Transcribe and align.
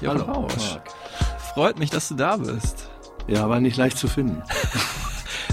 Jochen 0.00 0.26
Hallo, 0.26 0.32
Rausch. 0.32 0.70
Marc. 0.70 0.90
Freut 1.54 1.78
mich, 1.78 1.90
dass 1.90 2.08
du 2.08 2.14
da 2.14 2.36
bist. 2.36 2.88
Ja, 3.26 3.48
war 3.48 3.60
nicht 3.60 3.76
leicht 3.76 3.98
zu 3.98 4.08
finden. 4.08 4.42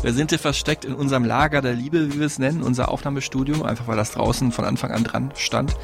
Wir 0.02 0.14
sind 0.14 0.30
hier 0.30 0.40
versteckt 0.40 0.86
in 0.86 0.94
unserem 0.94 1.26
Lager 1.26 1.64
der 1.64 1.74
Liebe, 1.74 2.14
wie 2.14 2.20
wir 2.20 2.28
es 2.28 2.38
nennen, 2.38 2.62
unser 2.62 2.90
Aufnahmestudio, 2.90 3.64
einfach 3.64 3.88
weil 3.88 3.98
das 3.98 4.12
draußen 4.12 4.52
von 4.52 4.64
Anfang 4.64 4.92
an 4.92 5.04
dran 5.04 5.32
stand 5.36 5.76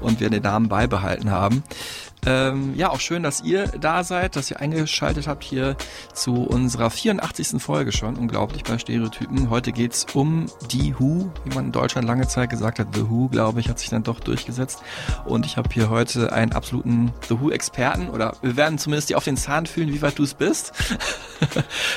und 0.00 0.20
wir 0.20 0.30
den 0.30 0.44
Namen 0.44 0.68
beibehalten 0.68 1.32
haben. 1.32 1.64
Ähm, 2.26 2.74
ja, 2.74 2.90
auch 2.90 3.00
schön, 3.00 3.22
dass 3.22 3.42
ihr 3.42 3.66
da 3.66 4.02
seid, 4.04 4.36
dass 4.36 4.50
ihr 4.50 4.60
eingeschaltet 4.60 5.26
habt 5.26 5.44
hier 5.44 5.76
zu 6.12 6.42
unserer 6.44 6.90
84. 6.90 7.62
Folge 7.62 7.92
schon. 7.92 8.16
Unglaublich 8.16 8.64
bei 8.64 8.78
Stereotypen. 8.78 9.50
Heute 9.50 9.72
geht's 9.72 10.06
um 10.14 10.46
die 10.70 10.94
Who, 10.98 11.30
wie 11.44 11.54
man 11.54 11.66
in 11.66 11.72
Deutschland 11.72 12.06
lange 12.06 12.26
Zeit 12.26 12.50
gesagt 12.50 12.78
hat. 12.78 12.94
The 12.94 13.10
Who, 13.10 13.28
glaube 13.28 13.60
ich, 13.60 13.68
hat 13.68 13.78
sich 13.78 13.90
dann 13.90 14.02
doch 14.02 14.20
durchgesetzt. 14.20 14.82
Und 15.24 15.44
ich 15.44 15.56
habe 15.56 15.68
hier 15.72 15.90
heute 15.90 16.32
einen 16.32 16.52
absoluten 16.52 17.12
The 17.28 17.40
Who-Experten 17.40 18.08
oder 18.08 18.36
wir 18.42 18.56
werden 18.56 18.78
zumindest 18.78 19.10
dir 19.10 19.18
auf 19.18 19.24
den 19.24 19.36
Zahn 19.36 19.66
fühlen, 19.66 19.92
wie 19.92 20.02
weit 20.02 20.18
du 20.18 20.22
es 20.22 20.34
bist. 20.34 20.72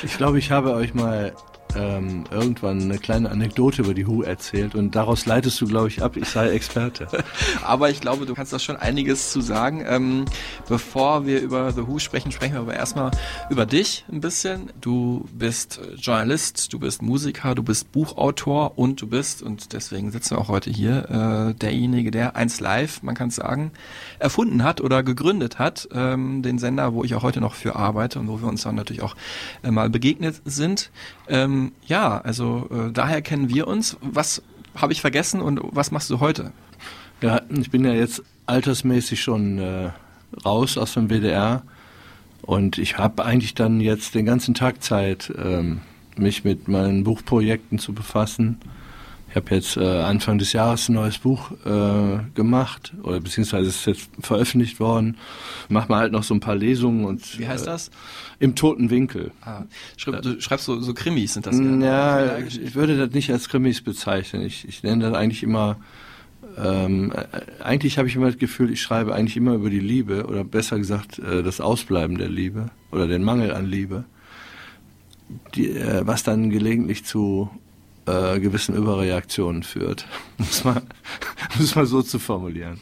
Ich 0.02 0.16
glaube, 0.16 0.38
ich 0.38 0.50
habe 0.50 0.74
euch 0.74 0.94
mal 0.94 1.32
ähm, 1.76 2.24
irgendwann 2.30 2.82
eine 2.82 2.98
kleine 2.98 3.30
Anekdote 3.30 3.82
über 3.82 3.94
die 3.94 4.06
Who 4.06 4.22
erzählt 4.22 4.74
und 4.74 4.94
daraus 4.94 5.26
leitest 5.26 5.60
du, 5.60 5.66
glaube 5.66 5.88
ich, 5.88 6.02
ab, 6.02 6.16
ich 6.16 6.28
sei 6.28 6.50
Experte. 6.50 7.08
Aber 7.62 7.90
ich 7.90 8.00
glaube, 8.00 8.26
du 8.26 8.34
kannst 8.34 8.52
da 8.52 8.58
schon 8.58 8.76
einiges 8.76 9.32
zu 9.32 9.40
sagen. 9.40 9.84
Ähm, 9.86 10.24
bevor 10.68 11.26
wir 11.26 11.40
über 11.40 11.72
The 11.72 11.86
Who 11.86 11.98
sprechen, 11.98 12.32
sprechen 12.32 12.54
wir 12.54 12.60
aber 12.60 12.74
erstmal 12.74 13.10
über 13.50 13.66
dich 13.66 14.04
ein 14.10 14.20
bisschen. 14.20 14.70
Du 14.80 15.28
bist 15.32 15.80
Journalist, 15.96 16.72
du 16.72 16.78
bist 16.78 17.02
Musiker, 17.02 17.54
du 17.54 17.62
bist 17.62 17.92
Buchautor 17.92 18.78
und 18.78 19.00
du 19.00 19.06
bist, 19.06 19.42
und 19.42 19.72
deswegen 19.72 20.10
sitzen 20.10 20.36
wir 20.36 20.40
auch 20.40 20.48
heute 20.48 20.70
hier, 20.70 21.50
äh, 21.50 21.54
derjenige, 21.54 22.10
der 22.10 22.36
eins 22.36 22.60
live, 22.60 23.02
man 23.02 23.14
kann 23.14 23.30
sagen, 23.30 23.72
erfunden 24.18 24.62
hat 24.62 24.80
oder 24.80 25.02
gegründet 25.02 25.58
hat, 25.58 25.88
ähm, 25.92 26.42
den 26.42 26.58
Sender, 26.58 26.94
wo 26.94 27.04
ich 27.04 27.14
auch 27.14 27.22
heute 27.22 27.40
noch 27.40 27.54
für 27.54 27.76
arbeite 27.76 28.18
und 28.18 28.28
wo 28.28 28.40
wir 28.40 28.48
uns 28.48 28.62
dann 28.62 28.74
natürlich 28.74 29.02
auch 29.02 29.16
äh, 29.62 29.70
mal 29.70 29.90
begegnet 29.90 30.40
sind. 30.44 30.90
Ähm, 31.28 31.57
ja, 31.86 32.20
also 32.20 32.68
äh, 32.70 32.92
daher 32.92 33.22
kennen 33.22 33.48
wir 33.48 33.66
uns. 33.66 33.96
Was 34.00 34.42
habe 34.74 34.92
ich 34.92 35.00
vergessen 35.00 35.40
und 35.40 35.60
was 35.62 35.90
machst 35.90 36.10
du 36.10 36.20
heute? 36.20 36.52
Ja, 37.20 37.42
ich 37.48 37.70
bin 37.70 37.84
ja 37.84 37.92
jetzt 37.92 38.22
altersmäßig 38.46 39.20
schon 39.20 39.58
äh, 39.58 39.90
raus 40.44 40.78
aus 40.78 40.94
dem 40.94 41.08
WDR 41.08 41.62
und 42.42 42.78
ich 42.78 42.98
habe 42.98 43.24
eigentlich 43.24 43.54
dann 43.54 43.80
jetzt 43.80 44.14
den 44.14 44.24
ganzen 44.24 44.54
Tag 44.54 44.82
Zeit, 44.82 45.32
ähm, 45.36 45.80
mich 46.16 46.44
mit 46.44 46.68
meinen 46.68 47.04
Buchprojekten 47.04 47.78
zu 47.78 47.92
befassen. 47.92 48.58
Ich 49.30 49.36
habe 49.36 49.54
jetzt 49.54 49.76
äh, 49.76 49.84
Anfang 49.84 50.38
des 50.38 50.54
Jahres 50.54 50.88
ein 50.88 50.94
neues 50.94 51.18
Buch 51.18 51.50
äh, 51.66 52.18
gemacht 52.34 52.94
oder 53.02 53.20
beziehungsweise 53.20 53.68
ist 53.68 53.86
jetzt 53.86 54.08
veröffentlicht 54.20 54.80
worden. 54.80 55.18
Mach 55.68 55.88
mal 55.88 56.00
halt 56.00 56.12
noch 56.12 56.22
so 56.22 56.32
ein 56.32 56.40
paar 56.40 56.54
Lesungen 56.54 57.04
und 57.04 57.38
Wie 57.38 57.46
heißt 57.46 57.64
äh, 57.66 57.70
das? 57.70 57.90
im 58.38 58.54
toten 58.54 58.88
Winkel. 58.88 59.32
Ah, 59.42 59.64
schreib, 59.98 60.22
du 60.22 60.40
schreibst 60.40 60.64
so, 60.64 60.80
so 60.80 60.94
Krimis, 60.94 61.34
sind 61.34 61.46
das? 61.46 61.60
eher? 61.60 61.78
Ja, 61.78 62.38
ich, 62.38 62.60
ich 62.60 62.74
würde 62.74 62.96
das 62.96 63.10
nicht 63.12 63.30
als 63.30 63.50
Krimis 63.50 63.82
bezeichnen. 63.82 64.42
Ich, 64.42 64.66
ich 64.66 64.82
nenne 64.82 65.04
das 65.04 65.14
eigentlich 65.14 65.42
immer, 65.42 65.76
ähm, 66.56 67.12
äh, 67.12 67.62
eigentlich 67.62 67.98
habe 67.98 68.08
ich 68.08 68.16
immer 68.16 68.26
das 68.26 68.38
Gefühl, 68.38 68.72
ich 68.72 68.80
schreibe 68.80 69.14
eigentlich 69.14 69.36
immer 69.36 69.52
über 69.52 69.68
die 69.68 69.80
Liebe 69.80 70.24
oder 70.24 70.42
besser 70.42 70.78
gesagt 70.78 71.18
äh, 71.18 71.42
das 71.42 71.60
Ausbleiben 71.60 72.16
der 72.16 72.30
Liebe 72.30 72.70
oder 72.92 73.06
den 73.06 73.22
Mangel 73.22 73.52
an 73.52 73.66
Liebe, 73.66 74.04
die, 75.54 75.74
was 76.00 76.22
dann 76.22 76.48
gelegentlich 76.48 77.04
zu 77.04 77.50
äh, 78.08 78.40
gewissen 78.40 78.74
Überreaktionen 78.74 79.62
führt, 79.62 80.06
muss 80.38 80.64
man, 80.64 80.82
muss 81.58 81.74
man 81.74 81.86
so 81.86 82.02
zu 82.02 82.18
formulieren. 82.18 82.80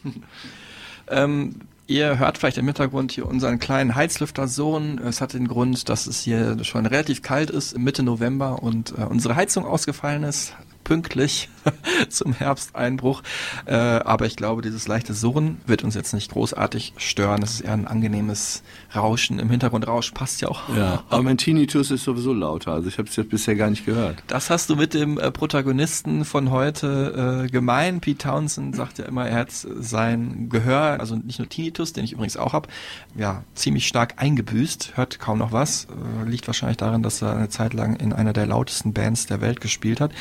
Ähm, 1.09 1.57
ihr 1.87 2.19
hört 2.19 2.39
vielleicht 2.39 2.59
im 2.59 2.67
Hintergrund 2.67 3.13
hier 3.13 3.27
unseren 3.27 3.59
kleinen 3.59 3.95
Heizlüfter 3.95 4.49
Sohn. 4.49 4.99
Es 4.99 5.21
hat 5.21 5.35
den 5.35 5.49
Grund, 5.49 5.89
dass 5.89 6.07
es 6.07 6.21
hier 6.21 6.63
schon 6.65 6.87
relativ 6.87 7.23
kalt 7.23 7.51
ist, 7.51 7.79
Mitte 7.79 8.03
November 8.03 8.63
und 8.63 8.95
äh, 8.99 9.03
unsere 9.03 9.37
Heizung 9.37 9.65
ausgefallen 9.65 10.23
ist. 10.23 10.55
Pünktlich 10.87 11.49
zum 12.09 12.33
Herbsteinbruch. 12.33 13.23
Äh, 13.65 13.75
aber 13.75 14.27
ich 14.27 14.37
glaube, 14.37 14.63
dieses 14.63 14.87
leichte 14.87 15.15
Surren 15.15 15.61
wird 15.67 15.83
uns 15.83 15.97
jetzt 15.97 16.15
nicht 16.15 16.31
großartig 16.31 16.93
stören. 16.97 17.43
Es 17.43 17.55
ist 17.55 17.61
eher 17.63 17.73
ein 17.73 17.89
angenehmes 17.89 18.63
Rauschen 18.95 19.41
im 19.41 19.51
Hintergrund. 19.51 19.89
Rausch 19.89 20.13
passt 20.13 20.41
ja 20.43 20.49
auch. 20.49 20.69
Ja, 20.77 21.03
aber 21.09 21.25
mein 21.25 21.39
Tinnitus 21.39 21.91
ist 21.91 22.05
sowieso 22.05 22.33
lauter, 22.33 22.73
also 22.73 22.89
ich 22.89 22.99
habe 22.99 23.09
es 23.09 23.17
jetzt 23.17 23.31
bisher 23.31 23.57
gar 23.57 23.69
nicht 23.69 23.85
gehört. 23.85 24.23
Das 24.29 24.49
hast 24.49 24.71
du 24.71 24.77
mit 24.77 24.95
dem 24.95 25.19
äh, 25.19 25.33
Protagonisten 25.33 26.25
von 26.25 26.53
heute 26.53 27.45
äh, 27.47 27.51
gemein. 27.51 28.01
Pete 28.01 28.29
Townsend 28.29 28.77
sagt 28.77 28.99
ja 28.99 29.07
immer, 29.07 29.29
er 29.29 29.41
hat 29.41 29.51
sein 29.51 30.49
Gehör, 30.49 31.01
also 31.01 31.17
nicht 31.17 31.41
nur 31.41 31.49
Tinnitus, 31.49 31.95
den 31.95 32.05
ich 32.05 32.13
übrigens 32.13 32.37
auch 32.37 32.53
hab, 32.53 32.69
ja, 33.17 33.43
ziemlich 33.57 33.89
stark 33.89 34.15
eingebüßt, 34.19 34.97
hört 34.97 35.19
kaum 35.19 35.39
noch 35.39 35.51
was. 35.51 35.87
Äh, 35.87 36.29
liegt 36.29 36.47
wahrscheinlich 36.47 36.77
daran, 36.77 37.03
dass 37.03 37.23
er 37.23 37.35
eine 37.37 37.49
Zeit 37.49 37.75
lang 37.75 37.97
in 37.97 38.13
einer 38.13 38.33
der 38.33 38.47
lautesten 38.47 38.93
Bands 38.93 39.27
der 39.27 39.41
Welt 39.41 39.61
gespielt 39.61 40.01
hat. 40.01 40.13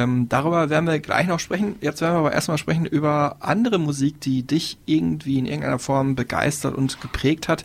Ähm, 0.00 0.28
darüber 0.28 0.70
werden 0.70 0.86
wir 0.86 0.98
gleich 0.98 1.26
noch 1.26 1.40
sprechen. 1.40 1.76
Jetzt 1.80 2.00
werden 2.00 2.14
wir 2.14 2.20
aber 2.20 2.32
erstmal 2.32 2.58
sprechen 2.58 2.86
über 2.86 3.36
andere 3.40 3.78
Musik, 3.78 4.20
die 4.20 4.42
dich 4.42 4.78
irgendwie 4.86 5.38
in 5.38 5.46
irgendeiner 5.46 5.78
Form 5.78 6.14
begeistert 6.14 6.74
und 6.74 7.00
geprägt 7.00 7.48
hat. 7.48 7.64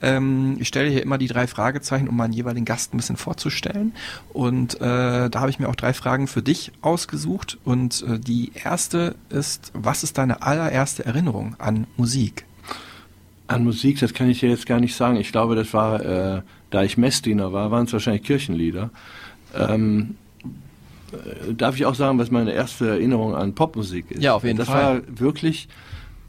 Ähm, 0.00 0.56
ich 0.60 0.68
stelle 0.68 0.90
hier 0.90 1.02
immer 1.02 1.18
die 1.18 1.26
drei 1.26 1.46
Fragezeichen, 1.46 2.08
um 2.08 2.16
meinen 2.16 2.32
jeweiligen 2.32 2.64
Gast 2.64 2.94
ein 2.94 2.98
bisschen 2.98 3.16
vorzustellen. 3.16 3.94
Und 4.32 4.80
äh, 4.80 5.28
da 5.30 5.40
habe 5.40 5.50
ich 5.50 5.58
mir 5.58 5.68
auch 5.68 5.76
drei 5.76 5.92
Fragen 5.92 6.28
für 6.28 6.42
dich 6.42 6.72
ausgesucht. 6.82 7.58
Und 7.64 8.04
äh, 8.08 8.18
die 8.18 8.52
erste 8.54 9.16
ist, 9.28 9.72
was 9.74 10.04
ist 10.04 10.18
deine 10.18 10.42
allererste 10.42 11.04
Erinnerung 11.04 11.56
an 11.58 11.86
Musik? 11.96 12.44
An 13.48 13.64
Musik, 13.64 13.98
das 14.00 14.14
kann 14.14 14.30
ich 14.30 14.40
dir 14.40 14.50
jetzt 14.50 14.66
gar 14.66 14.80
nicht 14.80 14.94
sagen. 14.94 15.16
Ich 15.16 15.32
glaube, 15.32 15.56
das 15.56 15.74
war, 15.74 16.00
äh, 16.04 16.42
da 16.70 16.82
ich 16.82 16.96
Messdiener 16.96 17.52
war, 17.52 17.70
waren 17.70 17.86
es 17.86 17.92
wahrscheinlich 17.92 18.22
Kirchenlieder. 18.22 18.90
Ähm, 19.54 20.16
äh, 20.16 20.21
darf 21.56 21.76
ich 21.76 21.86
auch 21.86 21.94
sagen, 21.94 22.18
was 22.18 22.30
meine 22.30 22.52
erste 22.52 22.88
Erinnerung 22.88 23.34
an 23.34 23.54
Popmusik 23.54 24.10
ist? 24.10 24.22
Ja, 24.22 24.34
auf 24.34 24.44
jeden 24.44 24.58
das 24.58 24.68
Fall. 24.68 25.00
Das 25.00 25.08
war 25.08 25.20
wirklich, 25.20 25.68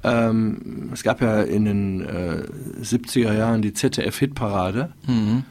ähm, 0.04 0.90
es 0.94 1.04
gab 1.04 1.22
ja 1.22 1.42
in 1.42 1.66
den 1.66 2.02
äh, 2.02 2.44
70er 2.82 3.34
Jahren 3.34 3.62
die 3.62 3.74
ZDF-Hitparade 3.74 4.92
Mhm. 5.08 5.44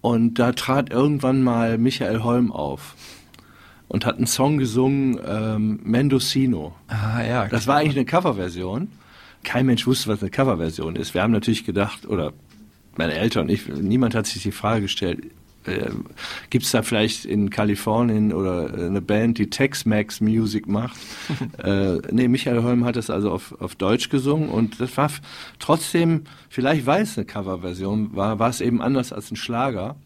und 0.00 0.34
da 0.38 0.52
trat 0.52 0.90
irgendwann 0.90 1.42
mal 1.42 1.78
Michael 1.78 2.22
Holm 2.22 2.52
auf 2.52 2.94
und 3.88 4.04
hat 4.06 4.16
einen 4.16 4.26
Song 4.26 4.58
gesungen, 4.58 5.18
ähm, 5.26 5.80
Mendocino. 5.84 6.74
Ah 6.88 7.22
ja. 7.22 7.48
Das 7.48 7.66
war 7.66 7.76
eigentlich 7.76 7.96
eine 7.96 8.04
Coverversion. 8.06 8.88
Kein 9.44 9.66
Mensch 9.66 9.86
wusste, 9.86 10.08
was 10.08 10.20
eine 10.22 10.30
Coverversion 10.30 10.96
ist. 10.96 11.14
Wir 11.14 11.22
haben 11.22 11.32
natürlich 11.32 11.64
gedacht, 11.64 12.04
oder 12.06 12.32
meine 12.96 13.12
Eltern 13.14 13.44
und 13.44 13.50
ich, 13.50 13.68
niemand 13.68 14.14
hat 14.16 14.26
sich 14.26 14.42
die 14.42 14.50
Frage 14.52 14.82
gestellt, 14.82 15.26
äh, 15.66 15.90
gibt 16.50 16.64
es 16.64 16.70
da 16.70 16.82
vielleicht 16.82 17.24
in 17.24 17.50
Kalifornien 17.50 18.32
oder 18.32 18.72
eine 18.72 19.00
Band, 19.00 19.38
die 19.38 19.50
Tex-Mex 19.50 20.20
Music 20.20 20.66
macht? 20.66 20.96
äh, 21.62 21.98
nee, 22.10 22.28
Michael 22.28 22.62
Holm 22.62 22.84
hat 22.84 22.96
das 22.96 23.10
also 23.10 23.30
auf, 23.30 23.60
auf 23.60 23.74
Deutsch 23.74 24.08
gesungen 24.08 24.48
und 24.48 24.80
das 24.80 24.96
war 24.96 25.10
trotzdem, 25.58 26.22
vielleicht 26.48 26.86
weil 26.86 27.02
es 27.02 27.16
eine 27.16 27.26
Coverversion 27.26 28.14
war, 28.14 28.38
war 28.38 28.50
es 28.50 28.60
eben 28.60 28.80
anders 28.82 29.12
als 29.12 29.30
ein 29.30 29.36
Schlager. 29.36 29.96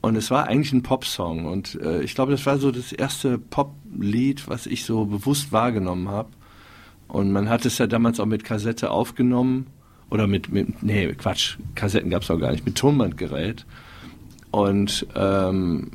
Und 0.00 0.14
es 0.14 0.30
war 0.30 0.46
eigentlich 0.46 0.72
ein 0.72 0.84
Popsong. 0.84 1.46
Und 1.46 1.74
äh, 1.82 2.02
ich 2.02 2.14
glaube, 2.14 2.30
das 2.30 2.46
war 2.46 2.58
so 2.58 2.70
das 2.70 2.92
erste 2.92 3.36
Poplied, 3.36 4.46
was 4.46 4.66
ich 4.66 4.84
so 4.84 5.06
bewusst 5.06 5.50
wahrgenommen 5.50 6.08
habe. 6.08 6.28
Und 7.08 7.32
man 7.32 7.48
hat 7.48 7.66
es 7.66 7.78
ja 7.78 7.86
damals 7.86 8.20
auch 8.20 8.26
mit 8.26 8.44
Kassette 8.44 8.90
aufgenommen. 8.90 9.66
Oder 10.10 10.26
mit, 10.26 10.50
mit 10.50 10.82
nee, 10.82 11.12
Quatsch, 11.14 11.58
Kassetten 11.74 12.10
gab 12.10 12.22
es 12.22 12.30
auch 12.30 12.38
gar 12.38 12.52
nicht, 12.52 12.64
mit 12.64 12.76
Tonbandgerät. 12.76 13.66
Und 14.50 15.06
ähm, 15.14 15.90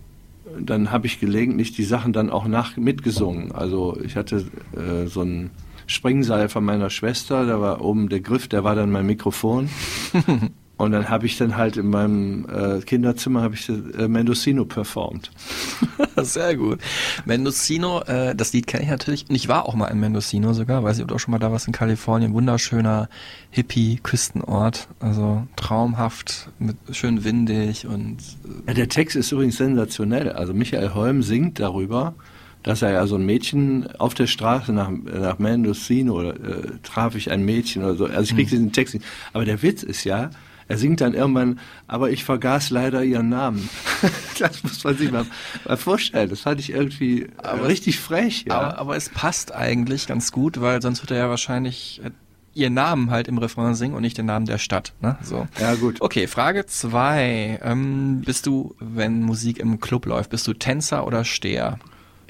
dann 0.59 0.91
habe 0.91 1.07
ich 1.07 1.19
gelegentlich 1.19 1.71
die 1.73 1.83
Sachen 1.83 2.13
dann 2.13 2.29
auch 2.29 2.47
nach 2.47 2.77
mitgesungen. 2.77 3.51
Also 3.51 3.97
ich 4.03 4.15
hatte 4.15 4.45
äh, 4.75 5.07
so 5.07 5.21
ein 5.21 5.51
Springseil 5.87 6.49
von 6.49 6.63
meiner 6.63 6.89
Schwester, 6.89 7.45
da 7.45 7.59
war 7.59 7.81
oben 7.81 8.09
der 8.09 8.21
Griff, 8.21 8.47
der 8.47 8.63
war 8.63 8.75
dann 8.75 8.91
mein 8.91 9.05
Mikrofon. 9.05 9.69
Und 10.75 10.91
dann 10.91 11.07
habe 11.09 11.27
ich 11.27 11.37
dann 11.37 11.55
halt 11.55 11.77
in 11.77 11.89
meinem 11.89 12.45
äh, 12.49 12.81
Kinderzimmer 12.81 13.43
habe 13.43 13.53
ich 13.53 13.69
äh, 13.69 14.07
Mendocino 14.07 14.65
performt. 14.65 15.31
Sehr 16.17 16.57
gut. 16.57 16.79
Mendocino, 17.25 18.01
äh, 18.01 18.35
das 18.35 18.53
Lied 18.53 18.65
kenne 18.65 18.83
ich 18.83 18.89
natürlich. 18.89 19.29
Und 19.29 19.35
ich 19.35 19.47
war 19.47 19.67
auch 19.67 19.75
mal 19.75 19.87
in 19.87 19.99
Mendocino 19.99 20.53
sogar. 20.53 20.83
Weiß 20.83 20.97
ich, 20.97 21.03
ob 21.03 21.09
du 21.09 21.15
auch 21.15 21.19
schon 21.19 21.31
mal 21.31 21.37
da 21.37 21.51
warst 21.51 21.67
in 21.67 21.73
Kalifornien. 21.73 22.33
Wunderschöner 22.33 23.07
Hippie-Küstenort. 23.51 24.87
Also 24.99 25.47
traumhaft, 25.55 26.49
mit 26.57 26.75
schön 26.91 27.23
windig 27.23 27.85
und. 27.85 28.17
Äh 28.65 28.69
Ja, 28.69 28.73
der 28.73 28.89
Text 28.89 29.15
ist 29.15 29.31
übrigens 29.31 29.57
sensationell. 29.57 30.31
Also 30.31 30.55
Michael 30.55 30.95
Holm 30.95 31.21
singt 31.21 31.59
darüber, 31.59 32.15
dass 32.63 32.81
er 32.81 32.91
ja 32.91 33.05
so 33.05 33.15
ein 33.15 33.25
Mädchen 33.25 33.87
auf 33.99 34.15
der 34.15 34.25
Straße 34.27 34.73
nach, 34.73 34.89
nach 34.89 35.37
Mendocino 35.37 36.13
oder 36.13 36.33
äh, 36.33 36.79
traf 36.81 37.15
ich 37.15 37.29
ein 37.29 37.45
Mädchen 37.45 37.83
oder 37.83 37.95
so. 37.95 38.05
Also 38.05 38.21
ich 38.21 38.35
krieg 38.35 38.49
diesen 38.49 38.71
Text 38.71 38.95
nicht. 38.95 39.05
Aber 39.33 39.45
der 39.45 39.61
Witz 39.61 39.83
ist 39.83 40.03
ja, 40.03 40.31
er 40.73 40.79
singt 40.79 41.01
dann 41.01 41.13
irgendwann, 41.13 41.59
aber 41.85 42.09
ich 42.09 42.23
vergaß 42.23 42.71
leider 42.71 43.03
ihren 43.03 43.29
Namen. 43.29 43.69
das 44.39 44.63
muss 44.63 44.83
man 44.83 44.97
sich 44.97 45.11
mal, 45.11 45.25
mal 45.65 45.77
vorstellen. 45.77 46.31
Das 46.31 46.41
fand 46.41 46.59
ich 46.59 46.71
irgendwie 46.71 47.27
aber 47.37 47.67
richtig 47.67 47.99
frech. 47.99 48.45
Ja. 48.47 48.59
Aber, 48.59 48.77
aber 48.79 48.95
es 48.95 49.09
passt 49.09 49.53
eigentlich 49.53 50.07
ganz 50.07 50.31
gut, 50.31 50.59
weil 50.59 50.81
sonst 50.81 51.03
wird 51.03 51.11
er 51.11 51.17
ja 51.17 51.29
wahrscheinlich 51.29 52.01
äh, 52.03 52.09
ihren 52.55 52.73
Namen 52.73 53.11
halt 53.11 53.27
im 53.27 53.37
Refrain 53.37 53.75
singen 53.75 53.93
und 53.93 54.01
nicht 54.01 54.17
den 54.17 54.25
Namen 54.25 54.47
der 54.47 54.57
Stadt. 54.57 54.93
Ne? 54.99 55.15
So. 55.21 55.47
Ja, 55.59 55.75
gut. 55.75 56.01
Okay, 56.01 56.25
Frage 56.25 56.65
zwei. 56.65 57.59
Ähm, 57.61 58.21
bist 58.25 58.47
du, 58.47 58.75
wenn 58.79 59.21
Musik 59.21 59.59
im 59.59 59.79
Club 59.79 60.07
läuft, 60.07 60.31
bist 60.31 60.47
du 60.47 60.53
Tänzer 60.53 61.05
oder 61.05 61.23
Steher? 61.23 61.77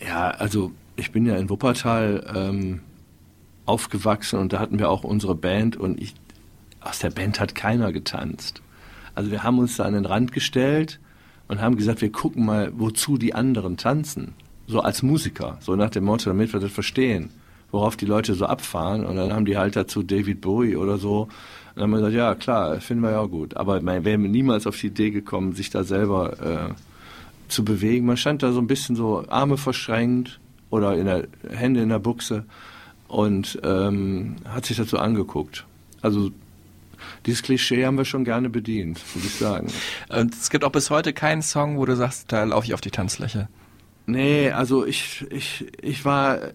Ja, 0.06 0.32
also 0.32 0.74
ich 0.98 1.14
bin 1.14 1.26
ja 1.26 1.38
in 1.38 1.50
Wuppertal 1.50 2.30
ähm, 2.36 2.82
aufgewachsen 3.66 4.38
und 4.38 4.52
da 4.52 4.60
hatten 4.60 4.80
wir 4.80 4.90
auch 4.90 5.06
unsere 5.06 5.34
Band 5.34 5.78
und 5.78 6.02
ich, 6.02 6.14
aus 6.84 7.00
der 7.00 7.10
Band 7.10 7.40
hat 7.40 7.56
keiner 7.56 7.92
getanzt. 7.92 8.62
Also 9.16 9.32
wir 9.32 9.44
haben 9.44 9.60
uns 9.60 9.78
da 9.78 9.86
an 9.86 9.94
den 9.94 10.06
Rand 10.06 10.32
gestellt 10.32 11.00
und 11.48 11.62
haben 11.62 11.76
gesagt, 11.76 12.02
wir 12.02 12.12
gucken 12.12 12.46
mal, 12.46 12.72
wozu 12.76 13.18
die 13.18 13.36
anderen 13.36 13.78
tanzen. 13.78 14.34
So 14.68 14.80
als 14.80 15.04
Musiker, 15.04 15.58
so 15.62 15.76
nach 15.76 15.90
dem 15.90 16.06
Motto, 16.06 16.30
damit 16.30 16.54
wir 16.54 16.60
das 16.60 16.72
verstehen, 16.72 17.30
worauf 17.72 17.98
die 17.98 18.06
Leute 18.06 18.34
so 18.34 18.46
abfahren. 18.46 19.06
Und 19.06 19.18
dann 19.18 19.34
haben 19.34 19.46
die 19.46 19.58
halt 19.58 19.76
dazu 19.76 20.04
David 20.04 20.42
Bowie 20.42 20.78
oder 20.78 20.98
so. 20.98 21.24
Und 21.24 21.30
dann 21.76 21.84
haben 21.84 21.92
wir 21.92 21.98
gesagt, 21.98 22.16
ja 22.16 22.36
klar, 22.36 22.80
finden 22.80 23.04
wir 23.04 23.12
ja 23.12 23.20
auch 23.20 23.30
gut. 23.30 23.58
Aber 23.58 23.82
man 23.82 24.06
wäre 24.06 24.18
niemals 24.18 24.66
auf 24.66 24.80
die 24.80 24.88
Idee 24.88 25.12
gekommen, 25.12 25.54
sich 25.54 25.70
da 25.70 25.84
selber 25.84 26.70
äh, 26.70 26.74
zu 27.50 27.66
bewegen. 27.66 28.06
Man 28.06 28.18
stand 28.18 28.42
da 28.42 28.52
so 28.52 28.60
ein 28.60 28.68
bisschen 28.68 28.96
so 28.96 29.26
Arme 29.28 29.58
verschränkt 29.58 30.40
oder 30.70 30.98
in 30.98 31.06
der 31.06 31.28
Hände 31.50 31.82
in 31.82 31.90
der 31.90 32.00
Buchse 32.00 32.46
und 33.08 33.60
ähm, 33.64 34.38
hat 34.46 34.66
sich 34.66 34.78
so 34.78 34.98
angeguckt. 34.98 35.66
Also 36.02 36.32
dieses 37.26 37.44
Klischee 37.44 37.86
haben 37.86 37.98
wir 37.98 38.06
schon 38.06 38.24
gerne 38.24 38.50
bedient, 38.50 39.02
muss 39.16 39.26
ich 39.26 39.36
sagen. 39.36 39.68
Und 40.10 40.34
es 40.34 40.50
gibt 40.50 40.64
auch 40.64 40.72
bis 40.72 40.90
heute 40.90 41.14
keinen 41.14 41.42
Song, 41.42 41.78
wo 41.78 41.86
du 41.86 41.96
sagst, 41.96 42.32
da 42.32 42.44
laufe 42.44 42.66
ich 42.66 42.74
auf 42.74 42.82
die 42.82 42.92
Tanzfläche. 42.92 43.48
Nee, 44.06 44.52
also 44.52 44.86
ich, 44.86 45.26
ich, 45.30 45.66
ich 45.82 46.04
war, 46.04 46.44
äh, 46.44 46.50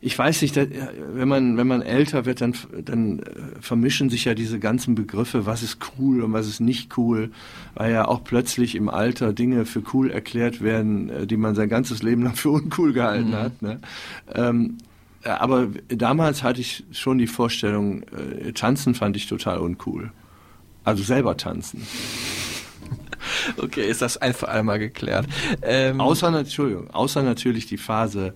ich 0.00 0.18
weiß 0.18 0.40
nicht, 0.40 0.56
wenn 0.56 1.28
man, 1.28 1.58
wenn 1.58 1.66
man 1.66 1.82
älter 1.82 2.24
wird, 2.24 2.40
dann, 2.40 2.54
dann 2.82 3.18
äh, 3.18 3.24
vermischen 3.60 4.08
sich 4.08 4.24
ja 4.24 4.32
diese 4.32 4.58
ganzen 4.58 4.94
Begriffe, 4.94 5.44
was 5.44 5.62
ist 5.62 5.78
cool 5.98 6.22
und 6.22 6.32
was 6.32 6.48
ist 6.48 6.60
nicht 6.60 6.96
cool, 6.96 7.32
weil 7.74 7.92
ja 7.92 8.08
auch 8.08 8.24
plötzlich 8.24 8.76
im 8.76 8.88
Alter 8.88 9.34
Dinge 9.34 9.66
für 9.66 9.82
cool 9.92 10.10
erklärt 10.10 10.62
werden, 10.62 11.10
äh, 11.10 11.26
die 11.26 11.36
man 11.36 11.54
sein 11.54 11.68
ganzes 11.68 12.02
Leben 12.02 12.22
lang 12.22 12.34
für 12.34 12.50
uncool 12.50 12.94
gehalten 12.94 13.30
mhm. 13.30 13.34
hat. 13.34 13.60
Ne? 13.60 13.80
Ähm, 14.34 14.78
aber 15.24 15.68
damals 15.88 16.42
hatte 16.42 16.60
ich 16.60 16.84
schon 16.92 17.18
die 17.18 17.26
Vorstellung, 17.26 18.02
äh, 18.02 18.52
tanzen 18.52 18.94
fand 18.94 19.16
ich 19.16 19.26
total 19.26 19.58
uncool. 19.58 20.12
Also 20.84 21.02
selber 21.02 21.36
tanzen. 21.36 21.86
Okay, 23.56 23.88
ist 23.88 24.02
das 24.02 24.16
ein 24.18 24.34
für 24.34 24.48
einmal 24.48 24.78
geklärt. 24.78 25.26
Ähm 25.62 26.00
außer, 26.00 26.36
Entschuldigung, 26.36 26.90
außer 26.90 27.22
natürlich 27.22 27.66
die 27.66 27.78
Phase 27.78 28.34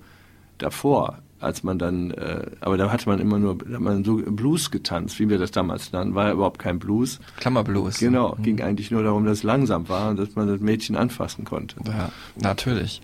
davor, 0.59 1.23
als 1.41 1.63
man 1.63 1.79
dann, 1.79 2.11
äh, 2.13 2.47
aber 2.61 2.77
da 2.77 2.91
hatte 2.91 3.09
man 3.09 3.19
immer 3.19 3.39
nur, 3.39 3.59
da 3.59 3.75
hat 3.75 3.81
man 3.81 4.05
so 4.05 4.17
Blues 4.17 4.71
getanzt, 4.71 5.19
wie 5.19 5.29
wir 5.29 5.39
das 5.39 5.51
damals 5.51 5.93
nannten, 5.93 6.15
war 6.15 6.29
ja 6.29 6.33
überhaupt 6.33 6.59
kein 6.59 6.79
Blues. 6.79 7.21
Klammerblues. 7.39 7.99
Genau, 7.99 8.35
mhm. 8.37 8.43
ging 8.43 8.63
eigentlich 8.63 8.91
nur 8.91 9.03
darum, 9.03 9.25
dass 9.25 9.39
es 9.39 9.43
langsam 9.43 9.89
war 9.89 10.11
und 10.11 10.19
dass 10.19 10.35
man 10.35 10.49
das 10.49 10.61
Mädchen 10.61 10.97
anfassen 10.97 11.45
konnte. 11.45 11.77
Ja, 11.87 12.11
natürlich. 12.37 13.03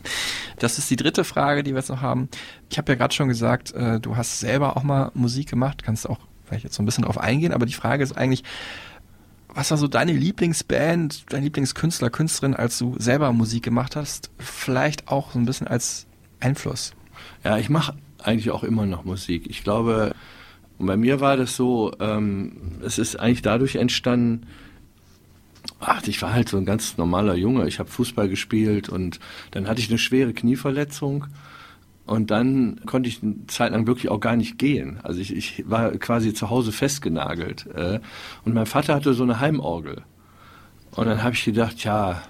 Das 0.58 0.78
ist 0.78 0.90
die 0.90 0.96
dritte 0.96 1.24
Frage, 1.24 1.62
die 1.62 1.72
wir 1.72 1.78
jetzt 1.78 1.90
noch 1.90 2.00
haben. 2.00 2.28
Ich 2.70 2.78
habe 2.78 2.92
ja 2.92 2.96
gerade 2.96 3.14
schon 3.14 3.28
gesagt, 3.28 3.72
äh, 3.72 4.00
du 4.00 4.16
hast 4.16 4.40
selber 4.40 4.76
auch 4.76 4.82
mal 4.82 5.10
Musik 5.14 5.50
gemacht, 5.50 5.82
kannst 5.82 6.08
auch 6.08 6.18
vielleicht 6.44 6.64
jetzt 6.64 6.74
so 6.74 6.82
ein 6.82 6.86
bisschen 6.86 7.04
drauf 7.04 7.18
eingehen, 7.18 7.52
aber 7.52 7.66
die 7.66 7.72
Frage 7.74 8.02
ist 8.02 8.16
eigentlich, 8.16 8.44
was 9.54 9.70
war 9.70 9.78
so 9.78 9.88
deine 9.88 10.12
Lieblingsband, 10.12 11.32
dein 11.32 11.42
Lieblingskünstler, 11.42 12.08
Künstlerin, 12.08 12.54
als 12.56 12.78
du 12.78 12.96
selber 12.98 13.32
Musik 13.32 13.62
gemacht 13.62 13.96
hast? 13.96 14.30
Vielleicht 14.38 15.08
auch 15.08 15.32
so 15.32 15.38
ein 15.38 15.44
bisschen 15.44 15.66
als 15.66 16.06
Einfluss. 16.40 16.94
Ja, 17.44 17.58
ich 17.58 17.68
mache 17.68 17.94
eigentlich 18.22 18.50
auch 18.50 18.64
immer 18.64 18.86
noch 18.86 19.04
Musik. 19.04 19.46
Ich 19.48 19.64
glaube, 19.64 20.14
bei 20.78 20.96
mir 20.96 21.20
war 21.20 21.36
das 21.36 21.56
so, 21.56 21.92
ähm, 22.00 22.80
es 22.84 22.98
ist 22.98 23.16
eigentlich 23.16 23.42
dadurch 23.42 23.76
entstanden, 23.76 24.46
ach, 25.80 26.02
ich 26.06 26.20
war 26.22 26.32
halt 26.32 26.48
so 26.48 26.56
ein 26.56 26.64
ganz 26.64 26.96
normaler 26.96 27.34
Junge. 27.34 27.68
Ich 27.68 27.78
habe 27.78 27.90
Fußball 27.90 28.28
gespielt 28.28 28.88
und 28.88 29.20
dann 29.50 29.68
hatte 29.68 29.80
ich 29.80 29.88
eine 29.88 29.98
schwere 29.98 30.32
Knieverletzung. 30.32 31.26
Und 32.04 32.32
dann 32.32 32.80
konnte 32.84 33.08
ich 33.08 33.22
eine 33.22 33.46
Zeit 33.46 33.72
lang 33.72 33.86
wirklich 33.86 34.10
auch 34.10 34.18
gar 34.18 34.34
nicht 34.34 34.58
gehen. 34.58 34.98
Also 35.04 35.20
ich, 35.20 35.34
ich 35.34 35.64
war 35.68 35.92
quasi 35.92 36.34
zu 36.34 36.50
Hause 36.50 36.72
festgenagelt. 36.72 37.66
Äh, 37.74 38.00
und 38.44 38.54
mein 38.54 38.66
Vater 38.66 38.94
hatte 38.94 39.14
so 39.14 39.22
eine 39.22 39.38
Heimorgel. 39.38 40.02
Und 40.90 41.06
dann 41.06 41.22
habe 41.22 41.34
ich 41.34 41.44
gedacht, 41.44 41.84
ja, 41.84 42.22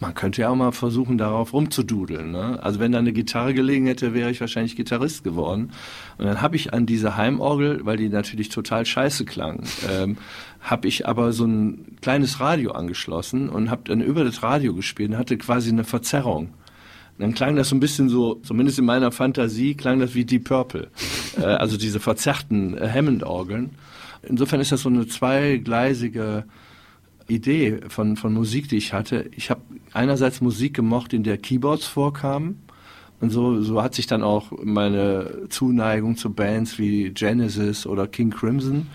man 0.00 0.14
könnte 0.14 0.42
ja 0.42 0.50
auch 0.50 0.56
mal 0.56 0.72
versuchen, 0.72 1.18
darauf 1.18 1.52
rumzududeln. 1.52 2.30
Ne? 2.30 2.58
Also 2.62 2.80
wenn 2.80 2.92
da 2.92 2.98
eine 2.98 3.12
Gitarre 3.12 3.54
gelegen 3.54 3.86
hätte, 3.86 4.14
wäre 4.14 4.30
ich 4.30 4.40
wahrscheinlich 4.40 4.76
Gitarrist 4.76 5.24
geworden. 5.24 5.70
Und 6.18 6.26
dann 6.26 6.42
habe 6.42 6.56
ich 6.56 6.72
an 6.74 6.86
diese 6.86 7.16
Heimorgel, 7.16 7.84
weil 7.84 7.96
die 7.96 8.08
natürlich 8.08 8.48
total 8.48 8.84
scheiße 8.84 9.24
klang, 9.24 9.62
ähm, 9.90 10.16
habe 10.60 10.88
ich 10.88 11.06
aber 11.06 11.32
so 11.32 11.46
ein 11.46 11.96
kleines 12.02 12.40
Radio 12.40 12.72
angeschlossen 12.72 13.48
und 13.48 13.70
habe 13.70 13.82
dann 13.84 14.00
über 14.00 14.24
das 14.24 14.42
Radio 14.42 14.74
gespielt 14.74 15.10
und 15.10 15.18
hatte 15.18 15.38
quasi 15.38 15.70
eine 15.70 15.84
Verzerrung. 15.84 16.50
Dann 17.18 17.34
klang 17.34 17.56
das 17.56 17.70
so 17.70 17.76
ein 17.76 17.80
bisschen 17.80 18.10
so, 18.10 18.34
zumindest 18.42 18.78
in 18.78 18.84
meiner 18.84 19.10
Fantasie, 19.10 19.74
klang 19.74 20.00
das 20.00 20.14
wie 20.14 20.26
Deep 20.26 20.44
Purple. 20.44 20.88
äh, 21.38 21.44
also 21.44 21.76
diese 21.76 22.00
verzerrten 22.00 22.76
äh, 22.76 22.88
Hammond-Orgeln. 22.88 23.70
Insofern 24.22 24.60
ist 24.60 24.72
das 24.72 24.82
so 24.82 24.88
eine 24.88 25.06
zweigleisige 25.06 26.44
Idee 27.28 27.80
von, 27.88 28.16
von 28.16 28.32
Musik, 28.32 28.68
die 28.68 28.76
ich 28.76 28.92
hatte. 28.92 29.28
Ich 29.36 29.50
habe 29.50 29.62
einerseits 29.92 30.40
Musik 30.40 30.74
gemocht, 30.74 31.12
in 31.12 31.22
der 31.22 31.38
Keyboards 31.38 31.86
vorkamen. 31.86 32.62
Und 33.20 33.30
so, 33.30 33.62
so 33.62 33.82
hat 33.82 33.94
sich 33.94 34.06
dann 34.06 34.22
auch 34.22 34.52
meine 34.62 35.48
Zuneigung 35.48 36.16
zu 36.16 36.32
Bands 36.32 36.78
wie 36.78 37.10
Genesis 37.10 37.86
oder 37.86 38.06
King 38.06 38.30
Crimson 38.30 38.88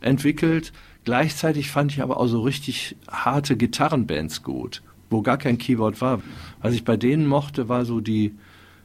entwickelt. 0.00 0.72
Gleichzeitig 1.04 1.70
fand 1.70 1.92
ich 1.92 2.02
aber 2.02 2.18
auch 2.18 2.26
so 2.26 2.40
richtig 2.40 2.96
harte 3.08 3.56
Gitarrenbands 3.56 4.42
gut, 4.42 4.82
wo 5.10 5.22
gar 5.22 5.36
kein 5.36 5.58
Keyboard 5.58 6.00
war. 6.00 6.22
Was 6.62 6.74
ich 6.74 6.84
bei 6.84 6.96
denen 6.96 7.26
mochte, 7.26 7.68
war 7.68 7.84
so 7.84 8.00
die, 8.00 8.34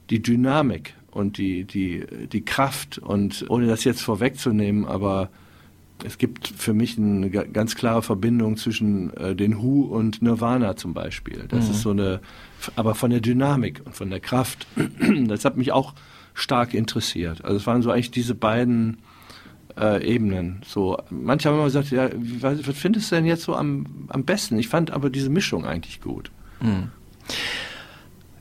die 0.09 0.21
Dynamik 0.21 0.93
und 1.09 1.37
die, 1.37 1.63
die, 1.63 2.05
die 2.31 2.43
Kraft. 2.43 2.97
Und 2.97 3.45
ohne 3.49 3.67
das 3.67 3.85
jetzt 3.85 4.01
vorwegzunehmen, 4.01 4.85
aber 4.85 5.29
es 6.05 6.17
gibt 6.17 6.47
für 6.47 6.73
mich 6.73 6.97
eine 6.97 7.29
ganz 7.29 7.75
klare 7.75 8.01
Verbindung 8.01 8.57
zwischen 8.57 9.15
äh, 9.17 9.35
den 9.35 9.61
Who 9.61 9.83
und 9.83 10.21
Nirvana 10.21 10.75
zum 10.75 10.93
Beispiel. 10.93 11.45
Das 11.47 11.65
mhm. 11.65 11.71
ist 11.71 11.81
so 11.81 11.91
eine, 11.91 12.21
aber 12.75 12.95
von 12.95 13.11
der 13.11 13.19
Dynamik 13.19 13.81
und 13.85 13.95
von 13.95 14.09
der 14.09 14.19
Kraft. 14.19 14.67
Das 15.27 15.45
hat 15.45 15.57
mich 15.57 15.71
auch 15.71 15.93
stark 16.33 16.73
interessiert. 16.73 17.43
Also 17.43 17.57
es 17.57 17.67
waren 17.67 17.81
so 17.81 17.91
eigentlich 17.91 18.11
diese 18.11 18.35
beiden 18.35 18.97
äh, 19.77 20.05
Ebenen. 20.05 20.61
So, 20.65 20.97
manche 21.09 21.49
haben 21.49 21.55
immer 21.55 21.65
gesagt, 21.65 21.91
ja, 21.91 22.09
was, 22.13 22.67
was 22.67 22.77
findest 22.77 23.11
du 23.11 23.15
denn 23.15 23.25
jetzt 23.25 23.43
so 23.43 23.55
am, 23.55 24.07
am 24.09 24.23
besten? 24.23 24.57
Ich 24.57 24.67
fand 24.67 24.91
aber 24.91 25.09
diese 25.09 25.29
Mischung 25.29 25.65
eigentlich 25.65 26.01
gut. 26.01 26.31
Mhm. 26.61 26.91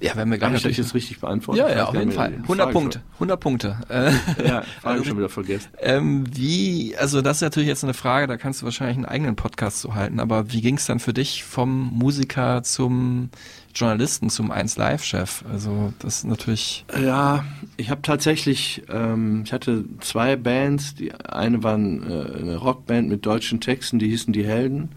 Ja, 0.00 0.16
wenn 0.16 0.30
wir 0.30 0.38
gar 0.38 0.48
nicht. 0.48 0.62
Habe 0.62 0.70
ich 0.70 0.78
das 0.78 0.86
jetzt 0.86 0.94
richtig 0.94 1.20
beantwortet? 1.20 1.68
Ja, 1.68 1.76
ja, 1.76 1.84
auf 1.86 1.94
jeden 1.94 2.12
Fall. 2.12 2.32
100 2.42 2.72
Punkte. 2.72 3.02
100 3.14 3.38
Punkte. 3.38 3.76
Äh, 3.90 4.12
ja, 4.46 4.62
Frage 4.80 4.98
also, 4.98 5.04
schon 5.04 5.18
wieder 5.18 5.28
vergessen. 5.28 5.68
Ähm, 5.78 6.24
wie, 6.32 6.96
also 6.98 7.20
das 7.20 7.38
ist 7.38 7.42
natürlich 7.42 7.68
jetzt 7.68 7.84
eine 7.84 7.92
Frage, 7.92 8.26
da 8.26 8.38
kannst 8.38 8.62
du 8.62 8.64
wahrscheinlich 8.64 8.96
einen 8.96 9.04
eigenen 9.04 9.36
Podcast 9.36 9.80
zu 9.80 9.94
halten, 9.94 10.18
aber 10.18 10.52
wie 10.52 10.62
ging 10.62 10.76
es 10.76 10.86
dann 10.86 11.00
für 11.00 11.12
dich 11.12 11.44
vom 11.44 11.90
Musiker 11.92 12.62
zum 12.62 13.28
Journalisten, 13.74 14.30
zum 14.30 14.50
1 14.50 14.78
Live-Chef? 14.78 15.44
Also 15.52 15.92
das 15.98 16.18
ist 16.18 16.24
natürlich... 16.24 16.86
Ja, 16.98 17.44
ich 17.76 17.90
habe 17.90 18.00
tatsächlich, 18.00 18.82
ähm, 18.88 19.42
ich 19.44 19.52
hatte 19.52 19.84
zwei 20.00 20.36
Bands, 20.36 20.94
die 20.94 21.14
eine 21.14 21.62
war 21.62 21.74
äh, 21.74 21.78
eine 21.78 22.56
Rockband 22.56 23.08
mit 23.08 23.26
deutschen 23.26 23.60
Texten, 23.60 23.98
die 23.98 24.08
hießen 24.08 24.32
Die 24.32 24.46
Helden 24.46 24.88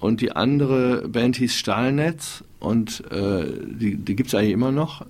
und 0.00 0.20
die 0.20 0.32
andere 0.32 1.08
Band 1.08 1.36
hieß 1.36 1.54
Stahlnetz 1.54 2.44
und 2.60 3.02
äh, 3.10 3.46
die, 3.66 3.96
die 3.96 4.16
gibt 4.16 4.28
es 4.28 4.34
eigentlich 4.34 4.52
immer 4.52 4.70
noch. 4.70 5.04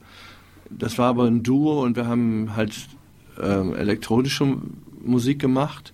Das 0.71 0.99
war 0.99 1.09
aber 1.09 1.25
ein 1.25 1.43
Duo 1.43 1.83
und 1.83 1.97
wir 1.97 2.07
haben 2.07 2.57
halt 2.57 2.75
ähm, 3.41 3.75
elektronische 3.75 4.57
Musik 5.03 5.39
gemacht. 5.41 5.93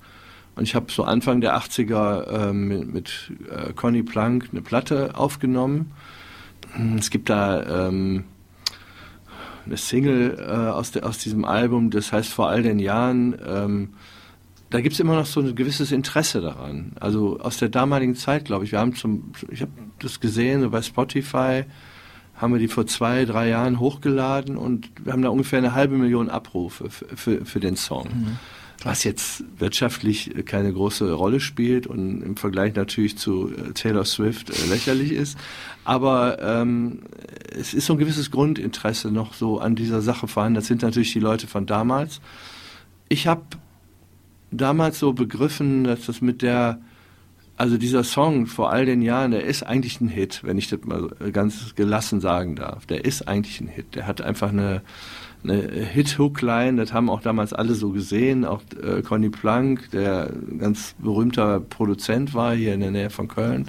Und 0.56 0.64
ich 0.64 0.76
habe 0.76 0.90
so 0.90 1.02
Anfang 1.02 1.40
der 1.40 1.56
80er 1.56 2.50
ähm, 2.50 2.68
mit, 2.68 2.94
mit 2.94 3.32
äh, 3.50 3.72
Conny 3.72 4.04
Plank 4.04 4.48
eine 4.52 4.62
Platte 4.62 5.16
aufgenommen. 5.16 5.90
Es 6.96 7.10
gibt 7.10 7.28
da 7.30 7.88
ähm, 7.88 8.24
eine 9.66 9.76
Single 9.76 10.38
äh, 10.38 10.70
aus, 10.70 10.92
der, 10.92 11.06
aus 11.06 11.18
diesem 11.18 11.44
Album, 11.44 11.90
das 11.90 12.12
heißt 12.12 12.32
vor 12.32 12.48
all 12.48 12.62
den 12.62 12.78
Jahren. 12.78 13.90
Da 14.70 14.80
gibt 14.80 14.94
es 14.94 15.00
immer 15.00 15.14
noch 15.14 15.26
so 15.26 15.40
ein 15.40 15.54
gewisses 15.54 15.92
Interesse 15.92 16.40
daran. 16.40 16.92
Also 16.98 17.38
aus 17.40 17.58
der 17.58 17.68
damaligen 17.68 18.16
Zeit, 18.16 18.44
glaube 18.44 18.64
ich. 18.64 18.72
Wir 18.72 18.80
haben 18.80 18.94
zum, 18.94 19.32
ich 19.50 19.60
habe 19.60 19.72
das 20.00 20.20
gesehen 20.20 20.62
so 20.62 20.70
bei 20.70 20.82
Spotify, 20.82 21.64
haben 22.34 22.52
wir 22.52 22.58
die 22.58 22.68
vor 22.68 22.86
zwei, 22.86 23.24
drei 23.24 23.48
Jahren 23.48 23.78
hochgeladen 23.78 24.56
und 24.56 24.90
wir 25.04 25.12
haben 25.12 25.22
da 25.22 25.28
ungefähr 25.28 25.58
eine 25.58 25.74
halbe 25.74 25.96
Million 25.96 26.28
Abrufe 26.28 26.90
für, 26.90 27.16
für, 27.16 27.44
für 27.44 27.60
den 27.60 27.76
Song. 27.76 28.08
Mhm. 28.08 28.38
Was 28.82 29.04
jetzt 29.04 29.44
wirtschaftlich 29.56 30.34
keine 30.44 30.72
große 30.72 31.12
Rolle 31.12 31.38
spielt 31.38 31.86
und 31.86 32.22
im 32.22 32.36
Vergleich 32.36 32.74
natürlich 32.74 33.16
zu 33.16 33.50
äh, 33.50 33.72
Taylor 33.72 34.04
Swift 34.04 34.50
äh, 34.50 34.66
lächerlich 34.66 35.12
ist. 35.12 35.38
Aber 35.84 36.42
ähm, 36.42 37.02
es 37.56 37.72
ist 37.72 37.86
so 37.86 37.92
ein 37.92 37.98
gewisses 37.98 38.30
Grundinteresse 38.30 39.10
noch 39.10 39.34
so 39.34 39.58
an 39.60 39.76
dieser 39.76 40.02
Sache 40.02 40.26
vorhanden. 40.26 40.56
Das 40.56 40.66
sind 40.66 40.82
natürlich 40.82 41.12
die 41.12 41.20
Leute 41.20 41.46
von 41.46 41.66
damals. 41.66 42.20
Ich 43.08 43.26
habe 43.26 43.42
damals 44.56 44.98
so 44.98 45.12
begriffen, 45.12 45.84
dass 45.84 46.06
das 46.06 46.20
mit 46.20 46.42
der 46.42 46.78
also 47.56 47.78
dieser 47.78 48.02
Song 48.02 48.46
vor 48.46 48.72
all 48.72 48.84
den 48.84 49.00
Jahren, 49.00 49.30
der 49.30 49.44
ist 49.44 49.62
eigentlich 49.62 50.00
ein 50.00 50.08
Hit, 50.08 50.40
wenn 50.42 50.58
ich 50.58 50.68
das 50.68 50.80
mal 50.84 51.08
ganz 51.32 51.74
gelassen 51.76 52.20
sagen 52.20 52.56
darf. 52.56 52.86
Der 52.86 53.04
ist 53.04 53.28
eigentlich 53.28 53.60
ein 53.60 53.68
Hit. 53.68 53.94
Der 53.94 54.06
hat 54.06 54.20
einfach 54.20 54.48
eine, 54.48 54.82
eine 55.44 55.60
Hit-Hook-Line, 55.60 56.78
das 56.78 56.92
haben 56.92 57.08
auch 57.08 57.20
damals 57.20 57.52
alle 57.52 57.74
so 57.74 57.90
gesehen. 57.90 58.44
Auch 58.44 58.62
äh, 58.82 59.02
Conny 59.02 59.28
Plank, 59.28 59.90
der 59.92 60.30
ganz 60.58 60.96
berühmter 60.98 61.60
Produzent 61.60 62.34
war 62.34 62.54
hier 62.54 62.74
in 62.74 62.80
der 62.80 62.90
Nähe 62.90 63.10
von 63.10 63.28
Köln. 63.28 63.66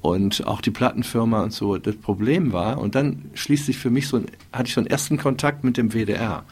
Und 0.00 0.46
auch 0.46 0.60
die 0.60 0.70
Plattenfirma 0.70 1.42
und 1.42 1.52
so. 1.52 1.76
Das 1.76 1.96
Problem 1.96 2.52
war, 2.52 2.78
und 2.78 2.94
dann 2.94 3.30
schließt 3.34 3.66
sich 3.66 3.78
für 3.78 3.90
mich 3.90 4.06
so, 4.06 4.22
hatte 4.52 4.68
ich 4.68 4.74
so 4.74 4.80
einen 4.80 4.86
ersten 4.86 5.18
Kontakt 5.18 5.64
mit 5.64 5.76
dem 5.76 5.92
WDR. 5.92 6.44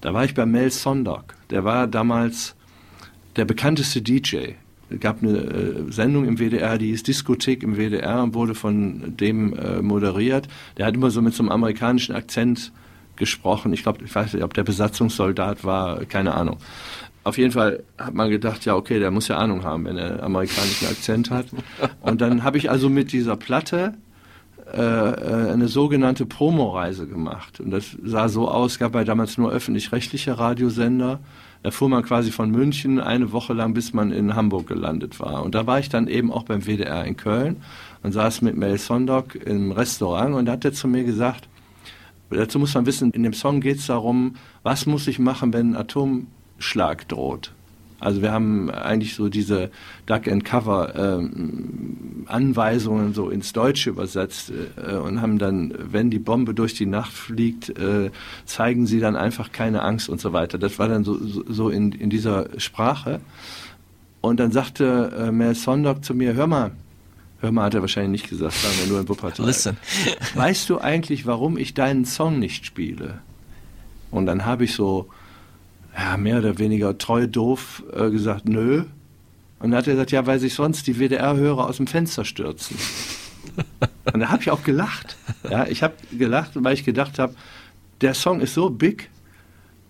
Da 0.00 0.14
war 0.14 0.24
ich 0.24 0.34
bei 0.34 0.46
Mel 0.46 0.72
Sondag. 0.72 1.36
Der 1.50 1.62
war 1.62 1.86
damals 1.86 2.56
der 3.36 3.44
bekannteste 3.44 4.02
DJ 4.02 4.52
gab 5.00 5.22
eine 5.22 5.38
äh, 5.38 5.92
Sendung 5.92 6.24
im 6.26 6.38
WDR, 6.38 6.78
die 6.78 6.86
hieß 6.86 7.02
Diskothek 7.02 7.62
im 7.62 7.76
WDR 7.76 8.22
und 8.22 8.34
wurde 8.34 8.54
von 8.54 9.16
dem 9.16 9.52
äh, 9.52 9.82
moderiert. 9.82 10.48
Der 10.76 10.86
hat 10.86 10.94
immer 10.94 11.10
so 11.10 11.20
mit 11.20 11.34
so 11.34 11.42
einem 11.42 11.52
amerikanischen 11.52 12.14
Akzent 12.14 12.72
gesprochen. 13.16 13.72
Ich 13.72 13.82
glaube, 13.82 14.04
ich 14.04 14.14
weiß 14.14 14.32
nicht, 14.32 14.42
ob 14.42 14.54
der 14.54 14.64
Besatzungssoldat 14.64 15.64
war, 15.64 16.04
keine 16.06 16.34
Ahnung. 16.34 16.58
Auf 17.24 17.36
jeden 17.36 17.52
Fall 17.52 17.82
hat 17.98 18.14
man 18.14 18.30
gedacht, 18.30 18.64
ja, 18.64 18.74
okay, 18.74 18.98
der 18.98 19.10
muss 19.10 19.28
ja 19.28 19.36
Ahnung 19.36 19.64
haben, 19.64 19.84
wenn 19.84 19.98
er 19.98 20.22
amerikanischen 20.22 20.86
Akzent 20.86 21.30
hat. 21.30 21.46
Und 22.00 22.20
dann 22.22 22.42
habe 22.42 22.56
ich 22.56 22.70
also 22.70 22.88
mit 22.88 23.12
dieser 23.12 23.36
Platte 23.36 23.94
äh, 24.72 24.80
äh 24.80 25.52
eine 25.52 25.68
sogenannte 25.68 26.24
Promoreise 26.24 27.06
gemacht. 27.06 27.60
Und 27.60 27.70
das 27.70 27.96
sah 28.02 28.28
so 28.28 28.48
aus, 28.48 28.78
gab 28.78 28.94
ja 28.94 29.04
damals 29.04 29.36
nur 29.36 29.50
öffentlich-rechtliche 29.50 30.38
Radiosender. 30.38 31.20
Da 31.62 31.70
fuhr 31.70 31.88
man 31.88 32.04
quasi 32.04 32.30
von 32.30 32.50
München 32.50 33.00
eine 33.00 33.32
Woche 33.32 33.52
lang, 33.52 33.74
bis 33.74 33.92
man 33.92 34.12
in 34.12 34.36
Hamburg 34.36 34.68
gelandet 34.68 35.18
war. 35.20 35.42
Und 35.42 35.54
da 35.54 35.66
war 35.66 35.80
ich 35.80 35.88
dann 35.88 36.06
eben 36.06 36.32
auch 36.32 36.44
beim 36.44 36.66
WDR 36.66 37.04
in 37.04 37.16
Köln 37.16 37.56
und 38.02 38.12
saß 38.12 38.42
mit 38.42 38.56
Mel 38.56 38.78
Sondok 38.78 39.34
im 39.34 39.72
Restaurant 39.72 40.34
und 40.34 40.46
da 40.46 40.52
hat 40.52 40.64
er 40.64 40.72
zu 40.72 40.86
mir 40.86 41.04
gesagt, 41.04 41.48
dazu 42.30 42.58
muss 42.58 42.74
man 42.74 42.86
wissen, 42.86 43.10
in 43.10 43.22
dem 43.22 43.32
Song 43.32 43.60
geht 43.60 43.78
es 43.78 43.86
darum, 43.86 44.36
was 44.62 44.86
muss 44.86 45.08
ich 45.08 45.18
machen, 45.18 45.52
wenn 45.52 45.72
ein 45.72 45.76
Atomschlag 45.76 47.08
droht. 47.08 47.52
Also 48.00 48.22
wir 48.22 48.30
haben 48.30 48.70
eigentlich 48.70 49.14
so 49.14 49.28
diese 49.28 49.70
Duck 50.06 50.28
and 50.28 50.44
Cover 50.44 50.94
ähm, 50.94 52.24
Anweisungen 52.26 53.12
so 53.12 53.28
ins 53.28 53.52
Deutsche 53.52 53.90
übersetzt 53.90 54.52
äh, 54.76 54.94
und 54.94 55.20
haben 55.20 55.38
dann, 55.38 55.74
wenn 55.76 56.08
die 56.10 56.20
Bombe 56.20 56.54
durch 56.54 56.74
die 56.74 56.86
Nacht 56.86 57.12
fliegt, 57.12 57.70
äh, 57.70 58.10
zeigen 58.44 58.86
sie 58.86 59.00
dann 59.00 59.16
einfach 59.16 59.50
keine 59.50 59.82
Angst 59.82 60.08
und 60.08 60.20
so 60.20 60.32
weiter. 60.32 60.58
Das 60.58 60.78
war 60.78 60.88
dann 60.88 61.02
so, 61.02 61.18
so, 61.18 61.70
in, 61.70 61.90
in 61.92 62.08
dieser 62.08 62.46
Sprache. 62.58 63.20
Und 64.20 64.38
dann 64.38 64.52
sagte 64.52 65.12
äh, 65.18 65.32
Mel 65.32 65.56
Sondok 65.56 66.04
zu 66.04 66.14
mir, 66.14 66.34
hör 66.34 66.46
mal, 66.46 66.70
hör 67.40 67.50
mal, 67.50 67.64
hat 67.64 67.74
er 67.74 67.80
wahrscheinlich 67.80 68.22
nicht 68.22 68.30
gesagt, 68.30 68.54
sagen 68.54 68.74
wir 68.80 68.86
nur 68.86 69.00
in 69.00 69.08
Wuppertal. 69.08 69.46
Listen. 69.46 69.76
weißt 70.34 70.70
du 70.70 70.78
eigentlich, 70.78 71.26
warum 71.26 71.58
ich 71.58 71.74
deinen 71.74 72.04
Song 72.04 72.38
nicht 72.38 72.64
spiele? 72.64 73.18
Und 74.10 74.26
dann 74.26 74.44
habe 74.44 74.64
ich 74.64 74.74
so 74.74 75.08
ja, 75.98 76.16
mehr 76.16 76.38
oder 76.38 76.58
weniger 76.58 76.96
treu 76.96 77.26
doof 77.26 77.82
äh, 77.92 78.10
gesagt, 78.10 78.48
nö. 78.48 78.84
Und 79.58 79.70
dann 79.70 79.78
hat 79.78 79.88
er 79.88 79.94
gesagt, 79.94 80.12
ja, 80.12 80.26
weil 80.26 80.38
sich 80.38 80.54
sonst 80.54 80.86
die 80.86 80.98
WDR-Hörer 80.98 81.66
aus 81.66 81.78
dem 81.78 81.88
Fenster 81.88 82.24
stürzen. 82.24 82.76
Und 84.12 84.20
da 84.20 84.28
habe 84.28 84.42
ich 84.42 84.50
auch 84.50 84.62
gelacht. 84.62 85.16
Ja, 85.50 85.66
ich 85.66 85.82
habe 85.82 85.94
gelacht, 86.16 86.52
weil 86.54 86.74
ich 86.74 86.84
gedacht 86.84 87.18
habe, 87.18 87.34
der 88.00 88.14
Song 88.14 88.40
ist 88.40 88.54
so 88.54 88.70
big, 88.70 89.10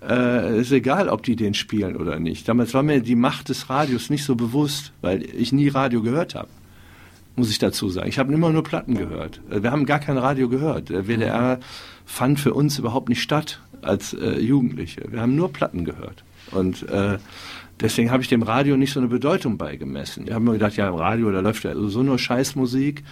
äh, 0.02 0.60
ist 0.60 0.72
egal, 0.72 1.10
ob 1.10 1.22
die 1.22 1.36
den 1.36 1.52
spielen 1.52 1.96
oder 1.96 2.18
nicht. 2.18 2.48
Damals 2.48 2.72
war 2.72 2.82
mir 2.82 3.00
die 3.00 3.14
Macht 3.14 3.50
des 3.50 3.68
Radios 3.68 4.08
nicht 4.08 4.24
so 4.24 4.34
bewusst, 4.34 4.92
weil 5.02 5.22
ich 5.22 5.52
nie 5.52 5.68
Radio 5.68 6.00
gehört 6.00 6.34
habe. 6.34 6.48
Muss 7.36 7.50
ich 7.50 7.58
dazu 7.58 7.88
sagen. 7.90 8.08
Ich 8.08 8.18
habe 8.18 8.32
immer 8.32 8.50
nur 8.50 8.64
Platten 8.64 8.96
gehört. 8.96 9.40
Wir 9.48 9.70
haben 9.70 9.86
gar 9.86 10.00
kein 10.00 10.16
Radio 10.16 10.48
gehört. 10.48 10.88
Der 10.88 11.06
WDR 11.06 11.60
fand 12.06 12.40
für 12.40 12.54
uns 12.54 12.78
überhaupt 12.78 13.08
nicht 13.08 13.22
statt 13.22 13.60
als 13.82 14.12
äh, 14.14 14.38
Jugendliche. 14.38 15.02
Wir 15.10 15.20
haben 15.20 15.36
nur 15.36 15.52
Platten 15.52 15.84
gehört. 15.84 16.24
Und 16.50 16.88
äh, 16.88 17.18
deswegen 17.80 18.10
habe 18.10 18.22
ich 18.22 18.28
dem 18.28 18.42
Radio 18.42 18.76
nicht 18.76 18.92
so 18.92 19.00
eine 19.00 19.08
Bedeutung 19.08 19.58
beigemessen. 19.58 20.26
Ich 20.26 20.32
habe 20.32 20.44
mir 20.44 20.52
gedacht, 20.52 20.76
ja, 20.76 20.88
im 20.88 20.94
Radio, 20.94 21.30
da 21.30 21.40
läuft 21.40 21.64
ja 21.64 21.74
so 21.74 22.02
nur 22.02 22.18
Scheißmusik. 22.18 23.04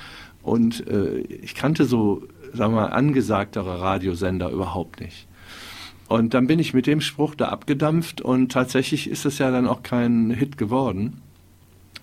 Und 0.43 0.87
äh, 0.87 1.19
ich 1.19 1.55
kannte 1.55 1.85
so, 1.85 2.23
sagen 2.53 2.75
wir 2.75 2.83
mal, 2.83 2.87
angesagtere 2.89 3.81
Radiosender 3.81 4.51
überhaupt 4.51 5.01
nicht. 5.01 5.27
Und 6.09 6.35
dann 6.35 6.47
bin 6.47 6.59
ich 6.59 6.73
mit 6.73 6.87
dem 6.87 7.01
Spruch 7.01 7.35
da 7.35 7.49
abgedampft 7.49 8.21
und 8.21 8.53
tatsächlich 8.53 9.11
ist 9.11 9.25
es 9.25 9.39
ja 9.39 9.51
dann 9.51 9.67
auch 9.67 9.83
kein 9.83 10.31
Hit 10.31 10.57
geworden. 10.57 11.21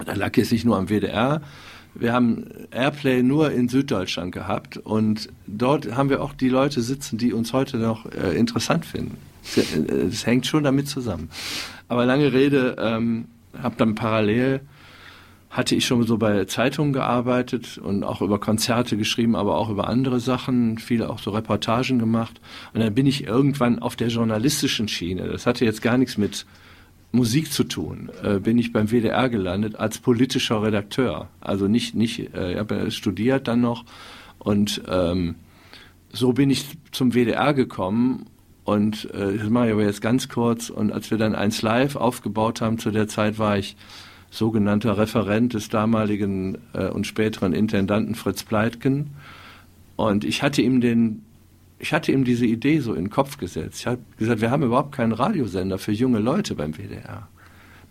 Da 0.06 0.14
lag 0.14 0.38
es 0.38 0.52
nicht 0.52 0.66
nur 0.66 0.78
am 0.78 0.90
WDR, 0.90 1.42
wir 1.96 2.14
haben 2.14 2.46
Airplay 2.72 3.24
nur 3.24 3.52
in 3.52 3.70
Süddeutschland 3.70 4.32
gehabt 4.32 4.78
und 4.78 5.30
dort 5.48 5.96
haben 5.96 6.10
wir 6.10 6.22
auch 6.22 6.34
die 6.34 6.50
Leute 6.50 6.82
sitzen, 6.82 7.18
die 7.18 7.34
uns 7.34 7.54
heute 7.54 7.78
noch 7.78 8.06
äh, 8.06 8.36
interessant 8.38 8.86
finden. 8.86 9.18
Das 10.10 10.26
hängt 10.26 10.48
schon 10.48 10.64
damit 10.64 10.88
zusammen. 10.88 11.30
Aber 11.88 12.06
lange 12.06 12.32
Rede, 12.32 12.78
ähm, 12.80 13.26
habe 13.62 13.76
dann 13.78 13.96
parallel 13.96 14.62
hatte 15.54 15.76
ich 15.76 15.86
schon 15.86 16.02
so 16.04 16.18
bei 16.18 16.46
Zeitungen 16.46 16.94
gearbeitet 16.94 17.78
und 17.78 18.04
auch 18.04 18.24
über 18.24 18.40
Konzerte 18.40 18.98
geschrieben, 18.98 19.36
aber 19.36 19.56
auch 19.56 19.70
über 19.70 19.88
andere 19.88 20.20
Sachen, 20.20 20.80
viele 20.80 21.12
auch 21.12 21.20
so 21.20 21.30
Reportagen 21.30 22.00
gemacht. 22.00 22.42
Und 22.74 22.82
dann 22.82 22.96
bin 22.96 23.06
ich 23.06 23.26
irgendwann 23.26 23.78
auf 23.78 23.96
der 23.96 24.08
journalistischen 24.08 24.88
Schiene. 24.88 25.28
Das 25.28 25.46
hatte 25.46 25.64
jetzt 25.64 25.84
gar 25.84 26.00
nichts 26.00 26.18
mit 26.18 26.48
Musik 27.16 27.54
zu 27.54 27.64
tun, 27.64 28.10
äh, 28.24 28.40
bin 28.40 28.58
ich 28.58 28.74
beim 28.74 28.88
WDR 28.90 29.30
gelandet 29.30 29.76
als 29.76 30.00
politischer 30.00 30.64
Redakteur. 30.64 31.30
Also 31.40 31.68
nicht, 31.68 31.94
nicht, 31.94 32.34
äh, 32.34 32.54
ich 32.54 32.58
habe 32.58 32.90
studiert 32.90 33.48
dann 33.48 33.62
noch 33.62 33.86
und 34.40 34.82
ähm, 34.90 35.36
so 36.12 36.34
bin 36.34 36.50
ich 36.50 36.66
zum 36.92 37.14
WDR 37.14 37.54
gekommen 37.54 38.26
und 38.64 39.14
äh, 39.14 39.38
das 39.38 39.50
mache 39.50 39.68
ich 39.68 39.74
aber 39.74 39.84
jetzt 39.84 40.02
ganz 40.02 40.28
kurz. 40.28 40.72
Und 40.72 40.92
als 40.92 41.12
wir 41.12 41.20
dann 41.20 41.36
eins 41.36 41.62
live 41.62 41.96
aufgebaut 41.96 42.62
haben, 42.62 42.80
zu 42.80 42.90
der 42.90 43.08
Zeit 43.08 43.38
war 43.38 43.60
ich 43.60 43.76
sogenannter 44.32 44.98
Referent 44.98 45.54
des 45.54 45.70
damaligen 45.70 46.58
äh, 46.74 46.88
und 46.88 47.06
späteren 47.06 47.54
Intendanten 47.54 48.16
Fritz 48.16 48.44
Pleitgen. 48.44 49.12
Und 49.96 50.24
ich 50.24 50.42
hatte 50.42 50.64
ihm 50.64 50.82
den 50.82 51.24
ich 51.84 51.92
hatte 51.92 52.14
ihm 52.14 52.24
diese 52.24 52.46
Idee 52.46 52.80
so 52.80 52.94
in 52.94 53.06
den 53.06 53.10
Kopf 53.10 53.38
gesetzt. 53.38 53.82
Ich 53.82 53.88
habe 53.88 54.00
gesagt, 54.18 54.40
wir 54.40 54.52
haben 54.52 54.64
überhaupt 54.64 54.94
keinen 54.94 55.12
Radiosender 55.12 55.78
für 55.78 55.92
junge 55.92 56.20
Leute 56.20 56.56
beim 56.56 56.76
WDR. 56.76 57.28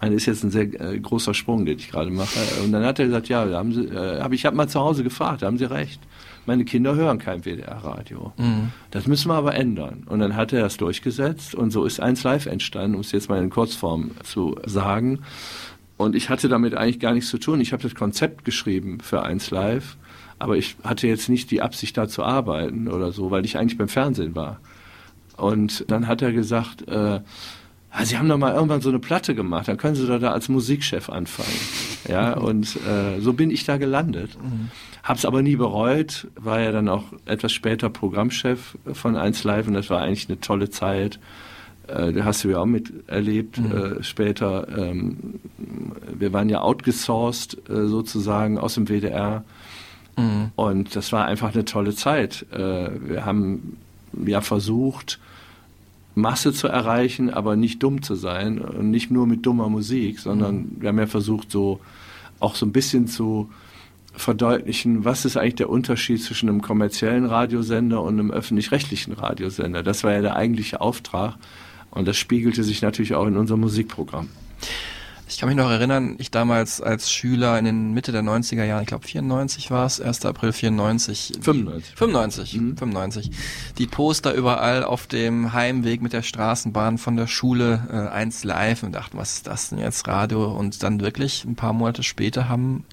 Das 0.00 0.10
ist 0.10 0.26
jetzt 0.26 0.44
ein 0.44 0.50
sehr 0.50 0.80
äh, 0.80 0.98
großer 0.98 1.34
Sprung, 1.34 1.66
den 1.66 1.78
ich 1.78 1.90
gerade 1.90 2.10
mache. 2.10 2.40
Und 2.64 2.72
dann 2.72 2.84
hat 2.84 2.98
er 2.98 3.04
gesagt, 3.04 3.28
ja, 3.28 3.46
haben 3.50 3.72
Sie, 3.72 3.82
äh, 3.84 4.20
hab 4.20 4.32
ich 4.32 4.46
habe 4.46 4.56
mal 4.56 4.66
zu 4.66 4.80
Hause 4.80 5.04
gefragt, 5.04 5.42
da 5.42 5.46
haben 5.46 5.58
Sie 5.58 5.70
recht. 5.70 6.00
Meine 6.46 6.64
Kinder 6.64 6.94
hören 6.94 7.18
kein 7.18 7.44
WDR-Radio. 7.44 8.32
Mhm. 8.38 8.72
Das 8.90 9.06
müssen 9.06 9.28
wir 9.28 9.34
aber 9.34 9.54
ändern. 9.54 10.04
Und 10.06 10.20
dann 10.20 10.36
hat 10.36 10.54
er 10.54 10.62
das 10.62 10.78
durchgesetzt 10.78 11.54
und 11.54 11.70
so 11.70 11.84
ist 11.84 12.00
eins 12.00 12.22
live 12.22 12.46
entstanden, 12.46 12.94
um 12.94 13.02
es 13.02 13.12
jetzt 13.12 13.28
mal 13.28 13.42
in 13.42 13.50
Kurzform 13.50 14.12
zu 14.24 14.56
sagen. 14.64 15.20
Und 15.98 16.16
ich 16.16 16.30
hatte 16.30 16.48
damit 16.48 16.74
eigentlich 16.74 16.98
gar 16.98 17.12
nichts 17.12 17.28
zu 17.28 17.36
tun. 17.36 17.60
Ich 17.60 17.74
habe 17.74 17.82
das 17.82 17.94
Konzept 17.94 18.46
geschrieben 18.46 19.00
für 19.00 19.22
eins 19.22 19.50
live 19.50 19.98
aber 20.42 20.56
ich 20.56 20.76
hatte 20.84 21.06
jetzt 21.06 21.28
nicht 21.28 21.50
die 21.50 21.62
Absicht, 21.62 21.96
da 21.96 22.08
zu 22.08 22.22
arbeiten 22.24 22.88
oder 22.88 23.12
so, 23.12 23.30
weil 23.30 23.44
ich 23.44 23.56
eigentlich 23.56 23.78
beim 23.78 23.88
Fernsehen 23.88 24.34
war. 24.34 24.60
Und 25.36 25.84
dann 25.90 26.06
hat 26.06 26.20
er 26.22 26.32
gesagt, 26.32 26.86
äh, 26.88 27.20
Sie 28.04 28.16
haben 28.16 28.26
doch 28.28 28.38
mal 28.38 28.54
irgendwann 28.54 28.80
so 28.80 28.88
eine 28.88 28.98
Platte 28.98 29.34
gemacht, 29.34 29.68
dann 29.68 29.76
können 29.76 29.94
Sie 29.96 30.06
doch 30.06 30.18
da 30.18 30.32
als 30.32 30.48
Musikchef 30.48 31.10
anfangen. 31.10 31.48
Ja, 32.08 32.32
und 32.34 32.76
äh, 32.86 33.20
so 33.20 33.34
bin 33.34 33.50
ich 33.50 33.64
da 33.64 33.76
gelandet. 33.76 34.30
Mhm. 34.42 34.70
Hab's 35.02 35.24
aber 35.26 35.42
nie 35.42 35.56
bereut, 35.56 36.26
war 36.36 36.60
ja 36.60 36.72
dann 36.72 36.88
auch 36.88 37.04
etwas 37.26 37.52
später 37.52 37.90
Programmchef 37.90 38.78
von 38.94 39.14
1 39.16 39.44
Live 39.44 39.66
und 39.66 39.74
das 39.74 39.90
war 39.90 40.00
eigentlich 40.00 40.28
eine 40.28 40.40
tolle 40.40 40.70
Zeit. 40.70 41.18
äh, 41.88 42.12
da 42.12 42.24
hast 42.24 42.44
du 42.44 42.48
ja 42.50 42.58
auch 42.60 42.66
miterlebt 42.66 43.58
Mhm. 43.58 43.72
äh, 43.72 44.02
später. 44.02 44.66
Ähm, 44.78 45.40
wir 46.18 46.32
waren 46.32 46.48
ja 46.48 46.62
outgesourced 46.62 47.58
äh, 47.68 47.86
sozusagen 47.88 48.56
aus 48.58 48.74
dem 48.74 48.86
WDR. 48.88 49.44
Mhm. 50.16 50.50
Und 50.56 50.96
das 50.96 51.12
war 51.12 51.26
einfach 51.26 51.54
eine 51.54 51.64
tolle 51.64 51.94
Zeit. 51.94 52.46
Äh, 52.52 52.90
wir 53.08 53.24
haben 53.24 53.76
ja 54.26 54.40
versucht, 54.40 55.18
Masse 56.14 56.52
zu 56.52 56.68
erreichen, 56.68 57.30
aber 57.30 57.56
nicht 57.56 57.82
dumm 57.82 58.02
zu 58.02 58.14
sein 58.14 58.58
und 58.58 58.90
nicht 58.90 59.10
nur 59.10 59.26
mit 59.26 59.46
dummer 59.46 59.68
Musik, 59.68 60.18
sondern 60.18 60.76
wir 60.78 60.90
haben 60.90 60.98
ja 60.98 61.06
versucht, 61.06 61.50
so 61.50 61.80
auch 62.38 62.54
so 62.54 62.66
ein 62.66 62.72
bisschen 62.72 63.06
zu 63.06 63.50
verdeutlichen, 64.14 65.06
was 65.06 65.24
ist 65.24 65.38
eigentlich 65.38 65.54
der 65.54 65.70
Unterschied 65.70 66.22
zwischen 66.22 66.50
einem 66.50 66.60
kommerziellen 66.60 67.24
Radiosender 67.24 68.02
und 68.02 68.18
einem 68.18 68.30
öffentlich-rechtlichen 68.30 69.14
Radiosender. 69.14 69.82
Das 69.82 70.04
war 70.04 70.12
ja 70.12 70.20
der 70.20 70.36
eigentliche 70.36 70.82
Auftrag 70.82 71.36
und 71.90 72.06
das 72.06 72.18
spiegelte 72.18 72.62
sich 72.62 72.82
natürlich 72.82 73.14
auch 73.14 73.26
in 73.26 73.38
unserem 73.38 73.60
Musikprogramm. 73.60 74.28
Ich 75.32 75.38
kann 75.40 75.48
mich 75.48 75.56
noch 75.56 75.70
erinnern, 75.70 76.16
ich 76.18 76.30
damals 76.30 76.80
als 76.80 77.10
Schüler 77.10 77.58
in 77.58 77.64
den 77.64 77.92
Mitte 77.92 78.12
der 78.12 78.22
90er 78.22 78.64
Jahren, 78.64 78.82
ich 78.82 78.88
glaube 78.88 79.06
94 79.06 79.70
war 79.70 79.86
es, 79.86 80.00
1. 80.00 80.26
April 80.26 80.52
94. 80.52 81.32
95. 81.40 81.94
95, 81.96 82.54
Mhm. 82.60 82.76
95. 82.76 83.30
Die 83.78 83.86
Poster 83.86 84.34
überall 84.34 84.84
auf 84.84 85.06
dem 85.06 85.52
Heimweg 85.52 86.02
mit 86.02 86.12
der 86.12 86.22
Straßenbahn 86.22 86.98
von 86.98 87.16
der 87.16 87.26
Schule, 87.26 87.88
äh, 87.90 88.12
eins 88.14 88.44
live 88.44 88.82
und 88.82 88.92
dachten, 88.92 89.16
was 89.16 89.34
ist 89.34 89.46
das 89.46 89.70
denn 89.70 89.78
jetzt, 89.78 90.06
Radio? 90.06 90.52
Und 90.52 90.82
dann 90.82 91.00
wirklich 91.00 91.44
ein 91.44 91.56
paar 91.56 91.72
Monate 91.72 92.02
später 92.02 92.48
haben 92.48 92.84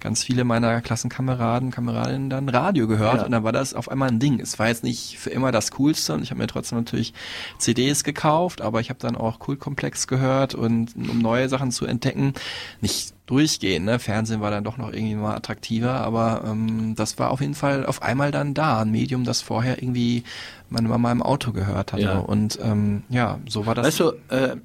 ganz 0.00 0.22
viele 0.24 0.44
meiner 0.44 0.80
Klassenkameraden, 0.80 1.70
Kameradinnen 1.70 2.30
dann 2.30 2.48
Radio 2.48 2.86
gehört 2.86 3.18
Ja. 3.18 3.24
und 3.24 3.30
dann 3.32 3.44
war 3.44 3.52
das 3.52 3.74
auf 3.74 3.90
einmal 3.90 4.08
ein 4.08 4.18
Ding. 4.18 4.40
Es 4.40 4.58
war 4.58 4.68
jetzt 4.68 4.82
nicht 4.84 5.18
für 5.18 5.30
immer 5.30 5.52
das 5.52 5.70
Coolste 5.72 6.14
und 6.14 6.22
ich 6.22 6.30
habe 6.30 6.40
mir 6.40 6.46
trotzdem 6.46 6.78
natürlich 6.78 7.12
CDs 7.58 8.04
gekauft, 8.04 8.60
aber 8.62 8.80
ich 8.80 8.88
habe 8.90 8.98
dann 9.00 9.16
auch 9.16 9.38
Kultkomplex 9.38 10.06
gehört 10.06 10.54
und 10.54 10.94
um 10.96 11.18
neue 11.20 11.48
Sachen 11.48 11.70
zu 11.70 11.86
entdecken, 11.86 12.34
nicht 12.80 13.12
durchgehen. 13.26 13.84
Ne? 13.84 13.98
Fernsehen 14.00 14.40
war 14.40 14.50
dann 14.50 14.64
doch 14.64 14.76
noch 14.76 14.92
irgendwie 14.92 15.14
mal 15.14 15.36
attraktiver, 15.36 15.92
aber 16.00 16.42
ähm, 16.46 16.94
das 16.96 17.18
war 17.18 17.30
auf 17.30 17.40
jeden 17.40 17.54
Fall 17.54 17.86
auf 17.86 18.02
einmal 18.02 18.32
dann 18.32 18.54
da, 18.54 18.80
ein 18.80 18.90
Medium, 18.90 19.22
das 19.24 19.40
vorher 19.40 19.80
irgendwie 19.82 20.24
meine 20.68 20.88
Mama 20.88 21.12
im 21.12 21.22
Auto 21.22 21.52
gehört 21.52 21.92
hatte. 21.92 22.02
Ja. 22.02 22.18
Und 22.18 22.58
ähm, 22.62 23.04
ja, 23.08 23.38
so 23.48 23.66
war 23.66 23.74
das 23.76 23.86
Weißt 23.86 24.00
du, 24.00 24.12
äh, 24.28 24.56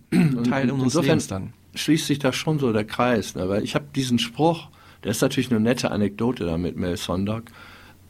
Teil 0.49 0.71
unseres 0.71 1.05
Lebens 1.05 1.27
dann. 1.27 1.53
schließt 1.75 2.07
sich 2.07 2.17
da 2.19 2.33
schon 2.33 2.57
so 2.57 2.73
der 2.73 2.85
Kreis, 2.85 3.35
ne? 3.35 3.47
weil 3.49 3.63
ich 3.63 3.75
habe 3.75 3.85
diesen 3.95 4.17
Spruch, 4.17 4.69
der 5.05 5.11
ist 5.11 5.21
natürlich 5.21 5.51
eine 5.51 5.61
nette 5.61 5.91
Anekdote 5.91 6.45
da 6.45 6.57
mit 6.57 6.75
Mel 6.75 6.97
Sondag, 6.97 7.43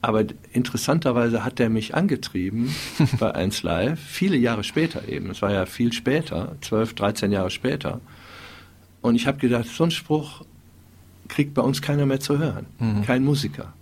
aber 0.02 0.24
interessanterweise 0.54 1.44
hat 1.44 1.60
der 1.60 1.70
mich 1.70 1.94
angetrieben 1.94 2.74
bei 3.20 3.36
1 3.36 3.62
Live, 3.64 4.00
viele 4.00 4.38
Jahre 4.38 4.64
später 4.64 5.08
eben, 5.08 5.30
es 5.30 5.42
war 5.42 5.52
ja 5.52 5.68
viel 5.68 5.94
später, 5.94 6.56
12, 6.62 6.96
13 6.96 7.32
Jahre 7.32 7.52
später, 7.52 8.02
und 9.02 9.16
ich 9.16 9.28
habe 9.28 9.38
gedacht, 9.38 9.68
so 9.68 9.84
einen 9.84 9.92
Spruch 9.92 10.44
kriegt 11.28 11.54
bei 11.54 11.62
uns 11.62 11.82
keiner 11.82 12.08
mehr 12.08 12.20
zu 12.20 12.40
hören, 12.40 12.66
kein 13.06 13.24
Musiker. 13.24 13.74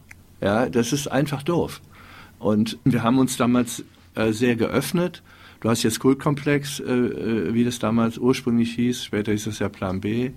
Ja, 0.41 0.67
das 0.67 0.91
ist 0.91 1.07
einfach 1.07 1.43
doof. 1.43 1.81
Und 2.39 2.77
wir 2.83 3.03
haben 3.03 3.19
uns 3.19 3.37
damals 3.37 3.85
äh, 4.15 4.33
sehr 4.33 4.57
geöffnet. 4.57 5.23
Du 5.63 5.69
hast 5.69 5.81
jetzt 5.83 6.01
Kultkomplex, 6.01 6.81
äh, 6.81 6.91
äh, 6.91 7.53
wie 7.53 7.63
das 7.63 7.79
damals 7.79 8.17
ursprünglich 8.17 8.75
hieß, 8.75 9.05
später 9.05 9.31
hieß 9.31 9.47
es 9.47 9.59
ja 9.59 9.69
Plan 9.69 10.01
B, 10.01 10.31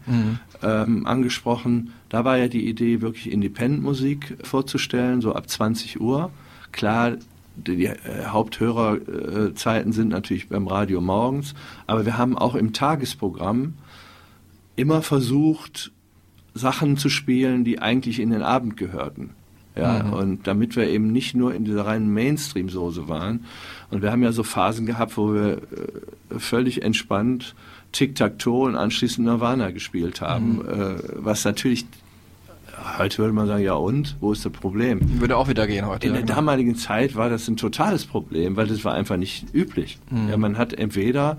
ähm, 0.62 1.04
angesprochen. 1.04 1.92
Da 2.08 2.24
war 2.24 2.38
ja 2.38 2.46
die 2.46 2.68
Idee, 2.68 3.00
wirklich 3.00 3.32
Independent-Musik 3.32 4.36
vorzustellen, 4.44 5.20
so 5.20 5.34
ab 5.34 5.50
20 5.50 6.00
Uhr. 6.00 6.30
Klar, 6.70 7.16
die, 7.56 7.76
die 7.76 7.86
äh, 7.86 7.96
Haupthörerzeiten 8.26 9.90
sind 9.90 10.10
natürlich 10.10 10.48
beim 10.48 10.68
Radio 10.68 11.00
morgens, 11.00 11.54
aber 11.88 12.06
wir 12.06 12.16
haben 12.16 12.38
auch 12.38 12.54
im 12.54 12.72
Tagesprogramm 12.72 13.74
immer 14.76 15.02
versucht, 15.02 15.90
Sachen 16.54 16.98
zu 16.98 17.08
spielen, 17.08 17.64
die 17.64 17.80
eigentlich 17.80 18.20
in 18.20 18.30
den 18.30 18.42
Abend 18.42 18.76
gehörten. 18.76 19.30
Ja, 19.76 20.06
und 20.06 20.46
damit 20.46 20.74
wir 20.74 20.88
eben 20.88 21.12
nicht 21.12 21.34
nur 21.34 21.54
in 21.54 21.64
dieser 21.64 21.84
reinen 21.84 22.12
Mainstream-Soße 22.12 23.08
waren. 23.08 23.44
Und 23.90 24.02
wir 24.02 24.10
haben 24.10 24.22
ja 24.22 24.32
so 24.32 24.42
Phasen 24.42 24.86
gehabt, 24.86 25.16
wo 25.18 25.34
wir 25.34 25.58
äh, 25.58 26.38
völlig 26.38 26.82
entspannt 26.82 27.54
Tic-Tac-Toe 27.92 28.68
und 28.68 28.76
anschließend 28.76 29.26
Nirvana 29.26 29.70
gespielt 29.70 30.20
haben. 30.20 30.66
Äh, 30.66 30.96
was 31.16 31.44
natürlich, 31.44 31.86
heute 32.98 33.18
würde 33.18 33.34
man 33.34 33.46
sagen, 33.46 33.62
ja 33.62 33.74
und, 33.74 34.16
wo 34.20 34.32
ist 34.32 34.44
das 34.44 34.52
Problem? 34.52 35.00
Würde 35.20 35.36
auch 35.36 35.48
wieder 35.48 35.66
gehen 35.66 35.86
heute. 35.86 36.06
In 36.06 36.14
ja, 36.14 36.20
der 36.20 36.26
genau. 36.26 36.36
damaligen 36.36 36.76
Zeit 36.76 37.14
war 37.14 37.28
das 37.28 37.46
ein 37.48 37.56
totales 37.56 38.06
Problem, 38.06 38.56
weil 38.56 38.66
das 38.66 38.84
war 38.84 38.94
einfach 38.94 39.18
nicht 39.18 39.54
üblich. 39.54 39.98
Ja, 40.28 40.36
man 40.36 40.56
hat 40.56 40.72
entweder 40.72 41.38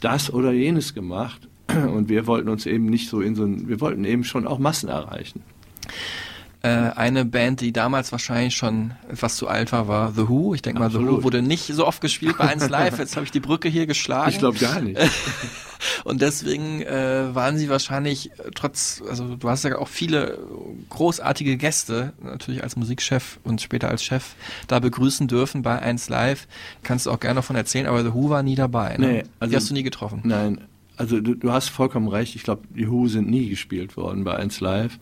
das 0.00 0.32
oder 0.32 0.52
jenes 0.52 0.94
gemacht 0.94 1.48
und 1.68 2.08
wir 2.08 2.26
wollten 2.26 2.48
uns 2.48 2.66
eben 2.66 2.86
nicht 2.86 3.08
so 3.08 3.20
in 3.20 3.34
so 3.34 3.44
ein, 3.44 3.68
wir 3.68 3.80
wollten 3.80 4.04
eben 4.04 4.24
schon 4.24 4.46
auch 4.46 4.58
Massen 4.58 4.88
erreichen. 4.88 5.42
Äh, 6.66 6.90
eine 6.96 7.24
Band, 7.24 7.60
die 7.60 7.72
damals 7.72 8.10
wahrscheinlich 8.10 8.56
schon 8.56 8.92
etwas 9.08 9.36
zu 9.36 9.46
alt 9.46 9.70
war, 9.70 9.86
war 9.86 10.10
The 10.12 10.28
Who. 10.28 10.52
Ich 10.52 10.62
denke 10.62 10.80
mal, 10.80 10.90
The 10.90 10.98
Who 10.98 11.22
wurde 11.22 11.40
nicht 11.40 11.66
so 11.66 11.86
oft 11.86 12.00
gespielt 12.00 12.38
bei 12.38 12.48
1 12.48 12.68
Live. 12.70 12.98
Jetzt 12.98 13.14
habe 13.14 13.24
ich 13.24 13.30
die 13.30 13.38
Brücke 13.38 13.68
hier 13.68 13.86
geschlagen. 13.86 14.30
Ich 14.30 14.38
glaube 14.38 14.58
gar 14.58 14.80
nicht. 14.80 14.98
Und 16.04 16.22
deswegen 16.22 16.82
äh, 16.82 17.32
waren 17.34 17.56
sie 17.56 17.68
wahrscheinlich 17.68 18.30
äh, 18.32 18.50
trotz, 18.52 19.00
also 19.08 19.36
du 19.36 19.48
hast 19.48 19.62
ja 19.64 19.78
auch 19.78 19.86
viele 19.86 20.38
großartige 20.90 21.56
Gäste, 21.56 22.14
natürlich 22.20 22.64
als 22.64 22.74
Musikchef 22.74 23.38
und 23.44 23.60
später 23.60 23.88
als 23.88 24.02
Chef, 24.02 24.34
da 24.66 24.80
begrüßen 24.80 25.28
dürfen 25.28 25.62
bei 25.62 25.78
1 25.78 26.08
Live. 26.08 26.48
Kannst 26.82 27.06
du 27.06 27.12
auch 27.12 27.20
gerne 27.20 27.36
davon 27.36 27.54
erzählen, 27.54 27.86
aber 27.86 28.02
The 28.02 28.12
Who 28.12 28.30
war 28.30 28.42
nie 28.42 28.56
dabei. 28.56 28.96
Ne? 28.96 29.06
Nee, 29.06 29.24
also- 29.38 29.50
die 29.50 29.56
hast 29.56 29.70
du 29.70 29.74
nie 29.74 29.84
getroffen. 29.84 30.22
Nein, 30.24 30.62
also 30.96 31.20
du, 31.20 31.34
du 31.34 31.52
hast 31.52 31.68
vollkommen 31.68 32.08
recht. 32.08 32.34
Ich 32.34 32.42
glaube, 32.42 32.62
die 32.74 32.90
Who 32.90 33.06
sind 33.06 33.28
nie 33.28 33.48
gespielt 33.50 33.96
worden 33.96 34.24
bei 34.24 34.34
1 34.34 34.58
Live. 34.60 34.98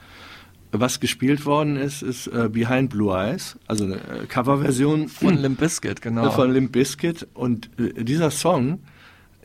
Was 0.77 0.99
gespielt 0.99 1.47
worden 1.47 1.77
ist, 1.77 2.03
ist 2.03 2.27
äh, 2.27 2.49
Behind 2.49 2.91
Blue 2.91 3.17
Eyes, 3.17 3.57
also 3.69 3.85
eine 3.85 3.95
äh, 3.95 4.27
Coverversion 4.29 5.07
Von 5.07 5.37
Limp 5.37 5.61
Bizkit, 5.61 6.03
genau. 6.03 6.33
von 6.33 6.53
Limp 6.53 6.73
Bizkit. 6.73 7.29
Und 7.33 7.71
äh, 7.79 8.03
dieser 8.03 8.33
Song 8.33 8.81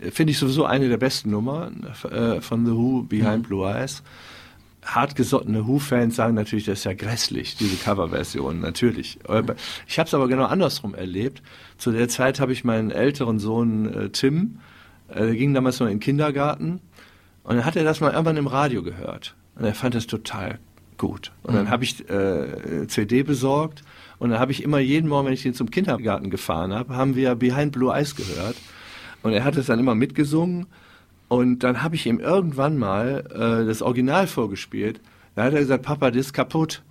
äh, 0.01 0.09
finde 0.09 0.31
ich 0.31 0.39
sowieso 0.39 0.65
eine 0.65 0.89
der 0.89 0.97
besten 0.97 1.29
Nummern 1.29 1.85
äh, 2.09 2.41
von 2.41 2.65
The 2.65 2.71
Who, 2.71 3.03
Behind 3.03 3.47
Blue 3.47 3.63
Eyes. 3.69 4.01
Hartgesottene 4.83 5.67
Who-Fans 5.67 6.15
sagen 6.15 6.33
natürlich, 6.33 6.65
das 6.65 6.79
ist 6.79 6.85
ja 6.85 6.93
grässlich, 6.93 7.55
diese 7.57 7.75
Coverversion, 7.75 8.59
natürlich. 8.59 9.19
Ich 9.87 9.99
habe 9.99 10.07
es 10.07 10.13
aber 10.15 10.27
genau 10.27 10.45
andersrum 10.45 10.95
erlebt. 10.95 11.43
Zu 11.77 11.91
der 11.91 12.07
Zeit 12.07 12.39
habe 12.39 12.53
ich 12.53 12.63
meinen 12.63 12.89
älteren 12.89 13.37
Sohn 13.37 13.93
äh, 13.93 14.09
Tim, 14.09 14.59
der 15.13 15.35
ging 15.35 15.53
damals 15.53 15.79
noch 15.79 15.87
in 15.87 15.95
den 15.95 15.99
Kindergarten, 15.99 16.81
und 17.43 17.55
dann 17.55 17.65
hat 17.65 17.75
er 17.75 17.83
das 17.83 17.99
mal 17.99 18.11
irgendwann 18.11 18.37
im 18.37 18.47
Radio 18.47 18.81
gehört. 18.81 19.35
Und 19.55 19.65
er 19.65 19.73
fand 19.75 19.93
das 19.93 20.07
total 20.07 20.59
gut. 20.99 21.31
Und 21.41 21.55
dann 21.55 21.71
habe 21.71 21.83
ich 21.83 22.07
äh, 22.09 22.85
CD 22.87 23.23
besorgt 23.23 23.83
und 24.19 24.29
dann 24.29 24.39
habe 24.39 24.51
ich 24.51 24.61
immer 24.61 24.77
jeden 24.77 25.09
Morgen, 25.09 25.25
wenn 25.25 25.33
ich 25.33 25.45
ihn 25.45 25.55
zum 25.55 25.71
Kindergarten 25.71 26.29
gefahren 26.29 26.73
habe, 26.73 26.95
haben 26.95 27.15
wir 27.15 27.33
Behind 27.33 27.71
Blue 27.71 27.91
Eyes 27.91 28.15
gehört. 28.15 28.55
Und 29.23 29.33
er 29.33 29.43
hat 29.43 29.57
es 29.57 29.65
dann 29.65 29.79
immer 29.79 29.95
mitgesungen. 29.95 30.67
Und 31.27 31.59
dann 31.59 31.81
habe 31.83 31.95
ich 31.95 32.05
ihm 32.05 32.19
irgendwann 32.19 32.77
mal 32.77 33.23
äh, 33.31 33.65
das 33.65 33.81
Original 33.81 34.27
vorgespielt. 34.27 34.99
Da 35.35 35.43
hat 35.45 35.53
er 35.53 35.59
gesagt, 35.59 35.83
Papa, 35.83 36.11
das 36.11 36.27
ist 36.27 36.33
kaputt. 36.33 36.81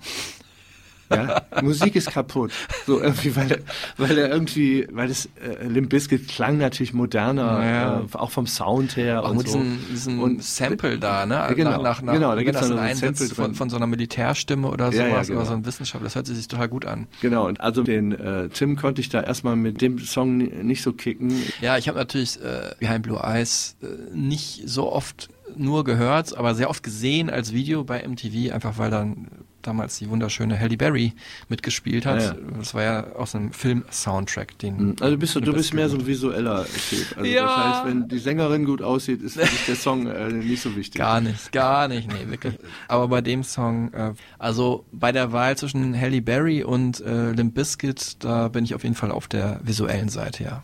Ja, 1.10 1.42
Musik 1.62 1.96
ist 1.96 2.10
kaputt. 2.10 2.52
So 2.86 3.00
irgendwie, 3.00 3.34
weil 3.36 3.50
er, 3.52 3.58
weil 3.96 4.18
er 4.18 4.28
irgendwie, 4.30 4.86
weil 4.92 5.08
das 5.08 5.26
äh, 5.42 5.66
Limp 5.66 5.88
Bizkit 5.90 6.28
klang 6.28 6.58
natürlich 6.58 6.92
moderner, 6.92 7.64
Ja. 7.64 8.00
äh, 8.00 8.04
auch 8.12 8.30
vom 8.30 8.46
Sound 8.46 8.96
her 8.96 9.24
auch 9.24 9.30
und 9.30 9.38
mit 9.38 9.48
so. 9.48 9.58
diesem, 9.58 9.78
diesem 9.90 10.20
Und- 10.20 10.42
Sample 10.44 10.98
da, 10.98 11.24
ne? 11.26 11.34
Ja, 11.34 11.52
genau, 11.52 11.82
nach, 11.82 12.02
nach, 12.02 12.12
genau, 12.12 12.34
da 12.34 12.42
gibt's 12.42 12.60
das 12.60 12.68
dann 12.68 12.78
ein 12.78 12.96
Sample 12.96 13.26
von, 13.28 13.54
von 13.54 13.70
so 13.70 13.76
einer 13.76 13.86
Militärstimme 13.86 14.68
oder 14.68 14.90
Ja, 14.92 15.04
ja, 15.04 15.10
sowas, 15.10 15.26
genau. 15.28 15.40
oder 15.40 15.48
so 15.48 15.54
ein 15.54 15.64
Wissenschaftler, 15.66 16.04
das 16.04 16.14
hört 16.14 16.26
sich 16.26 16.46
total 16.48 16.68
gut 16.68 16.84
an. 16.84 17.06
Genau, 17.22 17.46
und 17.46 17.60
also 17.60 17.82
den 17.82 18.12
äh, 18.12 18.48
Tim 18.50 18.76
konnte 18.76 19.00
ich 19.00 19.08
da 19.08 19.22
erstmal 19.22 19.56
mit 19.56 19.80
dem 19.80 19.98
Song 19.98 20.36
ni- 20.36 20.52
nicht 20.62 20.82
so 20.82 20.92
kicken. 20.92 21.32
Ja, 21.60 21.78
ich 21.78 21.88
habe 21.88 21.98
natürlich 21.98 22.38
äh, 22.42 22.74
Behind 22.80 23.02
Blue 23.02 23.18
Eyes 23.22 23.76
äh, 23.82 23.86
nicht 24.14 24.62
so 24.68 24.92
oft 24.92 25.28
nur 25.56 25.84
gehört, 25.84 26.36
aber 26.36 26.54
sehr 26.54 26.68
oft 26.68 26.82
gesehen 26.82 27.30
als 27.30 27.52
Video 27.52 27.82
bei 27.82 28.06
MTV, 28.06 28.52
einfach 28.52 28.76
weil 28.78 28.90
dann 28.90 29.28
damals 29.68 29.98
die 29.98 30.08
wunderschöne 30.08 30.58
Halle 30.58 30.76
Berry 30.76 31.12
mitgespielt 31.48 32.06
hat. 32.06 32.20
Ja, 32.20 32.26
ja. 32.32 32.36
Das 32.58 32.74
war 32.74 32.82
ja 32.82 33.12
aus 33.12 33.34
einem 33.34 33.52
Film-Soundtrack, 33.52 34.58
den 34.58 34.96
Also 35.00 35.16
bist 35.16 35.34
du, 35.36 35.40
du 35.40 35.52
bist 35.52 35.74
mehr 35.74 35.88
so 35.88 35.96
ein 35.98 36.06
visueller 36.06 36.64
Typ. 36.88 37.06
Also 37.16 37.30
Ja. 37.30 37.46
das 37.46 37.56
heißt, 37.76 37.86
wenn 37.86 38.08
die 38.08 38.18
Sängerin 38.18 38.64
gut 38.64 38.82
aussieht, 38.82 39.22
ist 39.22 39.36
der 39.38 39.76
Song 39.76 40.06
äh, 40.06 40.28
nicht 40.30 40.62
so 40.62 40.74
wichtig. 40.74 40.98
Gar 40.98 41.20
nicht, 41.20 41.52
gar 41.52 41.86
nicht, 41.88 42.08
nee, 42.08 42.30
wirklich. 42.30 42.54
Aber 42.88 43.08
bei 43.08 43.20
dem 43.20 43.44
Song, 43.44 43.92
äh, 43.92 44.14
also 44.38 44.84
bei 44.90 45.12
der 45.12 45.32
Wahl 45.32 45.56
zwischen 45.56 45.98
Halle 45.98 46.22
Berry 46.22 46.64
und 46.64 47.00
äh, 47.00 47.32
Limp 47.32 47.54
Bizkit, 47.54 48.16
da 48.24 48.48
bin 48.48 48.64
ich 48.64 48.74
auf 48.74 48.82
jeden 48.82 48.94
Fall 48.94 49.10
auf 49.10 49.28
der 49.28 49.60
visuellen 49.62 50.08
Seite, 50.08 50.44
ja. 50.44 50.62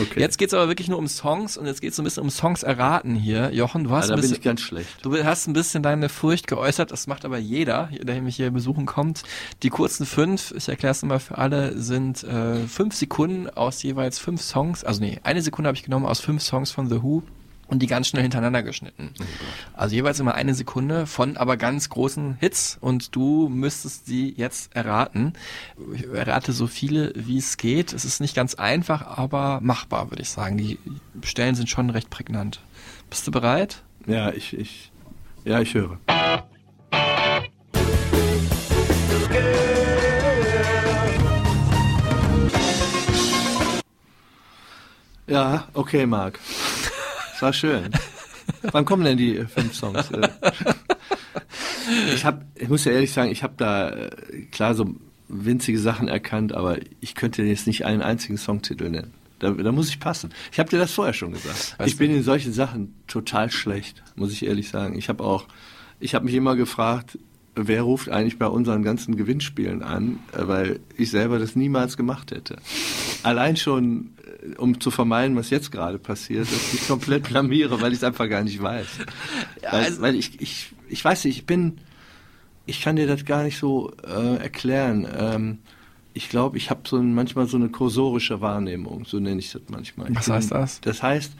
Okay. 0.00 0.20
Jetzt 0.20 0.38
geht's 0.38 0.54
aber 0.54 0.68
wirklich 0.68 0.88
nur 0.88 0.98
um 0.98 1.08
Songs 1.08 1.56
und 1.56 1.66
jetzt 1.66 1.80
geht's 1.80 1.96
so 1.96 2.02
ein 2.02 2.04
bisschen 2.04 2.22
um 2.22 2.30
Songs 2.30 2.62
erraten 2.62 3.14
hier. 3.16 3.52
Jochen, 3.52 3.84
du 3.84 3.90
hast 3.90 4.08
da 4.08 4.14
ein 4.14 4.20
bin 4.20 4.22
bisschen, 4.22 4.36
ich 4.36 4.42
ganz 4.42 4.60
schlecht. 4.60 4.88
du 5.02 5.24
hast 5.24 5.46
ein 5.48 5.54
bisschen 5.54 5.82
deine 5.82 6.08
Furcht 6.08 6.46
geäußert, 6.46 6.92
das 6.92 7.06
macht 7.06 7.24
aber 7.24 7.38
jeder, 7.38 7.88
der 8.00 8.14
mich 8.22 8.36
hier 8.36 8.50
besuchen 8.50 8.86
kommt. 8.86 9.22
Die 9.62 9.70
kurzen 9.70 10.06
fünf, 10.06 10.52
ich 10.56 10.68
erkläre 10.68 10.92
es 10.92 11.02
nochmal 11.02 11.20
für 11.20 11.38
alle, 11.38 11.78
sind 11.78 12.22
äh, 12.24 12.66
fünf 12.66 12.94
Sekunden 12.94 13.48
aus 13.50 13.82
jeweils 13.82 14.18
fünf 14.18 14.42
Songs. 14.42 14.84
Also 14.84 15.00
nee, 15.00 15.20
eine 15.22 15.42
Sekunde 15.42 15.68
habe 15.68 15.76
ich 15.76 15.84
genommen 15.84 16.06
aus 16.06 16.20
fünf 16.20 16.42
Songs 16.42 16.70
von 16.70 16.88
The 16.88 17.02
Who 17.02 17.22
und 17.72 17.78
die 17.78 17.86
ganz 17.86 18.06
schnell 18.06 18.22
hintereinander 18.22 18.62
geschnitten. 18.62 19.14
also 19.72 19.94
jeweils 19.94 20.20
immer 20.20 20.34
eine 20.34 20.54
Sekunde 20.54 21.06
von 21.06 21.38
aber 21.38 21.56
ganz 21.56 21.88
großen 21.88 22.36
Hits 22.38 22.76
und 22.80 23.16
du 23.16 23.48
müsstest 23.48 24.04
sie 24.04 24.34
jetzt 24.36 24.76
erraten. 24.76 25.32
Ich 25.94 26.06
errate 26.06 26.52
so 26.52 26.66
viele, 26.66 27.14
wie 27.16 27.38
es 27.38 27.56
geht. 27.56 27.94
Es 27.94 28.04
ist 28.04 28.20
nicht 28.20 28.36
ganz 28.36 28.54
einfach, 28.54 29.06
aber 29.06 29.60
machbar, 29.62 30.10
würde 30.10 30.22
ich 30.22 30.28
sagen. 30.28 30.58
Die 30.58 30.78
Stellen 31.22 31.54
sind 31.54 31.70
schon 31.70 31.88
recht 31.88 32.10
prägnant. 32.10 32.60
Bist 33.08 33.26
du 33.26 33.30
bereit? 33.30 33.82
Ja, 34.06 34.32
ich, 34.32 34.52
ich, 34.52 34.92
ja, 35.44 35.60
ich 35.60 35.72
höre. 35.72 35.98
Ja, 45.32 45.66
okay, 45.72 46.04
Marc. 46.04 46.38
Das 47.32 47.40
war 47.40 47.52
schön. 47.54 47.90
Wann 48.70 48.84
kommen 48.84 49.02
denn 49.02 49.16
die 49.16 49.42
fünf 49.46 49.74
Songs? 49.74 50.10
ich 52.14 52.26
hab, 52.26 52.44
ich 52.54 52.68
muss 52.68 52.84
ja 52.84 52.92
ehrlich 52.92 53.12
sagen, 53.12 53.30
ich 53.30 53.42
habe 53.42 53.54
da 53.56 53.88
äh, 53.88 54.10
klar 54.50 54.74
so 54.74 54.94
winzige 55.28 55.78
Sachen 55.78 56.08
erkannt, 56.08 56.52
aber 56.52 56.76
ich 57.00 57.14
könnte 57.14 57.42
jetzt 57.44 57.66
nicht 57.66 57.86
einen 57.86 58.02
einzigen 58.02 58.36
Songtitel 58.36 58.90
nennen. 58.90 59.14
Da, 59.38 59.52
da 59.52 59.72
muss 59.72 59.88
ich 59.88 60.00
passen. 60.00 60.34
Ich 60.52 60.58
habe 60.58 60.68
dir 60.68 60.78
das 60.78 60.92
vorher 60.92 61.14
schon 61.14 61.32
gesagt. 61.32 61.76
Weißt 61.78 61.88
ich 61.88 61.96
bin 61.96 62.10
in 62.10 62.22
solchen 62.22 62.52
Sachen 62.52 62.94
total 63.06 63.50
schlecht, 63.50 64.02
muss 64.16 64.32
ich 64.32 64.44
ehrlich 64.44 64.68
sagen. 64.68 64.98
Ich 64.98 65.08
habe 65.08 65.24
auch, 65.24 65.46
ich 65.98 66.14
habe 66.14 66.26
mich 66.26 66.34
immer 66.34 66.56
gefragt, 66.56 67.16
wer 67.54 67.82
ruft 67.82 68.08
eigentlich 68.08 68.38
bei 68.38 68.46
unseren 68.46 68.82
ganzen 68.82 69.16
Gewinnspielen 69.16 69.82
an, 69.82 70.20
äh, 70.32 70.46
weil 70.46 70.80
ich 70.96 71.10
selber 71.10 71.38
das 71.38 71.56
niemals 71.56 71.96
gemacht 71.96 72.30
hätte. 72.30 72.56
Allein 73.22 73.56
schon, 73.56 74.12
äh, 74.21 74.21
um 74.58 74.80
zu 74.80 74.90
vermeiden, 74.90 75.36
was 75.36 75.50
jetzt 75.50 75.70
gerade 75.72 75.98
passiert, 75.98 76.46
dass 76.50 76.66
ich 76.66 76.72
mich 76.74 76.88
komplett 76.88 77.24
blamiere, 77.24 77.80
weil 77.80 77.92
ich 77.92 77.98
es 77.98 78.04
einfach 78.04 78.28
gar 78.28 78.42
nicht 78.42 78.60
weiß. 78.62 78.86
weil, 79.62 79.70
also- 79.70 80.02
weil 80.02 80.14
ich, 80.16 80.40
ich, 80.40 80.72
ich 80.88 81.04
weiß 81.04 81.24
nicht, 81.24 81.36
ich 81.38 81.46
bin, 81.46 81.78
ich 82.66 82.80
kann 82.82 82.96
dir 82.96 83.06
das 83.06 83.24
gar 83.24 83.42
nicht 83.44 83.58
so 83.58 83.92
äh, 84.06 84.36
erklären. 84.36 85.06
Ähm, 85.16 85.58
ich 86.14 86.28
glaube, 86.28 86.56
ich 86.58 86.70
habe 86.70 86.82
so 86.86 86.96
ein, 86.98 87.14
manchmal 87.14 87.46
so 87.46 87.56
eine 87.56 87.68
kursorische 87.70 88.40
Wahrnehmung, 88.40 89.04
so 89.06 89.18
nenne 89.18 89.38
ich 89.40 89.52
das 89.52 89.62
manchmal. 89.68 90.10
Ich 90.10 90.16
Was 90.18 90.28
heißt 90.28 90.50
das? 90.52 90.80
Das 90.82 91.02
heißt, 91.02 91.32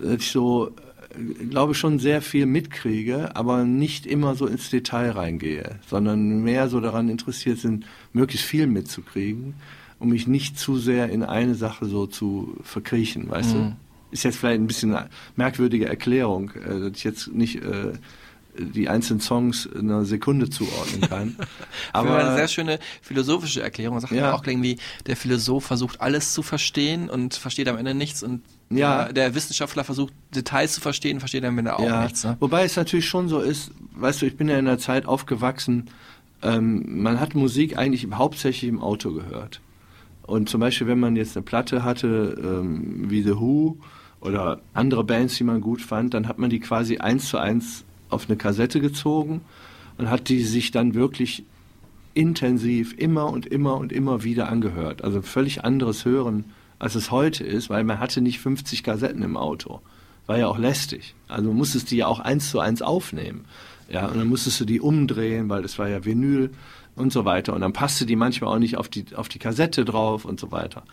dass 0.00 0.14
ich 0.20 0.30
so, 0.30 0.68
äh, 1.16 1.44
glaube 1.44 1.74
schon 1.74 1.98
sehr 2.00 2.20
viel 2.22 2.46
mitkriege, 2.46 3.36
aber 3.36 3.64
nicht 3.64 4.06
immer 4.06 4.34
so 4.34 4.46
ins 4.46 4.70
Detail 4.70 5.10
reingehe, 5.10 5.78
sondern 5.88 6.42
mehr 6.42 6.68
so 6.68 6.80
daran 6.80 7.08
interessiert 7.08 7.58
sind, 7.58 7.86
möglichst 8.12 8.46
viel 8.46 8.66
mitzukriegen, 8.66 9.54
um 10.04 10.10
mich 10.10 10.26
nicht 10.26 10.58
zu 10.58 10.76
sehr 10.76 11.08
in 11.08 11.22
eine 11.22 11.54
Sache 11.54 11.86
so 11.86 12.06
zu 12.06 12.56
verkriechen, 12.62 13.28
weißt 13.30 13.54
Mhm. 13.54 13.58
du? 13.58 13.76
Ist 14.12 14.22
jetzt 14.22 14.36
vielleicht 14.38 14.60
ein 14.60 14.66
bisschen 14.68 14.94
eine 14.94 15.08
merkwürdige 15.34 15.86
Erklärung, 15.88 16.50
äh, 16.50 16.78
dass 16.90 16.98
ich 16.98 17.04
jetzt 17.04 17.28
nicht 17.32 17.56
äh, 17.64 17.92
die 18.56 18.88
einzelnen 18.88 19.20
Songs 19.20 19.66
in 19.66 19.90
einer 19.90 20.04
Sekunde 20.04 20.48
zuordnen 20.48 21.00
kann. 21.00 21.36
Aber 21.92 22.18
eine 22.18 22.36
sehr 22.36 22.46
schöne 22.46 22.78
philosophische 23.02 23.60
Erklärung. 23.62 23.98
Sagt 23.98 24.12
Ja. 24.12 24.18
ja. 24.28 24.32
auch 24.34 24.46
irgendwie, 24.46 24.76
der 25.06 25.16
Philosoph 25.16 25.64
versucht 25.64 26.00
alles 26.00 26.32
zu 26.34 26.42
verstehen 26.42 27.10
und 27.10 27.34
versteht 27.34 27.66
am 27.66 27.76
Ende 27.78 27.94
nichts 27.94 28.22
und 28.22 28.42
Ja. 28.70 29.10
der, 29.10 29.34
Wissenschaftler 29.34 29.82
versucht 29.82 30.12
Details 30.36 30.74
zu 30.74 30.80
verstehen, 30.80 31.18
versteht 31.18 31.44
am 31.44 31.58
Ende 31.58 31.76
auch 31.76 32.02
nichts. 32.02 32.22
Ne? 32.24 32.36
Wobei 32.38 32.62
es 32.64 32.76
natürlich 32.76 33.06
schon 33.08 33.28
so 33.28 33.40
ist, 33.40 33.72
weißt 33.96 34.22
du, 34.22 34.26
ich 34.26 34.36
bin 34.36 34.48
ja 34.48 34.58
in 34.58 34.68
einer 34.68 34.78
Zeit 34.78 35.06
aufgewachsen, 35.06 35.90
ähm, 36.42 37.02
man 37.02 37.18
hat 37.18 37.34
Musik 37.34 37.76
eigentlich 37.78 38.06
hauptsächlich 38.12 38.68
im 38.68 38.80
Auto 38.80 39.10
gehört. 39.12 39.60
Und 40.26 40.48
zum 40.48 40.60
Beispiel, 40.60 40.86
wenn 40.86 41.00
man 41.00 41.16
jetzt 41.16 41.36
eine 41.36 41.44
Platte 41.44 41.84
hatte, 41.84 42.40
ähm, 42.42 43.10
wie 43.10 43.22
The 43.22 43.36
Who 43.36 43.76
oder 44.20 44.60
andere 44.72 45.04
Bands, 45.04 45.36
die 45.36 45.44
man 45.44 45.60
gut 45.60 45.82
fand, 45.82 46.14
dann 46.14 46.28
hat 46.28 46.38
man 46.38 46.50
die 46.50 46.60
quasi 46.60 46.98
eins 46.98 47.28
zu 47.28 47.38
eins 47.38 47.84
auf 48.08 48.28
eine 48.28 48.36
Kassette 48.36 48.80
gezogen 48.80 49.42
und 49.98 50.08
hat 50.08 50.28
die 50.28 50.42
sich 50.42 50.70
dann 50.70 50.94
wirklich 50.94 51.44
intensiv 52.14 52.94
immer 52.96 53.28
und 53.28 53.46
immer 53.46 53.76
und 53.76 53.92
immer 53.92 54.22
wieder 54.22 54.48
angehört. 54.48 55.02
Also 55.04 55.20
völlig 55.20 55.64
anderes 55.64 56.04
Hören, 56.04 56.44
als 56.78 56.94
es 56.94 57.10
heute 57.10 57.44
ist, 57.44 57.68
weil 57.70 57.84
man 57.84 57.98
hatte 57.98 58.20
nicht 58.20 58.40
50 58.40 58.82
Kassetten 58.82 59.22
im 59.22 59.36
Auto. 59.36 59.80
War 60.26 60.38
ja 60.38 60.46
auch 60.46 60.58
lästig. 60.58 61.14
Also 61.28 61.50
du 61.50 61.52
musstest 61.52 61.90
die 61.90 61.96
ja 61.98 62.06
auch 62.06 62.20
eins 62.20 62.50
zu 62.50 62.60
eins 62.60 62.80
aufnehmen. 62.80 63.44
Ja, 63.90 64.06
und 64.06 64.16
dann 64.16 64.28
musstest 64.28 64.60
du 64.60 64.64
die 64.64 64.80
umdrehen, 64.80 65.50
weil 65.50 65.60
das 65.60 65.78
war 65.78 65.88
ja 65.88 66.04
Vinyl 66.04 66.50
und 66.96 67.12
so 67.12 67.24
weiter. 67.24 67.54
Und 67.54 67.60
dann 67.60 67.72
passte 67.72 68.06
die 68.06 68.16
manchmal 68.16 68.54
auch 68.54 68.58
nicht 68.58 68.76
auf 68.76 68.88
die, 68.88 69.04
auf 69.14 69.28
die 69.28 69.38
Kassette 69.38 69.84
drauf 69.84 70.24
und 70.24 70.38
so 70.38 70.52
weiter. 70.52 70.84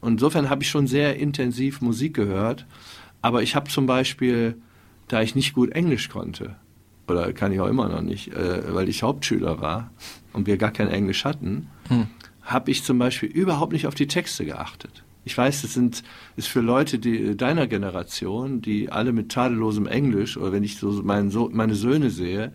Und 0.00 0.14
insofern 0.14 0.50
habe 0.50 0.62
ich 0.62 0.70
schon 0.70 0.86
sehr 0.86 1.16
intensiv 1.16 1.80
Musik 1.80 2.14
gehört. 2.14 2.66
Aber 3.22 3.42
ich 3.42 3.56
habe 3.56 3.70
zum 3.70 3.86
Beispiel, 3.86 4.56
da 5.08 5.22
ich 5.22 5.34
nicht 5.34 5.54
gut 5.54 5.70
Englisch 5.70 6.08
konnte, 6.08 6.56
oder 7.08 7.32
kann 7.32 7.52
ich 7.52 7.60
auch 7.60 7.68
immer 7.68 7.88
noch 7.88 8.02
nicht, 8.02 8.32
äh, 8.34 8.74
weil 8.74 8.88
ich 8.88 9.02
Hauptschüler 9.02 9.60
war 9.60 9.90
und 10.32 10.46
wir 10.46 10.56
gar 10.56 10.72
kein 10.72 10.88
Englisch 10.88 11.24
hatten, 11.24 11.68
Hm. 11.88 12.08
habe 12.42 12.70
ich 12.70 12.82
zum 12.84 12.98
Beispiel 12.98 13.28
überhaupt 13.28 13.72
nicht 13.72 13.86
auf 13.86 13.94
die 13.94 14.08
Texte 14.08 14.44
geachtet. 14.44 15.04
Ich 15.24 15.36
weiß, 15.36 15.62
das 15.62 15.74
sind, 15.74 16.04
ist 16.36 16.46
für 16.46 16.60
Leute 16.60 16.98
die, 17.00 17.36
deiner 17.36 17.66
Generation, 17.66 18.60
die 18.62 18.90
alle 18.92 19.12
mit 19.12 19.30
tadellosem 19.30 19.86
Englisch, 19.86 20.36
oder 20.36 20.52
wenn 20.52 20.62
ich 20.62 20.78
so 20.78 21.00
mein, 21.02 21.30
so 21.30 21.50
meine 21.52 21.74
Söhne 21.74 22.10
sehe, 22.10 22.52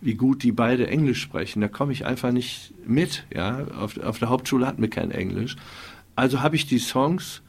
wie 0.00 0.14
gut 0.14 0.42
die 0.42 0.52
beide 0.52 0.86
Englisch 0.86 1.20
sprechen, 1.20 1.60
da 1.60 1.68
komme 1.68 1.92
ich 1.92 2.06
einfach 2.06 2.32
nicht 2.32 2.72
mit. 2.86 3.26
Ja? 3.34 3.66
Auf, 3.78 3.98
auf 3.98 4.18
der 4.18 4.28
Hauptschule 4.28 4.66
hatten 4.66 4.82
wir 4.82 4.90
kein 4.90 5.10
Englisch. 5.10 5.56
Also 6.14 6.40
habe 6.40 6.56
ich 6.56 6.66
die 6.66 6.78
Songs 6.78 7.42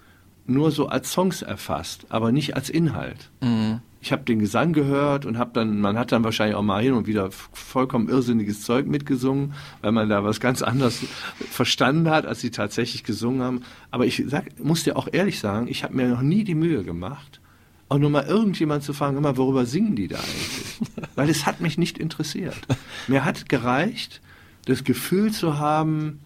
nur 0.46 0.72
so 0.72 0.88
als 0.88 1.12
Songs 1.12 1.42
erfasst, 1.42 2.08
aber 2.10 2.32
nicht 2.32 2.56
als 2.56 2.70
Inhalt. 2.70 3.30
Mhm. 3.42 3.80
Ich 4.02 4.12
habe 4.14 4.24
den 4.24 4.40
Gesang 4.40 4.72
gehört 4.72 5.26
und 5.26 5.38
habe 5.38 5.52
dann, 5.54 5.82
man 5.82 5.98
hat 5.98 6.12
dann 6.12 6.24
wahrscheinlich 6.24 6.56
auch 6.56 6.64
mal 6.64 6.82
hin 6.82 6.94
und 6.94 7.06
wieder 7.06 7.32
vollkommen 7.32 8.08
irrsinniges 8.08 8.62
Zeug 8.62 8.88
mitgesungen, 8.88 9.54
weil 9.82 9.92
man 9.92 10.08
da 10.08 10.24
was 10.24 10.40
ganz 10.40 10.62
anderes 10.62 11.04
verstanden 11.52 12.10
hat, 12.10 12.26
als 12.26 12.40
sie 12.40 12.50
tatsächlich 12.50 13.04
gesungen 13.04 13.42
haben. 13.42 13.62
Aber 13.92 14.06
ich 14.06 14.24
sag, 14.28 14.58
muss 14.64 14.84
dir 14.84 14.96
auch 14.96 15.10
ehrlich 15.12 15.40
sagen, 15.40 15.68
ich 15.68 15.84
habe 15.84 15.96
mir 15.96 16.08
noch 16.08 16.22
nie 16.22 16.46
die 16.46 16.56
Mühe 16.56 16.84
gemacht, 16.84 17.42
auch 17.90 17.98
nur 17.98 18.10
mal 18.12 18.26
irgendjemand 18.26 18.84
zu 18.84 18.94
fragen, 18.94 19.18
immer, 19.18 19.36
worüber 19.36 19.66
singen 19.66 19.96
die 19.96 20.08
da 20.08 20.18
eigentlich? 20.18 20.80
weil 21.16 21.30
es 21.30 21.46
hat 21.46 21.60
mich 21.60 21.78
nicht 21.78 21.98
interessiert. 21.98 22.60
Mir 23.08 23.26
hat 23.26 23.50
gereicht, 23.50 24.22
das 24.66 24.84
Gefühl 24.84 25.32
zu 25.32 25.58
haben, 25.58 26.20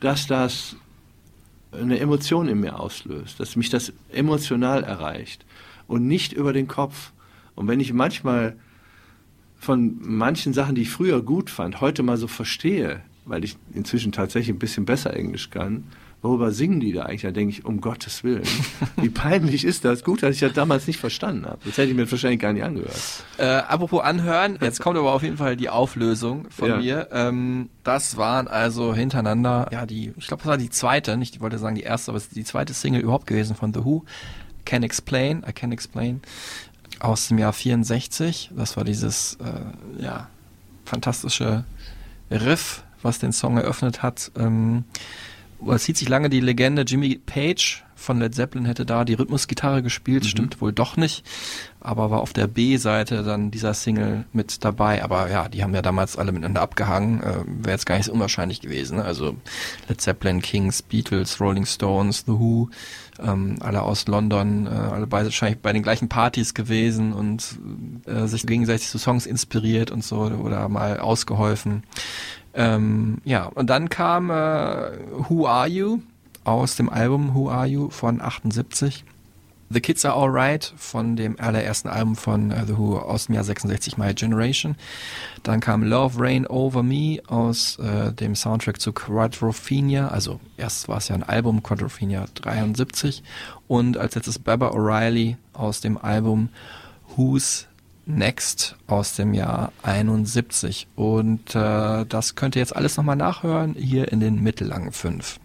dass 0.00 0.26
das 0.26 0.76
eine 1.72 1.98
Emotion 1.98 2.48
in 2.48 2.60
mir 2.60 2.78
auslöst, 2.78 3.38
dass 3.38 3.56
mich 3.56 3.70
das 3.70 3.92
emotional 4.12 4.82
erreicht 4.82 5.44
und 5.86 6.06
nicht 6.06 6.32
über 6.32 6.52
den 6.52 6.68
Kopf. 6.68 7.12
Und 7.54 7.68
wenn 7.68 7.80
ich 7.80 7.92
manchmal 7.92 8.56
von 9.58 9.96
manchen 10.00 10.52
Sachen, 10.52 10.74
die 10.74 10.82
ich 10.82 10.90
früher 10.90 11.22
gut 11.22 11.50
fand, 11.50 11.80
heute 11.80 12.02
mal 12.02 12.16
so 12.16 12.26
verstehe, 12.26 13.02
weil 13.24 13.44
ich 13.44 13.56
inzwischen 13.72 14.12
tatsächlich 14.12 14.54
ein 14.54 14.58
bisschen 14.58 14.84
besser 14.84 15.14
Englisch 15.14 15.50
kann, 15.50 15.84
worüber 16.26 16.52
singen 16.52 16.80
die 16.80 16.92
da 16.92 17.02
eigentlich? 17.04 17.22
Dann 17.22 17.34
denke 17.34 17.52
ich, 17.52 17.64
um 17.64 17.80
Gottes 17.80 18.24
Willen, 18.24 18.42
wie 18.96 19.08
peinlich 19.08 19.64
ist 19.64 19.84
das? 19.84 20.04
Gut, 20.04 20.22
dass 20.22 20.34
ich 20.34 20.40
das 20.40 20.52
damals 20.52 20.86
nicht 20.86 20.98
verstanden 21.00 21.46
habe. 21.46 21.58
Das 21.64 21.76
hätte 21.78 21.90
ich 21.90 21.94
mir 21.96 22.10
wahrscheinlich 22.10 22.40
gar 22.40 22.52
nicht 22.52 22.64
angehört. 22.64 23.00
Äh, 23.38 23.44
apropos 23.46 24.02
anhören, 24.02 24.58
jetzt 24.60 24.80
kommt 24.80 24.98
aber 24.98 25.12
auf 25.12 25.22
jeden 25.22 25.36
Fall 25.36 25.56
die 25.56 25.68
Auflösung 25.68 26.48
von 26.50 26.68
Ja. 26.68 26.76
mir. 26.78 27.08
Ähm, 27.12 27.68
das 27.84 28.16
waren 28.16 28.48
also 28.48 28.94
hintereinander, 28.94 29.68
ja, 29.72 29.86
die, 29.86 30.12
ich 30.16 30.26
glaube, 30.26 30.42
das 30.42 30.50
war 30.50 30.58
die 30.58 30.70
zweite, 30.70 31.16
nicht, 31.16 31.36
ich 31.36 31.40
wollte 31.40 31.58
sagen 31.58 31.74
die 31.76 31.82
erste, 31.82 32.10
aber 32.10 32.18
es 32.18 32.24
ist 32.26 32.36
die 32.36 32.44
zweite 32.44 32.74
Single 32.74 33.00
überhaupt 33.02 33.26
gewesen 33.26 33.56
von 33.56 33.72
The 33.72 33.84
Who. 33.84 34.04
Can 34.64 34.82
Explain, 34.82 35.44
I 35.48 35.52
Can 35.52 35.70
Explain, 35.72 36.20
aus 36.98 37.28
dem 37.28 37.38
Jahr 37.38 37.52
64. 37.52 38.50
Das 38.56 38.76
war 38.76 38.82
dieses, 38.84 39.34
äh, 39.34 40.02
ja, 40.02 40.28
fantastische 40.84 41.64
Riff, 42.30 42.82
was 43.02 43.18
den 43.20 43.32
Song 43.32 43.56
eröffnet 43.58 44.02
hat. 44.02 44.32
Ähm, 44.36 44.84
es 45.70 45.84
zieht 45.84 45.96
sich 45.96 46.08
lange 46.08 46.30
die 46.30 46.40
Legende, 46.40 46.82
Jimmy 46.82 47.20
Page 47.24 47.84
von 47.96 48.20
Led 48.20 48.34
Zeppelin 48.34 48.66
hätte 48.66 48.84
da 48.84 49.04
die 49.04 49.14
Rhythmusgitarre 49.14 49.82
gespielt, 49.82 50.26
stimmt 50.26 50.60
wohl 50.60 50.72
doch 50.72 50.96
nicht, 50.96 51.24
aber 51.80 52.10
war 52.10 52.20
auf 52.20 52.34
der 52.34 52.46
B-Seite 52.46 53.22
dann 53.22 53.50
dieser 53.50 53.72
Single 53.72 54.26
mit 54.32 54.64
dabei, 54.64 55.02
aber 55.02 55.30
ja, 55.30 55.48
die 55.48 55.62
haben 55.62 55.74
ja 55.74 55.82
damals 55.82 56.16
alle 56.16 56.30
miteinander 56.30 56.60
abgehangen, 56.60 57.22
äh, 57.22 57.44
wäre 57.46 57.72
jetzt 57.72 57.86
gar 57.86 57.96
nicht 57.96 58.04
so 58.04 58.12
unwahrscheinlich 58.12 58.60
gewesen, 58.60 59.00
also 59.00 59.36
Led 59.88 60.00
Zeppelin, 60.00 60.42
Kings, 60.42 60.82
Beatles, 60.82 61.40
Rolling 61.40 61.64
Stones, 61.64 62.24
The 62.26 62.32
Who, 62.32 62.68
ähm, 63.18 63.56
alle 63.60 63.82
aus 63.82 64.06
London, 64.06 64.66
äh, 64.66 64.70
alle 64.70 65.06
bei, 65.06 65.24
wahrscheinlich 65.24 65.60
bei 65.60 65.72
den 65.72 65.82
gleichen 65.82 66.08
Partys 66.08 66.52
gewesen 66.52 67.14
und 67.14 67.58
äh, 68.04 68.26
sich 68.26 68.46
gegenseitig 68.46 68.88
zu 68.88 68.98
Songs 68.98 69.24
inspiriert 69.24 69.90
und 69.90 70.04
so 70.04 70.18
oder 70.18 70.68
mal 70.68 71.00
ausgeholfen. 71.00 71.82
Ähm, 72.56 73.18
ja, 73.24 73.44
und 73.44 73.68
dann 73.68 73.88
kam 73.90 74.30
äh, 74.30 74.90
Who 75.28 75.46
Are 75.46 75.68
You 75.68 76.00
aus 76.44 76.76
dem 76.76 76.88
Album 76.88 77.34
Who 77.34 77.50
Are 77.50 77.66
You 77.66 77.90
von 77.90 78.20
78. 78.20 79.04
The 79.68 79.80
Kids 79.80 80.04
Are 80.04 80.14
Alright 80.14 80.72
von 80.76 81.16
dem 81.16 81.38
allerersten 81.40 81.88
Album 81.88 82.14
von 82.14 82.52
uh, 82.52 82.64
The 82.66 82.78
Who 82.78 82.98
aus 82.98 83.26
dem 83.26 83.34
Jahr 83.34 83.42
66, 83.42 83.98
My 83.98 84.14
Generation. 84.14 84.76
Dann 85.42 85.58
kam 85.58 85.82
Love 85.82 86.20
Rain 86.20 86.46
Over 86.46 86.84
Me 86.84 87.18
aus 87.26 87.76
uh, 87.80 88.12
dem 88.12 88.36
Soundtrack 88.36 88.80
zu 88.80 88.92
Quadrophenia, 88.92 90.08
also 90.08 90.38
erst 90.56 90.88
war 90.88 90.98
es 90.98 91.08
ja 91.08 91.16
ein 91.16 91.24
Album, 91.24 91.64
Quadrophenia 91.64 92.26
73. 92.34 93.24
Und 93.66 93.98
als 93.98 94.14
letztes 94.14 94.38
Baba 94.38 94.68
O'Reilly 94.68 95.36
aus 95.52 95.80
dem 95.80 95.98
Album 95.98 96.48
Who's 97.16 97.66
Next 98.06 98.76
aus 98.86 99.14
dem 99.14 99.34
Jahr 99.34 99.72
71. 99.82 100.86
Und 100.94 101.54
äh, 101.54 102.06
das 102.06 102.36
könnt 102.36 102.56
ihr 102.56 102.60
jetzt 102.60 102.74
alles 102.74 102.96
nochmal 102.96 103.16
nachhören, 103.16 103.74
hier 103.74 104.10
in 104.12 104.20
den 104.20 104.42
mittellangen 104.42 104.92
fünf. 104.92 105.38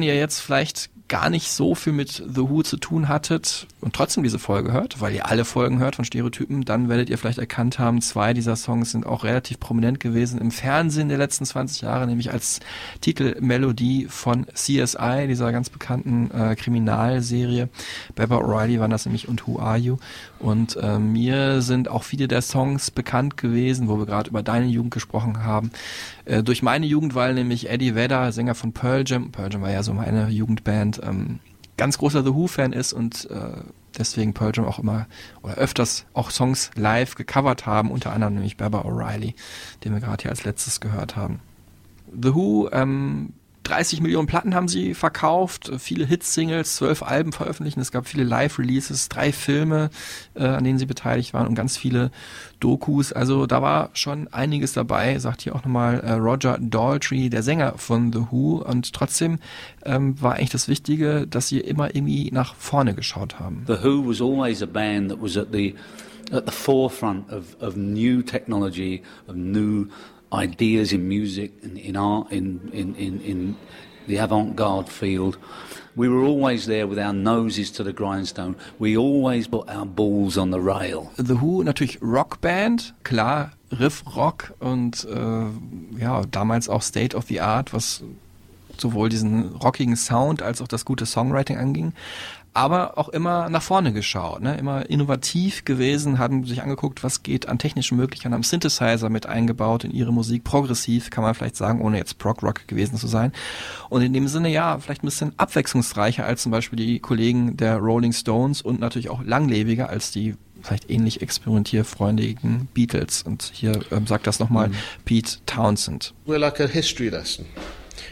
Wenn 0.00 0.08
ihr 0.08 0.16
jetzt 0.16 0.40
vielleicht 0.40 0.88
gar 1.08 1.28
nicht 1.28 1.52
so 1.52 1.74
viel 1.74 1.92
mit 1.92 2.10
The 2.26 2.48
Who 2.48 2.62
zu 2.62 2.78
tun 2.78 3.06
hattet 3.06 3.66
und 3.90 3.96
trotzdem 3.96 4.22
diese 4.22 4.38
Folge 4.38 4.72
hört, 4.72 5.00
weil 5.00 5.12
ihr 5.16 5.26
alle 5.26 5.44
Folgen 5.44 5.80
hört 5.80 5.96
von 5.96 6.04
Stereotypen, 6.04 6.64
dann 6.64 6.88
werdet 6.88 7.10
ihr 7.10 7.18
vielleicht 7.18 7.40
erkannt 7.40 7.80
haben, 7.80 8.00
zwei 8.00 8.34
dieser 8.34 8.54
Songs 8.54 8.92
sind 8.92 9.04
auch 9.04 9.24
relativ 9.24 9.58
prominent 9.58 9.98
gewesen 9.98 10.40
im 10.40 10.52
Fernsehen 10.52 11.08
der 11.08 11.18
letzten 11.18 11.44
20 11.44 11.80
Jahre, 11.80 12.06
nämlich 12.06 12.30
als 12.30 12.60
Titelmelodie 13.00 14.06
von 14.08 14.46
CSI, 14.54 15.26
dieser 15.26 15.50
ganz 15.50 15.70
bekannten 15.70 16.30
äh, 16.30 16.54
Kriminalserie. 16.54 17.68
Baba 18.14 18.36
O'Reilly 18.36 18.78
war 18.78 18.86
das 18.86 19.06
nämlich 19.06 19.26
und 19.26 19.48
Who 19.48 19.58
Are 19.58 19.76
You? 19.76 19.96
Und 20.38 20.76
äh, 20.76 21.00
mir 21.00 21.60
sind 21.60 21.88
auch 21.88 22.04
viele 22.04 22.28
der 22.28 22.42
Songs 22.42 22.92
bekannt 22.92 23.36
gewesen, 23.38 23.88
wo 23.88 23.98
wir 23.98 24.06
gerade 24.06 24.30
über 24.30 24.44
deine 24.44 24.66
Jugend 24.66 24.94
gesprochen 24.94 25.42
haben, 25.42 25.72
äh, 26.26 26.44
durch 26.44 26.62
meine 26.62 26.86
Jugend, 26.86 27.16
weil 27.16 27.34
nämlich 27.34 27.68
Eddie 27.68 27.96
Vedder, 27.96 28.30
Sänger 28.30 28.54
von 28.54 28.72
Pearl 28.72 29.02
Jam, 29.04 29.32
Pearl 29.32 29.52
Jam 29.52 29.62
war 29.62 29.72
ja 29.72 29.82
so 29.82 29.92
meine 29.92 30.28
Jugendband, 30.28 31.00
ähm, 31.02 31.40
ganz 31.76 31.98
großer 31.98 32.22
The 32.22 32.34
Who-Fan 32.34 32.72
ist 32.72 32.92
und 32.92 33.28
äh, 33.30 33.64
deswegen 33.98 34.34
Pearl 34.34 34.52
Jam 34.54 34.66
auch 34.66 34.78
immer 34.78 35.06
oder 35.42 35.54
öfters 35.54 36.06
auch 36.12 36.30
Songs 36.30 36.70
live 36.74 37.14
gecovert 37.14 37.66
haben, 37.66 37.90
unter 37.90 38.12
anderem 38.12 38.34
nämlich 38.34 38.56
Baba 38.56 38.82
O'Reilly, 38.82 39.34
den 39.84 39.92
wir 39.92 40.00
gerade 40.00 40.22
hier 40.22 40.30
als 40.30 40.44
letztes 40.44 40.80
gehört 40.80 41.16
haben. 41.16 41.40
The 42.12 42.34
Who 42.34 42.68
ähm, 42.72 43.34
30 43.64 44.00
Millionen 44.00 44.26
Platten 44.26 44.54
haben 44.54 44.68
sie 44.68 44.94
verkauft, 44.94 45.70
viele 45.78 46.04
Hits-Singles, 46.04 46.76
zwölf 46.76 47.02
Alben 47.02 47.32
veröffentlicht. 47.32 47.76
Es 47.78 47.92
gab 47.92 48.06
viele 48.06 48.24
Live-Releases, 48.24 49.08
drei 49.08 49.32
Filme, 49.32 49.90
äh, 50.34 50.44
an 50.44 50.64
denen 50.64 50.78
sie 50.78 50.86
beteiligt 50.86 51.34
waren 51.34 51.46
und 51.46 51.54
ganz 51.54 51.76
viele 51.76 52.10
Dokus. 52.58 53.12
Also 53.12 53.46
da 53.46 53.62
war 53.62 53.90
schon 53.92 54.28
einiges 54.28 54.72
dabei, 54.72 55.18
sagt 55.18 55.42
hier 55.42 55.54
auch 55.54 55.64
nochmal 55.64 56.00
äh, 56.00 56.12
Roger 56.12 56.58
Daltrey, 56.60 57.30
der 57.30 57.42
Sänger 57.42 57.74
von 57.76 58.12
The 58.12 58.26
Who. 58.30 58.62
Und 58.62 58.92
trotzdem 58.92 59.38
ähm, 59.84 60.20
war 60.20 60.34
eigentlich 60.34 60.50
das 60.50 60.68
Wichtige, 60.68 61.26
dass 61.26 61.48
sie 61.48 61.60
immer 61.60 61.94
irgendwie 61.94 62.30
nach 62.32 62.54
vorne 62.54 62.94
geschaut 62.94 63.38
haben. 63.38 63.64
The 63.66 63.82
Who 63.84 64.08
was 64.08 64.20
always 64.20 64.62
a 64.62 64.66
band 64.66 65.10
that 65.10 65.22
was 65.22 65.36
at 65.36 65.48
the 65.52 65.74
at 66.32 66.46
the 66.46 66.52
forefront 66.52 67.28
of, 67.30 67.56
of 67.60 67.76
new 67.76 68.22
technology, 68.22 69.02
of 69.26 69.34
new 69.34 69.88
ideas 70.32 70.92
in 70.92 71.08
music, 71.08 71.52
in, 71.62 71.76
in 71.76 71.96
art, 71.96 72.30
in, 72.30 72.70
in, 72.72 72.94
in, 72.94 73.20
in 73.20 73.56
the 74.06 74.18
avant-garde 74.18 74.88
field. 74.88 75.38
We 75.96 76.08
were 76.08 76.24
always 76.24 76.66
there 76.66 76.86
with 76.86 76.98
our 76.98 77.12
noses 77.12 77.70
to 77.72 77.82
the 77.82 77.92
grindstone. 77.92 78.56
We 78.78 78.96
always 78.96 79.48
put 79.48 79.68
our 79.68 79.84
balls 79.84 80.38
on 80.38 80.50
the 80.50 80.60
rail. 80.60 81.10
The 81.16 81.40
Who 81.40 81.64
natürlich 81.64 81.98
Rockband, 82.00 82.94
klar 83.02 83.52
Riff 83.72 84.04
Rock 84.16 84.54
und 84.60 85.04
äh, 85.04 86.00
ja 86.00 86.22
damals 86.30 86.68
auch 86.68 86.82
State 86.82 87.16
of 87.16 87.26
the 87.26 87.40
Art, 87.40 87.72
was 87.72 88.02
sowohl 88.78 89.08
diesen 89.08 89.56
rockigen 89.56 89.96
Sound 89.96 90.42
als 90.42 90.62
auch 90.62 90.68
das 90.68 90.84
gute 90.84 91.06
Songwriting 91.06 91.58
anging 91.58 91.92
aber 92.52 92.98
auch 92.98 93.08
immer 93.08 93.48
nach 93.48 93.62
vorne 93.62 93.92
geschaut, 93.92 94.42
ne? 94.42 94.56
immer 94.56 94.90
innovativ 94.90 95.64
gewesen, 95.64 96.18
haben 96.18 96.44
sich 96.44 96.62
angeguckt, 96.62 97.04
was 97.04 97.22
geht 97.22 97.48
an 97.48 97.58
technischen 97.58 97.96
Möglichkeiten, 97.96 98.34
haben 98.34 98.42
Synthesizer 98.42 99.08
mit 99.08 99.26
eingebaut 99.26 99.84
in 99.84 99.92
ihre 99.92 100.12
Musik, 100.12 100.42
progressiv 100.42 101.10
kann 101.10 101.22
man 101.22 101.34
vielleicht 101.34 101.56
sagen, 101.56 101.80
ohne 101.80 101.98
jetzt 101.98 102.18
Prog-Rock 102.18 102.66
gewesen 102.66 102.96
zu 102.96 103.06
sein. 103.06 103.32
Und 103.88 104.02
in 104.02 104.12
dem 104.12 104.26
Sinne, 104.26 104.48
ja, 104.48 104.78
vielleicht 104.78 105.04
ein 105.04 105.06
bisschen 105.06 105.32
abwechslungsreicher 105.36 106.24
als 106.24 106.42
zum 106.42 106.50
Beispiel 106.50 106.76
die 106.76 106.98
Kollegen 106.98 107.56
der 107.56 107.76
Rolling 107.76 108.12
Stones 108.12 108.62
und 108.62 108.80
natürlich 108.80 109.10
auch 109.10 109.22
langlebiger 109.22 109.88
als 109.88 110.10
die 110.10 110.34
vielleicht 110.62 110.90
ähnlich 110.90 111.22
experimentierfreundlichen 111.22 112.68
Beatles. 112.74 113.22
Und 113.22 113.50
hier 113.54 113.80
ähm, 113.92 114.06
sagt 114.06 114.26
das 114.26 114.40
nochmal 114.40 114.68
mhm. 114.68 114.74
Pete 115.04 115.38
Townsend. 115.46 116.12
We're 116.26 116.38
like 116.38 116.60
a 116.60 116.66
history 116.66 117.08
lesson. 117.08 117.46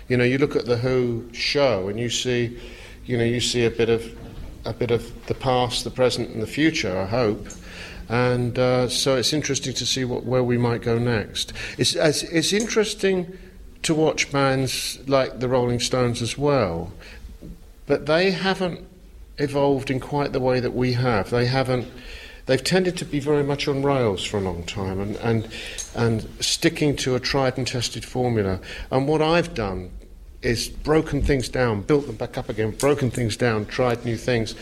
You 0.09 0.17
know, 0.17 0.25
you 0.25 0.39
look 0.39 0.57
at 0.57 0.65
the 0.65 0.83
Who 0.83 1.25
show 1.33 1.89
and 1.89 1.99
you 1.99 2.09
see, 2.09 2.57
you 3.05 3.17
know, 3.19 3.25
you 3.25 3.41
see 3.41 3.67
a 3.67 3.71
bit 3.71 3.91
of 3.91 4.03
a 4.65 4.73
bit 4.73 4.91
of 4.91 5.27
the 5.27 5.35
past, 5.35 5.85
the 5.85 5.91
present, 5.91 6.31
and 6.31 6.43
the 6.43 6.47
future, 6.47 6.97
I 6.97 7.07
hope. 7.07 7.49
And 8.09 8.59
uh, 8.59 8.89
so 8.89 9.17
it's 9.17 9.33
interesting 9.33 9.75
to 9.75 9.87
see 9.87 10.05
what, 10.05 10.25
where 10.25 10.43
we 10.43 10.57
might 10.57 10.81
go 10.81 10.99
next. 10.99 11.53
It's, 11.77 11.95
it's, 11.95 12.53
interesting 12.53 13.37
to 13.83 13.95
watch 13.95 14.33
bands 14.33 14.99
like 15.07 15.41
the 15.41 15.49
Rolling 15.49 15.79
Stones 15.79 16.23
as 16.23 16.39
well, 16.39 16.93
but 17.87 18.07
they 18.07 18.31
haven't 18.31 18.87
evolved 19.37 19.91
in 19.91 20.01
quite 20.01 20.33
the 20.33 20.41
way 20.41 20.59
that 20.59 20.75
we 20.75 20.95
have. 20.95 21.31
They 21.31 21.47
haven't. 21.47 21.87
They've 22.47 22.65
tended 22.65 22.97
to 22.97 23.05
be 23.05 23.21
very 23.21 23.43
much 23.43 23.69
on 23.69 23.83
rails 23.83 24.25
for 24.25 24.39
a 24.39 24.41
long 24.41 24.63
time 24.63 25.01
and, 25.01 25.17
and, 25.17 25.49
and 25.95 26.27
sticking 26.41 26.97
to 26.97 27.15
a 27.15 27.21
tried 27.21 27.59
and 27.59 27.67
tested 27.67 28.07
formula. 28.07 28.59
And 28.91 29.07
what 29.07 29.21
I've 29.21 29.53
done 29.53 29.91
is 30.43 30.69
broken 30.69 31.23
things 31.23 31.49
down, 31.49 31.83
built 31.83 32.07
them 32.07 32.17
back 32.17 32.39
up 32.39 32.49
again, 32.49 32.71
broken 32.71 33.11
things 33.11 33.37
down, 33.37 33.67
tried 33.67 34.05
new 34.05 34.17
things, 34.17 34.55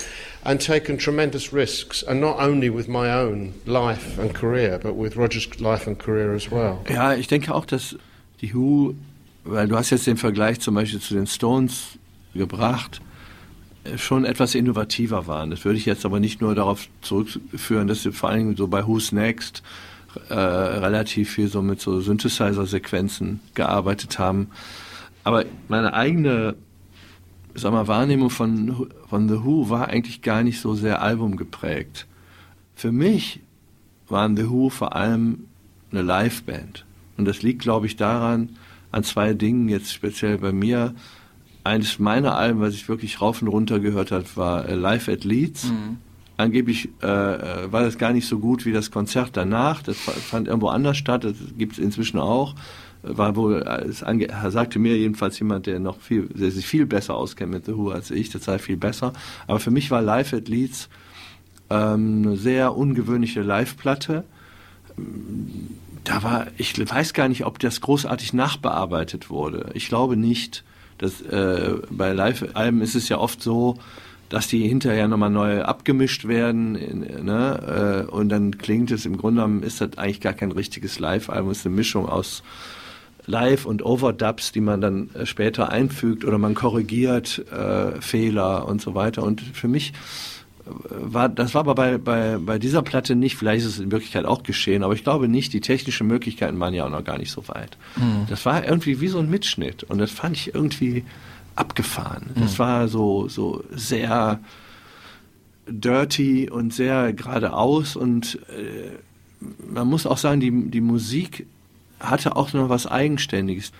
and 0.44 0.60
taken 0.60 0.96
tremendous 0.96 1.52
risks, 1.52 2.02
and 2.02 2.20
not 2.20 2.38
only 2.40 2.70
with 2.70 2.88
my 2.88 3.12
own 3.12 3.52
life 3.66 4.18
and 4.18 4.34
career, 4.34 4.78
but 4.78 4.94
with 4.94 5.16
Roger's 5.16 5.48
life 5.60 5.86
and 5.86 5.98
career 5.98 6.34
as 6.34 6.50
well. 6.50 6.78
Ja, 6.88 7.14
ich 7.14 7.28
denke 7.28 7.54
auch, 7.54 7.66
dass 7.66 7.96
die 8.40 8.54
Who, 8.54 8.94
weil 9.44 9.68
du 9.68 9.76
hast 9.76 9.90
jetzt 9.90 10.06
den 10.06 10.16
Vergleich 10.16 10.60
zum 10.60 10.74
Beispiel 10.74 11.00
zu 11.00 11.14
den 11.14 11.26
Stones 11.26 11.98
gebracht, 12.34 13.00
äh, 13.84 13.98
schon 13.98 14.24
etwas 14.24 14.54
innovativer 14.54 15.26
waren. 15.26 15.50
Das 15.50 15.64
würde 15.64 15.78
ich 15.78 15.86
jetzt 15.86 16.06
aber 16.06 16.20
nicht 16.20 16.40
nur 16.40 16.54
darauf 16.54 16.88
zurückführen, 17.02 17.86
dass 17.86 18.02
sie 18.02 18.12
vor 18.12 18.30
allen 18.30 18.38
Dingen 18.38 18.56
so 18.56 18.66
bei 18.68 18.86
Who's 18.86 19.12
Next 19.12 19.62
äh, 20.30 20.34
relativ 20.34 21.32
viel 21.32 21.48
so 21.48 21.60
mit 21.60 21.80
so 21.80 22.00
Synthesizer-Sequenzen 22.00 23.40
gearbeitet 23.54 24.18
haben. 24.18 24.50
Aber 25.26 25.44
meine 25.66 25.92
eigene 25.92 26.54
sag 27.56 27.72
mal, 27.72 27.88
Wahrnehmung 27.88 28.30
von, 28.30 28.86
von 29.08 29.28
The 29.28 29.42
Who 29.44 29.68
war 29.68 29.88
eigentlich 29.88 30.22
gar 30.22 30.44
nicht 30.44 30.60
so 30.60 30.74
sehr 30.74 31.02
albumgeprägt. 31.02 32.06
Für 32.76 32.92
mich 32.92 33.40
waren 34.08 34.36
The 34.36 34.48
Who 34.48 34.68
vor 34.68 34.94
allem 34.94 35.46
eine 35.90 36.02
Liveband. 36.02 36.84
Und 37.16 37.24
das 37.24 37.42
liegt, 37.42 37.62
glaube 37.62 37.86
ich, 37.86 37.96
daran, 37.96 38.50
an 38.92 39.02
zwei 39.02 39.34
Dingen, 39.34 39.68
jetzt 39.68 39.92
speziell 39.92 40.38
bei 40.38 40.52
mir. 40.52 40.94
Eines 41.64 41.98
meiner 41.98 42.36
Alben, 42.36 42.60
was 42.60 42.74
ich 42.74 42.88
wirklich 42.88 43.20
rauf 43.20 43.42
und 43.42 43.48
runter 43.48 43.80
gehört 43.80 44.12
habe, 44.12 44.26
war 44.36 44.68
äh, 44.68 44.76
Live 44.76 45.08
at 45.08 45.24
Leeds. 45.24 45.64
Mhm. 45.64 45.96
Angeblich 46.36 46.90
äh, 47.02 47.06
äh, 47.06 47.72
war 47.72 47.82
das 47.82 47.98
gar 47.98 48.12
nicht 48.12 48.28
so 48.28 48.38
gut 48.38 48.64
wie 48.64 48.72
das 48.72 48.92
Konzert 48.92 49.30
danach. 49.32 49.82
Das 49.82 49.96
fand 49.96 50.46
irgendwo 50.46 50.68
anders 50.68 50.98
statt. 50.98 51.24
Das 51.24 51.34
gibt 51.58 51.72
es 51.72 51.78
inzwischen 51.80 52.20
auch 52.20 52.54
war 53.02 53.36
wohl, 53.36 53.62
es 53.88 54.02
ange 54.02 54.28
sagte 54.48 54.78
mir 54.78 54.96
jedenfalls 54.96 55.38
jemand, 55.38 55.66
der 55.66 55.78
noch 55.78 56.00
viel, 56.00 56.26
der 56.26 56.50
sich 56.50 56.66
viel 56.66 56.86
besser 56.86 57.14
auskennt 57.14 57.52
mit 57.52 57.66
The 57.66 57.76
Who 57.76 57.90
als 57.90 58.10
ich, 58.10 58.30
das 58.30 58.44
sei 58.44 58.58
viel 58.58 58.76
besser. 58.76 59.12
Aber 59.46 59.60
für 59.60 59.70
mich 59.70 59.90
war 59.90 60.02
Live 60.02 60.32
at 60.32 60.48
Leeds 60.48 60.88
ähm, 61.70 62.22
eine 62.24 62.36
sehr 62.36 62.76
ungewöhnliche 62.76 63.42
Live-Platte. 63.42 64.24
Da 66.04 66.22
war, 66.22 66.46
ich 66.56 66.78
weiß 66.78 67.12
gar 67.12 67.28
nicht, 67.28 67.44
ob 67.44 67.58
das 67.58 67.80
großartig 67.80 68.32
nachbearbeitet 68.32 69.30
wurde. 69.30 69.70
Ich 69.74 69.88
glaube 69.88 70.16
nicht. 70.16 70.64
Dass, 70.98 71.20
äh, 71.20 71.74
bei 71.90 72.12
Live-Alben 72.12 72.80
ist 72.80 72.94
es 72.94 73.10
ja 73.10 73.18
oft 73.18 73.42
so, 73.42 73.76
dass 74.28 74.48
die 74.48 74.66
hinterher 74.66 75.08
nochmal 75.08 75.30
neu 75.30 75.62
abgemischt 75.62 76.26
werden, 76.26 76.72
ne? 77.22 78.06
Äh, 78.08 78.10
und 78.10 78.30
dann 78.30 78.58
klingt 78.58 78.90
es 78.90 79.04
im 79.04 79.18
Grunde 79.18 79.42
genommen, 79.42 79.62
ist 79.62 79.80
das 79.80 79.98
eigentlich 79.98 80.20
gar 80.20 80.32
kein 80.32 80.52
richtiges 80.52 80.98
Live-Album, 80.98 81.50
es 81.50 81.58
ist 81.58 81.66
eine 81.66 81.74
Mischung 81.74 82.08
aus 82.08 82.42
Live- 83.26 83.66
und 83.66 83.84
Overdubs, 83.84 84.52
die 84.52 84.60
man 84.60 84.80
dann 84.80 85.10
äh, 85.14 85.26
später 85.26 85.70
einfügt 85.70 86.24
oder 86.24 86.38
man 86.38 86.54
korrigiert 86.54 87.44
äh, 87.50 88.00
Fehler 88.00 88.66
und 88.66 88.80
so 88.80 88.94
weiter. 88.94 89.22
Und 89.22 89.40
für 89.40 89.68
mich 89.68 89.92
äh, 90.64 90.70
war, 90.88 91.28
das 91.28 91.54
war 91.54 91.60
aber 91.60 91.74
bei, 91.74 91.98
bei, 91.98 92.38
bei 92.38 92.58
dieser 92.58 92.82
Platte 92.82 93.16
nicht, 93.16 93.36
vielleicht 93.36 93.66
ist 93.66 93.72
es 93.74 93.78
in 93.80 93.90
Wirklichkeit 93.90 94.24
auch 94.24 94.44
geschehen, 94.44 94.84
aber 94.84 94.94
ich 94.94 95.02
glaube 95.02 95.28
nicht, 95.28 95.52
die 95.52 95.60
technischen 95.60 96.06
Möglichkeiten 96.06 96.58
waren 96.60 96.72
ja 96.72 96.86
auch 96.86 96.90
noch 96.90 97.04
gar 97.04 97.18
nicht 97.18 97.32
so 97.32 97.48
weit. 97.48 97.76
Mhm. 97.96 98.26
Das 98.28 98.46
war 98.46 98.64
irgendwie 98.64 99.00
wie 99.00 99.08
so 99.08 99.18
ein 99.18 99.28
Mitschnitt 99.28 99.82
und 99.82 99.98
das 99.98 100.12
fand 100.12 100.36
ich 100.36 100.54
irgendwie 100.54 101.04
abgefahren. 101.56 102.30
Mhm. 102.34 102.40
Das 102.40 102.58
war 102.58 102.86
so, 102.86 103.28
so 103.28 103.64
sehr 103.72 104.40
dirty 105.68 106.48
und 106.48 106.72
sehr 106.72 107.12
geradeaus 107.12 107.96
und 107.96 108.38
äh, 108.50 108.90
man 109.68 109.88
muss 109.88 110.06
auch 110.06 110.16
sagen, 110.16 110.40
die, 110.40 110.70
die 110.70 110.80
Musik 110.80 111.46
hatte 112.00 112.36
auch 112.36 112.52
noch 112.52 112.68
was 112.68 112.86
Eigenständiges. 112.86 113.72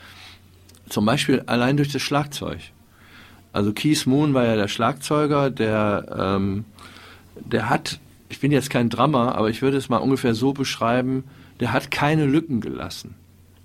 Zum 0.89 1.05
Beispiel 1.05 1.43
allein 1.47 1.77
durch 1.77 1.91
das 1.93 2.03
Schlagzeug. 2.03 2.61
Also 3.53 3.73
Keith 3.73 4.07
Moon 4.07 4.35
war 4.35 4.45
ja 4.45 4.57
der 4.57 4.69
Schlagzeuger, 4.69 5.51
der, 5.51 6.15
ähm, 6.19 6.65
der 7.37 7.71
hat, 7.71 7.99
ich 8.29 8.41
bin 8.41 8.53
jetzt 8.53 8.71
kein 8.71 8.91
Drummer, 8.91 9.35
aber 9.35 9.51
ich 9.51 9.63
würde 9.63 9.77
es 9.77 9.89
mal 9.89 9.99
ungefähr 9.99 10.35
so 10.35 10.53
beschreiben, 10.53 11.25
der 11.61 11.73
hat 11.73 11.91
keine 11.91 12.27
Lücken 12.27 12.61
gelassen. 12.61 13.15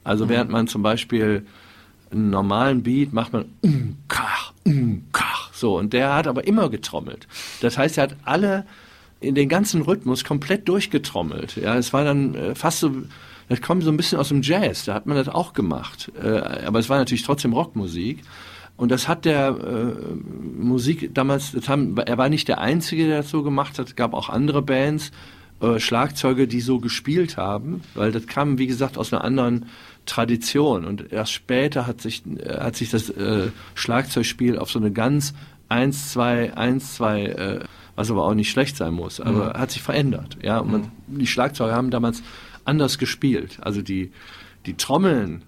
Also 0.04 0.26
mhm. 0.26 0.30
während 0.30 0.52
man 0.52 0.68
zum 0.68 0.82
Beispiel 0.82 1.46
einen 2.12 2.30
normalen 2.30 2.84
Beat 2.84 3.14
macht 3.14 3.34
man 3.34 3.46
um, 3.62 3.98
kach, 4.08 4.54
um, 4.66 5.04
kach, 5.12 5.54
so. 5.54 5.78
Und 5.78 5.94
der 5.94 6.14
hat 6.14 6.28
aber 6.28 6.46
immer 6.48 6.70
getrommelt. 6.70 7.28
Das 7.62 7.78
heißt, 7.78 7.98
er 7.98 8.04
hat 8.04 8.16
alle 8.26 8.66
in 9.20 9.36
den 9.36 9.50
ganzen 9.50 9.82
Rhythmus 9.82 10.24
komplett 10.24 10.68
durchgetrommelt. 10.68 11.56
Ja, 11.56 11.76
es 11.76 11.94
war 11.94 12.04
dann 12.04 12.36
äh, 12.36 12.56
fast 12.56 12.80
so, 12.80 12.92
das 13.52 13.62
kommt 13.62 13.84
so 13.84 13.92
ein 13.92 13.98
bisschen 13.98 14.18
aus 14.18 14.30
dem 14.30 14.42
Jazz, 14.42 14.86
da 14.86 14.94
hat 14.94 15.06
man 15.06 15.18
das 15.18 15.28
auch 15.28 15.54
gemacht. 15.54 16.12
Äh, 16.22 16.30
aber 16.66 16.80
es 16.80 16.90
war 16.90 16.98
natürlich 16.98 17.24
trotzdem 17.24 17.54
Rockmusik. 17.54 18.22
Und 18.78 18.90
das 18.90 19.08
hat 19.08 19.26
der 19.26 19.50
äh, 19.50 20.16
Musik 20.58 21.14
damals, 21.14 21.52
das 21.52 21.70
haben, 21.70 21.98
er 21.98 22.18
war 22.18 22.30
nicht 22.30 22.48
der 22.48 22.60
Einzige, 22.60 23.08
der 23.08 23.18
das 23.18 23.30
so 23.30 23.44
gemacht 23.44 23.78
hat. 23.78 23.90
Es 23.90 23.96
gab 23.96 24.14
auch 24.14 24.30
andere 24.30 24.62
Bands, 24.62 25.12
äh, 25.62 25.80
Schlagzeuge, 25.80 26.48
die 26.48 26.62
so 26.62 26.80
gespielt 26.80 27.38
haben, 27.38 27.82
weil 27.94 28.12
das 28.12 28.26
kam, 28.26 28.58
wie 28.58 28.68
gesagt, 28.68 28.98
aus 28.98 29.14
einer 29.14 29.24
anderen 29.24 29.68
Tradition. 30.06 30.86
Und 30.86 31.12
erst 31.12 31.34
später 31.34 31.86
hat 31.86 32.02
sich, 32.02 32.24
äh, 32.26 32.58
hat 32.60 32.76
sich 32.76 32.90
das 32.90 33.10
äh, 33.10 33.50
Schlagzeugspiel 33.76 34.58
auf 34.58 34.72
so 34.72 34.80
eine 34.80 34.92
ganz 34.92 35.34
1, 35.70 36.14
2, 36.14 36.56
1, 36.56 36.96
2, 36.96 37.24
äh, 37.26 37.60
was 37.96 38.10
aber 38.10 38.26
auch 38.26 38.34
nicht 38.34 38.50
schlecht 38.50 38.78
sein 38.78 38.94
muss, 38.94 39.20
aber 39.20 39.54
mhm. 39.54 39.60
hat 39.60 39.72
sich 39.72 39.82
verändert. 39.82 40.38
Ja, 40.42 40.60
und 40.60 40.72
man, 40.72 40.82
mhm. 41.08 41.20
die 41.20 41.28
Schlagzeuger 41.28 41.76
haben 41.76 41.92
damals 41.92 42.24
anders 42.66 42.98
gespielt. 42.98 43.58
Also 43.62 43.82
die, 43.82 44.12
die 44.66 44.76
Trommeln, 44.76 45.44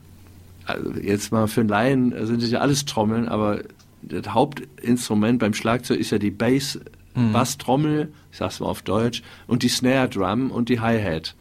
also 0.65 0.91
jetzt 0.93 1.31
mal 1.31 1.47
für 1.47 1.61
einen 1.61 1.69
Laien 1.69 2.25
sind 2.25 2.41
es 2.41 2.51
ja 2.51 2.59
alles 2.59 2.85
Trommeln, 2.85 3.27
aber 3.27 3.61
das 4.01 4.33
Hauptinstrument 4.33 5.39
beim 5.39 5.53
Schlagzeug 5.53 5.99
ist 5.99 6.11
ja 6.11 6.17
die 6.17 6.31
Bass, 6.31 6.79
mhm. 7.15 7.31
Basstrommel, 7.31 8.11
ich 8.31 8.37
sag's 8.37 8.59
mal 8.59 8.67
auf 8.67 8.81
Deutsch, 8.81 9.23
und 9.47 9.63
die 9.63 9.69
Snare 9.69 10.09
Drum 10.09 10.51
und 10.51 10.69
die 10.69 10.79
Hi-Hat. 10.79 11.35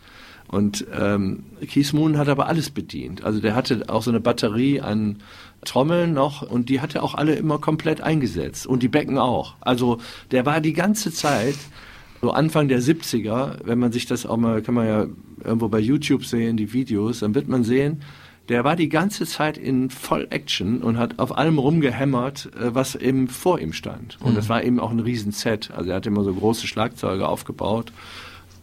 Und 0.49 0.85
ähm, 0.93 1.45
Keith 1.67 1.95
Moon 1.95 2.19
hat 2.19 2.29
aber 2.29 2.47
alles 2.47 2.69
bedient. 2.69 3.25
Also 3.25 3.41
der 3.41 3.55
hatte 3.55 3.85
auch 3.89 4.03
so 4.03 4.11
eine 4.11 4.21
Batterie 4.21 4.83
an 4.83 5.17
Trommeln 5.65 6.13
noch 6.13 6.43
und 6.43 6.69
die 6.69 6.81
hat 6.81 6.95
er 6.95 7.03
auch 7.03 7.15
alle 7.15 7.35
immer 7.37 7.59
komplett 7.59 8.03
eingesetzt 8.03 8.67
und 8.67 8.83
die 8.83 8.89
Becken 8.89 9.17
auch. 9.17 9.55
Also 9.61 9.99
der 10.31 10.45
war 10.45 10.61
die 10.61 10.75
ganze 10.75 11.11
Zeit 11.11 11.57
so 12.23 12.31
Anfang 12.31 12.69
der 12.69 12.81
70er, 12.81 13.57
wenn 13.65 13.81
man 13.81 13.91
sich 13.91 14.07
das 14.07 14.25
auch 14.25 14.37
mal, 14.37 14.63
kann 14.63 14.75
man 14.75 14.87
ja 14.87 15.07
irgendwo 15.45 15.69
bei 15.69 15.81
YouTube 15.81 16.25
sehen, 16.25 16.57
die 16.57 16.73
Videos, 16.73 17.19
dann 17.19 17.35
wird 17.35 17.49
man 17.49 17.65
sehen, 17.65 18.03
der 18.49 18.65
war 18.65 18.77
die 18.77 18.89
ganze 18.89 19.27
Zeit 19.27 19.59
in 19.59 19.91
voll 19.91 20.29
Action 20.31 20.83
und 20.83 20.99
hat 20.99 21.19
auf 21.19 21.37
allem 21.37 21.59
rumgehämmert, 21.59 22.51
äh, 22.57 22.75
was 22.75 22.95
eben 22.95 23.29
vor 23.29 23.59
ihm 23.59 23.73
stand. 23.73 24.19
Und 24.21 24.33
mhm. 24.33 24.37
das 24.37 24.49
war 24.49 24.63
eben 24.63 24.79
auch 24.79 24.91
ein 24.91 25.01
Riesen-Set. 25.01 25.73
Also 25.73 25.91
er 25.91 25.97
hat 25.97 26.07
immer 26.07 26.23
so 26.23 26.33
große 26.33 26.67
Schlagzeuge 26.67 27.29
aufgebaut 27.29 27.93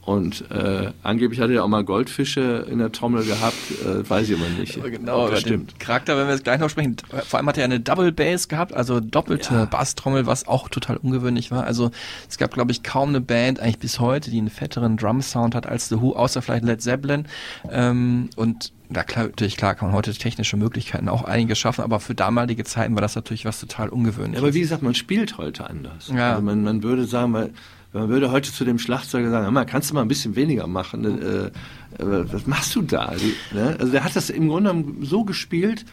und 0.01 0.49
äh, 0.49 0.91
angeblich 1.03 1.39
hat 1.39 1.49
er 1.51 1.63
auch 1.63 1.67
mal 1.67 1.83
Goldfische 1.83 2.65
in 2.69 2.79
der 2.79 2.91
Trommel 2.91 3.25
gehabt, 3.25 3.55
äh, 3.85 4.09
weiß 4.09 4.29
ich 4.29 4.37
immer 4.37 4.49
nicht. 4.49 4.77
Aber 4.77 4.89
genau, 4.89 5.27
aber 5.27 5.35
stimmt. 5.35 5.79
Charakter, 5.79 6.17
wenn 6.17 6.25
wir 6.25 6.33
jetzt 6.33 6.43
gleich 6.43 6.59
noch 6.59 6.69
sprechen, 6.69 6.95
vor 7.27 7.37
allem 7.37 7.47
hat 7.47 7.57
er 7.57 7.65
eine 7.65 7.79
Double 7.79 8.11
Bass 8.11 8.47
gehabt, 8.47 8.73
also 8.73 8.99
doppelte 8.99 9.53
ja. 9.53 9.65
Basstrommel, 9.65 10.25
was 10.25 10.47
auch 10.47 10.69
total 10.69 10.97
ungewöhnlich 10.97 11.51
war. 11.51 11.63
Also 11.65 11.91
es 12.27 12.37
gab, 12.37 12.53
glaube 12.53 12.71
ich, 12.71 12.81
kaum 12.81 13.09
eine 13.09 13.21
Band, 13.21 13.59
eigentlich 13.59 13.79
bis 13.79 13.99
heute, 13.99 14.31
die 14.31 14.39
einen 14.39 14.49
fetteren 14.49 14.97
Drum-Sound 14.97 15.53
hat 15.53 15.67
als 15.67 15.89
The 15.89 16.01
Who, 16.01 16.15
außer 16.15 16.41
vielleicht 16.41 16.63
Led 16.63 16.81
Zeppelin. 16.81 17.25
Ähm, 17.69 18.29
und 18.35 18.71
na 18.89 19.03
klar, 19.03 19.25
natürlich 19.25 19.57
klar 19.57 19.75
kann 19.75 19.89
man 19.89 19.95
heute 19.95 20.11
technische 20.13 20.57
Möglichkeiten 20.57 21.09
auch 21.09 21.23
einige 21.23 21.55
schaffen, 21.55 21.83
aber 21.83 21.99
für 21.99 22.15
damalige 22.15 22.63
Zeiten 22.63 22.95
war 22.95 23.01
das 23.01 23.15
natürlich 23.15 23.45
was 23.45 23.59
total 23.59 23.89
ungewöhnliches. 23.89 24.41
Aber 24.41 24.55
wie 24.55 24.61
gesagt, 24.61 24.81
man 24.81 24.95
spielt 24.95 25.37
heute 25.37 25.69
anders. 25.69 26.11
Ja. 26.11 26.31
Also 26.31 26.41
man, 26.41 26.63
man 26.63 26.81
würde 26.81 27.05
sagen, 27.05 27.33
weil 27.33 27.51
man 27.93 28.09
würde 28.09 28.31
heute 28.31 28.51
zu 28.53 28.65
dem 28.65 28.77
Schlagzeuger 28.77 29.29
sagen, 29.31 29.51
mal, 29.53 29.65
kannst 29.65 29.89
du 29.89 29.95
mal 29.95 30.01
ein 30.01 30.07
bisschen 30.07 30.35
weniger 30.35 30.67
machen? 30.67 31.05
Äh, 31.05 31.45
äh, 31.45 31.51
was 31.97 32.45
machst 32.45 32.75
du 32.75 32.81
da? 32.81 33.13
Ne? 33.53 33.75
Also 33.79 33.91
der 33.91 34.03
hat 34.03 34.15
das 34.15 34.29
im 34.29 34.47
Grunde 34.47 34.69
genommen 34.69 34.99
so 35.01 35.23
gespielt, 35.23 35.85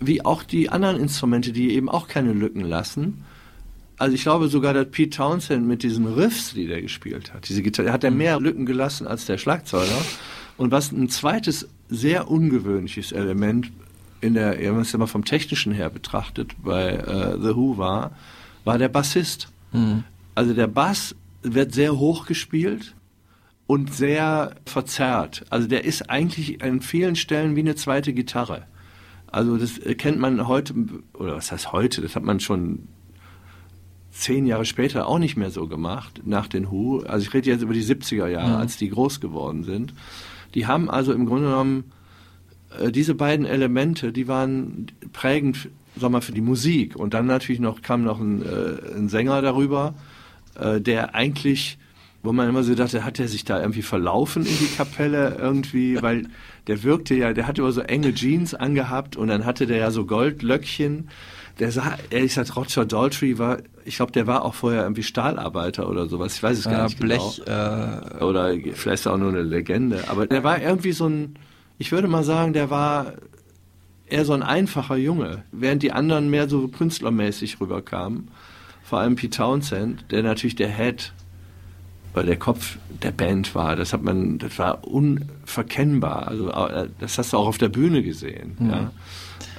wie 0.00 0.24
auch 0.24 0.42
die 0.42 0.70
anderen 0.70 0.98
Instrumente, 0.98 1.52
die 1.52 1.72
eben 1.72 1.88
auch 1.88 2.08
keine 2.08 2.32
Lücken 2.32 2.62
lassen. 2.62 3.24
Also 3.96 4.14
ich 4.14 4.22
glaube 4.22 4.48
sogar, 4.48 4.74
dass 4.74 4.90
Pete 4.90 5.16
Townsend 5.16 5.66
mit 5.66 5.84
diesen 5.84 6.06
Riffs, 6.06 6.52
die 6.54 6.66
der 6.66 6.82
gespielt 6.82 7.32
hat, 7.32 7.48
diese 7.48 7.62
Gitarre, 7.62 7.92
hat 7.92 8.02
er 8.02 8.10
mhm. 8.10 8.18
mehr 8.18 8.40
Lücken 8.40 8.66
gelassen 8.66 9.06
als 9.06 9.24
der 9.26 9.38
Schlagzeuger. 9.38 10.04
Und 10.56 10.72
was 10.72 10.90
ein 10.90 11.08
zweites 11.08 11.68
sehr 11.88 12.28
ungewöhnliches 12.28 13.12
Element 13.12 13.70
in 14.20 14.34
der, 14.34 14.58
wenn 14.58 14.72
man 14.72 14.82
es 14.82 14.92
ja 14.92 14.98
mal 14.98 15.06
vom 15.06 15.24
technischen 15.24 15.72
her 15.72 15.90
betrachtet, 15.90 16.52
bei 16.62 16.90
äh, 16.90 17.38
The 17.40 17.54
Who 17.54 17.76
war, 17.78 18.12
war 18.64 18.78
der 18.78 18.88
Bassist. 18.88 19.48
Mhm. 19.72 20.04
Also 20.34 20.54
der 20.54 20.66
Bass 20.66 21.14
wird 21.42 21.74
sehr 21.74 21.98
hoch 21.98 22.26
gespielt 22.26 22.94
und 23.66 23.94
sehr 23.94 24.54
verzerrt. 24.66 25.44
Also 25.50 25.68
der 25.68 25.84
ist 25.84 26.10
eigentlich 26.10 26.62
an 26.62 26.80
vielen 26.80 27.16
Stellen 27.16 27.56
wie 27.56 27.60
eine 27.60 27.76
zweite 27.76 28.12
Gitarre. 28.12 28.66
Also 29.26 29.56
das 29.56 29.80
kennt 29.98 30.18
man 30.18 30.46
heute, 30.46 30.74
oder 31.14 31.36
was 31.36 31.50
heißt 31.50 31.72
heute, 31.72 32.02
das 32.02 32.14
hat 32.14 32.22
man 32.22 32.40
schon 32.40 32.88
zehn 34.10 34.46
Jahre 34.46 34.64
später 34.64 35.08
auch 35.08 35.18
nicht 35.18 35.36
mehr 35.36 35.50
so 35.50 35.66
gemacht, 35.66 36.22
nach 36.24 36.46
den 36.46 36.70
Who. 36.70 37.00
Also 37.00 37.26
ich 37.26 37.34
rede 37.34 37.50
jetzt 37.50 37.62
über 37.62 37.74
die 37.74 37.84
70er 37.84 38.28
Jahre, 38.28 38.50
mhm. 38.50 38.56
als 38.56 38.76
die 38.76 38.88
groß 38.88 39.20
geworden 39.20 39.64
sind. 39.64 39.92
Die 40.54 40.66
haben 40.66 40.88
also 40.88 41.12
im 41.12 41.26
Grunde 41.26 41.46
genommen 41.46 41.92
äh, 42.78 42.92
diese 42.92 43.14
beiden 43.14 43.44
Elemente, 43.44 44.12
die 44.12 44.28
waren 44.28 44.86
prägend 45.12 45.68
sag 45.96 46.10
mal, 46.10 46.20
für 46.20 46.32
die 46.32 46.40
Musik. 46.40 46.96
Und 46.96 47.14
dann 47.14 47.26
natürlich 47.26 47.60
noch 47.60 47.82
kam 47.82 48.04
noch 48.04 48.20
ein, 48.20 48.42
äh, 48.42 48.96
ein 48.96 49.08
Sänger 49.08 49.42
darüber, 49.42 49.94
äh, 50.58 50.80
der 50.80 51.14
eigentlich, 51.14 51.78
wo 52.22 52.32
man 52.32 52.48
immer 52.48 52.62
so 52.62 52.74
dachte, 52.74 53.04
hat 53.04 53.18
er 53.20 53.28
sich 53.28 53.44
da 53.44 53.60
irgendwie 53.60 53.82
verlaufen 53.82 54.46
in 54.46 54.58
die 54.58 54.74
Kapelle 54.76 55.36
irgendwie, 55.38 56.00
weil 56.02 56.26
der 56.66 56.82
wirkte 56.82 57.14
ja, 57.14 57.32
der 57.32 57.46
hatte 57.46 57.60
immer 57.62 57.72
so 57.72 57.80
enge 57.82 58.14
Jeans 58.14 58.54
angehabt 58.54 59.16
und 59.16 59.28
dann 59.28 59.44
hatte 59.44 59.66
der 59.66 59.78
ja 59.78 59.90
so 59.90 60.06
Goldlöckchen. 60.06 61.08
Der 61.60 61.70
sah, 61.70 61.96
ehrlich 62.10 62.34
gesagt, 62.34 62.56
Roger 62.56 62.84
Daltrey 62.84 63.38
war, 63.38 63.58
ich 63.84 63.94
glaube, 63.96 64.10
der 64.10 64.26
war 64.26 64.44
auch 64.44 64.54
vorher 64.54 64.82
irgendwie 64.82 65.04
Stahlarbeiter 65.04 65.88
oder 65.88 66.08
sowas. 66.08 66.34
Ich 66.34 66.42
weiß 66.42 66.58
es 66.58 66.64
gar 66.64 66.80
Äh, 66.80 66.84
nicht 66.86 66.98
Blech, 66.98 67.42
genau. 67.44 68.18
äh, 68.20 68.24
Oder 68.24 68.54
vielleicht 68.74 69.00
ist 69.00 69.06
er 69.06 69.12
auch 69.12 69.18
nur 69.18 69.28
eine 69.28 69.42
Legende. 69.42 70.02
Aber 70.08 70.26
der 70.26 70.42
war 70.42 70.60
irgendwie 70.60 70.90
so 70.90 71.06
ein, 71.06 71.36
ich 71.78 71.92
würde 71.92 72.08
mal 72.08 72.24
sagen, 72.24 72.54
der 72.54 72.70
war 72.70 73.12
eher 74.06 74.24
so 74.24 74.32
ein 74.32 74.42
einfacher 74.42 74.96
Junge, 74.96 75.44
während 75.52 75.84
die 75.84 75.92
anderen 75.92 76.28
mehr 76.28 76.48
so 76.48 76.66
künstlermäßig 76.66 77.60
rüberkamen. 77.60 78.28
Vor 78.84 79.00
allem 79.00 79.16
Pete 79.16 79.38
Townsend, 79.38 80.04
der 80.10 80.22
natürlich 80.22 80.56
der 80.56 80.68
Head, 80.68 81.12
weil 82.12 82.26
der 82.26 82.36
Kopf 82.36 82.78
der 83.02 83.12
Band 83.12 83.54
war. 83.54 83.76
Das 83.76 83.92
hat 83.92 84.02
man, 84.02 84.38
das 84.38 84.58
war 84.58 84.86
unverkennbar. 84.86 86.28
Also 86.28 86.50
äh, 86.50 86.88
das 87.00 87.18
hast 87.18 87.32
du 87.32 87.38
auch 87.38 87.46
auf 87.46 87.58
der 87.58 87.70
Bühne 87.70 88.02
gesehen. 88.02 88.56
Ja. 88.60 88.92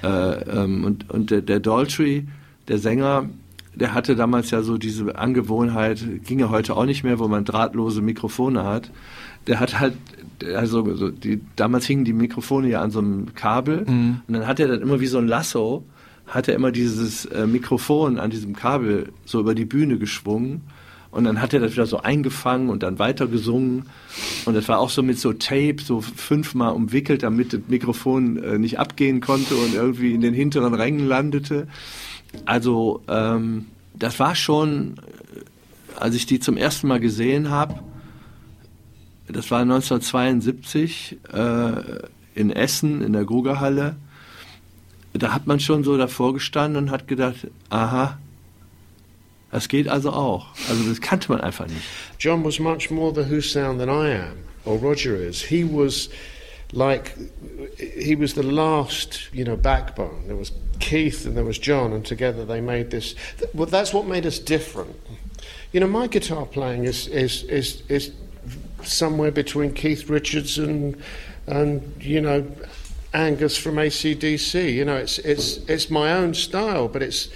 Äh, 0.03 0.63
ähm, 0.63 0.85
und 0.85 1.09
und 1.09 1.31
der, 1.31 1.41
der 1.41 1.59
Daltrey, 1.59 2.27
der 2.67 2.77
Sänger, 2.77 3.27
der 3.73 3.93
hatte 3.93 4.15
damals 4.15 4.51
ja 4.51 4.61
so 4.61 4.77
diese 4.77 5.17
Angewohnheit, 5.17 6.03
ging 6.23 6.39
ja 6.39 6.49
heute 6.49 6.75
auch 6.75 6.85
nicht 6.85 7.03
mehr, 7.03 7.19
wo 7.19 7.27
man 7.27 7.45
drahtlose 7.45 8.01
Mikrofone 8.01 8.63
hat. 8.63 8.91
Der 9.47 9.59
hat 9.59 9.79
halt, 9.79 9.95
also 10.55 10.95
so 10.95 11.09
die, 11.09 11.41
damals 11.55 11.85
hingen 11.85 12.05
die 12.05 12.13
Mikrofone 12.13 12.69
ja 12.69 12.81
an 12.81 12.91
so 12.91 12.99
einem 12.99 13.33
Kabel 13.35 13.85
und 14.27 14.33
dann 14.33 14.47
hat 14.47 14.59
er 14.59 14.67
dann 14.67 14.81
immer 14.81 14.99
wie 14.99 15.07
so 15.07 15.17
ein 15.17 15.27
Lasso, 15.27 15.83
hat 16.27 16.47
er 16.47 16.55
immer 16.55 16.71
dieses 16.71 17.25
äh, 17.25 17.45
Mikrofon 17.47 18.19
an 18.19 18.29
diesem 18.31 18.55
Kabel 18.55 19.11
so 19.25 19.39
über 19.39 19.55
die 19.55 19.65
Bühne 19.65 19.97
geschwungen 19.97 20.61
und 21.15 21.23
dann 21.23 21.41
hat 21.41 21.53
er 21.53 21.61
das 21.61 21.71
wieder 21.71 21.85
so 21.85 22.01
eingefangen 22.01 22.67
und 22.67 22.83
dann 22.83 22.99
weiter 22.99 23.27
gesungen. 23.27 23.85
Und 24.43 24.53
das 24.53 24.67
war 24.67 24.79
auch 24.79 24.89
so 24.89 25.01
mit 25.01 25.17
so 25.17 25.31
Tape, 25.31 25.77
so 25.81 26.01
fünfmal 26.01 26.73
umwickelt, 26.73 27.23
damit 27.23 27.53
das 27.53 27.61
Mikrofon 27.69 28.35
äh, 28.43 28.57
nicht 28.57 28.79
abgehen 28.79 29.21
konnte 29.21 29.55
und 29.55 29.75
irgendwie 29.75 30.13
in 30.13 30.19
den 30.19 30.33
hinteren 30.33 30.73
Rängen 30.73 31.07
landete. 31.07 31.69
Also 32.43 33.01
ähm, 33.07 33.67
das 33.93 34.19
war 34.19 34.35
schon, 34.35 34.95
äh, 34.97 35.99
als 36.01 36.15
ich 36.15 36.25
die 36.25 36.41
zum 36.41 36.57
ersten 36.57 36.89
Mal 36.89 36.99
gesehen 36.99 37.49
habe, 37.49 37.75
das 39.29 39.49
war 39.51 39.61
1972 39.61 41.17
äh, 41.31 41.71
in 42.35 42.51
Essen 42.51 43.01
in 43.01 43.13
der 43.13 43.23
Grugerhalle. 43.23 43.95
Da 45.17 45.33
hat 45.33 45.47
man 45.47 45.59
schon 45.59 45.83
so 45.83 45.97
davor 45.97 46.33
gestanden 46.33 46.83
und 46.83 46.91
hat 46.91 47.07
gedacht, 47.07 47.47
aha, 47.69 48.19
das 49.51 49.69
geht 49.69 49.87
also 49.87 50.11
auch. 50.11 50.47
Also 50.69 50.83
das 50.89 50.99
kannte 50.99 51.31
man 51.31 51.41
einfach 51.41 51.67
nicht. 51.67 51.81
John 52.19 52.43
was 52.43 52.59
much 52.59 52.91
more 52.91 53.13
the 53.13 53.29
Who 53.29 53.39
sound 53.41 53.79
than 53.79 53.89
I 53.89 54.13
am, 54.13 54.37
or 54.65 54.77
Roger 54.77 55.15
is. 55.15 55.41
He 55.41 55.63
was 55.63 56.09
like, 56.73 57.13
he 57.77 58.15
was 58.19 58.33
the 58.33 58.43
last, 58.43 59.29
you 59.31 59.45
know, 59.45 59.55
backbone. 59.55 60.27
There 60.27 60.35
was 60.35 60.51
Keith 60.79 61.25
and 61.25 61.35
there 61.35 61.45
was 61.45 61.57
John, 61.57 61.93
and 61.93 62.05
together 62.05 62.43
they 62.45 62.59
made 62.59 62.91
this. 62.91 63.15
Well, 63.53 63.67
that's 63.67 63.93
what 63.93 64.05
made 64.05 64.25
us 64.25 64.39
different. 64.39 64.95
You 65.71 65.79
know, 65.79 65.87
my 65.87 66.07
guitar 66.07 66.45
playing 66.45 66.83
is 66.83 67.07
is 67.07 67.43
is 67.43 67.83
is 67.87 68.11
somewhere 68.83 69.31
between 69.31 69.73
Keith 69.73 70.09
Richards 70.09 70.57
and 70.57 70.95
and 71.47 71.81
you 72.01 72.19
know 72.19 72.45
Angus 73.15 73.57
from 73.57 73.75
ACDC. 73.75 74.73
You 74.73 74.85
know, 74.85 74.97
it's 74.97 75.19
it's 75.19 75.57
it's 75.69 75.89
my 75.89 76.11
own 76.11 76.33
style, 76.33 76.87
but 76.89 77.01
it's 77.01 77.29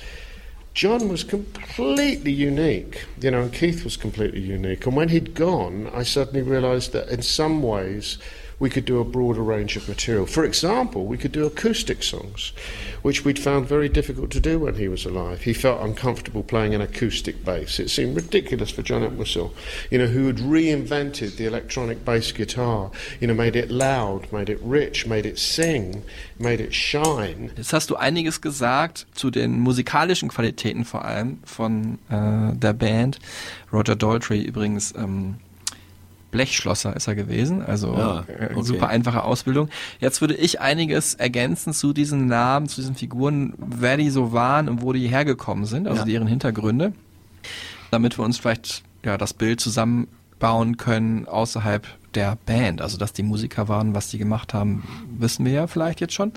John 0.73 1.07
was 1.07 1.23
completely 1.23 2.31
unique, 2.31 3.05
you 3.19 3.31
know, 3.31 3.41
and 3.43 3.53
Keith 3.53 3.83
was 3.83 3.97
completely 3.97 4.41
unique. 4.41 4.85
And 4.85 4.95
when 4.95 5.09
he'd 5.09 5.33
gone, 5.33 5.89
I 5.93 6.03
suddenly 6.03 6.41
realised 6.41 6.91
that 6.93 7.09
in 7.09 7.21
some 7.21 7.63
ways 7.63 8.17
we 8.59 8.69
could 8.69 8.85
do 8.85 8.99
a 8.99 9.05
broader 9.05 9.41
range 9.41 9.77
of 9.77 9.87
material. 9.87 10.25
For 10.25 10.43
example, 10.43 11.05
we 11.05 11.17
could 11.17 11.31
do 11.31 11.45
acoustic 11.45 12.03
songs, 12.03 12.51
which 13.01 13.23
we'd 13.23 13.39
found 13.39 13.67
very 13.67 13.87
difficult 13.87 14.31
to 14.31 14.39
do 14.39 14.59
when 14.59 14.75
he 14.75 14.87
was 14.87 15.05
alive. 15.05 15.43
He 15.43 15.53
felt 15.53 15.81
uncomfortable 15.81 16.43
playing 16.43 16.75
an 16.75 16.81
acoustic 16.81 17.45
bass. 17.45 17.79
It 17.79 17.89
seemed 17.89 18.15
ridiculous 18.15 18.69
for 18.69 18.81
John 18.81 19.03
Entwistle, 19.03 19.53
you 19.89 19.97
know, 19.97 20.07
who 20.07 20.27
had 20.27 20.37
reinvented 20.37 21.37
the 21.37 21.45
electronic 21.45 22.03
bass 22.03 22.31
guitar, 22.33 22.91
you 23.21 23.27
know, 23.27 23.33
made 23.33 23.55
it 23.55 23.71
loud, 23.71 24.31
made 24.31 24.49
it 24.49 24.59
rich, 24.61 25.07
made 25.07 25.25
it 25.25 25.39
sing, 25.39 26.03
made 26.37 26.59
it 26.59 26.73
shine. 26.73 27.51
Jetzt 27.55 27.73
hast 27.73 27.89
du 27.89 27.95
einiges 27.95 28.41
gesagt 28.41 29.07
zu 29.13 29.31
den 29.31 29.59
musikalischen 29.59 30.29
Qualitäten 30.29 30.83
vor 30.83 31.05
allem 31.05 31.39
von 31.45 31.99
äh, 32.09 32.55
der 32.55 32.73
Band. 32.73 33.19
Roger 33.71 33.95
Daltrey 33.95 34.41
übrigens 34.41 34.93
ähm, 34.97 35.35
Blechschlosser 36.31 36.95
ist 36.95 37.07
er 37.07 37.15
gewesen, 37.15 37.61
also 37.63 37.93
Ja, 37.93 38.19
äh, 38.27 38.51
okay. 38.53 38.61
super 38.63 38.87
einfache 38.89 39.23
Ausbildung. 39.23 39.69
Jetzt 39.99 40.21
würde 40.21 40.35
ich 40.35 40.61
einiges 40.61 41.15
ergänzen 41.15 41.73
zu 41.73 41.91
diesen 41.93 42.27
Namen, 42.27 42.67
zu 42.67 42.81
diesen 42.81 42.95
Figuren, 42.95 43.53
wer 43.57 43.97
die 43.97 44.09
so 44.09 44.31
waren 44.31 44.69
und 44.69 44.81
wo 44.81 44.93
die 44.93 45.07
hergekommen 45.07 45.65
sind, 45.65 45.87
also 45.87 46.01
Ja. 46.01 46.05
deren 46.05 46.27
Hintergründe, 46.27 46.93
damit 47.91 48.17
wir 48.19 48.25
uns 48.25 48.37
vielleicht 48.37 48.83
ja 49.03 49.17
das 49.17 49.33
Bild 49.33 49.59
zusammenbauen 49.59 50.77
können 50.77 51.27
außerhalb 51.27 51.87
der 52.15 52.37
Band. 52.45 52.81
Also 52.81 52.97
dass 52.97 53.13
die 53.13 53.23
Musiker 53.23 53.67
waren, 53.67 53.93
was 53.93 54.09
die 54.09 54.17
gemacht 54.17 54.53
haben, 54.53 54.87
wissen 55.17 55.45
wir 55.45 55.53
ja 55.53 55.67
vielleicht 55.67 56.01
jetzt 56.01 56.13
schon. 56.13 56.33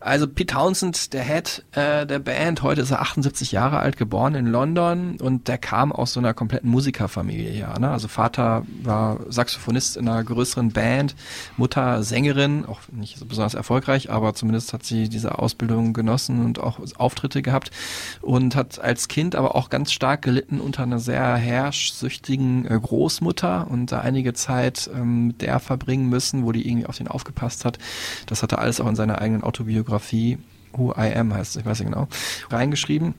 Also 0.00 0.28
Pete 0.28 0.54
Townsend, 0.54 1.12
der 1.14 1.24
Head 1.24 1.64
äh, 1.72 2.06
der 2.06 2.18
Band, 2.20 2.62
heute 2.62 2.82
ist 2.82 2.90
er 2.90 3.00
78 3.00 3.50
Jahre 3.50 3.78
alt, 3.78 3.96
geboren 3.96 4.34
in 4.34 4.46
London 4.46 5.16
und 5.20 5.48
der 5.48 5.58
kam 5.58 5.90
aus 5.90 6.12
so 6.12 6.20
einer 6.20 6.32
kompletten 6.32 6.70
Musikerfamilie, 6.70 7.52
ja. 7.58 7.76
Ne? 7.78 7.90
Also 7.90 8.06
Vater 8.06 8.64
war 8.82 9.18
Saxophonist 9.28 9.96
in 9.96 10.08
einer 10.08 10.22
größeren 10.22 10.70
Band, 10.70 11.16
Mutter 11.56 12.02
Sängerin, 12.02 12.66
auch 12.66 12.80
nicht 12.92 13.18
so 13.18 13.26
besonders 13.26 13.54
erfolgreich, 13.54 14.10
aber 14.10 14.34
zumindest 14.34 14.72
hat 14.72 14.84
sie 14.84 15.08
diese 15.08 15.38
Ausbildung 15.38 15.92
genossen 15.92 16.44
und 16.44 16.60
auch 16.60 16.78
Auftritte 16.98 17.42
gehabt 17.42 17.70
und 18.20 18.54
hat 18.54 18.78
als 18.78 19.08
Kind 19.08 19.34
aber 19.34 19.56
auch 19.56 19.70
ganz 19.70 19.92
stark 19.92 20.22
gelitten 20.22 20.60
unter 20.60 20.84
einer 20.84 21.00
sehr 21.00 21.34
herrschsüchtigen 21.34 22.66
äh, 22.66 22.78
Großmutter 22.80 23.66
und 23.68 23.90
da 23.90 24.00
einige 24.00 24.34
Zeit 24.34 24.85
ähm, 24.88 25.28
mit 25.28 25.42
der 25.42 25.60
verbringen 25.60 26.08
müssen, 26.08 26.44
wo 26.44 26.52
die 26.52 26.68
irgendwie 26.68 26.86
auf 26.86 26.96
den 26.96 27.08
aufgepasst 27.08 27.64
hat. 27.64 27.78
Das 28.26 28.42
hat 28.42 28.52
er 28.52 28.58
alles 28.58 28.80
auch 28.80 28.88
in 28.88 28.96
seiner 28.96 29.20
eigenen 29.20 29.42
Autobiografie, 29.42 30.38
Who 30.72 30.92
I 30.92 31.14
Am 31.14 31.32
heißt 31.32 31.56
es, 31.56 31.60
ich 31.60 31.66
weiß 31.66 31.80
nicht 31.80 31.90
genau, 31.90 32.08
reingeschrieben. 32.50 33.14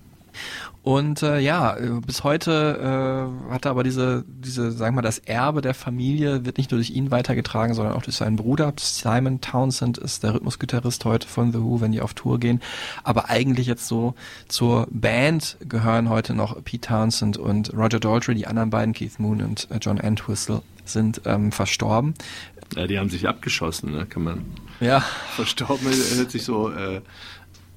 Und 0.84 1.22
äh, 1.22 1.40
ja, 1.40 1.76
äh, 1.76 2.00
bis 2.06 2.24
heute 2.24 3.30
äh, 3.50 3.52
hat 3.52 3.66
er 3.66 3.72
aber 3.72 3.84
diese, 3.84 4.24
diese, 4.26 4.72
sagen 4.72 4.96
wir 4.96 5.02
mal, 5.02 5.08
das 5.08 5.18
Erbe 5.18 5.62
der 5.62 5.74
Familie 5.74 6.46
wird 6.46 6.58
nicht 6.58 6.72
nur 6.72 6.78
durch 6.78 6.92
ihn 6.92 7.12
weitergetragen, 7.12 7.74
sondern 7.74 7.94
auch 7.94 8.04
durch 8.04 8.16
seinen 8.16 8.38
Bruder. 8.38 8.72
Simon 8.80 9.42
Townsend 9.42 9.98
ist 9.98 10.24
der 10.24 10.34
Rhythmusgitarrist 10.34 11.04
heute 11.04 11.28
von 11.28 11.52
The 11.52 11.60
Who, 11.60 11.82
wenn 11.82 11.92
die 11.92 12.00
auf 12.00 12.14
Tour 12.14 12.40
gehen. 12.40 12.62
Aber 13.04 13.30
eigentlich 13.30 13.68
jetzt 13.68 13.88
so 13.88 14.14
zur 14.48 14.88
Band 14.90 15.58
gehören 15.68 16.08
heute 16.08 16.34
noch 16.34 16.64
Pete 16.64 16.88
Townsend 16.88 17.38
und 17.38 17.74
Roger 17.74 18.00
Daltrey, 18.00 18.36
die 18.36 18.48
anderen 18.48 18.70
beiden, 18.70 18.94
Keith 18.94 19.20
Moon 19.20 19.42
und 19.42 19.70
äh, 19.70 19.80
John 19.82 19.98
Entwistle, 19.98 20.62
sind 20.88 21.22
ähm, 21.26 21.52
verstorben. 21.52 22.14
Ja, 22.76 22.88
die 22.88 23.00
haben 23.00 23.10
sich 23.10 23.28
abgeschossen, 23.28 23.92
ne? 23.92 24.06
kann 24.06 24.24
man. 24.24 24.46
Ja, 24.80 25.00
Verstorben 25.36 25.88
hört 25.88 26.32
sich 26.32 26.44
so, 26.44 26.70
äh, 26.72 27.02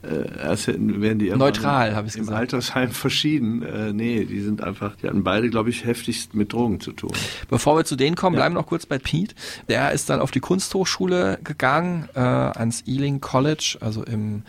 äh, 0.02 0.38
als 0.42 0.66
hätten, 0.66 1.00
wären 1.02 1.18
die 1.18 1.30
Neutral, 1.30 1.90
im- 1.90 1.94
hab 1.96 2.06
ich's 2.06 2.14
im 2.16 2.22
gesagt. 2.22 2.38
Altersheim 2.38 2.90
verschieden. 2.90 3.62
Äh, 3.62 3.92
nee, 3.92 4.24
die 4.24 4.40
sind 4.40 4.62
einfach, 4.62 4.96
die 4.96 5.06
hatten 5.06 5.22
beide, 5.22 5.48
glaube 5.50 5.70
ich, 5.70 5.84
heftigst 5.84 6.34
mit 6.34 6.52
Drogen 6.52 6.80
zu 6.80 6.92
tun. 6.92 7.12
Bevor 7.48 7.76
wir 7.76 7.84
zu 7.84 7.96
denen 7.96 8.16
kommen, 8.16 8.34
bleiben 8.36 8.54
wir 8.54 8.60
noch 8.60 8.66
kurz 8.66 8.86
bei 8.86 8.98
Pete. 8.98 9.34
Der 9.68 9.92
ist 9.92 10.08
dann 10.10 10.20
auf 10.20 10.30
die 10.30 10.40
Kunsthochschule 10.40 11.38
gegangen, 11.44 12.08
äh, 12.14 12.18
ans 12.20 12.82
Ealing 12.86 13.20
College, 13.20 13.76
also 13.80 14.02
im 14.04 14.42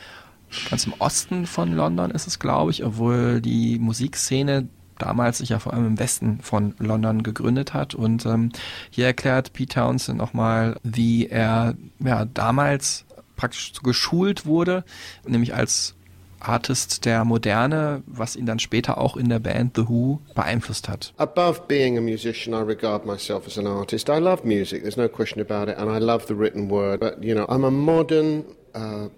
ganz 0.69 0.85
im 0.85 0.93
Osten 0.99 1.45
von 1.45 1.73
London 1.73 2.11
ist 2.11 2.27
es, 2.27 2.37
glaube 2.39 2.71
ich, 2.71 2.83
obwohl 2.83 3.39
die 3.39 3.79
Musikszene 3.79 4.67
damals 5.01 5.39
sich 5.39 5.49
ja 5.49 5.59
vor 5.59 5.73
allem 5.73 5.87
im 5.87 5.99
Westen 5.99 6.39
von 6.41 6.75
London 6.79 7.23
gegründet 7.23 7.73
hat. 7.73 7.95
Und 7.95 8.25
ähm, 8.25 8.51
hier 8.89 9.05
erklärt 9.05 9.53
Pete 9.53 9.75
Townsend 9.75 10.17
nochmal, 10.17 10.77
wie 10.83 11.27
er 11.27 11.75
ja 11.99 12.25
damals 12.25 13.05
praktisch 13.35 13.73
geschult 13.83 14.45
wurde, 14.45 14.83
nämlich 15.25 15.55
als 15.55 15.95
Artist 16.39 17.05
der 17.05 17.23
Moderne, 17.23 18.03
was 18.07 18.35
ihn 18.35 18.45
dann 18.45 18.59
später 18.59 18.97
auch 18.97 19.15
in 19.15 19.29
der 19.29 19.39
Band 19.39 19.75
The 19.75 19.87
Who 19.87 20.19
beeinflusst 20.35 20.89
hat. 20.89 21.13
Above 21.17 21.61
being 21.67 21.97
a 21.97 22.01
musician, 22.01 22.53
I 22.53 22.63
regard 22.63 23.05
myself 23.05 23.45
as 23.47 23.57
an 23.57 23.67
artist. 23.67 24.09
I 24.09 24.19
love 24.19 24.43
music, 24.43 24.81
there's 24.81 24.97
no 24.97 25.07
question 25.07 25.41
about 25.41 25.71
it, 25.71 25.77
and 25.77 25.89
I 25.89 25.99
love 25.99 26.25
the 26.27 26.35
written 26.35 26.69
word. 26.69 26.99
But, 26.99 27.23
you 27.23 27.35
know, 27.35 27.45
I'm 27.47 27.63
a 27.63 27.71
modern, 27.71 28.43
uh, 28.73 29.09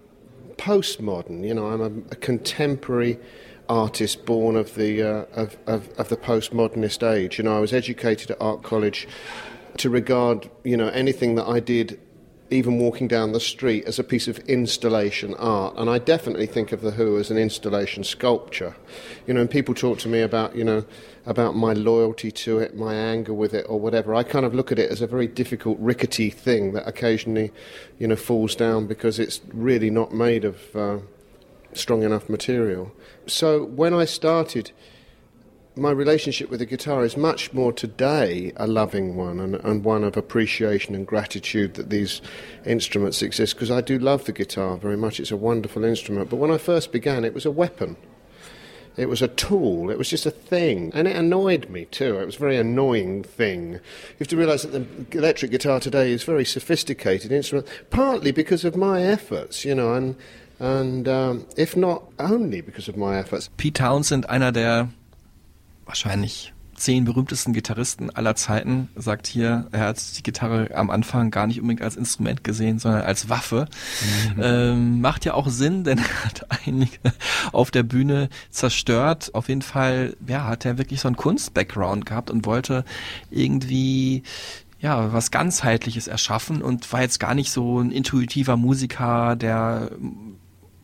postmodern, 0.57 1.43
you 1.43 1.53
know, 1.53 1.67
I'm 1.67 1.81
a, 1.81 1.91
a 2.11 2.15
contemporary 2.15 3.17
artist 3.70 4.26
born 4.26 4.55
of 4.55 4.76
the, 4.76 5.01
uh, 5.01 5.26
of, 5.34 5.57
of, 5.68 5.89
of 5.97 6.09
the 6.09 6.18
postmodernist 6.18 7.07
age. 7.07 7.38
You 7.38 7.45
know, 7.45 7.55
I 7.55 7.59
was 7.59 7.74
educated 7.74 8.32
at 8.32 8.41
art 8.41 8.64
college 8.64 9.07
to 9.78 9.89
regard, 9.89 10.49
you 10.64 10.78
know, 10.78 10.89
anything 10.89 11.36
that 11.36 11.47
I 11.47 11.59
did 11.59 11.99
even 12.53 12.78
walking 12.78 13.07
down 13.07 13.32
the 13.32 13.39
street, 13.39 13.86
as 13.86 13.97
a 13.97 14.03
piece 14.03 14.28
of 14.28 14.38
installation 14.39 15.34
art. 15.36 15.74
And 15.78 15.89
I 15.89 15.97
definitely 15.97 16.45
think 16.45 16.72
of 16.72 16.82
The 16.82 16.91
Who 16.91 17.18
as 17.18 17.32
an 17.32 17.38
installation 17.38 18.03
sculpture. 18.03 18.76
You 19.26 19.34
know, 19.34 19.41
and 19.41 19.49
people 19.49 19.74
talk 19.74 19.99
to 19.99 20.07
me 20.07 20.22
about, 20.22 20.55
you 20.55 20.64
know, 20.64 20.86
about 21.26 21.55
my 21.55 21.74
loyalty 21.74 22.32
to 22.32 22.59
it, 22.59 22.76
my 22.76 22.93
anger 22.93 23.34
with 23.34 23.53
it, 23.53 23.66
or 23.68 23.80
whatever. 23.80 24.14
I 24.14 24.24
kind 24.24 24.45
of 24.45 24.53
look 24.53 24.72
at 24.72 24.78
it 24.78 24.91
as 24.91 25.01
a 25.01 25.07
very 25.07 25.28
difficult, 25.28 25.80
rickety 25.80 26.30
thing 26.30 26.74
that 26.74 26.88
occasionally, 26.88 27.51
you 27.97 28.07
know, 28.07 28.16
falls 28.16 28.55
down 28.55 28.86
because 28.88 29.20
it's 29.20 29.41
really 29.51 29.89
not 29.89 30.14
made 30.14 30.45
of 30.45 30.76
uh, 30.76 30.99
strong 31.78 32.03
enough 32.03 32.30
material. 32.30 32.91
So 33.28 33.63
when 33.63 33.93
I 33.93 34.05
started, 34.05 34.71
my 35.76 35.91
relationship 35.91 36.49
with 36.49 36.59
the 36.59 36.65
guitar 36.65 37.03
is 37.03 37.17
much 37.17 37.51
more 37.53 37.74
today 37.74 38.53
a 38.57 38.67
loving 38.67 39.15
one 39.15 39.39
and, 39.39 39.55
and 39.55 39.84
one 39.84 40.03
of 40.03 40.15
appreciation 40.15 40.93
and 40.93 41.07
gratitude 41.07 41.74
that 41.76 41.89
these 41.89 42.21
instruments 42.65 43.21
exist 43.21 43.55
because 43.55 43.71
I 43.71 43.82
do 43.82 43.97
love 43.97 44.26
the 44.26 44.34
guitar 44.34 44.78
very 44.78 44.97
much. 44.97 45.19
It's 45.19 45.32
a 45.32 45.38
wonderful 45.38 45.84
instrument. 45.84 46.30
But 46.30 46.36
when 46.36 46.51
I 46.51 46.57
first 46.57 46.91
began, 46.91 47.26
it 47.26 47.34
was 47.34 47.45
a 47.45 47.51
weapon. 47.51 47.97
It 48.95 49.09
was 49.09 49.24
a 49.24 49.28
tool. 49.28 49.89
It 49.89 49.97
was 49.97 50.09
just 50.09 50.28
a 50.28 50.32
thing. 50.32 50.91
And 50.93 51.07
it 51.07 51.15
annoyed 51.15 51.67
me 51.69 51.86
too. 51.86 52.19
It 52.19 52.26
was 52.28 52.36
a 52.36 52.39
very 52.39 52.57
annoying 52.57 53.24
thing. 53.24 53.74
You 53.74 53.80
have 54.19 54.28
to 54.28 54.38
realize 54.38 54.61
that 54.61 55.09
the 55.09 55.17
electric 55.17 55.49
guitar 55.49 55.80
today 55.80 56.11
is 56.11 56.21
a 56.21 56.28
very 56.28 56.45
sophisticated 56.45 57.32
instrument, 57.32 57.67
partly 57.89 58.32
because 58.32 58.63
of 58.63 58.76
my 58.76 59.01
efforts, 59.01 59.65
you 59.65 59.74
know, 59.74 59.95
and, 59.95 60.15
and 60.64 61.07
um, 61.07 61.45
if 61.57 61.76
not 61.76 62.03
only 62.18 62.61
because 62.61 62.89
of 62.89 62.95
my 62.95 63.18
efforts. 63.18 63.49
Pete 63.57 63.74
Townsend, 63.74 64.30
einer 64.30 64.51
der 64.51 64.89
wahrscheinlich 65.86 66.53
zehn 66.76 67.05
berühmtesten 67.05 67.53
Gitarristen 67.53 68.09
aller 68.09 68.36
Zeiten, 68.36 68.89
sagt 68.95 69.28
hier, 69.28 69.68
er 69.72 69.88
hat 69.88 70.18
die 70.18 70.24
Gitarre 70.24 70.72
am 70.74 70.89
Anfang 70.89 71.32
gar 71.32 71.47
nicht 71.47 71.61
unbedingt 71.61 71.82
als 71.82 71.95
Instrument 71.95 72.43
gesehen, 72.43 72.80
sondern 72.80 73.03
als 73.03 73.30
Waffe. 73.30 73.68
Mhm. 74.36 74.41
Ähm, 74.41 75.01
macht 75.01 75.24
ja 75.26 75.34
auch 75.34 75.49
Sinn, 75.49 75.84
denn 75.84 75.99
er 75.99 76.26
hat 76.26 76.47
einige 76.66 76.97
auf 77.51 77.70
der 77.70 77.84
Bühne 77.84 78.30
zerstört. 78.49 79.32
Auf 79.34 79.49
jeden 79.49 79.61
Fall, 79.61 80.16
ja, 80.28 80.45
hat 80.45 80.66
er 80.66 80.78
wirklich 80.78 81.01
so 81.01 81.07
einen 81.07 81.18
Kunst-Background 81.18 82.05
gehabt 82.05 82.32
und 82.32 82.45
wollte 82.45 82.86
irgendwie 83.30 84.24
ja, 84.80 85.14
was 85.14 85.32
ganzheitliches 85.32 86.07
erschaffen 86.07 86.61
und 86.61 86.91
war 86.91 87.01
jetzt 87.01 87.18
gar 87.18 87.36
nicht 87.36 87.51
so 87.53 87.80
ein 87.80 87.91
intuitiver 87.91 88.57
Musiker, 88.57 89.38
der 89.38 89.91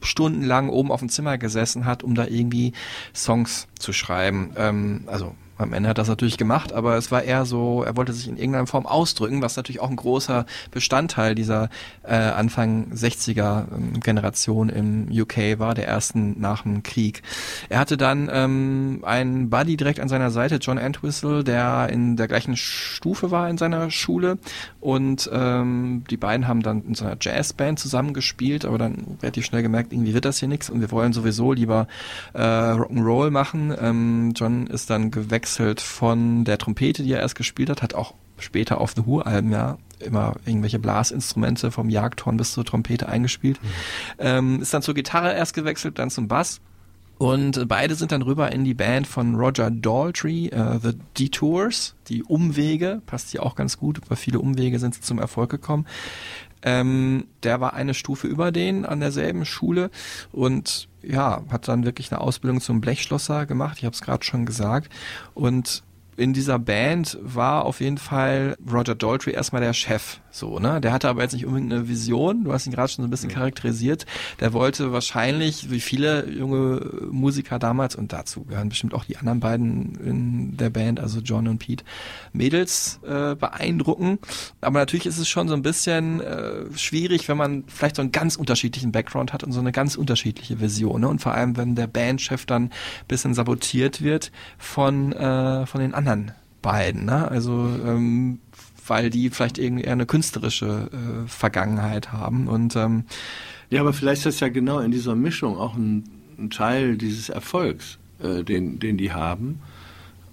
stundenlang 0.01 0.69
oben 0.69 0.91
auf 0.91 0.99
dem 0.99 1.09
Zimmer 1.09 1.37
gesessen 1.37 1.85
hat, 1.85 2.03
um 2.03 2.15
da 2.15 2.25
irgendwie 2.25 2.73
Songs 3.13 3.67
zu 3.77 3.93
schreiben. 3.93 4.51
Ähm, 4.57 5.03
also 5.07 5.35
am 5.59 5.73
Ende 5.73 5.89
hat 5.89 5.97
er 5.97 6.01
das 6.01 6.07
natürlich 6.07 6.37
gemacht, 6.37 6.71
aber 6.71 6.95
es 6.95 7.11
war 7.11 7.23
eher 7.23 7.43
so, 7.43 7.83
er 7.83 7.97
wollte 7.97 8.13
sich 8.13 8.29
in 8.29 8.37
irgendeiner 8.37 8.65
Form 8.65 8.85
ausdrücken, 8.85 9.41
was 9.41 9.57
natürlich 9.57 9.81
auch 9.81 9.89
ein 9.89 9.97
großer 9.97 10.45
Bestandteil 10.71 11.35
dieser 11.35 11.69
äh, 12.03 12.15
Anfang 12.15 12.93
60er 12.93 13.65
ähm, 13.75 13.99
Generation 13.99 14.69
im 14.69 15.09
UK 15.11 15.59
war, 15.59 15.75
der 15.75 15.85
ersten 15.85 16.39
nach 16.39 16.63
dem 16.63 16.81
Krieg. 16.81 17.23
Er 17.67 17.79
hatte 17.79 17.97
dann 17.97 18.29
ähm, 18.31 18.99
einen 19.03 19.49
Buddy 19.49 19.75
direkt 19.75 19.99
an 19.99 20.07
seiner 20.07 20.31
Seite, 20.31 20.59
John 20.61 20.77
Entwistle, 20.77 21.43
der 21.43 21.89
in 21.89 22.15
der 22.15 22.29
gleichen 22.29 22.55
Stufe 22.55 23.29
war 23.29 23.49
in 23.49 23.57
seiner 23.57 23.91
Schule 23.91 24.37
und 24.81 25.29
ähm, 25.33 26.03
die 26.09 26.17
beiden 26.17 26.47
haben 26.47 26.61
dann 26.61 26.83
in 26.83 26.95
so 26.95 27.05
einer 27.05 27.17
Jazzband 27.19 27.79
zusammengespielt, 27.79 28.65
aber 28.65 28.77
dann 28.77 29.17
relativ 29.21 29.45
schnell 29.45 29.61
gemerkt, 29.61 29.91
irgendwie 29.91 30.13
wird 30.13 30.25
das 30.25 30.39
hier 30.39 30.47
nichts 30.47 30.69
und 30.69 30.79
wir 30.79 30.91
wollen 30.91 31.11
sowieso 31.11 31.51
lieber 31.53 31.87
äh, 32.33 32.39
Rock'n'Roll 32.39 33.29
machen. 33.29 33.73
Ähm, 33.79 34.33
John 34.35 34.67
ist 34.67 34.89
dann 34.89 35.11
gewechselt 35.11 35.81
von 35.81 36.45
der 36.45 36.57
Trompete, 36.57 37.03
die 37.03 37.11
er 37.11 37.19
erst 37.19 37.35
gespielt 37.35 37.69
hat, 37.69 37.81
hat 37.81 37.93
auch 37.93 38.13
später 38.37 38.79
auf 38.79 38.93
The 38.95 39.05
Who-Alben 39.05 39.51
ja 39.51 39.77
immer 39.99 40.35
irgendwelche 40.45 40.79
Blasinstrumente 40.79 41.71
vom 41.71 41.89
Jagdhorn 41.89 42.37
bis 42.37 42.53
zur 42.53 42.63
Trompete 42.63 43.09
eingespielt. 43.09 43.61
Mhm. 43.61 43.67
Ähm, 44.19 44.61
ist 44.61 44.73
dann 44.73 44.81
zur 44.81 44.93
Gitarre 44.93 45.33
erst 45.33 45.53
gewechselt, 45.53 45.99
dann 45.99 46.09
zum 46.09 46.27
Bass. 46.27 46.61
Und 47.19 47.67
beide 47.67 47.95
sind 47.95 48.13
dann 48.13 48.21
rüber 48.21 48.53
in 48.53 48.63
die 48.63 48.73
Band 48.73 49.05
von 49.05 49.35
Roger 49.35 49.69
Daltrey, 49.69 50.51
uh, 50.55 50.79
The 50.81 50.93
Detours, 51.17 51.95
die 52.07 52.23
Umwege, 52.23 53.01
passt 53.05 53.31
hier 53.31 53.43
auch 53.43 53.55
ganz 53.55 53.77
gut, 53.77 53.97
über 53.97 54.15
viele 54.15 54.39
Umwege 54.39 54.79
sind 54.79 54.95
sie 54.95 55.01
zum 55.01 55.19
Erfolg 55.19 55.49
gekommen. 55.49 55.85
Ähm, 56.61 57.25
der 57.43 57.59
war 57.59 57.73
eine 57.73 57.93
Stufe 57.93 58.27
über 58.27 58.53
den 58.53 58.85
an 58.85 59.01
derselben 59.01 59.43
Schule 59.43 59.91
und 60.31 60.87
ja, 61.01 61.43
hat 61.49 61.67
dann 61.67 61.83
wirklich 61.83 62.09
eine 62.09 62.21
Ausbildung 62.21 62.61
zum 62.61 62.79
Blechschlosser 62.79 63.45
gemacht, 63.45 63.79
ich 63.79 63.85
habe 63.85 63.93
es 63.93 64.01
gerade 64.01 64.23
schon 64.23 64.45
gesagt. 64.45 64.89
Und 65.33 65.83
in 66.15 66.31
dieser 66.31 66.57
Band 66.57 67.17
war 67.21 67.65
auf 67.65 67.81
jeden 67.81 67.97
Fall 67.97 68.55
Roger 68.71 68.95
Daltrey 68.95 69.33
erstmal 69.33 69.61
der 69.61 69.73
Chef. 69.73 70.21
So, 70.31 70.59
ne? 70.59 70.79
Der 70.81 70.93
hatte 70.93 71.09
aber 71.09 71.21
jetzt 71.21 71.33
nicht 71.33 71.45
unbedingt 71.45 71.73
eine 71.73 71.87
Vision. 71.87 72.43
Du 72.43 72.53
hast 72.53 72.65
ihn 72.65 72.73
gerade 72.73 72.91
schon 72.91 73.03
so 73.03 73.07
ein 73.07 73.11
bisschen 73.11 73.29
charakterisiert. 73.29 74.05
Der 74.39 74.53
wollte 74.53 74.91
wahrscheinlich, 74.91 75.71
wie 75.71 75.79
viele 75.79 76.29
junge 76.29 77.07
Musiker 77.11 77.59
damals, 77.59 77.95
und 77.95 78.13
dazu 78.13 78.43
gehören 78.43 78.69
bestimmt 78.69 78.93
auch 78.93 79.05
die 79.05 79.17
anderen 79.17 79.39
beiden 79.39 79.95
in 79.95 80.57
der 80.57 80.69
Band, 80.69 80.99
also 80.99 81.19
John 81.19 81.47
und 81.47 81.59
Pete, 81.59 81.83
Mädels 82.33 82.99
äh, 83.03 83.35
beeindrucken. 83.35 84.19
Aber 84.61 84.79
natürlich 84.79 85.05
ist 85.05 85.17
es 85.17 85.27
schon 85.27 85.47
so 85.47 85.53
ein 85.53 85.61
bisschen 85.61 86.21
äh, 86.21 86.65
schwierig, 86.75 87.27
wenn 87.27 87.37
man 87.37 87.63
vielleicht 87.67 87.95
so 87.95 88.01
einen 88.01 88.11
ganz 88.11 88.35
unterschiedlichen 88.35 88.91
Background 88.91 89.33
hat 89.33 89.43
und 89.43 89.51
so 89.51 89.59
eine 89.59 89.71
ganz 89.71 89.95
unterschiedliche 89.95 90.59
Vision. 90.59 91.01
Ne? 91.01 91.07
Und 91.07 91.21
vor 91.21 91.33
allem, 91.33 91.57
wenn 91.57 91.75
der 91.75 91.87
Bandchef 91.87 92.45
dann 92.45 92.63
ein 92.65 92.71
bisschen 93.07 93.33
sabotiert 93.33 94.01
wird 94.01 94.31
von, 94.57 95.11
äh, 95.13 95.65
von 95.65 95.81
den 95.81 95.93
anderen 95.93 96.31
beiden. 96.61 97.05
Ne? 97.05 97.29
Also 97.29 97.53
ähm, 97.85 98.39
weil 98.89 99.09
die 99.09 99.29
vielleicht 99.29 99.57
irgendwie 99.57 99.83
eher 99.83 99.93
eine 99.93 100.05
künstlerische 100.05 100.89
äh, 100.91 101.27
Vergangenheit 101.27 102.11
haben. 102.11 102.47
Und 102.47 102.75
ähm, 102.75 103.03
ja, 103.69 103.81
aber 103.81 103.93
vielleicht 103.93 104.19
ist 104.19 104.25
das 104.25 104.39
ja 104.39 104.49
genau 104.49 104.79
in 104.79 104.91
dieser 104.91 105.15
Mischung 105.15 105.57
auch 105.57 105.75
ein, 105.75 106.03
ein 106.37 106.49
Teil 106.49 106.97
dieses 106.97 107.29
Erfolgs, 107.29 107.99
äh, 108.21 108.43
den, 108.43 108.79
den 108.79 108.97
die 108.97 109.13
haben, 109.13 109.61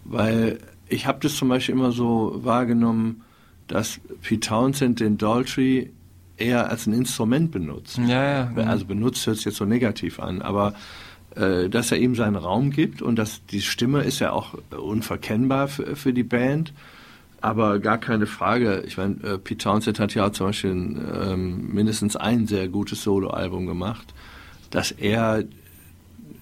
weil 0.05 0.59
ich 0.89 1.07
habe 1.07 1.19
das 1.21 1.37
zum 1.37 1.49
Beispiel 1.49 1.75
immer 1.75 1.93
so 1.93 2.41
wahrgenommen, 2.45 3.23
dass 3.67 4.01
Pete 4.23 4.49
Townsend 4.49 5.01
den 5.01 5.19
Daltrey 5.19 5.91
eher 6.37 6.71
als 6.71 6.87
ein 6.87 6.93
Instrument 6.93 7.51
benutzt. 7.51 7.99
Ja, 7.99 8.51
ja. 8.51 8.65
Also 8.65 8.85
benutzt 8.85 9.27
hört 9.27 9.37
sich 9.37 9.47
jetzt 9.47 9.57
so 9.57 9.65
negativ 9.65 10.21
an, 10.21 10.43
aber 10.43 10.75
äh, 11.35 11.69
dass 11.69 11.91
er 11.91 11.99
ihm 11.99 12.15
seinen 12.15 12.37
Raum 12.37 12.71
gibt 12.71 13.03
und 13.03 13.17
dass 13.17 13.45
die 13.47 13.63
Stimme 13.63 14.03
ist 14.03 14.21
ja 14.21 14.33
auch 14.33 14.55
unverkennbar 14.71 15.69
für, 15.69 15.97
für 15.97 16.13
die 16.13 16.23
Band 16.23 16.73
aber 17.41 17.79
gar 17.79 17.99
keine 17.99 18.27
Frage. 18.27 18.83
Ich 18.87 18.97
meine, 18.97 19.17
äh, 19.23 19.39
Pete 19.39 19.65
Townsend 19.65 20.01
hat 20.01 20.15
ja 20.15 20.33
zum 20.33 20.49
Beispiel 20.49 20.71
ähm, 20.71 21.69
mindestens 21.73 22.17
ein 22.17 22.47
sehr 22.47 22.69
gutes 22.69 23.03
Soloalbum 23.03 23.67
gemacht, 23.67 24.15
dass 24.71 24.91
er 24.91 25.45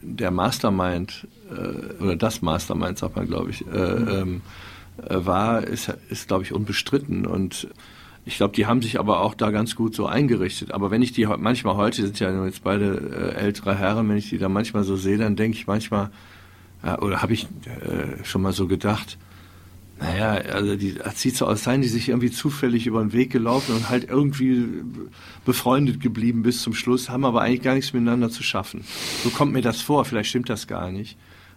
der 0.03 0.31
Mastermind 0.31 1.27
äh, 1.51 2.03
oder 2.03 2.17
das 2.17 2.43
Mastermind, 2.43 2.99
sagt 2.99 3.17
man, 3.17 3.27
glaube 3.27 3.51
ich, 3.51 3.67
äh, 3.67 3.71
ähm, 3.71 4.43
äh, 5.09 5.17
war, 5.27 5.65
ist, 5.65 5.93
ist 6.09 6.29
glaube 6.29 6.45
ich, 6.45 6.53
unbestritten. 6.53 7.27
Und 7.27 7.69
ich 8.25 8.37
glaube, 8.37 8.55
die 8.55 8.67
haben 8.67 8.83
sich 8.83 8.99
aber 8.99 9.21
auch 9.21 9.35
da 9.35 9.51
ganz 9.51 9.77
gut 9.77 9.95
so 9.95 10.07
eingerichtet. 10.07 10.73
Aber 10.73 10.91
wenn 10.91 11.03
ich 11.03 11.13
die 11.13 11.27
manchmal 11.27 11.77
heute, 11.77 12.03
sind 12.03 12.21
ja 12.21 12.45
jetzt 12.45 12.65
beide 12.65 13.35
äh, 13.37 13.41
ältere 13.41 13.77
Herren, 13.77 14.09
wenn 14.09 14.17
ich 14.17 14.31
die 14.31 14.39
da 14.39 14.49
manchmal 14.49 14.85
so 14.85 14.97
sehe, 14.97 15.19
dann 15.19 15.37
denke 15.37 15.59
ich 15.59 15.67
manchmal, 15.67 16.11
oder 17.01 17.23
habe 17.23 17.33
ich 17.33 17.47
schon 18.25 18.43
mal 18.43 18.53
so 18.53 18.67
gedacht, 18.67 19.17
naja, 20.01 20.33
also 20.53 20.77
die, 20.77 20.95
das 20.95 21.21
sieht 21.21 21.37
so 21.37 21.47
aus, 21.47 21.65
seien 21.65 21.81
die 21.81 21.89
sich 21.89 22.09
irgendwie 22.09 22.31
zufällig 22.31 22.87
über 22.87 23.01
den 23.01 23.13
Weg 23.13 23.31
gelaufen 23.31 23.77
und 23.77 23.89
halt 23.89 24.09
irgendwie 24.09 24.67
befreundet 25.45 26.01
geblieben 26.01 26.43
bis 26.43 26.63
zum 26.63 26.75
Schluss, 26.75 27.09
haben 27.09 27.25
aber 27.25 27.43
eigentlich 27.43 27.63
gar 27.63 27.75
nichts 27.75 27.93
miteinander 27.93 28.31
zu 28.31 28.43
schaffen. 28.43 28.85
So 29.23 29.31
kommt 29.31 29.53
mir 29.53 29.63
das 29.63 29.81
vor, 29.81 30.05
vielleicht 30.05 30.31
stimmt 30.31 30.49
das 30.49 30.67
gar 30.67 30.91
nicht. 30.91 31.17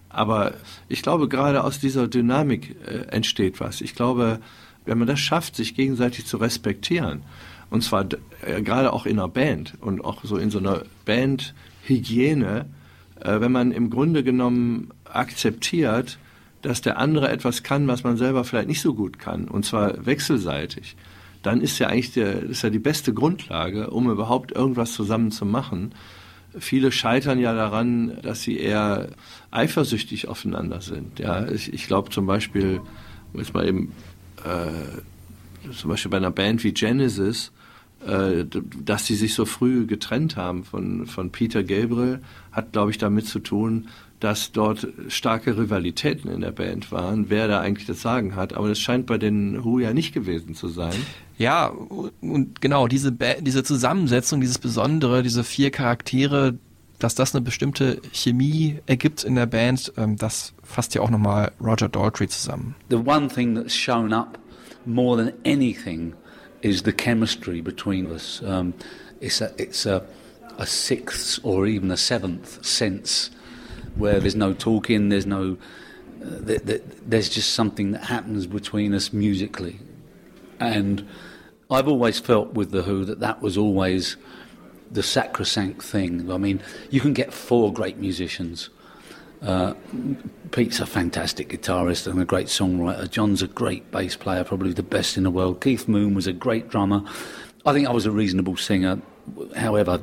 Aber 0.09 0.53
ich 0.87 1.01
glaube, 1.01 1.27
gerade 1.27 1.63
aus 1.63 1.79
dieser 1.79 2.07
Dynamik 2.07 2.75
äh, 2.85 3.07
entsteht 3.09 3.59
was. 3.59 3.81
Ich 3.81 3.95
glaube, 3.95 4.39
wenn 4.85 4.97
man 4.97 5.07
das 5.07 5.19
schafft, 5.19 5.55
sich 5.55 5.75
gegenseitig 5.75 6.25
zu 6.25 6.37
respektieren, 6.37 7.23
und 7.69 7.83
zwar 7.83 8.07
äh, 8.45 8.61
gerade 8.61 8.93
auch 8.93 9.05
in 9.05 9.19
einer 9.19 9.27
Band 9.27 9.73
und 9.81 10.03
auch 10.05 10.23
so 10.23 10.37
in 10.37 10.49
so 10.49 10.59
einer 10.59 10.83
Bandhygiene, 11.05 12.65
äh, 13.19 13.41
wenn 13.41 13.51
man 13.51 13.71
im 13.71 13.89
Grunde 13.89 14.23
genommen 14.23 14.91
akzeptiert, 15.05 16.19
dass 16.61 16.81
der 16.81 16.97
andere 16.97 17.29
etwas 17.29 17.63
kann, 17.63 17.87
was 17.87 18.03
man 18.03 18.17
selber 18.17 18.43
vielleicht 18.43 18.67
nicht 18.67 18.81
so 18.81 18.93
gut 18.93 19.19
kann, 19.19 19.47
und 19.47 19.65
zwar 19.65 20.05
wechselseitig, 20.05 20.95
dann 21.43 21.61
ist 21.61 21.79
ja 21.79 21.87
eigentlich 21.87 22.13
der, 22.13 22.43
ist 22.43 22.63
ja 22.63 22.69
die 22.69 22.79
beste 22.79 23.13
Grundlage, 23.13 23.89
um 23.89 24.09
überhaupt 24.09 24.51
irgendwas 24.51 24.93
zusammen 24.93 25.31
zu 25.31 25.45
machen. 25.45 25.93
Viele 26.57 26.91
scheitern 26.91 27.39
ja 27.39 27.53
daran, 27.53 28.17
dass 28.21 28.41
sie 28.41 28.57
eher 28.57 29.09
eifersüchtig 29.51 30.27
aufeinander 30.27 30.81
sind. 30.81 31.19
Ja, 31.19 31.47
ich, 31.47 31.71
ich 31.71 31.87
glaube 31.87 32.09
zum 32.09 32.25
Beispiel, 32.25 32.81
jetzt 33.33 33.53
mal 33.53 33.67
eben, 33.67 33.93
äh, 34.43 35.71
zum 35.71 35.89
Beispiel 35.89 36.09
bei 36.09 36.17
einer 36.17 36.31
Band 36.31 36.63
wie 36.63 36.73
Genesis, 36.73 37.51
äh, 38.05 38.45
dass 38.83 39.05
sie 39.05 39.15
sich 39.15 39.33
so 39.33 39.45
früh 39.45 39.85
getrennt 39.85 40.35
haben 40.35 40.63
von, 40.63 41.05
von 41.07 41.31
Peter 41.31 41.63
Gabriel, 41.63 42.21
hat, 42.51 42.71
glaube 42.71 42.91
ich, 42.91 42.97
damit 42.97 43.27
zu 43.27 43.39
tun, 43.39 43.87
dass 44.19 44.51
dort 44.51 44.87
starke 45.09 45.57
Rivalitäten 45.57 46.31
in 46.31 46.41
der 46.41 46.51
Band 46.51 46.91
waren, 46.91 47.29
wer 47.29 47.47
da 47.47 47.59
eigentlich 47.59 47.85
das 47.85 48.01
Sagen 48.01 48.35
hat. 48.35 48.53
Aber 48.53 48.67
das 48.67 48.79
scheint 48.79 49.05
bei 49.05 49.17
den 49.17 49.63
Who 49.63 49.79
ja 49.79 49.93
nicht 49.93 50.13
gewesen 50.13 50.55
zu 50.55 50.67
sein. 50.67 50.95
Ja, 51.37 51.67
und 51.67 52.59
genau, 52.61 52.87
diese, 52.87 53.11
ba 53.11 53.35
diese 53.39 53.63
Zusammensetzung, 53.63 54.41
dieses 54.41 54.57
Besondere, 54.57 55.21
diese 55.21 55.43
vier 55.43 55.69
Charaktere, 55.69 56.55
dass 56.97 57.13
das 57.13 57.35
eine 57.35 57.43
bestimmte 57.43 58.01
Chemie 58.11 58.79
ergibt 58.87 59.23
in 59.23 59.35
der 59.35 59.45
Band, 59.45 59.93
ähm, 59.97 60.15
das 60.15 60.53
fasst 60.63 60.95
ja 60.95 61.01
auch 61.01 61.11
nochmal 61.11 61.51
Roger 61.61 61.89
Daltrey 61.89 62.27
zusammen. 62.27 62.75
The 62.89 62.95
one 62.95 63.27
thing 63.27 63.53
that's 63.53 63.75
shown 63.75 64.13
up 64.13 64.39
more 64.85 65.15
than 65.15 65.33
anything 65.45 66.13
is 66.61 66.81
the 66.83 66.91
chemistry 66.91 67.61
between 67.61 68.07
us. 68.07 68.41
Um, 68.41 68.73
it's 69.19 69.41
a, 69.41 69.51
it's 69.57 69.85
a, 69.85 70.03
a 70.57 70.65
sixth 70.65 71.39
or 71.43 71.67
even 71.67 71.91
a 71.91 71.97
seventh 71.97 72.65
sense 72.65 73.29
where 73.97 74.19
there's 74.19 74.35
no 74.35 74.53
talking, 74.53 75.09
there's 75.09 75.25
no, 75.25 75.57
uh, 76.21 76.45
th- 76.45 76.65
th- 76.65 76.83
there's 77.05 77.29
just 77.29 77.53
something 77.53 77.91
that 77.91 78.03
happens 78.03 78.47
between 78.47 78.93
us 78.93 79.13
musically. 79.13 79.79
And 80.59 81.07
I've 81.69 81.87
always 81.87 82.19
felt 82.19 82.53
with 82.53 82.71
The 82.71 82.83
Who 82.83 83.05
that 83.05 83.19
that 83.19 83.41
was 83.41 83.57
always 83.57 84.17
the 84.89 85.03
sacrosanct 85.03 85.83
thing. 85.83 86.31
I 86.31 86.37
mean, 86.37 86.61
you 86.89 87.01
can 87.01 87.13
get 87.13 87.33
four 87.33 87.73
great 87.73 87.97
musicians. 87.97 88.69
Uh, 89.41 89.73
Pete's 90.51 90.79
a 90.79 90.85
fantastic 90.85 91.49
guitarist 91.49 92.07
and 92.07 92.19
a 92.19 92.25
great 92.25 92.47
songwriter. 92.47 93.09
John's 93.09 93.41
a 93.41 93.47
great 93.47 93.91
bass 93.91 94.15
player, 94.15 94.43
probably 94.43 94.73
the 94.73 94.83
best 94.83 95.17
in 95.17 95.23
the 95.23 95.29
world. 95.31 95.61
Keith 95.61 95.87
Moon 95.87 96.13
was 96.15 96.25
a 96.25 96.33
great 96.33 96.69
drummer. 96.69 97.03
I 97.65 97.73
think 97.73 97.87
I 97.87 97.91
was 97.91 98.05
a 98.05 98.11
reasonable 98.11 98.55
singer. 98.55 98.99
However, 99.55 100.01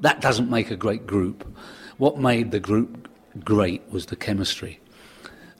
that 0.00 0.20
doesn't 0.20 0.50
make 0.50 0.70
a 0.70 0.76
great 0.76 1.06
group. 1.06 1.46
What 1.98 2.18
made 2.18 2.50
the 2.50 2.60
group 2.60 3.01
great 3.44 3.82
was 3.90 4.06
the 4.06 4.16
chemistry. 4.16 4.80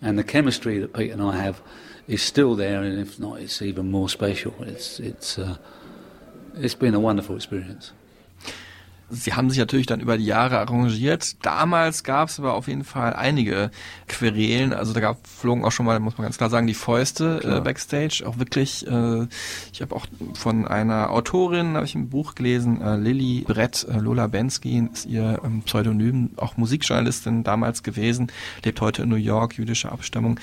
And 0.00 0.18
the 0.18 0.24
chemistry 0.24 0.78
that 0.78 0.92
Pete 0.92 1.10
and 1.10 1.22
I 1.22 1.36
have 1.36 1.62
is 2.08 2.22
still 2.22 2.56
there, 2.56 2.82
and 2.82 2.98
if 2.98 3.20
not, 3.20 3.40
it's 3.40 3.62
even 3.62 3.90
more 3.90 4.08
special. 4.08 4.54
It's, 4.60 4.98
it's, 4.98 5.38
uh, 5.38 5.56
it's 6.56 6.74
been 6.74 6.94
a 6.94 7.00
wonderful 7.00 7.36
experience. 7.36 7.92
Sie 9.14 9.34
haben 9.34 9.50
sich 9.50 9.58
natürlich 9.58 9.86
dann 9.86 10.00
über 10.00 10.16
die 10.16 10.24
Jahre 10.24 10.58
arrangiert. 10.58 11.44
Damals 11.44 12.02
gab 12.02 12.30
es 12.30 12.38
aber 12.38 12.54
auf 12.54 12.66
jeden 12.66 12.84
Fall 12.84 13.12
einige 13.12 13.70
Querelen. 14.08 14.72
Also 14.72 14.94
da 14.94 15.00
gab, 15.00 15.26
flogen 15.26 15.64
auch 15.64 15.70
schon 15.70 15.84
mal, 15.84 16.00
muss 16.00 16.16
man 16.16 16.24
ganz 16.24 16.38
klar 16.38 16.48
sagen, 16.48 16.66
die 16.66 16.74
Fäuste 16.74 17.40
äh, 17.44 17.60
backstage. 17.60 18.24
Auch 18.26 18.38
wirklich, 18.38 18.86
äh, 18.86 19.26
ich 19.72 19.82
habe 19.82 19.94
auch 19.94 20.06
von 20.32 20.66
einer 20.66 21.10
Autorin, 21.10 21.74
habe 21.74 21.84
ich 21.84 21.94
ein 21.94 22.08
Buch 22.08 22.34
gelesen, 22.34 22.80
äh, 22.80 22.96
Lilly 22.96 23.44
Brett, 23.46 23.86
äh, 23.88 23.98
Lola 23.98 24.28
Bensky 24.28 24.88
ist 24.92 25.04
ihr 25.04 25.40
ähm, 25.44 25.62
Pseudonym, 25.62 26.30
auch 26.36 26.56
Musikjournalistin 26.56 27.44
damals 27.44 27.82
gewesen, 27.82 28.32
lebt 28.64 28.80
heute 28.80 29.02
in 29.02 29.10
New 29.10 29.16
York, 29.16 29.58
jüdische 29.58 29.92
Abstammung. 29.92 30.40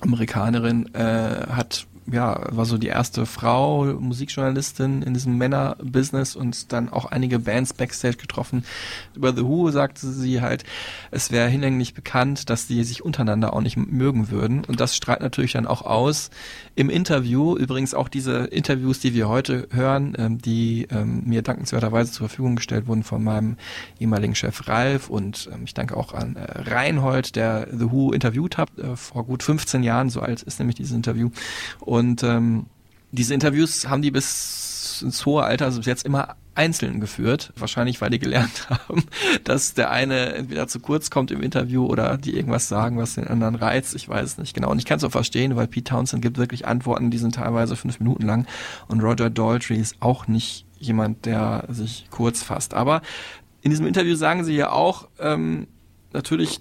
Amerikanerin, 0.00 0.92
äh, 0.94 1.46
hat 1.48 1.86
ja, 2.10 2.46
war 2.50 2.64
so 2.64 2.78
die 2.78 2.88
erste 2.88 3.26
Frau, 3.26 3.84
Musikjournalistin 3.84 5.02
in 5.02 5.14
diesem 5.14 5.38
Männerbusiness 5.38 6.34
und 6.34 6.72
dann 6.72 6.88
auch 6.88 7.06
einige 7.06 7.38
Bands 7.38 7.72
backstage 7.72 8.16
getroffen. 8.16 8.64
Über 9.14 9.34
The 9.34 9.44
Who 9.44 9.70
sagte 9.70 10.06
sie 10.08 10.40
halt, 10.40 10.64
es 11.10 11.30
wäre 11.30 11.48
hinlänglich 11.48 11.94
bekannt, 11.94 12.50
dass 12.50 12.66
die 12.66 12.82
sich 12.84 13.04
untereinander 13.04 13.52
auch 13.52 13.60
nicht 13.60 13.76
mögen 13.76 14.30
würden. 14.30 14.64
Und 14.64 14.80
das 14.80 14.96
strahlt 14.96 15.20
natürlich 15.20 15.52
dann 15.52 15.66
auch 15.66 15.82
aus 15.82 16.30
im 16.74 16.90
Interview. 16.90 17.56
Übrigens 17.56 17.94
auch 17.94 18.08
diese 18.08 18.44
Interviews, 18.44 19.00
die 19.00 19.14
wir 19.14 19.28
heute 19.28 19.68
hören, 19.70 20.14
ähm, 20.18 20.38
die 20.38 20.86
ähm, 20.90 21.22
mir 21.24 21.42
dankenswerterweise 21.42 22.12
zur 22.12 22.28
Verfügung 22.28 22.56
gestellt 22.56 22.86
wurden 22.86 23.02
von 23.02 23.22
meinem 23.22 23.56
ehemaligen 24.00 24.34
Chef 24.34 24.68
Ralf 24.68 25.10
und 25.10 25.50
ähm, 25.52 25.62
ich 25.64 25.74
danke 25.74 25.96
auch 25.96 26.14
an 26.14 26.36
äh, 26.36 26.70
Reinhold, 26.70 27.36
der 27.36 27.68
The 27.70 27.90
Who 27.90 28.12
interviewt 28.12 28.56
hat, 28.56 28.70
äh, 28.78 28.96
vor 28.96 29.24
gut 29.24 29.42
15 29.42 29.82
Jahren, 29.82 30.10
so 30.10 30.20
alt 30.20 30.42
ist 30.42 30.58
nämlich 30.58 30.76
dieses 30.76 30.92
Interview. 30.92 31.30
Und 31.80 32.22
ähm, 32.22 32.66
diese 33.10 33.34
Interviews 33.34 33.88
haben 33.88 34.02
die 34.02 34.10
bis 34.10 34.71
ins 35.02 35.24
hohe 35.26 35.42
Alter, 35.42 35.66
also 35.66 35.78
bis 35.78 35.86
jetzt 35.86 36.04
immer 36.04 36.36
einzeln 36.54 37.00
geführt. 37.00 37.52
Wahrscheinlich, 37.56 38.00
weil 38.00 38.10
die 38.10 38.18
gelernt 38.18 38.68
haben, 38.70 39.04
dass 39.44 39.74
der 39.74 39.90
eine 39.90 40.34
entweder 40.34 40.68
zu 40.68 40.80
kurz 40.80 41.10
kommt 41.10 41.30
im 41.30 41.42
Interview 41.42 41.86
oder 41.86 42.16
die 42.16 42.36
irgendwas 42.36 42.68
sagen, 42.68 42.98
was 42.98 43.14
den 43.14 43.26
anderen 43.26 43.54
reizt. 43.54 43.94
Ich 43.94 44.08
weiß 44.08 44.24
es 44.24 44.38
nicht 44.38 44.54
genau. 44.54 44.70
Und 44.70 44.78
ich 44.78 44.84
kann 44.84 44.98
es 44.98 45.04
auch 45.04 45.10
verstehen, 45.10 45.56
weil 45.56 45.66
Pete 45.66 45.92
Townsend 45.92 46.22
gibt 46.22 46.38
wirklich 46.38 46.66
Antworten, 46.66 47.10
die 47.10 47.18
sind 47.18 47.34
teilweise 47.34 47.76
fünf 47.76 48.00
Minuten 48.00 48.26
lang. 48.26 48.46
Und 48.88 49.02
Roger 49.02 49.30
Daltrey 49.30 49.78
ist 49.78 49.96
auch 50.00 50.28
nicht 50.28 50.66
jemand, 50.78 51.26
der 51.26 51.64
sich 51.68 52.06
kurz 52.10 52.42
fasst. 52.42 52.74
Aber 52.74 53.02
in 53.62 53.70
diesem 53.70 53.86
Interview 53.86 54.16
sagen 54.16 54.44
sie 54.44 54.54
ja 54.56 54.70
auch, 54.70 55.08
ähm, 55.18 55.68
natürlich 56.12 56.60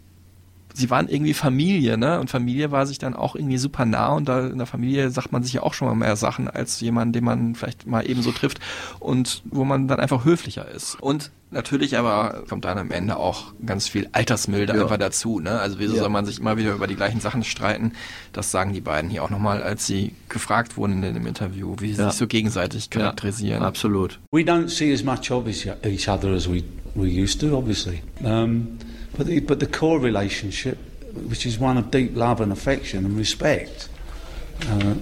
sie 0.73 0.89
waren 0.89 1.07
irgendwie 1.07 1.33
Familie, 1.33 1.97
ne? 1.97 2.19
Und 2.19 2.29
Familie 2.29 2.71
war 2.71 2.85
sich 2.85 2.97
dann 2.99 3.15
auch 3.15 3.35
irgendwie 3.35 3.57
super 3.57 3.85
nah 3.85 4.09
und 4.09 4.27
da 4.29 4.47
in 4.47 4.57
der 4.57 4.67
Familie 4.67 5.09
sagt 5.11 5.31
man 5.31 5.43
sich 5.43 5.53
ja 5.53 5.63
auch 5.63 5.73
schon 5.73 5.87
mal 5.87 5.95
mehr 5.95 6.15
Sachen 6.15 6.47
als 6.47 6.79
jemand, 6.81 7.15
den 7.15 7.23
man 7.23 7.55
vielleicht 7.55 7.87
mal 7.87 8.09
ebenso 8.09 8.31
trifft 8.31 8.59
und 8.99 9.41
wo 9.45 9.63
man 9.65 9.87
dann 9.87 9.99
einfach 9.99 10.25
höflicher 10.25 10.69
ist. 10.69 10.95
Und 11.01 11.31
natürlich 11.49 11.97
aber 11.97 12.43
kommt 12.47 12.63
dann 12.65 12.77
am 12.77 12.91
Ende 12.91 13.17
auch 13.17 13.53
ganz 13.65 13.87
viel 13.89 14.07
Altersmilde 14.13 14.73
Ja. 14.75 14.83
einfach 14.83 14.97
dazu, 14.97 15.39
ne? 15.39 15.59
Also 15.59 15.79
wieso 15.79 15.95
Ja. 15.95 16.01
soll 16.01 16.09
man 16.09 16.25
sich 16.25 16.39
immer 16.39 16.57
wieder 16.57 16.73
über 16.73 16.87
die 16.87 16.95
gleichen 16.95 17.19
Sachen 17.19 17.43
streiten? 17.43 17.91
Das 18.31 18.51
sagen 18.51 18.73
die 18.73 18.81
beiden 18.81 19.09
hier 19.09 19.23
auch 19.23 19.29
nochmal, 19.29 19.61
als 19.61 19.85
sie 19.85 20.13
gefragt 20.29 20.77
wurden 20.77 21.03
in 21.03 21.13
dem 21.13 21.27
Interview, 21.27 21.75
wie 21.79 21.93
sie 21.93 22.01
Ja. 22.01 22.09
sich 22.09 22.17
so 22.19 22.27
gegenseitig 22.27 22.89
charakterisieren. 22.89 23.63
Absolut. 23.63 24.19
We 24.31 24.41
don't 24.41 24.69
see 24.69 24.93
as 24.93 25.03
much 25.03 25.29
of 25.31 25.47
each 25.47 25.67
each 25.85 26.07
other 26.07 26.29
as 26.29 26.49
we, 26.49 26.63
we 26.95 27.07
used 27.07 27.41
to, 27.41 27.57
obviously. 27.57 28.01
Um, 28.23 28.67
but, 29.17 29.27
the, 29.27 29.39
but 29.39 29.59
the 29.59 29.67
core 29.67 29.99
relationship, 29.99 30.77
which 31.13 31.45
is 31.45 31.59
one 31.59 31.77
of 31.77 31.91
deep 31.91 32.15
love 32.15 32.41
and 32.41 32.51
affection 32.51 33.05
and 33.05 33.17
respect, 33.17 33.89
uh, 34.67 34.95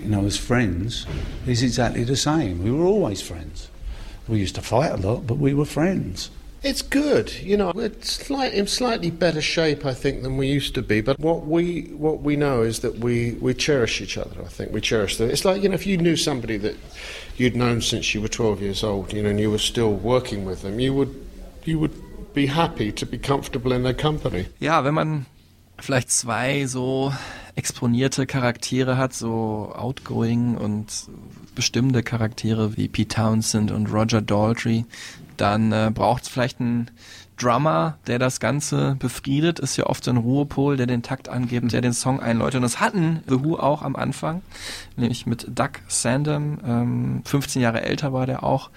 you 0.00 0.08
know, 0.08 0.24
as 0.24 0.36
friends, 0.36 1.06
is 1.46 1.62
exactly 1.62 2.04
the 2.04 2.16
same. 2.16 2.62
We 2.62 2.70
were 2.70 2.84
always 2.84 3.20
friends. 3.20 3.68
We 4.28 4.38
used 4.38 4.54
to 4.56 4.62
fight 4.62 4.92
a 4.92 4.96
lot, 4.96 5.26
but 5.26 5.38
we 5.38 5.54
were 5.54 5.64
friends. 5.64 6.30
It's 6.62 6.82
good, 6.82 7.32
you 7.34 7.56
know. 7.56 7.70
We're 7.72 7.92
slight, 8.00 8.52
in 8.52 8.66
slightly 8.66 9.10
better 9.10 9.40
shape, 9.40 9.86
I 9.86 9.94
think, 9.94 10.22
than 10.22 10.36
we 10.36 10.48
used 10.48 10.74
to 10.74 10.82
be. 10.82 11.00
But 11.00 11.18
what 11.20 11.46
we 11.46 11.82
what 11.96 12.20
we 12.20 12.34
know 12.34 12.62
is 12.62 12.80
that 12.80 12.98
we, 12.98 13.32
we 13.34 13.54
cherish 13.54 14.00
each 14.00 14.18
other. 14.18 14.42
I 14.42 14.48
think 14.48 14.72
we 14.72 14.80
cherish 14.80 15.18
them. 15.18 15.30
It's 15.30 15.44
like 15.44 15.62
you 15.62 15.68
know, 15.68 15.76
if 15.76 15.86
you 15.86 15.96
knew 15.96 16.16
somebody 16.16 16.56
that 16.56 16.76
you'd 17.36 17.54
known 17.54 17.80
since 17.80 18.12
you 18.12 18.20
were 18.20 18.28
twelve 18.28 18.60
years 18.60 18.82
old, 18.82 19.12
you 19.12 19.22
know, 19.22 19.30
and 19.30 19.38
you 19.38 19.52
were 19.52 19.58
still 19.58 19.92
working 19.92 20.44
with 20.44 20.62
them, 20.62 20.80
you 20.80 20.92
would 20.94 21.14
you 21.64 21.78
would 21.78 21.94
be 22.38 22.46
happy 22.46 22.92
to 22.92 23.04
be 23.04 23.18
comfortable 23.18 23.72
in 23.72 23.82
their 23.82 23.94
company. 23.94 24.46
Ja, 24.60 24.84
wenn 24.84 24.94
man 24.94 25.26
vielleicht 25.80 26.12
zwei 26.12 26.66
so 26.66 27.12
exponierte 27.56 28.26
Charaktere 28.26 28.96
hat, 28.96 29.12
so 29.12 29.72
outgoing 29.74 30.56
und 30.56 30.86
bestimmende 31.56 32.04
Charaktere 32.04 32.76
wie 32.76 32.86
Pete 32.86 33.16
Townsend 33.16 33.72
und 33.72 33.92
Roger 33.92 34.22
Daltrey, 34.22 34.84
dann 35.36 35.72
äh, 35.72 35.90
braucht 35.92 36.22
es 36.22 36.28
vielleicht 36.28 36.60
einen 36.60 36.92
Drummer, 37.38 37.98
der 38.06 38.18
das 38.18 38.40
Ganze 38.40 38.96
befriedet, 38.98 39.58
ist 39.58 39.76
ja 39.76 39.86
oft 39.86 40.04
so 40.04 40.10
ein 40.10 40.16
Ruhepol, 40.16 40.76
der 40.76 40.86
den 40.86 41.02
Takt 41.02 41.28
angibt, 41.28 41.72
der 41.72 41.80
den 41.80 41.92
Song 41.92 42.20
einläutet. 42.20 42.56
Und 42.56 42.62
das 42.62 42.80
hatten 42.80 43.22
The 43.28 43.44
Who 43.44 43.56
auch 43.56 43.82
am 43.82 43.96
Anfang, 43.96 44.42
nämlich 44.96 45.26
mit 45.26 45.46
Doug 45.48 45.70
Sandham, 45.88 46.58
ähm, 46.66 47.22
15 47.24 47.62
Jahre 47.62 47.82
älter 47.82 48.12
war 48.12 48.26
der 48.26 48.42
auch, 48.42 48.70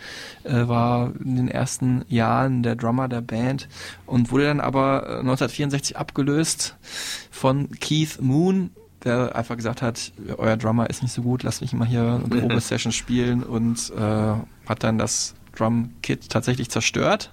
äh, 0.44 0.68
war 0.68 1.12
in 1.24 1.36
den 1.36 1.48
ersten 1.48 2.06
Jahren 2.08 2.64
der 2.64 2.76
Drummer 2.76 3.08
der 3.08 3.22
Band 3.22 3.68
und 4.06 4.32
wurde 4.32 4.46
dann 4.46 4.60
aber 4.60 5.04
äh, 5.04 5.20
1964 5.20 5.98
abgelöst 5.98 6.76
von 7.32 7.70
Keith 7.80 8.22
Moon, 8.22 8.72
der 9.04 9.36
einfach 9.36 9.58
gesagt 9.58 9.82
hat, 9.82 10.12
euer 10.38 10.58
Drummer 10.58 10.90
ist 10.90 11.02
nicht 11.02 11.14
so 11.14 11.24
gut, 11.24 11.44
lasst 11.44 11.62
mich 11.62 11.74
mal 11.74 11.88
hier 11.88 12.22
eine 12.24 12.42
Probe-Session 12.42 12.92
spielen 12.92 13.44
und 13.44 13.92
äh, 13.98 14.34
hat 14.68 14.84
dann 14.84 14.98
das 14.98 15.34
Drum-Kit 15.56 16.30
tatsächlich 16.30 16.70
zerstört, 16.70 17.32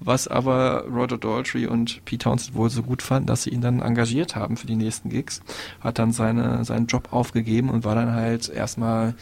was 0.00 0.28
aber 0.28 0.84
Roger 0.88 1.18
Daltrey 1.18 1.66
und 1.66 2.04
Pete 2.04 2.24
Townsend 2.24 2.54
wohl 2.54 2.70
so 2.70 2.82
gut 2.82 3.02
fanden, 3.02 3.26
dass 3.26 3.42
sie 3.42 3.50
ihn 3.50 3.60
dann 3.60 3.80
engagiert 3.80 4.36
haben 4.36 4.56
für 4.56 4.66
die 4.66 4.76
nächsten 4.76 5.10
Gigs, 5.10 5.42
hat 5.80 5.98
dann 5.98 6.12
seine, 6.12 6.64
seinen 6.64 6.86
Job 6.86 7.12
aufgegeben 7.12 7.70
und 7.70 7.84
war 7.84 7.94
dann 7.94 8.12
halt 8.12 8.48
erstmal 8.48 9.14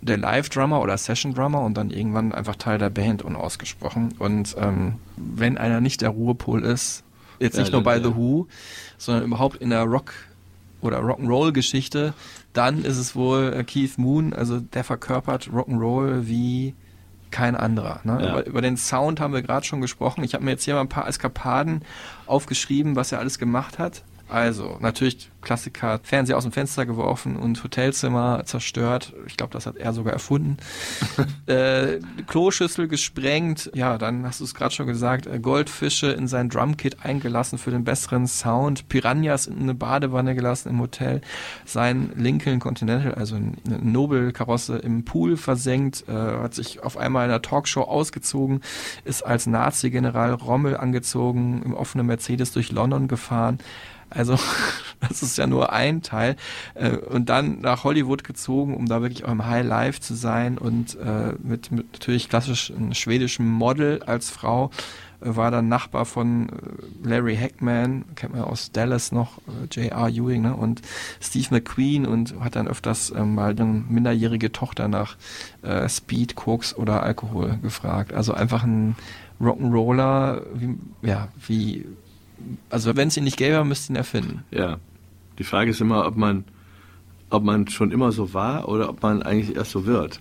der 0.00 0.16
Live-Drummer 0.16 0.80
oder 0.80 0.96
Session-Drummer 0.96 1.60
und 1.60 1.74
dann 1.74 1.90
irgendwann 1.90 2.32
einfach 2.32 2.56
Teil 2.56 2.78
der 2.78 2.90
Band 2.90 3.22
unausgesprochen. 3.22 4.14
Und 4.18 4.56
ähm, 4.58 4.94
wenn 5.16 5.58
einer 5.58 5.80
nicht 5.80 6.02
der 6.02 6.10
Ruhepol 6.10 6.64
ist, 6.64 7.02
jetzt 7.40 7.56
Ja, 7.56 7.62
nicht 7.62 7.72
nur 7.72 7.82
bei 7.82 7.96
ja. 7.96 8.02
The 8.02 8.14
Who, 8.14 8.46
sondern 8.96 9.24
überhaupt 9.24 9.56
in 9.56 9.70
der 9.70 9.82
Rock- 9.82 10.14
oder 10.80 11.00
Rock'n'Roll-Geschichte, 11.00 12.14
dann 12.52 12.84
ist 12.84 12.96
es 12.96 13.16
wohl 13.16 13.52
äh, 13.56 13.64
Keith 13.64 13.98
Moon, 13.98 14.32
also 14.32 14.60
der 14.60 14.84
verkörpert 14.84 15.48
Rock'n'Roll 15.48 16.26
wie 16.26 16.74
kein 17.30 17.56
anderer. 17.56 18.00
Ne? 18.04 18.18
Ja. 18.20 18.30
Über, 18.30 18.46
über 18.46 18.62
den 18.62 18.76
Sound 18.76 19.20
haben 19.20 19.32
wir 19.32 19.42
gerade 19.42 19.66
schon 19.66 19.80
gesprochen. 19.80 20.24
Ich 20.24 20.34
habe 20.34 20.44
mir 20.44 20.52
jetzt 20.52 20.64
hier 20.64 20.74
mal 20.74 20.80
ein 20.80 20.88
paar 20.88 21.08
Eskapaden 21.08 21.84
aufgeschrieben, 22.26 22.96
was 22.96 23.12
er 23.12 23.18
alles 23.18 23.38
gemacht 23.38 23.78
hat. 23.78 24.02
Also, 24.28 24.76
natürlich 24.80 25.30
Klassiker, 25.40 26.00
Fernseher 26.02 26.36
aus 26.36 26.42
dem 26.42 26.52
Fenster 26.52 26.84
geworfen 26.84 27.36
und 27.36 27.62
Hotelzimmer 27.64 28.42
zerstört. 28.44 29.14
Ich 29.26 29.38
glaube, 29.38 29.52
das 29.52 29.66
hat 29.66 29.76
er 29.76 29.94
sogar 29.94 30.12
erfunden. 30.12 30.58
äh, 31.46 32.00
Kloschüssel 32.26 32.88
gesprengt. 32.88 33.70
Ja, 33.74 33.96
dann 33.96 34.26
hast 34.26 34.40
du 34.40 34.44
es 34.44 34.54
gerade 34.54 34.74
schon 34.74 34.86
gesagt, 34.86 35.26
äh, 35.26 35.38
Goldfische 35.38 36.08
in 36.08 36.28
sein 36.28 36.50
Drumkit 36.50 37.04
eingelassen 37.04 37.56
für 37.56 37.70
den 37.70 37.84
besseren 37.84 38.26
Sound. 38.26 38.90
Piranhas 38.90 39.46
in 39.46 39.60
eine 39.60 39.74
Badewanne 39.74 40.34
gelassen 40.34 40.68
im 40.68 40.80
Hotel. 40.80 41.22
Sein 41.64 42.12
Lincoln 42.16 42.58
Continental, 42.58 43.14
also 43.14 43.36
eine 43.36 43.54
Nobelkarosse 43.80 44.76
im 44.76 45.04
Pool 45.06 45.38
versenkt. 45.38 46.04
Äh, 46.08 46.12
hat 46.12 46.52
sich 46.52 46.82
auf 46.82 46.98
einmal 46.98 47.24
in 47.24 47.30
einer 47.30 47.42
Talkshow 47.42 47.82
ausgezogen. 47.82 48.60
Ist 49.04 49.22
als 49.22 49.46
Nazi-General 49.46 50.34
Rommel 50.34 50.76
angezogen, 50.76 51.62
im 51.64 51.72
offenen 51.72 52.06
Mercedes 52.06 52.52
durch 52.52 52.72
London 52.72 53.08
gefahren. 53.08 53.58
Also 54.10 54.38
das 55.00 55.22
ist 55.22 55.38
ja 55.38 55.46
nur 55.46 55.72
ein 55.72 56.02
Teil. 56.02 56.36
Äh, 56.74 56.96
und 56.96 57.28
dann 57.28 57.60
nach 57.60 57.84
Hollywood 57.84 58.24
gezogen, 58.24 58.76
um 58.76 58.86
da 58.86 59.02
wirklich 59.02 59.24
auch 59.24 59.32
im 59.32 59.46
High 59.46 59.66
Life 59.66 60.00
zu 60.00 60.14
sein 60.14 60.58
und 60.58 60.96
äh, 60.96 61.34
mit, 61.42 61.70
mit 61.70 61.92
natürlich 61.92 62.28
klassisch 62.28 62.72
schwedischen 62.92 63.48
Model 63.48 64.02
als 64.04 64.30
Frau 64.30 64.70
äh, 65.20 65.36
war 65.36 65.50
dann 65.50 65.68
Nachbar 65.68 66.04
von 66.04 66.48
Larry 67.02 67.36
Hackman, 67.36 68.04
kennt 68.14 68.34
man 68.34 68.42
aus 68.42 68.72
Dallas 68.72 69.12
noch, 69.12 69.38
J.R. 69.70 70.08
Ewing 70.08 70.42
ne? 70.42 70.54
und 70.54 70.82
Steve 71.20 71.48
McQueen 71.50 72.06
und 72.06 72.40
hat 72.40 72.56
dann 72.56 72.68
öfters 72.68 73.12
ähm, 73.14 73.34
mal 73.34 73.50
eine 73.50 73.64
minderjährige 73.64 74.52
Tochter 74.52 74.88
nach 74.88 75.16
äh, 75.62 75.88
Speed, 75.88 76.34
Koks 76.34 76.74
oder 76.74 77.02
Alkohol 77.02 77.58
gefragt. 77.62 78.12
Also 78.12 78.32
einfach 78.32 78.64
ein 78.64 78.96
Rock'n'Roller, 79.40 80.42
wie, 80.54 80.78
ja, 81.02 81.28
wie 81.46 81.86
also 82.70 82.96
wenn 82.96 83.08
es 83.08 83.16
ihn 83.16 83.24
nicht 83.24 83.36
gäbe, 83.36 83.64
müsste 83.64 83.92
ihn 83.92 83.96
erfinden. 83.96 84.44
Ja. 84.50 84.78
Die 85.38 85.44
Frage 85.44 85.70
ist 85.70 85.80
immer, 85.80 86.06
ob 86.06 86.16
man, 86.16 86.44
ob 87.30 87.44
man 87.44 87.68
schon 87.68 87.92
immer 87.92 88.12
so 88.12 88.34
war 88.34 88.68
oder 88.68 88.88
ob 88.88 89.02
man 89.02 89.22
eigentlich 89.22 89.56
erst 89.56 89.70
so 89.70 89.86
wird. 89.86 90.20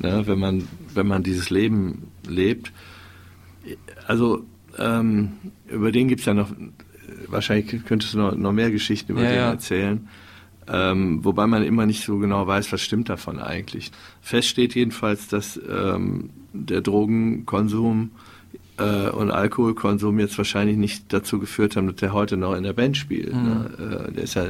Ne? 0.00 0.22
Wenn 0.26 0.38
man, 0.38 0.68
wenn 0.94 1.06
man 1.06 1.22
dieses 1.22 1.50
Leben 1.50 2.08
lebt. 2.26 2.72
Also 4.06 4.44
ähm, 4.78 5.32
über 5.68 5.92
den 5.92 6.08
gibt 6.08 6.20
es 6.20 6.26
ja 6.26 6.34
noch, 6.34 6.50
wahrscheinlich 7.26 7.84
könntest 7.84 8.14
du 8.14 8.18
noch, 8.18 8.34
noch 8.36 8.52
mehr 8.52 8.70
Geschichten 8.70 9.12
über 9.12 9.22
Ja, 9.22 9.28
den 9.28 9.36
ja. 9.36 9.50
erzählen. 9.50 10.08
Ähm, 10.70 11.24
wobei 11.24 11.46
man 11.46 11.62
immer 11.62 11.86
nicht 11.86 12.04
so 12.04 12.18
genau 12.18 12.46
weiß, 12.46 12.72
was 12.72 12.82
stimmt 12.82 13.08
davon 13.08 13.38
eigentlich. 13.38 13.90
Fest 14.20 14.48
steht 14.48 14.74
jedenfalls, 14.74 15.28
dass 15.28 15.58
ähm, 15.68 16.30
der 16.52 16.82
Drogenkonsum 16.82 18.10
äh, 18.78 19.10
und 19.10 19.30
Alkoholkonsum 19.30 20.18
jetzt 20.18 20.38
wahrscheinlich 20.38 20.76
nicht 20.76 21.12
dazu 21.12 21.38
geführt 21.38 21.76
haben, 21.76 21.86
dass 21.86 21.96
der 21.96 22.12
heute 22.12 22.36
noch 22.36 22.54
in 22.54 22.62
der 22.62 22.72
Band 22.72 22.96
spielt. 22.96 23.34
Ne? 23.34 24.08
Äh, 24.08 24.12
der 24.12 24.24
ist 24.24 24.34
ja 24.34 24.48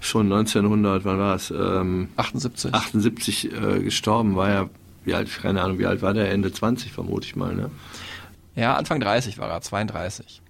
schon 0.00 0.32
1900, 0.32 1.04
wann 1.04 1.18
war 1.18 1.36
es? 1.36 1.50
Ähm, 1.50 2.08
78. 2.16 2.74
78 2.74 3.52
äh, 3.52 3.80
gestorben, 3.80 4.36
war 4.36 4.50
ja, 4.50 4.70
wie 5.04 5.14
alt, 5.14 5.30
keine 5.42 5.62
Ahnung, 5.62 5.78
wie 5.78 5.86
alt 5.86 6.02
war 6.02 6.14
der? 6.14 6.30
Ende 6.30 6.52
20 6.52 6.92
vermute 6.92 7.26
ich 7.26 7.36
mal. 7.36 7.54
Ne? 7.54 7.70
Ja, 8.56 8.76
Anfang 8.76 9.00
30 9.00 9.38
war 9.38 9.50
er, 9.50 9.60
32. 9.60 10.40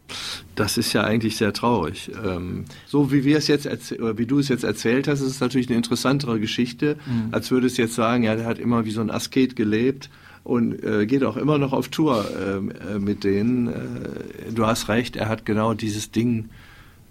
Das 0.55 0.77
ist 0.77 0.93
ja 0.93 1.03
eigentlich 1.03 1.39
sehr 1.39 1.55
traurig. 1.55 2.11
Ähm, 2.25 2.66
so 2.87 3.11
wie 3.11 3.25
wir 3.25 3.39
es 3.39 3.49
jetzt 3.49 3.66
oder 3.93 4.18
wie 4.18 4.27
du 4.27 4.39
es 4.39 4.49
jetzt 4.49 4.62
erzählt 4.62 5.09
hast, 5.09 5.20
ist 5.20 5.31
es 5.31 5.41
natürlich 5.41 5.68
eine 5.68 5.77
interessantere 5.77 6.39
Geschichte, 6.39 6.99
als 7.33 7.51
würdest 7.51 7.79
du 7.79 7.83
jetzt 7.83 7.95
sagen, 7.95 8.22
ja, 8.22 8.37
der 8.37 8.45
hat 8.45 8.59
immer 8.59 8.85
wie 8.85 8.91
so 8.91 9.01
ein 9.01 9.11
Asket 9.11 9.57
gelebt 9.57 10.11
und 10.45 10.84
äh, 10.84 11.07
geht 11.07 11.24
auch 11.24 11.36
immer 11.36 11.59
noch 11.59 11.72
auf 11.72 11.88
Tour 11.88 12.24
ähm, 12.38 12.70
äh, 12.70 12.99
mit 12.99 13.24
denen. 13.24 13.68
Äh, 13.68 14.53
du 14.55 14.66
hast 14.66 14.88
recht, 14.88 15.16
er 15.16 15.28
hat 15.28 15.47
genau 15.47 15.74
dieses 15.74 16.11
Ding 16.11 16.51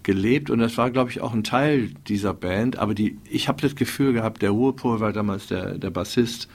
gelebt 0.04 0.50
und 0.50 0.60
das 0.60 0.78
war, 0.78 0.92
glaube 0.92 1.10
ich, 1.10 1.22
auch 1.22 1.34
ein 1.34 1.44
Teil 1.44 1.90
dieser 2.08 2.34
Band. 2.34 2.78
Aber 2.78 2.94
die, 2.94 3.18
ich 3.30 3.48
habe 3.48 3.62
das 3.62 3.76
Gefühl 3.76 4.14
gehabt, 4.14 4.42
der 4.42 4.52
Ruhepol 4.52 5.00
war 5.00 5.14
damals 5.14 5.48
der, 5.48 5.78
der 5.78 5.90
Bassist. 5.90 6.48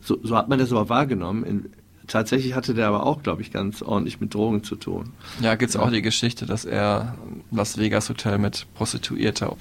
So, 0.00 0.18
so 0.22 0.36
hat 0.36 0.48
man 0.48 0.58
das 0.58 0.70
aber 0.72 0.88
wahrgenommen. 0.88 1.44
In, 1.44 1.66
tatsächlich 2.06 2.54
hatte 2.54 2.74
der 2.74 2.86
aber 2.86 3.04
auch, 3.04 3.22
glaube 3.22 3.42
ich, 3.42 3.50
ganz 3.50 3.82
ordentlich 3.82 4.20
mit 4.20 4.32
Drogen 4.32 4.62
zu 4.62 4.76
tun. 4.76 5.10
Ja, 5.40 5.56
gibt's 5.56 5.76
auch 5.76 5.90
die 5.90 6.00
Geschichte, 6.00 6.46
dass 6.46 6.64
er 6.64 7.16
Las 7.50 7.76
Vegas 7.76 8.08
Hotel 8.08 8.38
mit 8.38 8.66
Prostituierter 8.74 9.56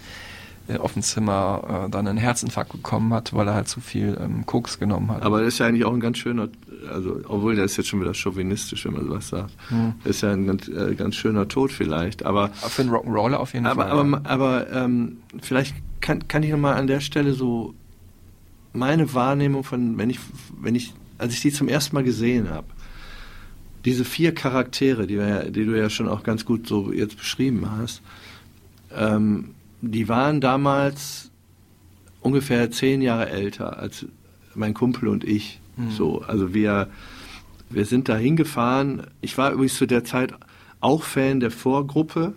auf 0.80 0.94
dem 0.94 1.02
Zimmer 1.02 1.86
äh, 1.88 1.90
dann 1.90 2.08
einen 2.08 2.18
Herzinfarkt 2.18 2.72
bekommen 2.72 3.14
hat, 3.14 3.34
weil 3.34 3.48
er 3.48 3.54
halt 3.54 3.68
zu 3.68 3.82
viel 3.82 4.18
ähm, 4.22 4.46
Koks 4.46 4.80
genommen 4.80 5.12
hat. 5.12 5.24
Aber 5.24 5.40
das 5.40 5.56
ist 5.56 5.60
ja 5.60 5.68
eigentlich 5.68 5.86
auch 5.86 5.94
ein 5.94 6.00
ganz 6.00 6.18
schöner, 6.18 6.50
also 6.92 7.20
obwohl 7.28 7.56
das 7.56 7.72
ist 7.72 7.78
jetzt 7.78 7.88
schon 7.90 8.02
wieder 8.02 8.14
chauvinistisch, 8.14 8.86
wenn 8.86 8.94
man 8.94 9.06
sowas 9.06 9.30
sagt. 9.30 9.54
Das 10.04 10.16
ist 10.18 10.22
ja 10.22 10.32
ein 10.32 10.48
ganz, 10.48 10.68
äh, 10.68 10.96
ganz 10.96 11.16
schöner 11.16 11.48
Tod 11.48 11.72
vielleicht. 11.72 12.26
Aber 12.26 12.50
für 12.50 12.82
einen 12.82 12.92
Rock'n'Roller 12.92 13.36
auf 13.36 13.54
jeden 13.54 13.66
aber, 13.66 13.84
Fall. 13.84 13.92
aber, 13.92 14.10
ja. 14.10 14.22
aber 14.26 14.72
ähm, 14.72 15.18
vielleicht 15.42 15.76
kann, 16.02 16.28
kann 16.28 16.44
ich 16.44 16.52
nochmal 16.52 16.76
an 16.76 16.88
der 16.88 17.00
Stelle 17.00 17.34
so 17.34 17.74
meine 18.74 19.14
Wahrnehmung 19.14 19.64
von, 19.64 19.98
wenn 19.98 20.10
ich, 20.10 20.20
wenn 20.60 20.76
ich, 20.76 20.94
als 21.18 21.34
ich 21.34 21.42
die 21.42 21.52
zum 21.52 21.68
ersten 21.68 21.96
Mal 21.96 22.04
gesehen 22.04 22.50
habe, 22.50 22.68
diese 23.86 24.06
vier 24.06 24.34
Charaktere, 24.34 25.08
die, 25.08 25.18
wir, 25.18 25.50
die 25.52 25.66
du 25.66 25.78
ja 25.78 25.90
schon 25.90 26.08
auch 26.08 26.24
ganz 26.24 26.46
gut 26.46 26.68
so 26.68 26.92
jetzt 26.92 27.18
beschrieben 27.18 27.70
hast, 27.72 28.02
ähm, 28.96 29.52
die 29.82 30.08
waren 30.10 30.42
damals 30.42 31.32
ungefähr 32.22 32.70
zehn 32.72 33.02
Jahre 33.02 33.30
älter 33.30 33.80
als 33.80 34.06
mein 34.56 34.74
Kumpel 34.74 35.08
und 35.10 35.24
ich. 35.24 35.60
So, 35.90 36.22
also 36.22 36.54
wir, 36.54 36.90
wir 37.72 37.86
sind 37.86 38.08
da 38.10 38.16
hingefahren. 38.16 39.08
Ich 39.22 39.38
war 39.40 39.52
übrigens 39.52 39.76
zu 39.78 39.88
der 39.88 40.04
Zeit 40.04 40.34
auch 40.80 41.02
Fan 41.04 41.40
der 41.40 41.50
Vorgruppe 41.50 42.34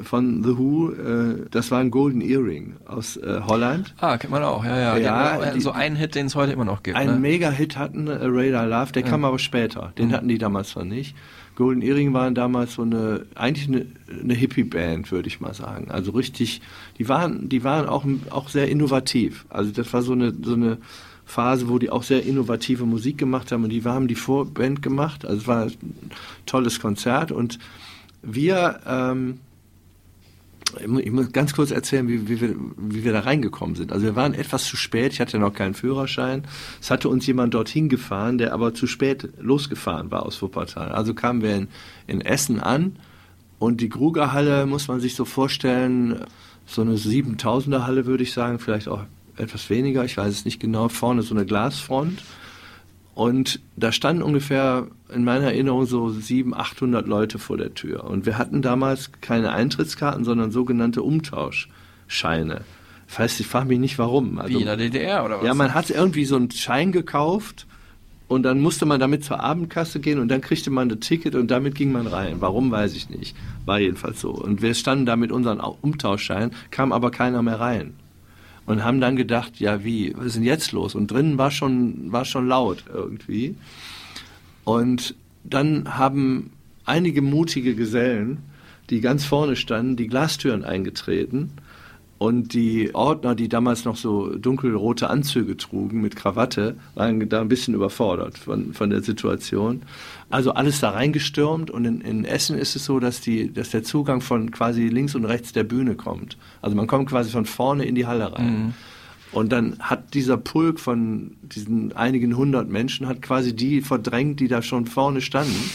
von 0.00 0.42
The 0.44 0.58
Who. 0.58 0.90
Äh, 0.92 1.46
das 1.50 1.70
war 1.70 1.78
ein 1.78 1.90
Golden 1.90 2.20
Earring 2.20 2.74
aus 2.84 3.16
äh, 3.16 3.40
Holland. 3.46 3.94
ah, 3.98 4.18
kennt 4.18 4.30
man 4.32 4.42
auch, 4.42 4.62
ja, 4.64 4.76
ja. 4.78 4.96
Ja, 4.98 5.32
haben 5.40 5.54
die- 5.54 5.60
so 5.62 5.70
einen 5.72 5.96
Hit, 5.96 6.14
den 6.16 6.26
es 6.26 6.34
heute 6.34 6.52
immer 6.52 6.66
noch 6.66 6.82
gibt. 6.82 6.98
Einen 6.98 7.14
ne? 7.14 7.20
Mega-Hit 7.20 7.78
hatten 7.78 8.08
äh, 8.08 8.18
Radar 8.20 8.66
Love, 8.66 8.92
der 8.92 9.04
kam 9.04 9.24
aber 9.24 9.38
später. 9.38 9.92
Den 9.96 10.12
hatten 10.12 10.28
die 10.28 10.36
damals 10.38 10.74
noch 10.74 10.84
nicht. 10.84 11.14
Golden 11.56 11.82
Earring 11.82 12.12
waren 12.12 12.34
damals 12.34 12.74
so 12.74 12.82
eine, 12.82 13.26
eigentlich 13.34 13.66
eine, 13.66 13.86
eine 14.22 14.34
Hippie-Band, 14.34 15.10
würde 15.10 15.26
ich 15.26 15.40
mal 15.40 15.54
sagen. 15.54 15.90
Also 15.90 16.12
richtig, 16.12 16.60
die 16.98 17.08
waren, 17.08 17.48
die 17.48 17.64
waren 17.64 17.88
auch, 17.88 18.04
auch 18.30 18.48
sehr 18.48 18.68
innovativ. 18.68 19.46
Also 19.48 19.72
das 19.72 19.92
war 19.92 20.02
so 20.02 20.12
eine, 20.12 20.32
so 20.42 20.52
eine 20.52 20.78
Phase, 21.24 21.68
wo 21.68 21.78
die 21.78 21.90
auch 21.90 22.04
sehr 22.04 22.24
innovative 22.24 22.84
Musik 22.84 23.18
gemacht 23.18 23.50
haben 23.50 23.64
und 23.64 23.70
die 23.70 23.82
haben 23.82 24.06
die 24.06 24.14
Vorband 24.14 24.82
gemacht. 24.82 25.24
Also 25.24 25.40
es 25.40 25.46
war 25.48 25.64
ein 25.64 25.72
tolles 26.44 26.78
Konzert 26.78 27.32
und 27.32 27.58
wir, 28.22 28.80
ähm, 28.86 29.40
ich 30.80 30.88
mu- 30.88 30.98
ich 30.98 31.10
muss 31.10 31.32
ganz 31.32 31.54
kurz 31.54 31.70
erzählen, 31.70 32.08
wie, 32.08 32.28
wie, 32.28 32.40
wir, 32.40 32.54
wie 32.76 33.04
wir 33.04 33.12
da 33.12 33.20
reingekommen 33.20 33.74
sind. 33.76 33.92
Also 33.92 34.04
wir 34.06 34.16
waren 34.16 34.34
etwas 34.34 34.64
zu 34.64 34.76
spät, 34.76 35.12
ich 35.12 35.20
hatte 35.20 35.38
noch 35.38 35.52
keinen 35.52 35.74
Führerschein. 35.74 36.44
Es 36.80 36.90
hatte 36.90 37.08
uns 37.08 37.26
jemand 37.26 37.54
dorthin 37.54 37.88
gefahren, 37.88 38.38
der 38.38 38.52
aber 38.52 38.74
zu 38.74 38.86
spät 38.86 39.28
losgefahren 39.40 40.10
war 40.10 40.24
aus 40.24 40.40
Wuppertal. 40.42 40.92
Also 40.92 41.14
kamen 41.14 41.42
wir 41.42 41.54
in, 41.56 41.68
in 42.06 42.20
Essen 42.20 42.60
an 42.60 42.96
und 43.58 43.80
die 43.80 43.88
Grugerhalle 43.88 44.66
muss 44.66 44.88
man 44.88 45.00
sich 45.00 45.14
so 45.14 45.24
vorstellen, 45.24 46.20
so 46.66 46.82
eine 46.82 46.96
7000er 46.96 47.86
Halle 47.86 48.06
würde 48.06 48.22
ich 48.24 48.32
sagen, 48.32 48.58
vielleicht 48.58 48.88
auch 48.88 49.02
etwas 49.36 49.68
weniger, 49.70 50.04
ich 50.04 50.16
weiß 50.16 50.32
es 50.32 50.44
nicht 50.44 50.60
genau. 50.60 50.88
Vorne 50.88 51.22
so 51.22 51.34
eine 51.34 51.46
Glasfront 51.46 52.22
und 53.16 53.58
da 53.76 53.90
standen 53.90 54.22
ungefähr 54.22 54.86
in 55.12 55.24
meiner 55.24 55.46
Erinnerung 55.46 55.86
so 55.86 56.10
700, 56.10 56.60
800 56.60 57.08
Leute 57.08 57.38
vor 57.40 57.56
der 57.56 57.74
Tür. 57.74 58.04
Und 58.04 58.26
wir 58.26 58.36
hatten 58.38 58.60
damals 58.62 59.10
keine 59.22 59.50
Eintrittskarten, 59.52 60.24
sondern 60.24 60.52
sogenannte 60.52 61.02
Umtauschscheine. 61.02 62.60
Das 63.08 63.18
heißt, 63.18 63.40
ich 63.40 63.46
frage 63.46 63.68
mich 63.68 63.78
nicht 63.78 63.98
warum. 63.98 64.38
Also, 64.38 64.54
Wie 64.54 64.60
in 64.60 64.66
der 64.66 64.76
DDR 64.76 65.24
oder 65.24 65.38
was? 65.38 65.46
ja, 65.46 65.54
man 65.54 65.74
hat 65.74 65.90
irgendwie 65.90 66.24
so 66.24 66.36
einen 66.36 66.50
Schein 66.50 66.92
gekauft 66.92 67.66
und 68.28 68.42
dann 68.42 68.60
musste 68.60 68.84
man 68.84 68.98
damit 69.00 69.24
zur 69.24 69.40
Abendkasse 69.40 70.00
gehen 70.00 70.18
und 70.18 70.28
dann 70.28 70.40
kriegte 70.40 70.70
man 70.70 70.88
das 70.88 70.98
Ticket 71.00 71.36
und 71.36 71.50
damit 71.50 71.74
ging 71.76 71.92
man 71.92 72.06
rein. 72.08 72.36
Warum, 72.40 72.70
weiß 72.70 72.94
ich 72.96 73.08
nicht. 73.08 73.36
War 73.64 73.78
jedenfalls 73.78 74.20
so. 74.20 74.30
Und 74.30 74.60
wir 74.60 74.74
standen 74.74 75.06
da 75.06 75.14
mit 75.16 75.30
unseren 75.32 75.60
Au- 75.60 75.78
Umtauschscheinen, 75.80 76.50
kam 76.70 76.92
aber 76.92 77.10
keiner 77.12 77.42
mehr 77.42 77.60
rein. 77.60 77.94
Und 78.66 78.84
haben 78.84 79.00
dann 79.00 79.16
gedacht, 79.16 79.60
ja 79.60 79.84
wie, 79.84 80.12
was 80.16 80.26
ist 80.26 80.36
denn 80.36 80.42
jetzt 80.42 80.72
los? 80.72 80.94
Und 80.94 81.10
drinnen 81.10 81.38
war 81.38 81.50
schon, 81.50 82.10
war 82.10 82.24
schon 82.24 82.48
laut 82.48 82.84
irgendwie. 82.92 83.54
Und 84.64 85.14
dann 85.44 85.96
haben 85.96 86.50
einige 86.84 87.22
mutige 87.22 87.76
Gesellen, 87.76 88.38
die 88.90 89.00
ganz 89.00 89.24
vorne 89.24 89.56
standen, 89.56 89.96
die 89.96 90.08
Glastüren 90.08 90.64
eingetreten. 90.64 91.52
Und 92.18 92.54
die 92.54 92.94
Ordner, 92.94 93.34
die 93.34 93.48
damals 93.48 93.84
noch 93.84 93.96
so 93.96 94.34
dunkelrote 94.36 95.10
Anzüge 95.10 95.56
trugen 95.56 96.00
mit 96.00 96.16
Krawatte, 96.16 96.76
waren 96.94 97.28
da 97.28 97.42
ein 97.42 97.48
bisschen 97.48 97.74
überfordert 97.74 98.38
von, 98.38 98.72
von 98.72 98.88
der 98.88 99.02
Situation. 99.02 99.82
Also 100.30 100.52
alles 100.52 100.80
da 100.80 100.90
reingestürmt 100.90 101.70
und 101.70 101.84
in, 101.84 102.00
in 102.00 102.24
Essen 102.24 102.58
ist 102.58 102.74
es 102.74 102.86
so, 102.86 103.00
dass, 103.00 103.20
die, 103.20 103.52
dass 103.52 103.70
der 103.70 103.82
Zugang 103.82 104.22
von 104.22 104.50
quasi 104.50 104.88
links 104.88 105.14
und 105.14 105.26
rechts 105.26 105.52
der 105.52 105.64
Bühne 105.64 105.94
kommt. 105.94 106.38
Also 106.62 106.74
man 106.74 106.86
kommt 106.86 107.10
quasi 107.10 107.30
von 107.30 107.44
vorne 107.44 107.84
in 107.84 107.94
die 107.94 108.06
Halle 108.06 108.32
rein. 108.32 108.74
Und 109.32 109.52
dann 109.52 109.78
hat 109.80 110.14
dieser 110.14 110.38
Pulk 110.38 110.80
von 110.80 111.32
diesen 111.42 111.92
einigen 111.92 112.36
hundert 112.36 112.70
Menschen 112.70 113.06
hat 113.06 113.20
quasi 113.20 113.54
die 113.54 113.82
verdrängt, 113.82 114.40
die 114.40 114.48
da 114.48 114.62
schon 114.62 114.86
vorne 114.86 115.20
standen. 115.20 115.70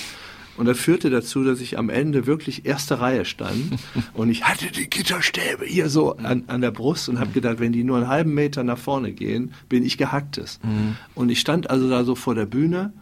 Und 0.57 0.65
das 0.65 0.77
führte 0.77 1.09
dazu, 1.09 1.43
dass 1.43 1.61
ich 1.61 1.77
am 1.77 1.89
Ende 1.89 2.27
wirklich 2.27 2.65
erste 2.65 2.99
Reihe 2.99 3.25
stand 3.25 3.79
und 4.13 4.29
ich 4.29 4.43
hatte 4.43 4.67
die 4.71 4.89
Gitterstäbe 4.89 5.65
hier 5.65 5.89
so 5.89 6.17
an, 6.17 6.43
an 6.47 6.61
der 6.61 6.71
Brust 6.71 7.09
und 7.09 7.19
habe 7.19 7.31
gedacht, 7.31 7.59
wenn 7.59 7.71
die 7.71 7.83
nur 7.83 7.97
einen 7.97 8.07
halben 8.07 8.33
Meter 8.33 8.63
nach 8.63 8.77
vorne 8.77 9.11
gehen, 9.13 9.53
bin 9.69 9.85
ich 9.85 9.97
gehacktes. 9.97 10.59
Mhm. 10.63 10.97
Und 11.15 11.29
ich 11.29 11.39
stand 11.39 11.69
also 11.69 11.89
da 11.89 12.03
so 12.03 12.15
vor 12.15 12.35
der 12.35 12.45
Bühne 12.45 12.93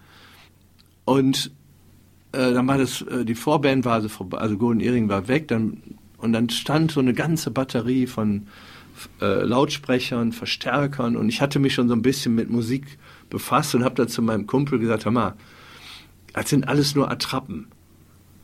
und 1.05 1.51
äh, 2.31 2.53
dann 2.53 2.67
war 2.67 2.77
das, 2.77 3.01
äh, 3.01 3.25
die 3.25 3.35
Vorband 3.35 3.85
war 3.85 3.93
also 3.93 4.09
vorbei, 4.09 4.37
also 4.37 4.57
Golden 4.57 4.81
Earring 4.81 5.09
war 5.09 5.27
weg, 5.27 5.47
dann, 5.47 5.81
und 6.17 6.33
dann 6.33 6.49
stand 6.49 6.91
so 6.91 6.99
eine 6.99 7.13
ganze 7.13 7.49
Batterie 7.49 8.05
von 8.05 8.47
äh, 9.21 9.43
Lautsprechern, 9.43 10.33
Verstärkern 10.33 11.15
und 11.15 11.29
ich 11.29 11.41
hatte 11.41 11.59
mich 11.59 11.73
schon 11.73 11.87
so 11.87 11.95
ein 11.95 12.01
bisschen 12.01 12.35
mit 12.35 12.49
Musik 12.49 12.99
befasst 13.29 13.73
und 13.73 13.83
habe 13.83 13.95
dann 13.95 14.07
zu 14.07 14.21
meinem 14.21 14.45
Kumpel 14.45 14.79
gesagt, 14.79 15.05
hör 15.05 15.11
mal, 15.11 15.35
das 16.33 16.49
sind 16.49 16.67
alles 16.67 16.95
nur 16.95 17.11
Attrappen. 17.11 17.67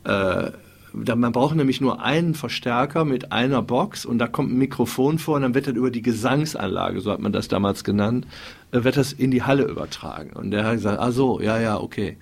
Äh, 0.04 0.52
man 0.94 1.32
braucht 1.32 1.56
nämlich 1.56 1.82
nur 1.82 2.02
einen 2.02 2.36
Verstärker 2.36 3.04
mit 3.04 3.32
einer 3.32 3.62
Box 3.62 4.06
und 4.06 4.18
da 4.18 4.28
kommt 4.28 4.52
ein 4.52 4.58
Mikrofon 4.58 5.20
vor 5.20 5.36
und 5.36 5.42
dann 5.42 5.54
wird 5.54 5.68
das 5.68 5.76
über 5.76 5.92
die 5.92 6.02
Gesangsanlage, 6.02 7.02
so 7.02 7.12
hat 7.12 7.20
man 7.20 7.34
das 7.34 7.48
damals 7.48 7.84
genannt, 7.84 8.26
äh, 8.72 8.84
wird 8.84 8.98
das 8.98 9.12
in 9.12 9.32
die 9.32 9.44
Halle 9.44 9.64
übertragen. 9.64 10.32
Und 10.34 10.52
der 10.52 10.64
hat 10.64 10.74
gesagt, 10.76 11.00
ah 11.00 11.12
so, 11.12 11.42
ja, 11.42 11.60
ja, 11.60 11.80
okay. 11.80 12.18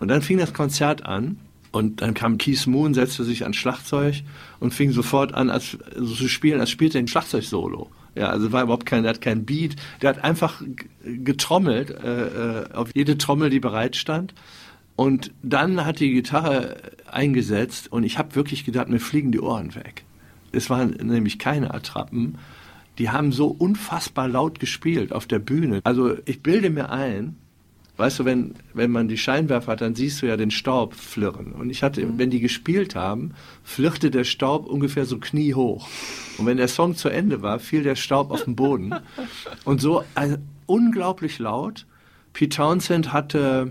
Und 0.00 0.08
dann 0.08 0.22
fing 0.22 0.38
das 0.38 0.52
Konzert 0.52 1.06
an 1.06 1.38
und 1.70 2.02
dann 2.02 2.14
kam 2.14 2.38
Keith 2.38 2.66
Moon, 2.66 2.94
setzte 2.94 3.24
sich 3.24 3.42
ans 3.42 3.56
Schlagzeug 3.56 4.22
und 4.60 4.74
fing 4.74 4.92
sofort 4.92 5.34
an 5.34 5.50
als, 5.50 5.78
also 5.94 6.14
zu 6.14 6.28
spielen, 6.28 6.60
als 6.60 6.70
spielte 6.70 6.98
er 6.98 7.04
ein 7.04 7.08
Schlagzeugsolo. 7.08 7.90
Ja, 8.14 8.30
also 8.30 8.52
war 8.52 8.64
überhaupt 8.64 8.86
kein, 8.86 9.04
der 9.04 9.10
hat 9.10 9.20
kein 9.20 9.44
Beat, 9.44 9.76
der 10.02 10.10
hat 10.10 10.24
einfach 10.24 10.62
getrommelt 11.04 11.90
äh, 11.90 12.62
äh, 12.62 12.72
auf 12.72 12.90
jede 12.94 13.16
Trommel, 13.16 13.48
die 13.48 13.60
bereit 13.60 13.96
stand. 13.96 14.34
Und 14.98 15.30
dann 15.44 15.86
hat 15.86 16.00
die 16.00 16.10
Gitarre 16.10 16.74
eingesetzt 17.06 17.92
und 17.92 18.02
ich 18.02 18.18
habe 18.18 18.34
wirklich 18.34 18.64
gedacht, 18.64 18.88
mir 18.88 18.98
fliegen 18.98 19.30
die 19.30 19.38
Ohren 19.38 19.76
weg. 19.76 20.02
Es 20.50 20.70
waren 20.70 20.90
nämlich 20.90 21.38
keine 21.38 21.72
Attrappen. 21.72 22.36
Die 22.98 23.08
haben 23.08 23.30
so 23.30 23.46
unfassbar 23.46 24.26
laut 24.26 24.58
gespielt 24.58 25.12
auf 25.12 25.28
der 25.28 25.38
Bühne. 25.38 25.82
Also 25.84 26.16
ich 26.24 26.42
bilde 26.42 26.68
mir 26.68 26.90
ein, 26.90 27.36
weißt 27.96 28.18
du, 28.18 28.24
wenn, 28.24 28.56
wenn 28.74 28.90
man 28.90 29.06
die 29.06 29.18
Scheinwerfer 29.18 29.70
hat, 29.70 29.82
dann 29.82 29.94
siehst 29.94 30.20
du 30.20 30.26
ja 30.26 30.36
den 30.36 30.50
Staub 30.50 30.94
flirren. 30.94 31.52
Und 31.52 31.70
ich 31.70 31.84
hatte, 31.84 32.04
wenn 32.18 32.30
die 32.30 32.40
gespielt 32.40 32.96
haben, 32.96 33.34
flirrte 33.62 34.10
der 34.10 34.24
Staub 34.24 34.66
ungefähr 34.66 35.04
so 35.04 35.18
kniehoch. 35.18 35.86
Und 36.38 36.46
wenn 36.46 36.56
der 36.56 36.66
Song 36.66 36.96
zu 36.96 37.08
Ende 37.08 37.40
war, 37.40 37.60
fiel 37.60 37.84
der 37.84 37.94
Staub 37.94 38.32
auf 38.32 38.42
den 38.42 38.56
Boden. 38.56 38.92
Und 39.64 39.80
so 39.80 40.02
also, 40.16 40.38
unglaublich 40.66 41.38
laut. 41.38 41.86
Pete 42.32 42.56
Townsend 42.56 43.12
hatte 43.12 43.70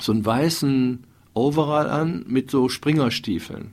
so 0.00 0.12
einen 0.12 0.24
weißen 0.24 1.04
Overall 1.34 1.88
an 1.88 2.24
mit 2.28 2.50
so 2.50 2.68
Springerstiefeln. 2.68 3.72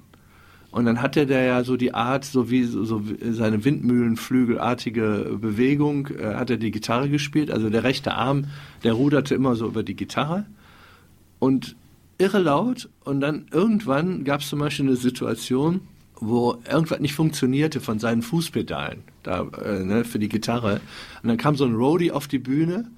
Und 0.72 0.86
dann 0.86 1.02
hatte 1.02 1.26
der 1.28 1.44
ja 1.44 1.64
so 1.64 1.76
die 1.76 1.94
Art, 1.94 2.24
so 2.24 2.50
wie 2.50 2.64
so, 2.64 3.04
seine 3.32 3.64
Windmühlenflügelartige 3.66 5.38
Bewegung, 5.40 6.08
äh, 6.08 6.36
hat 6.36 6.50
er 6.50 6.58
die 6.58 6.72
Gitarre 6.72 7.10
gespielt. 7.10 7.52
Also 7.52 7.70
der 7.70 7.84
rechte 7.84 8.14
Arm, 8.14 8.46
der 8.84 8.94
ruderte 8.94 9.36
immer 9.36 9.56
so 9.56 9.68
über 9.68 9.84
die 9.84 9.96
Gitarre. 9.96 10.46
Und 11.40 11.76
irre 12.18 12.40
laut. 12.40 12.90
Und 13.04 13.20
dann 13.20 13.48
irgendwann 13.52 14.24
gab 14.24 14.42
es 14.42 14.48
zum 14.48 14.60
Beispiel 14.60 14.88
eine 14.88 14.96
Situation, 14.96 15.82
wo 16.16 16.58
irgendwas 16.72 17.00
nicht 17.00 17.16
funktionierte 17.16 17.82
von 17.82 18.00
seinen 18.00 18.22
Fußpedalen 18.22 19.00
da, 19.24 19.48
äh, 19.64 19.84
ne, 19.84 20.06
für 20.06 20.20
die 20.20 20.30
Gitarre. 20.30 20.80
Und 21.22 21.30
dann 21.30 21.38
kam 21.38 21.56
so 21.58 21.66
ein 21.66 21.76
Roadie 21.76 22.12
auf 22.12 22.28
die 22.30 22.40
Bühne 22.40 22.90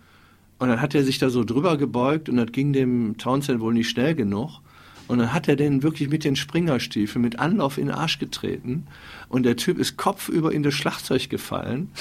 und 0.59 0.69
dann 0.69 0.81
hat 0.81 0.95
er 0.95 1.03
sich 1.03 1.19
da 1.19 1.29
so 1.29 1.43
drüber 1.43 1.77
gebeugt 1.77 2.29
und 2.29 2.37
das 2.37 2.51
ging 2.51 2.73
dem 2.73 3.17
Townsend 3.17 3.59
wohl 3.59 3.73
nicht 3.73 3.89
schnell 3.89 4.15
genug. 4.15 4.61
Und 5.07 5.17
dann 5.19 5.33
hat 5.33 5.49
er 5.49 5.57
den 5.57 5.83
wirklich 5.83 6.09
mit 6.09 6.23
den 6.23 6.35
Springerstiefeln 6.35 7.21
mit 7.21 7.37
Anlauf 7.37 7.77
in 7.77 7.87
den 7.87 7.95
Arsch 7.95 8.19
getreten. 8.19 8.87
Und 9.27 9.43
der 9.43 9.57
Typ 9.57 9.77
ist 9.77 9.97
kopfüber 9.97 10.53
in 10.53 10.63
das 10.63 10.73
Schlagzeug 10.73 11.29
gefallen. 11.29 11.91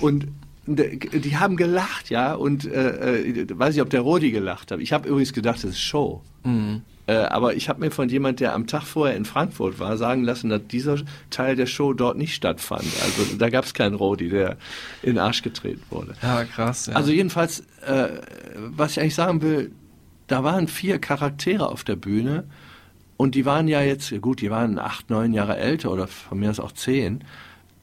Und 0.00 0.28
die 0.66 1.36
haben 1.36 1.56
gelacht, 1.56 2.10
ja. 2.10 2.34
Und 2.34 2.64
äh, 2.64 3.20
äh, 3.20 3.46
weiß 3.50 3.76
ich, 3.76 3.82
ob 3.82 3.90
der 3.90 4.00
Rodi 4.00 4.30
gelacht 4.30 4.70
hat. 4.72 4.80
Ich 4.80 4.92
habe 4.92 5.08
übrigens 5.08 5.32
gedacht, 5.32 5.62
das 5.62 5.72
ist 5.72 5.80
Show. 5.80 6.22
Mhm. 6.44 6.82
Äh, 7.06 7.14
aber 7.14 7.54
ich 7.54 7.68
habe 7.68 7.80
mir 7.80 7.90
von 7.90 8.08
jemand, 8.08 8.40
der 8.40 8.52
am 8.54 8.66
Tag 8.66 8.82
vorher 8.82 9.16
in 9.16 9.24
Frankfurt 9.24 9.78
war, 9.78 9.96
sagen 9.96 10.24
lassen, 10.24 10.50
dass 10.50 10.66
dieser 10.66 10.98
Teil 11.30 11.54
der 11.54 11.66
Show 11.66 11.92
dort 11.92 12.18
nicht 12.18 12.34
stattfand. 12.34 12.84
Also 13.02 13.36
da 13.38 13.48
gab 13.48 13.64
es 13.64 13.74
keinen 13.74 13.94
Rodi, 13.94 14.28
der 14.28 14.56
in 15.02 15.14
den 15.14 15.18
Arsch 15.18 15.42
getreten 15.42 15.82
wurde. 15.90 16.14
Ja, 16.22 16.44
krass. 16.44 16.86
Ja. 16.86 16.94
Also 16.94 17.12
jedenfalls, 17.12 17.60
äh, 17.86 18.08
was 18.56 18.92
ich 18.92 19.00
eigentlich 19.00 19.14
sagen 19.14 19.40
will, 19.42 19.70
da 20.26 20.42
waren 20.42 20.66
vier 20.66 20.98
Charaktere 20.98 21.68
auf 21.68 21.84
der 21.84 21.96
Bühne 21.96 22.44
und 23.16 23.36
die 23.36 23.46
waren 23.46 23.68
ja 23.68 23.80
jetzt, 23.82 24.12
gut, 24.20 24.40
die 24.40 24.50
waren 24.50 24.78
acht, 24.80 25.08
neun 25.08 25.32
Jahre 25.32 25.56
älter 25.56 25.92
oder 25.92 26.08
von 26.08 26.40
mir 26.40 26.50
aus 26.50 26.58
auch 26.58 26.72
zehn, 26.72 27.22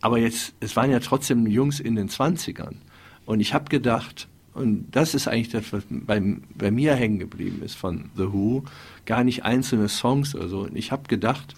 aber 0.01 0.17
jetzt, 0.17 0.53
es 0.59 0.75
waren 0.75 0.91
ja 0.91 0.99
trotzdem 0.99 1.47
Jungs 1.47 1.79
in 1.79 1.95
den 1.95 2.09
Zwanzigern. 2.09 2.81
Und 3.25 3.39
ich 3.39 3.53
habe 3.53 3.69
gedacht, 3.69 4.27
und 4.53 4.91
das 4.91 5.15
ist 5.15 5.27
eigentlich 5.27 5.49
das, 5.49 5.73
was 5.73 5.83
bei, 5.89 6.21
bei 6.55 6.71
mir 6.71 6.95
hängen 6.95 7.19
geblieben 7.19 7.61
ist 7.63 7.75
von 7.75 8.11
The 8.15 8.31
Who, 8.31 8.63
gar 9.05 9.23
nicht 9.23 9.43
einzelne 9.43 9.89
Songs 9.89 10.35
oder 10.35 10.47
so. 10.47 10.61
Und 10.61 10.75
ich 10.75 10.91
habe 10.91 11.07
gedacht, 11.07 11.55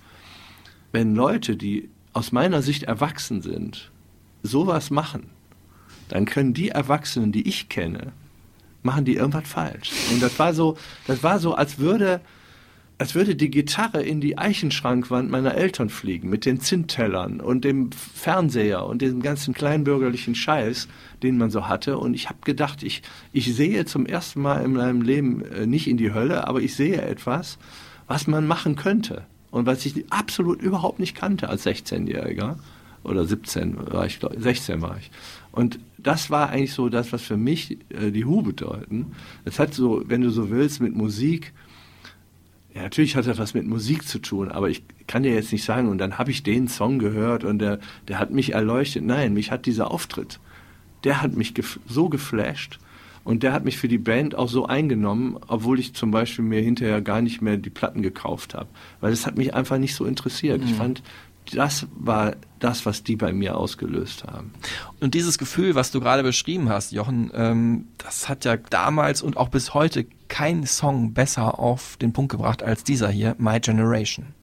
wenn 0.91 1.13
Leute, 1.13 1.57
die 1.57 1.89
aus 2.13 2.31
meiner 2.31 2.61
Sicht 2.61 2.83
erwachsen 2.83 3.41
sind, 3.41 3.91
sowas 4.43 4.91
machen, 4.91 5.29
dann 6.07 6.25
können 6.25 6.53
die 6.53 6.69
Erwachsenen, 6.69 7.31
die 7.31 7.47
ich 7.47 7.67
kenne, 7.67 8.13
machen 8.83 9.03
die 9.03 9.15
irgendwas 9.15 9.47
falsch. 9.47 9.91
Und 10.11 10.21
das 10.21 10.37
war 10.39 10.53
so, 10.53 10.77
das 11.07 11.23
war 11.23 11.39
so, 11.39 11.55
als 11.55 11.79
würde, 11.79 12.21
als 12.97 13.13
würde 13.13 13.35
die 13.35 13.51
Gitarre 13.51 14.01
in 14.01 14.21
die 14.21 14.37
Eichenschrankwand 14.37 15.29
meiner 15.29 15.55
Eltern 15.55 15.89
fliegen 15.89 16.29
mit 16.29 16.45
den 16.45 16.61
Zinntellern 16.61 17.41
und 17.41 17.65
dem 17.65 17.91
Fernseher 17.91 18.85
und 18.85 19.01
dem 19.01 19.21
ganzen 19.21 19.53
kleinbürgerlichen 19.53 20.33
Scheiß, 20.33 20.87
den 21.21 21.37
man 21.37 21.51
so 21.51 21.67
hatte. 21.67 21.97
Und 21.97 22.13
ich 22.13 22.29
habe 22.29 22.39
gedacht, 22.45 22.83
ich, 22.83 23.01
ich 23.33 23.53
sehe 23.53 23.85
zum 23.85 24.05
ersten 24.05 24.41
Mal 24.41 24.63
in 24.63 24.73
meinem 24.73 25.01
Leben 25.01 25.43
äh, 25.43 25.65
nicht 25.65 25.87
in 25.87 25.97
die 25.97 26.13
Hölle, 26.13 26.47
aber 26.47 26.61
ich 26.61 26.75
sehe 26.75 27.01
etwas, 27.01 27.57
was 28.07 28.27
man 28.27 28.47
machen 28.47 28.75
könnte 28.77 29.25
und 29.51 29.65
was 29.65 29.85
ich 29.85 30.05
absolut 30.11 30.61
überhaupt 30.61 30.99
nicht 30.99 31.15
kannte 31.15 31.49
als 31.49 31.65
16-Jähriger 31.65 32.55
oder 33.03 33.25
17 33.25 33.91
war 33.91 34.05
ich, 34.05 34.19
16 34.37 34.81
war 34.81 34.97
ich. 34.97 35.11
Und 35.51 35.79
das 35.97 36.29
war 36.29 36.49
eigentlich 36.49 36.73
so 36.73 36.89
das, 36.89 37.11
was 37.11 37.23
für 37.23 37.37
mich 37.37 37.77
äh, 37.89 38.11
die 38.11 38.25
Hu 38.25 38.41
bedeuten. 38.41 39.13
Das 39.43 39.59
hat 39.59 39.73
so, 39.73 40.03
wenn 40.07 40.21
du 40.21 40.29
so 40.29 40.49
willst, 40.49 40.81
mit 40.81 40.95
Musik, 40.95 41.53
ja, 42.75 42.81
natürlich 42.81 43.15
hat 43.15 43.25
das 43.25 43.37
was 43.37 43.53
mit 43.53 43.65
Musik 43.65 44.05
zu 44.05 44.19
tun, 44.19 44.51
aber 44.51 44.69
ich 44.69 44.83
kann 45.07 45.23
dir 45.23 45.33
jetzt 45.33 45.53
nicht 45.53 45.63
sagen, 45.63 45.87
und 45.87 45.97
dann 45.97 46.17
habe 46.17 46.31
ich 46.31 46.43
den 46.43 46.67
Song 46.67 46.99
gehört 46.99 47.45
und 47.45 47.59
der, 47.59 47.79
der 48.09 48.19
hat 48.19 48.31
mich 48.31 48.53
erleuchtet. 48.53 49.03
Nein, 49.03 49.33
mich 49.33 49.49
hat 49.49 49.65
dieser 49.65 49.89
Auftritt, 49.91 50.41
der 51.05 51.21
hat 51.21 51.37
mich 51.37 51.53
gef 51.53 51.79
so 51.87 52.09
geflasht 52.09 52.79
und 53.23 53.43
der 53.43 53.53
hat 53.53 53.63
mich 53.63 53.77
für 53.77 53.87
die 53.87 53.97
Band 53.97 54.35
auch 54.35 54.49
so 54.49 54.65
eingenommen, 54.65 55.37
obwohl 55.47 55.79
ich 55.79 55.93
zum 55.93 56.11
Beispiel 56.11 56.43
mir 56.43 56.61
hinterher 56.61 57.01
gar 57.01 57.21
nicht 57.21 57.41
mehr 57.41 57.55
die 57.55 57.69
Platten 57.69 58.01
gekauft 58.01 58.53
habe. 58.53 58.67
Weil 58.99 59.13
es 59.13 59.25
hat 59.25 59.37
mich 59.37 59.53
einfach 59.53 59.77
nicht 59.77 59.95
so 59.95 60.03
interessiert. 60.03 60.61
Mhm. 60.61 60.67
Ich 60.67 60.73
fand, 60.73 61.03
das 61.53 61.87
war 61.95 62.35
das, 62.59 62.85
was 62.85 63.03
die 63.03 63.15
bei 63.15 63.31
mir 63.31 63.57
ausgelöst 63.57 64.25
haben. 64.25 64.51
Und 64.99 65.13
dieses 65.13 65.37
Gefühl, 65.37 65.75
was 65.75 65.91
du 65.91 66.01
gerade 66.01 66.23
beschrieben 66.23 66.69
hast, 66.69 66.91
Jochen, 66.91 67.31
ähm, 67.33 67.87
das 67.97 68.27
hat 68.27 68.45
ja 68.45 68.57
damals 68.57 69.21
und 69.21 69.37
auch 69.37 69.49
bis 69.49 69.73
heute 69.73 70.05
kein 70.27 70.65
Song 70.65 71.13
besser 71.13 71.59
auf 71.59 71.97
den 71.97 72.13
Punkt 72.13 72.31
gebracht 72.31 72.63
als 72.63 72.83
dieser 72.83 73.09
hier, 73.09 73.35
My 73.37 73.59
Generation. 73.59 74.33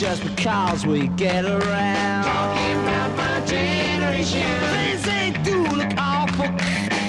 Just 0.00 0.24
because 0.24 0.86
we 0.86 1.08
get 1.08 1.44
around. 1.44 2.24
Talking 2.24 2.76
about 2.80 3.16
my 3.18 3.46
generation. 3.46 4.42
Things 4.72 5.02
they 5.02 5.30
do 5.44 5.62
look 5.76 5.92
awful. 5.98 6.46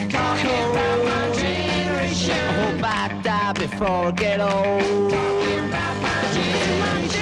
Talking 0.09 0.63
about 0.71 1.05
my 1.05 1.31
generation. 1.33 2.35
I 2.35 2.51
hope 2.59 2.83
I 2.83 3.21
die 3.23 3.53
before 3.53 4.07
I 4.07 4.11
get 4.11 4.41
old. 4.41 5.09
Talking 5.09 5.69
about 5.69 5.95
my 6.01 6.21
generation. 6.33 7.20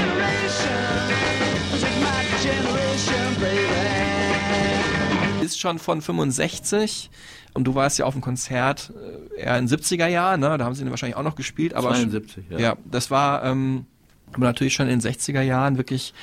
Ist 5.42 5.60
schon 5.60 5.80
von 5.80 6.02
65 6.02 7.10
und 7.54 7.64
du 7.64 7.76
warst 7.76 7.98
ja 7.98 8.06
auf 8.06 8.14
dem 8.14 8.22
Konzert 8.22 8.94
äh, 9.36 9.42
eher 9.42 9.58
in 9.58 9.68
70er 9.68 10.08
Jahren, 10.08 10.42
ne? 10.42 10.58
da 10.58 10.66
haben 10.66 10.76
sie 10.76 10.84
den 10.84 10.92
wahrscheinlich 10.92 11.18
auch 11.18 11.24
noch 11.24 11.36
gespielt. 11.36 11.74
Aber 11.74 11.90
72, 11.90 12.46
ja. 12.50 12.60
Ja, 12.60 12.78
das 12.90 13.10
war 13.10 13.44
ähm, 13.44 13.86
aber 14.34 14.46
natürlich 14.46 14.74
schon 14.74 14.88
in 14.88 15.00
den 15.00 15.12
60er 15.12 15.42
Jahren 15.42 15.78
wirklich 15.78 16.14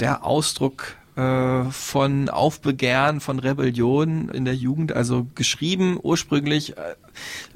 der 0.00 0.24
Ausdruck 0.24 0.96
äh, 1.16 1.64
von 1.64 2.28
Aufbegehren, 2.28 3.20
von 3.20 3.38
Rebellion 3.38 4.28
in 4.28 4.44
der 4.44 4.54
Jugend. 4.54 4.92
Also 4.92 5.26
geschrieben 5.34 5.98
ursprünglich, 6.00 6.76
äh, 6.76 6.94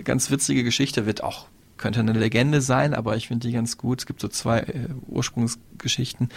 ganz 0.02 0.30
witzige 0.30 0.64
Geschichte, 0.64 1.06
wird 1.06 1.22
auch 1.22 1.46
könnte 1.82 2.00
eine 2.00 2.12
Legende 2.12 2.60
sein, 2.60 2.94
aber 2.94 3.16
ich 3.16 3.28
finde 3.28 3.46
die 3.46 3.52
ganz 3.52 3.76
gut. 3.76 4.00
Es 4.00 4.06
gibt 4.06 4.20
so 4.20 4.28
zwei 4.28 4.60
äh, 4.60 4.88
Ursprungsgeschichten. 5.08 6.30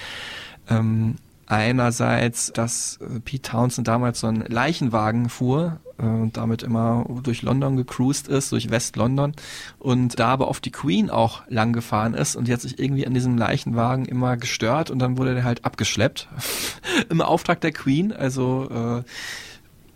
Ähm, 0.69 1.15
Einerseits, 1.47 2.51
dass 2.53 2.97
äh, 2.97 3.19
Pete 3.19 3.51
Townsend 3.51 3.87
damals 3.87 4.19
so 4.19 4.27
einen 4.27 4.45
Leichenwagen 4.47 5.29
fuhr 5.29 5.79
äh, 5.99 6.03
und 6.03 6.37
damit 6.37 6.63
immer 6.63 7.05
durch 7.21 7.43
London 7.43 7.77
gecruised 7.77 8.27
ist, 8.27 8.51
durch 8.51 8.71
West-London 8.71 9.33
und 9.77 10.19
da 10.19 10.29
aber 10.29 10.47
auf 10.47 10.59
die 10.59 10.71
Queen 10.71 11.11
auch 11.11 11.43
lang 11.47 11.71
gefahren 11.71 12.15
ist 12.15 12.35
und 12.35 12.47
die 12.47 12.53
hat 12.53 12.61
sich 12.61 12.79
irgendwie 12.79 13.05
an 13.05 13.13
diesem 13.13 13.37
Leichenwagen 13.37 14.05
immer 14.05 14.37
gestört 14.37 14.89
und 14.89 14.97
dann 14.97 15.19
wurde 15.19 15.35
der 15.35 15.43
halt 15.43 15.65
abgeschleppt 15.65 16.27
im 17.09 17.21
Auftrag 17.21 17.61
der 17.61 17.73
Queen, 17.73 18.11
also 18.11 18.67
äh, 18.71 19.03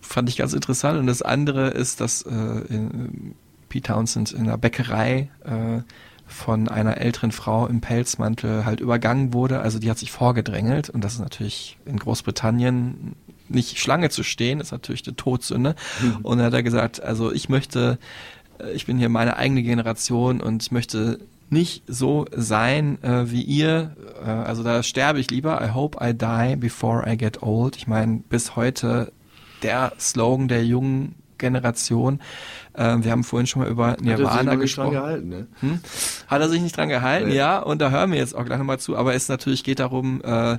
fand 0.01 0.29
ich 0.29 0.37
ganz 0.37 0.53
interessant 0.53 0.99
und 0.99 1.07
das 1.07 1.23
andere 1.23 1.69
ist, 1.69 1.99
dass 1.99 2.21
äh, 2.21 2.29
in, 2.29 3.33
Pete 3.70 3.93
Townsend 3.93 4.32
in 4.32 4.41
einer 4.41 4.57
Bäckerei 4.57 5.30
äh, 5.45 5.82
von 6.26 6.67
einer 6.67 6.97
älteren 6.97 7.32
Frau 7.32 7.67
im 7.67 7.82
Pelzmantel 7.82 8.65
halt 8.65 8.80
übergangen 8.80 9.34
wurde. 9.34 9.61
Also 9.61 9.80
die 9.80 9.89
hat 9.89 9.97
sich 9.97 10.11
vorgedrängelt 10.11 10.89
und 10.89 11.03
das 11.03 11.13
ist 11.13 11.20
natürlich 11.20 11.78
in 11.86 11.97
Großbritannien 11.97 13.15
nicht 13.47 13.80
Schlange 13.80 14.09
zu 14.09 14.24
stehen, 14.24 14.59
ist 14.59 14.72
natürlich 14.72 15.05
eine 15.07 15.15
Todsünde. 15.15 15.76
Mhm. 16.01 16.17
Und 16.22 16.38
dann 16.38 16.47
hat 16.47 16.53
er 16.53 16.63
gesagt, 16.63 17.01
also 17.01 17.32
ich 17.32 17.49
möchte, 17.49 17.97
äh, 18.59 18.72
ich 18.72 18.86
bin 18.86 18.97
hier 18.97 19.09
meine 19.09 19.38
eigene 19.38 19.63
Generation 19.63 20.39
und 20.41 20.61
ich 20.63 20.72
möchte 20.72 21.20
nicht 21.49 21.84
so 21.88 22.26
sein 22.32 23.03
äh, 23.03 23.32
wie 23.32 23.41
ihr. 23.41 23.95
Äh, 24.24 24.30
also 24.30 24.63
da 24.63 24.84
sterbe 24.84 25.20
ich 25.20 25.32
lieber. 25.32 25.61
I 25.63 25.74
hope 25.74 25.97
I 25.99 26.13
die 26.13 26.55
before 26.55 27.11
I 27.11 27.17
get 27.17 27.41
old. 27.41 27.76
Ich 27.76 27.88
meine, 27.88 28.22
bis 28.30 28.55
heute 28.55 29.11
der 29.63 29.93
Slogan 29.99 30.47
der 30.47 30.65
jungen 30.65 31.15
Generation. 31.38 32.20
Ähm, 32.80 33.03
wir 33.03 33.11
haben 33.11 33.25
vorhin 33.25 33.45
schon 33.45 33.61
mal 33.61 33.69
über 33.69 33.97
Nirvana 33.99 34.55
gesprochen. 34.55 34.91
Gehalten, 34.91 35.27
ne? 35.27 35.47
hm? 35.59 35.82
Hat 36.27 36.41
er 36.41 36.47
sich 36.47 36.61
nicht 36.61 36.77
dran 36.77 36.88
gehalten, 36.88 37.27
nee. 37.27 37.36
ja. 37.36 37.59
Und 37.59 37.82
da 37.82 37.89
hören 37.89 38.11
wir 38.11 38.17
jetzt 38.17 38.34
auch 38.34 38.45
gleich 38.45 38.57
nochmal 38.57 38.80
zu. 38.80 38.95
Aber 38.95 39.13
es 39.13 39.27
natürlich 39.27 39.65
geht 39.65 39.80
darum, 39.80 40.21
äh, 40.23 40.57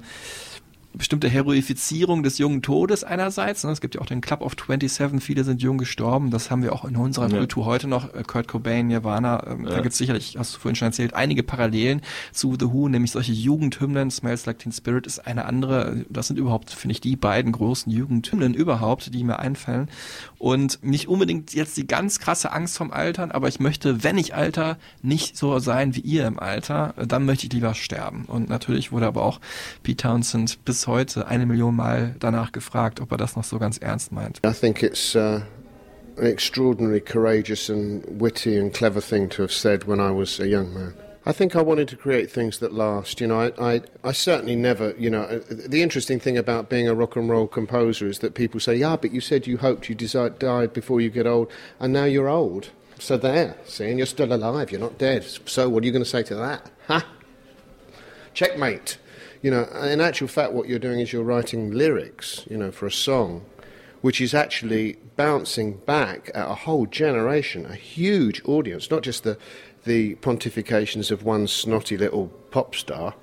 bestimmte 0.93 1.29
Heroifizierung 1.29 2.23
des 2.23 2.39
jungen 2.39 2.63
Todes 2.63 3.05
einerseits. 3.05 3.65
Ne? 3.65 3.71
Es 3.71 3.81
gibt 3.81 3.95
ja 3.95 4.01
auch 4.01 4.07
den 4.07 4.21
Club 4.21 4.41
of 4.41 4.55
27, 4.55 5.23
viele 5.23 5.45
sind 5.45 5.63
jung 5.63 5.79
gestorben. 5.79 6.31
Das 6.31 6.51
haben 6.51 6.63
wir 6.63 6.73
auch 6.73 6.85
in 6.85 6.97
unserer 6.97 7.29
ja. 7.31 7.39
Kultur 7.39 7.65
heute 7.65 7.87
noch. 7.87 8.13
Äh, 8.13 8.25
Kurt 8.25 8.49
Cobain, 8.49 8.89
Nirvana, 8.89 9.47
ähm, 9.47 9.65
ja. 9.65 9.71
da 9.71 9.81
gibt 9.81 9.93
es 9.93 9.99
sicherlich, 9.99 10.37
hast 10.37 10.55
du 10.55 10.59
vorhin 10.59 10.77
schon 10.77 10.87
erzählt, 10.87 11.15
einige 11.15 11.43
Parallelen 11.43 12.03
zu 12.33 12.57
The 12.59 12.73
Who, 12.73 12.89
nämlich 12.89 13.13
solche 13.13 13.33
Jugendhymnen. 13.33 14.11
Smells 14.11 14.47
Like 14.47 14.59
Teen 14.59 14.73
Spirit 14.73 15.07
ist 15.07 15.27
eine 15.27 15.45
andere. 15.45 16.05
Das 16.09 16.27
sind 16.27 16.39
überhaupt, 16.39 16.71
finde 16.71 16.93
ich, 16.93 17.01
die 17.01 17.17
beiden 17.17 17.53
großen 17.53 17.93
Jugendhymnen 17.93 18.55
überhaupt, 18.55 19.15
die 19.15 19.23
mir 19.23 19.39
einfallen. 19.39 19.89
Und 20.39 20.83
nicht 20.83 21.09
unbedingt 21.09 21.55
jetzt 21.55 21.77
die 21.77 21.87
ganz 21.87 22.19
krasse 22.19 22.53
Angst 22.53 22.77
vom 22.77 22.91
Altern, 22.91 23.31
aber 23.31 23.49
ich 23.49 23.61
möchte, 23.61 24.03
wenn 24.03 24.19
ich 24.19 24.35
alter, 24.35 24.77
nicht 25.03 25.37
so 25.37 25.59
sein 25.61 25.95
wie 25.95 26.01
ihr 26.01 26.27
im 26.27 26.39
Alter. 26.39 26.95
Dann 27.07 27.25
möchte 27.25 27.47
ich 27.47 27.53
lieber 27.53 27.75
sterben. 27.75 28.25
Und 28.27 28.49
natürlich 28.49 28.91
wurde 28.91 29.07
aber 29.07 29.23
auch 29.23 29.41
Pete 29.83 30.01
Townsend 30.01 30.65
bis 30.65 30.80
heute 30.87 31.27
eine 31.27 31.47
Million 31.47 31.75
Mal 31.75 32.15
danach 32.19 32.53
gefragt, 32.53 33.01
ob 33.01 33.13
er 33.13 33.19
das 33.19 33.37
noch 33.37 33.45
so 33.45 33.59
ganz 33.59 33.79
ernst 33.79 34.13
meint. 34.13 34.41
I 34.45 34.53
think 34.53 34.83
it's 34.83 35.15
uh, 35.15 35.41
an 36.17 36.27
extraordinarily 36.27 37.01
courageous 37.01 37.69
and 37.71 38.05
witty 38.21 38.59
and 38.59 38.73
clever 38.73 39.01
thing 39.01 39.29
to 39.31 39.43
have 39.43 39.53
said 39.53 39.87
when 39.87 40.01
I 40.01 40.11
was 40.11 40.41
a 40.41 40.47
young 40.47 40.73
man. 40.73 40.95
I 41.27 41.33
think 41.33 41.55
I 41.55 41.61
wanted 41.61 41.87
to 41.89 41.97
create 41.97 42.31
things 42.31 42.59
that 42.61 42.73
last. 42.73 43.21
You 43.21 43.27
know, 43.27 43.41
I, 43.41 43.75
I, 43.75 43.81
I, 44.03 44.13
certainly 44.13 44.57
never, 44.57 44.95
you 44.99 45.11
know, 45.11 45.39
the 45.51 45.83
interesting 45.83 46.19
thing 46.19 46.39
about 46.39 46.71
being 46.71 46.89
a 46.89 46.95
rock 46.95 47.15
and 47.15 47.29
roll 47.29 47.47
composer 47.47 48.07
is 48.07 48.21
that 48.21 48.35
people 48.35 48.59
say, 48.59 48.77
yeah, 48.77 48.97
but 48.97 49.13
you 49.13 49.21
said 49.21 49.47
you 49.47 49.59
hoped 49.59 49.91
you 49.91 49.95
died 49.95 50.73
before 50.73 51.01
you 51.01 51.11
get 51.11 51.27
old, 51.27 51.51
and 51.79 51.93
now 51.93 52.05
you're 52.05 52.29
old. 52.29 52.71
So 52.99 53.17
there, 53.17 53.57
see, 53.65 53.89
and 53.89 53.99
you're 53.99 54.07
still 54.07 54.33
alive, 54.33 54.71
you're 54.71 54.81
not 54.81 54.99
dead. 54.99 55.25
So 55.45 55.69
what 55.69 55.83
are 55.83 55.87
you 55.87 55.93
going 55.93 56.05
to 56.05 56.09
say 56.09 56.23
to 56.23 56.35
that? 56.37 56.71
Ha! 56.89 57.07
Checkmate. 58.35 58.99
You 59.43 59.51
know, 59.51 59.65
in 59.65 60.01
actual 60.01 60.29
fact, 60.29 60.53
what 60.53 60.69
you're 60.69 60.79
doing 60.79 61.01
is 61.01 61.13
you're 61.13 61.23
writing 61.23 61.71
lyrics, 61.71 62.45
you 62.51 62.59
know, 62.59 62.71
for 62.71 62.87
a 62.87 62.93
song, 62.93 63.45
which 64.03 64.21
is 64.21 64.35
actually 64.35 64.99
bouncing 65.17 65.79
back 65.79 66.31
at 66.35 66.49
a 66.49 66.55
whole 66.55 66.87
generation, 66.87 67.65
a 67.67 67.75
huge 67.75 68.43
audience, 68.45 68.91
not 68.91 69.03
just 69.03 69.25
the, 69.25 69.39
the 69.85 70.15
pontifications 70.17 71.11
of 71.11 71.23
one 71.23 71.47
snotty 71.47 71.97
little 71.97 72.29
pop 72.51 72.75
star, 72.75 73.15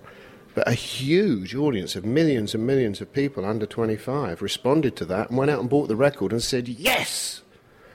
but 0.55 0.68
a 0.68 0.74
huge 0.74 1.53
audience 1.53 1.95
of 1.95 2.03
millions 2.03 2.55
and 2.55 2.65
millions 2.65 2.99
of 2.99 3.13
people 3.13 3.45
under 3.45 3.68
25 3.68 4.41
responded 4.41 4.95
to 4.95 5.05
that 5.05 5.30
and 5.30 5.38
went 5.38 5.51
out 5.51 5.59
and 5.59 5.70
bought 5.70 5.88
the 5.88 5.95
record 5.95 6.32
and 6.32 6.41
said, 6.41 6.68
Yes! 6.68 7.43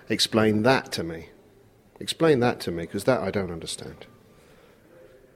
Explain 0.09 0.63
that 0.63 0.93
to 0.93 1.03
me. 1.03 1.31
Explain 1.99 2.39
that 2.39 2.61
to 2.61 2.71
me, 2.71 2.85
because 2.85 3.03
that 3.05 3.21
I 3.21 3.33
don't 3.33 3.51
understand. 3.51 4.07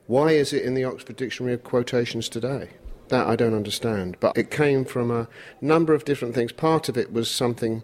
Why 0.06 0.32
is 0.32 0.52
it 0.52 0.64
in 0.64 0.74
the 0.74 0.84
Oxford 0.84 1.16
Dictionary 1.16 1.54
of 1.54 1.64
Quotations 1.64 2.28
today? 2.28 2.70
That 3.08 3.26
I 3.26 3.36
don't 3.36 3.54
understand. 3.54 4.16
But 4.20 4.36
it 4.36 4.50
came 4.50 4.84
from 4.84 5.10
a 5.10 5.28
number 5.60 5.94
of 5.94 6.04
different 6.04 6.34
things. 6.34 6.52
Part 6.52 6.88
of 6.88 6.96
it 6.96 7.12
was 7.12 7.30
something 7.30 7.82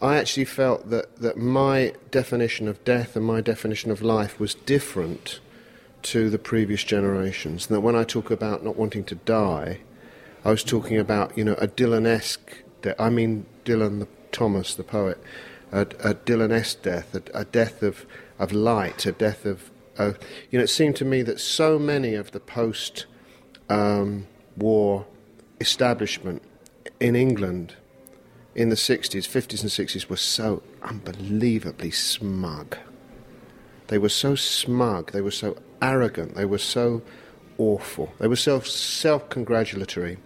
I 0.00 0.16
actually 0.16 0.44
felt 0.44 0.90
that, 0.90 1.16
that 1.16 1.38
my 1.38 1.94
definition 2.10 2.68
of 2.68 2.82
death 2.84 3.16
and 3.16 3.24
my 3.24 3.40
definition 3.40 3.90
of 3.90 4.02
life 4.02 4.38
was 4.38 4.54
different 4.54 5.40
to 6.02 6.28
the 6.28 6.38
previous 6.38 6.84
generations. 6.84 7.68
And 7.68 7.76
that 7.76 7.80
when 7.80 7.96
I 7.96 8.04
talk 8.04 8.30
about 8.30 8.64
not 8.64 8.76
wanting 8.76 9.04
to 9.04 9.14
die, 9.14 9.80
I 10.44 10.50
was 10.50 10.64
talking 10.64 10.98
about, 10.98 11.38
you 11.38 11.44
know, 11.44 11.54
a 11.54 11.68
Dylan-esque, 11.68 12.64
de- 12.82 13.00
I 13.00 13.08
mean 13.08 13.46
Dylan 13.64 14.00
the, 14.00 14.08
Thomas, 14.32 14.74
the 14.74 14.82
poet, 14.82 15.22
a, 15.70 15.82
a 15.82 16.14
Dylan-esque 16.14 16.82
death, 16.82 17.14
a, 17.14 17.22
a 17.38 17.44
death 17.44 17.82
of, 17.82 18.04
of 18.38 18.52
light, 18.52 19.06
a 19.06 19.12
death 19.12 19.46
of 19.46 19.70
uh, 19.98 20.12
you 20.50 20.58
know, 20.58 20.64
it 20.64 20.68
seemed 20.68 20.96
to 20.96 21.04
me 21.04 21.22
that 21.22 21.40
so 21.40 21.78
many 21.78 22.14
of 22.14 22.32
the 22.32 22.40
post 22.40 23.06
um, 23.68 24.26
war 24.56 25.06
establishment 25.60 26.42
in 27.00 27.14
England 27.16 27.74
in 28.54 28.68
the 28.68 28.76
60s, 28.76 29.26
50s, 29.26 29.62
and 29.62 29.70
60s 29.70 30.08
were 30.08 30.16
so 30.16 30.62
unbelievably 30.82 31.90
smug. 31.90 32.76
They 33.88 33.98
were 33.98 34.08
so 34.08 34.34
smug, 34.34 35.12
they 35.12 35.20
were 35.20 35.30
so 35.30 35.56
arrogant, 35.80 36.34
they 36.34 36.44
were 36.44 36.58
so 36.58 37.02
awful, 37.58 38.12
they 38.18 38.28
were 38.28 38.36
self 38.36 38.66
self 38.66 39.28
congratulatory. 39.28 40.18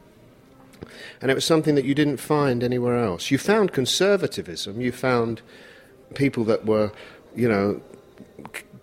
And 1.20 1.30
it 1.30 1.34
was 1.34 1.44
something 1.44 1.74
that 1.74 1.84
you 1.84 1.94
didn't 1.94 2.18
find 2.18 2.62
anywhere 2.62 2.98
else. 2.98 3.30
You 3.30 3.38
found 3.38 3.72
conservatism, 3.72 4.80
you 4.80 4.92
found 4.92 5.42
people 6.14 6.44
that 6.44 6.66
were, 6.66 6.92
you 7.34 7.48
know, 7.48 7.80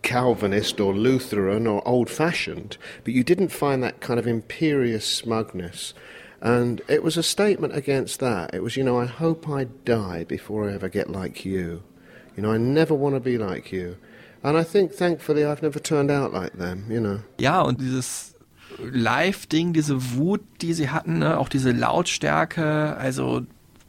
Calvinist 0.04 0.80
or 0.80 0.94
Lutheran 0.94 1.66
or 1.66 1.86
old 1.88 2.10
fashioned, 2.10 2.78
but 3.04 3.14
you 3.14 3.24
didn't 3.24 3.50
find 3.50 3.82
that 3.82 4.00
kind 4.00 4.20
of 4.20 4.28
imperious 4.28 5.06
smugness. 5.06 5.94
And 6.42 6.82
it 6.88 7.02
was 7.04 7.18
a 7.18 7.24
statement 7.24 7.76
against 7.76 8.20
that. 8.20 8.54
It 8.54 8.62
was, 8.62 8.76
you 8.76 8.84
know, 8.84 9.00
I 9.00 9.06
hope 9.06 9.48
I 9.50 9.64
die 9.86 10.26
before 10.26 10.70
I 10.70 10.74
ever 10.74 10.90
get 10.90 11.10
like 11.10 11.46
you. 11.46 11.84
You 12.36 12.44
know, 12.44 12.52
I 12.52 12.58
never 12.58 12.94
want 12.94 13.16
to 13.16 13.22
be 13.22 13.38
like 13.38 13.72
you. 13.72 13.98
And 14.44 14.58
I 14.58 14.64
think, 14.64 14.92
thankfully, 14.92 15.46
I've 15.46 15.64
never 15.64 15.80
turned 15.80 16.12
out 16.12 16.34
like 16.34 16.58
them, 16.58 16.86
you 16.90 17.00
know. 17.00 17.22
Ja, 17.40 17.62
und 17.62 17.80
dieses 17.80 18.36
Live-Ding, 18.78 19.72
diese 19.72 20.18
Wut, 20.18 20.42
die 20.62 20.74
sie 20.74 20.90
hatten, 20.90 21.20
ne? 21.20 21.38
auch 21.38 21.48
diese 21.48 21.72
Lautstärke, 21.72 22.98
also 22.98 23.44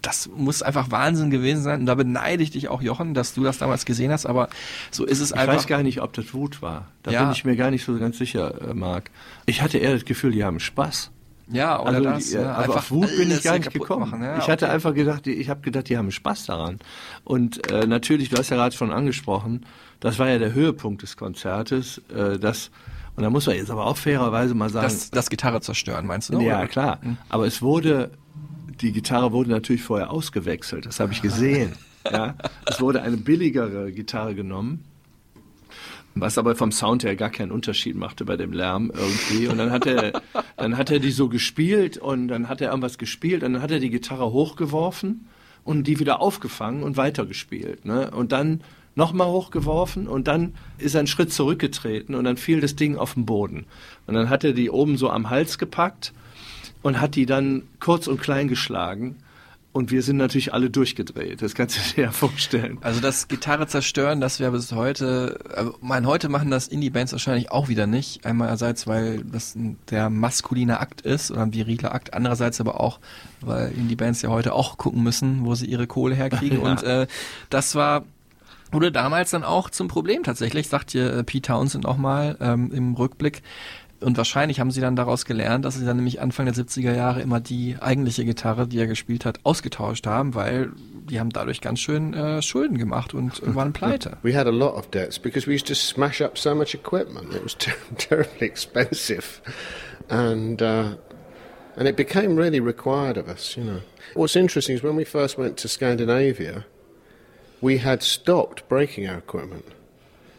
das 0.05 0.29
muss 0.35 0.63
einfach 0.63 0.91
Wahnsinn 0.91 1.31
gewesen 1.31 1.63
sein. 1.63 1.81
Und 1.81 1.87
da 1.87 1.95
beneide 1.95 2.43
ich 2.43 2.51
dich 2.51 2.69
auch, 2.69 2.83
Jochen, 2.83 3.15
dass 3.15 3.35
du 3.35 3.43
das 3.43 3.59
damals 3.59 3.85
gesehen 3.85 4.13
hast, 4.13 4.27
aber 4.27 4.49
so 4.91 5.05
ist 5.05 5.21
es 5.21 5.31
ich 5.31 5.37
einfach. 5.37 5.55
Ich 5.55 5.59
weiß 5.61 5.67
gar 5.67 5.83
nicht, 5.83 6.03
ob 6.03 6.13
das 6.13 6.35
Wut 6.35 6.63
war. 6.63 6.89
Da 7.03 7.11
ja. 7.11 7.23
bin 7.23 7.33
ich 7.33 7.45
mir 7.45 7.57
gar 7.57 7.71
nicht 7.71 7.85
so 7.85 7.99
ganz 7.99 8.19
sicher, 8.19 8.71
äh, 8.71 8.75
Marc. 8.75 9.11
Ich 9.47 9.63
hatte 9.63 9.79
eher 9.79 9.93
das 9.93 10.05
Gefühl, 10.05 10.33
die 10.33 10.45
haben 10.45 10.61
Spaß. 10.61 11.11
Ja, 11.49 11.81
oder 11.81 11.89
also, 11.91 12.05
das. 12.05 12.31
Die, 12.31 12.35
ja, 12.37 12.53
aber 12.55 12.77
auf 12.77 12.91
Wut 12.91 13.17
bin 13.17 13.31
ich 13.31 13.43
gar 13.43 13.59
nicht 13.59 13.73
gekommen. 13.73 14.11
Machen, 14.11 14.23
ja, 14.23 14.39
ich 14.39 14.49
hatte 14.49 14.67
okay. 14.67 14.75
einfach 14.75 14.95
gedacht, 14.95 15.27
ich 15.27 15.49
habe 15.49 15.61
gedacht, 15.61 15.89
die 15.89 15.97
haben 15.97 16.11
Spaß 16.11 16.47
daran. 16.47 16.79
Und 17.25 17.71
äh, 17.71 17.87
natürlich, 17.87 18.29
du 18.29 18.37
hast 18.37 18.51
ja 18.51 18.57
gerade 18.57 18.75
schon 18.75 18.93
angesprochen, 18.93 19.67
das 20.01 20.19
war 20.19 20.29
ja 20.29 20.39
der 20.39 20.53
Höhepunkt 20.53 21.03
des 21.03 21.17
Konzertes, 21.17 22.01
äh, 22.15 22.39
das 22.39 22.71
und 23.17 23.23
da 23.23 23.31
muss 23.31 23.47
man 23.47 23.57
jetzt 23.57 23.71
aber 23.71 23.87
auch 23.87 23.97
fairerweise 23.97 24.55
mal 24.55 24.71
sagen. 24.71 24.87
Das, 24.87 25.11
das 25.11 25.31
Gitarre 25.31 25.61
zerstören, 25.61 26.07
meinst 26.07 26.31
du? 26.31 26.41
Ja, 26.41 26.59
oder? 26.59 26.67
klar. 26.67 26.99
Mhm. 27.01 27.17
Aber 27.29 27.47
es 27.47 27.63
wurde 27.63 28.11
die 28.81 28.93
Gitarre 28.93 29.33
wurde 29.33 29.51
natürlich 29.51 29.83
vorher 29.83 30.11
ausgewechselt, 30.11 30.87
das 30.87 31.01
habe 31.01 31.13
ich 31.13 31.23
gesehen. 31.23 31.73
ja. 32.11 32.35
Es 32.67 32.81
wurde 32.81 33.03
eine 33.03 33.17
billigere 33.17 33.93
Gitarre 33.93 34.35
genommen, 34.35 34.85
was 36.15 36.39
aber 36.39 36.55
vom 36.55 36.73
Sound 36.73 37.05
her 37.05 37.17
gar 37.17 37.31
keinen 37.31 37.51
Unterschied 37.51 37.97
machte 37.97 38.25
bei 38.25 38.37
dem 38.37 38.53
Lärm 38.53 38.93
irgendwie. 38.95 39.49
Und 39.49 39.59
dann 39.59 39.71
hat 39.71 39.87
er, 39.87 40.23
dann 40.57 40.77
hat 40.77 40.91
er 40.91 40.99
die 40.99 41.11
so 41.11 41.29
gespielt 41.29 41.99
und 41.99 42.29
dann 42.29 42.49
hat 42.49 42.61
er 42.61 42.69
irgendwas 42.69 42.99
gespielt 42.99 43.43
und 43.43 43.55
dann 43.55 43.63
hat 43.63 43.71
er 43.71 43.81
die 43.81 43.91
Gitarre 43.91 44.33
hochgeworfen 44.33 45.27
und 45.65 45.87
die 45.87 45.99
wieder 45.99 46.21
aufgefangen 46.21 46.83
und 46.83 46.97
weitergespielt. 46.97 47.85
Ne? 47.85 48.11
Und 48.11 48.33
dann 48.33 48.61
nochmal 48.95 49.29
hochgeworfen 49.29 50.07
und 50.07 50.29
dann 50.29 50.55
ist 50.79 50.95
er 50.95 51.01
einen 51.01 51.09
Schritt 51.09 51.33
zurückgetreten 51.33 52.15
und 52.15 52.25
dann 52.25 52.37
fiel 52.37 52.61
das 52.61 52.77
Ding 52.77 52.97
auf 52.97 53.15
den 53.15 53.27
Boden. 53.27 53.67
Und 54.07 54.15
dann 54.15 54.29
hat 54.29 54.45
er 54.45 54.53
die 54.53 54.71
oben 54.71 54.97
so 54.97 55.11
am 55.11 55.31
Hals 55.31 55.59
gepackt 55.59 56.13
und 56.85 57.01
hat 57.01 57.15
die 57.15 57.25
dann 57.25 57.63
kurz 57.81 58.07
und 58.07 58.21
klein 58.21 58.47
geschlagen 58.47 59.17
Und 59.73 59.91
wir 59.91 60.03
sind 60.03 60.19
natürlich 60.19 60.53
alle 60.53 60.71
durchgedreht. 60.71 61.43
Das 61.43 61.55
kannst 61.55 61.77
du 61.77 61.95
dir 61.95 62.05
ja 62.05 62.13
vorstellen. 62.13 62.79
Also 62.83 63.01
das 63.01 63.27
Gitarre 63.27 63.67
zerstören, 63.67 64.21
das 64.21 64.39
wäre 64.39 64.53
bis 64.53 64.71
heute, 64.71 65.41
also 65.53 65.77
mein, 65.81 66.07
heute 66.07 66.29
machen 66.29 66.51
das 66.51 66.69
Indie-Bands 66.69 67.11
wahrscheinlich 67.11 67.51
auch 67.51 67.69
wieder 67.69 67.89
nicht. 67.89 68.25
Einerseits, 68.25 68.87
weil 68.87 69.25
das 69.25 69.59
der 69.91 70.11
maskuline 70.11 70.79
Akt 70.79 71.01
ist 71.01 71.33
oder 71.33 71.43
ein 71.43 71.55
viriler 71.55 71.93
Akt. 71.93 72.13
Andererseits 72.15 72.61
aber 72.61 72.79
auch, 72.79 73.01
weil 73.41 73.73
Indie-Bands 73.73 74.23
ja 74.23 74.29
heute 74.29 74.53
auch 74.53 74.77
gucken 74.77 75.03
müssen, 75.03 75.45
wo 75.45 75.55
sie 75.55 75.67
ihre 75.67 75.87
Kohle 75.87 76.15
herkriegen. 76.15 76.61
Ja. 76.61 76.65
Und 76.71 76.83
äh, 76.85 77.07
das 77.51 77.75
war 77.75 78.05
wurde 78.75 78.91
damals 78.93 79.31
dann 79.31 79.45
auch 79.45 79.71
zum 79.71 79.89
Problem 79.89 80.25
tatsächlich, 80.25 80.69
sagt 80.69 80.91
hier 80.91 81.13
äh, 81.13 81.25
Pete 81.25 81.53
Townsend 81.53 81.87
auch 81.87 81.97
mal 81.97 82.37
ähm, 82.41 82.73
im 82.73 82.95
Rückblick. 82.95 83.43
Und 84.01 84.17
wahrscheinlich 84.17 84.61
haben 84.61 84.71
sie 84.71 84.81
dann 84.81 84.97
daraus 84.97 85.25
gelernt, 85.25 85.65
dass 85.65 85.77
sie 85.77 85.87
dann 85.87 85.97
nämlich 85.97 86.21
Anfang 86.21 86.47
der 86.47 86.55
70er 86.55 86.95
Jahre 86.95 87.23
immer 87.23 87.41
die 87.41 87.77
eigentliche 87.81 88.25
Gitarre, 88.25 88.67
die 88.67 88.79
er 88.79 88.87
gespielt 88.87 89.25
hat, 89.25 89.41
ausgetauscht 89.45 90.07
haben, 90.07 90.35
weil 90.35 90.73
die 91.09 91.21
haben 91.21 91.31
dadurch 91.31 91.61
ganz 91.61 91.81
schön 91.81 92.15
äh, 92.15 92.43
Schulden 92.43 92.79
gemacht 92.79 93.15
und 93.15 93.41
waren 93.55 93.73
pleite. 93.73 94.19
We 94.23 94.37
had 94.37 94.47
a 94.47 94.51
lot 94.51 94.75
of 94.75 94.91
debts 94.91 95.19
because 95.19 95.47
we 95.47 95.55
used 95.55 95.67
to 95.69 95.75
smash 95.75 96.21
up 96.21 96.37
so 96.39 96.55
much 96.55 96.75
equipment. 96.75 97.35
It 97.35 97.43
was 97.43 97.55
ter- 97.59 97.73
terribly 97.97 98.47
expensive, 98.47 99.41
and 100.09 100.61
uh, 100.61 100.97
and 101.77 101.89
it 101.89 101.97
became 101.97 102.37
really 102.37 102.61
required 102.61 103.17
of 103.17 103.29
us. 103.29 103.57
You 103.57 103.65
know, 103.65 103.81
what's 104.15 104.37
interesting 104.37 104.77
is 104.77 104.83
when 104.83 104.97
we 104.97 105.05
first 105.05 105.39
went 105.39 105.57
to 105.59 105.69
Scandinavia, 105.69 106.65
we 107.61 107.79
had 107.79 108.03
stopped 108.03 108.69
breaking 108.69 109.09
our 109.09 109.19
equipment, 109.19 109.65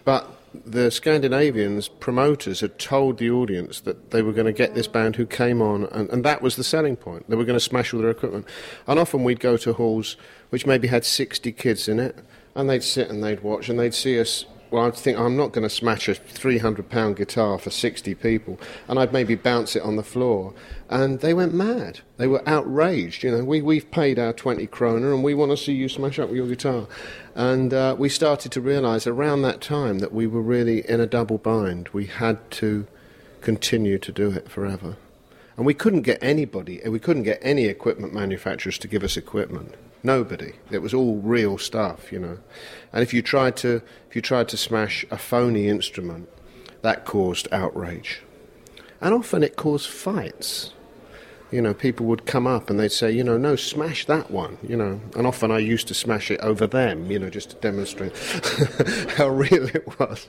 but 0.03 0.34
the 0.65 0.91
Scandinavians 0.91 1.87
promoters 1.87 2.61
had 2.61 2.77
told 2.77 3.17
the 3.17 3.29
audience 3.29 3.81
that 3.81 4.11
they 4.11 4.21
were 4.21 4.33
going 4.33 4.45
to 4.45 4.53
get 4.53 4.75
this 4.75 4.87
band 4.87 5.15
who 5.15 5.25
came 5.25 5.61
on, 5.61 5.85
and, 5.85 6.09
and 6.09 6.23
that 6.23 6.41
was 6.41 6.55
the 6.55 6.63
selling 6.63 6.95
point. 6.95 7.29
They 7.29 7.35
were 7.35 7.45
going 7.45 7.57
to 7.57 7.63
smash 7.63 7.93
all 7.93 8.01
their 8.01 8.11
equipment. 8.11 8.47
And 8.87 8.99
often 8.99 9.23
we'd 9.23 9.39
go 9.39 9.57
to 9.57 9.73
halls 9.73 10.17
which 10.49 10.65
maybe 10.65 10.87
had 10.87 11.03
60 11.03 11.51
kids 11.53 11.87
in 11.87 11.99
it, 11.99 12.17
and 12.55 12.69
they'd 12.69 12.83
sit 12.83 13.09
and 13.09 13.23
they'd 13.23 13.41
watch, 13.41 13.69
and 13.69 13.79
they'd 13.79 13.93
see 13.93 14.19
us. 14.19 14.45
Well, 14.71 14.85
I'd 14.85 14.95
think 14.95 15.17
I'm 15.17 15.37
not 15.37 15.51
going 15.51 15.63
to 15.63 15.69
smash 15.69 16.09
a 16.09 16.15
300 16.15 16.89
pound 16.89 17.15
guitar 17.15 17.57
for 17.59 17.69
60 17.69 18.15
people, 18.15 18.59
and 18.87 18.99
I'd 18.99 19.13
maybe 19.13 19.35
bounce 19.35 19.75
it 19.75 19.83
on 19.83 19.95
the 19.95 20.03
floor. 20.03 20.53
And 20.89 21.19
they 21.19 21.33
went 21.33 21.53
mad. 21.53 22.01
They 22.17 22.27
were 22.27 22.47
outraged. 22.47 23.23
You 23.23 23.31
know, 23.31 23.43
we, 23.43 23.61
we've 23.61 23.89
paid 23.89 24.19
our 24.19 24.33
20 24.33 24.67
kroner 24.67 25.13
and 25.13 25.23
we 25.23 25.33
want 25.33 25.51
to 25.51 25.57
see 25.57 25.73
you 25.73 25.89
smash 25.89 26.19
up 26.19 26.31
your 26.31 26.47
guitar. 26.47 26.87
And 27.33 27.73
uh, 27.73 27.95
we 27.97 28.09
started 28.09 28.51
to 28.51 28.61
realize 28.61 29.07
around 29.07 29.41
that 29.41 29.61
time 29.61 29.99
that 29.99 30.13
we 30.13 30.27
were 30.27 30.41
really 30.41 30.87
in 30.87 30.99
a 30.99 31.07
double 31.07 31.37
bind. 31.37 31.89
We 31.89 32.05
had 32.05 32.51
to 32.51 32.87
continue 33.41 33.97
to 33.97 34.11
do 34.11 34.31
it 34.31 34.49
forever. 34.49 34.97
And 35.57 35.65
we 35.65 35.73
couldn't 35.73 36.01
get 36.01 36.21
anybody, 36.21 36.81
we 36.85 36.99
couldn't 36.99 37.23
get 37.23 37.39
any 37.41 37.65
equipment 37.65 38.13
manufacturers 38.13 38.77
to 38.79 38.87
give 38.87 39.03
us 39.03 39.15
equipment. 39.15 39.75
Nobody. 40.05 40.53
It 40.69 40.83
was 40.83 40.93
all 40.93 41.15
real 41.17 41.57
stuff, 41.57 42.11
you 42.11 42.19
know. 42.19 42.37
And 42.93 43.01
if 43.01 43.11
you 43.11 43.23
tried 43.23 43.57
to, 43.57 43.81
if 44.07 44.15
you 44.15 44.21
tried 44.21 44.47
to 44.49 44.57
smash 44.57 45.03
a 45.09 45.17
phony 45.17 45.67
instrument, 45.67 46.29
that 46.83 47.05
caused 47.05 47.47
outrage. 47.51 48.21
And 49.01 49.15
often 49.15 49.41
it 49.41 49.55
caused 49.55 49.89
fights. 49.89 50.73
You 51.51 51.59
know, 51.63 51.73
people 51.73 52.05
would 52.05 52.27
come 52.27 52.45
up 52.45 52.69
and 52.69 52.79
they'd 52.79 52.91
say, 52.91 53.11
you 53.11 53.23
know, 53.23 53.37
no, 53.37 53.55
smash 53.55 54.05
that 54.05 54.29
one, 54.29 54.59
you 54.61 54.77
know. 54.77 55.01
And 55.15 55.25
often 55.25 55.49
I 55.49 55.57
used 55.57 55.87
to 55.87 55.95
smash 55.95 56.29
it 56.29 56.39
over 56.41 56.67
them, 56.67 57.09
you 57.09 57.17
know, 57.17 57.31
just 57.31 57.49
to 57.49 57.55
demonstrate 57.55 58.15
how 59.17 59.29
real 59.29 59.65
it 59.73 59.99
was. 59.99 60.27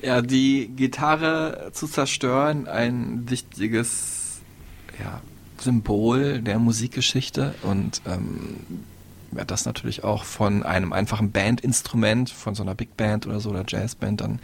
Ja, 0.00 0.20
die 0.20 0.70
Gitarre 0.76 1.70
zu 1.72 1.88
zerstören, 1.88 2.68
ein 2.68 3.28
wichtiges 3.28 4.40
ja, 5.00 5.20
Symbol 5.60 6.40
der 6.40 6.58
Musikgeschichte 6.58 7.54
und 7.62 8.02
ähm, 8.06 8.56
ja, 9.36 9.44
das 9.44 9.66
natürlich 9.66 10.04
auch 10.04 10.24
von 10.24 10.62
einem 10.62 10.92
einfachen 10.92 11.32
Bandinstrument, 11.32 12.30
von 12.30 12.54
so 12.54 12.62
einer 12.62 12.74
Big 12.74 12.96
Band 12.96 13.26
oder 13.26 13.40
so 13.40 13.50
oder 13.50 13.64
Jazzband 13.66 14.20
dann 14.20 14.40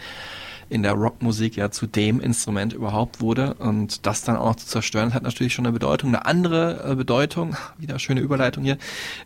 in 0.70 0.82
der 0.82 0.92
Rockmusik 0.92 1.56
ja 1.56 1.70
zu 1.70 1.86
dem 1.86 2.20
Instrument 2.20 2.72
überhaupt 2.72 3.20
wurde 3.20 3.54
und 3.54 4.06
das 4.06 4.22
dann 4.22 4.36
auch 4.36 4.56
zu 4.56 4.66
zerstören, 4.66 5.14
hat 5.14 5.22
natürlich 5.22 5.54
schon 5.54 5.66
eine 5.66 5.72
Bedeutung. 5.72 6.10
Eine 6.10 6.26
andere 6.26 6.92
äh, 6.92 6.94
Bedeutung, 6.94 7.56
wieder 7.78 7.98
schöne 7.98 8.20
Überleitung 8.20 8.64
hier, 8.64 8.78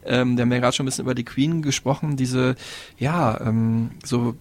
ähm, 0.05 0.37
der 0.37 0.45
haben 0.45 0.53
ja 0.53 0.59
gerade 0.59 0.77
schon 0.77 0.85
ein 0.85 0.89
bisschen 0.89 1.05
über 1.05 1.15
die 1.15 1.25
Queen 1.25 1.63
gesprochen, 1.63 2.17
diese, 2.17 2.57
ja, 2.99 3.41
ähm, 3.41 3.91
so 4.05 4.37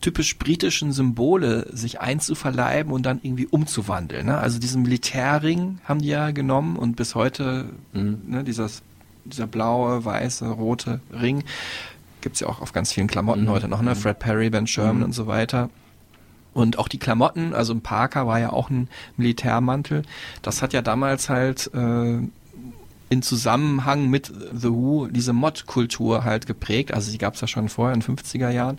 typisch 0.00 0.38
britischen 0.38 0.92
Symbole 0.92 1.68
sich 1.72 2.00
einzuverleiben 2.00 2.92
und 2.92 3.04
dann 3.06 3.20
irgendwie 3.22 3.46
umzuwandeln. 3.46 4.26
Ne? 4.26 4.38
Also 4.38 4.58
diesen 4.58 4.82
Militärring 4.82 5.78
haben 5.84 6.00
die 6.00 6.08
ja 6.08 6.30
genommen 6.30 6.76
und 6.76 6.96
bis 6.96 7.14
heute 7.14 7.70
ne, 7.92 8.44
dieses, 8.44 8.82
dieser 9.24 9.46
blaue, 9.46 10.04
weiße, 10.04 10.48
rote 10.48 11.00
Ring 11.12 11.44
gibt's 12.26 12.40
ja 12.40 12.48
auch 12.48 12.60
auf 12.60 12.72
ganz 12.72 12.92
vielen 12.92 13.06
Klamotten 13.06 13.48
heute 13.48 13.68
noch, 13.68 13.82
ne? 13.82 13.94
Fred 13.94 14.18
Perry, 14.18 14.50
Ben 14.50 14.66
Sherman 14.66 15.04
und 15.04 15.12
so 15.12 15.28
weiter. 15.28 15.70
Und 16.54 16.76
auch 16.76 16.88
die 16.88 16.98
Klamotten, 16.98 17.54
also 17.54 17.72
ein 17.72 17.82
Parker 17.82 18.26
war 18.26 18.40
ja 18.40 18.50
auch 18.50 18.68
ein 18.68 18.88
Militärmantel. 19.16 20.02
Das 20.42 20.60
hat 20.60 20.72
ja 20.72 20.82
damals 20.82 21.28
halt 21.28 21.70
äh, 21.72 22.18
in 23.08 23.22
Zusammenhang 23.22 24.08
mit 24.10 24.32
The 24.52 24.70
Who 24.70 25.06
diese 25.06 25.32
Mod-Kultur 25.32 26.24
halt 26.24 26.46
geprägt. 26.46 26.92
Also 26.92 27.12
die 27.12 27.18
gab 27.18 27.34
es 27.34 27.40
ja 27.40 27.46
schon 27.46 27.68
vorher 27.68 27.94
in 27.94 28.00
den 28.00 28.16
50er 28.16 28.50
Jahren. 28.50 28.78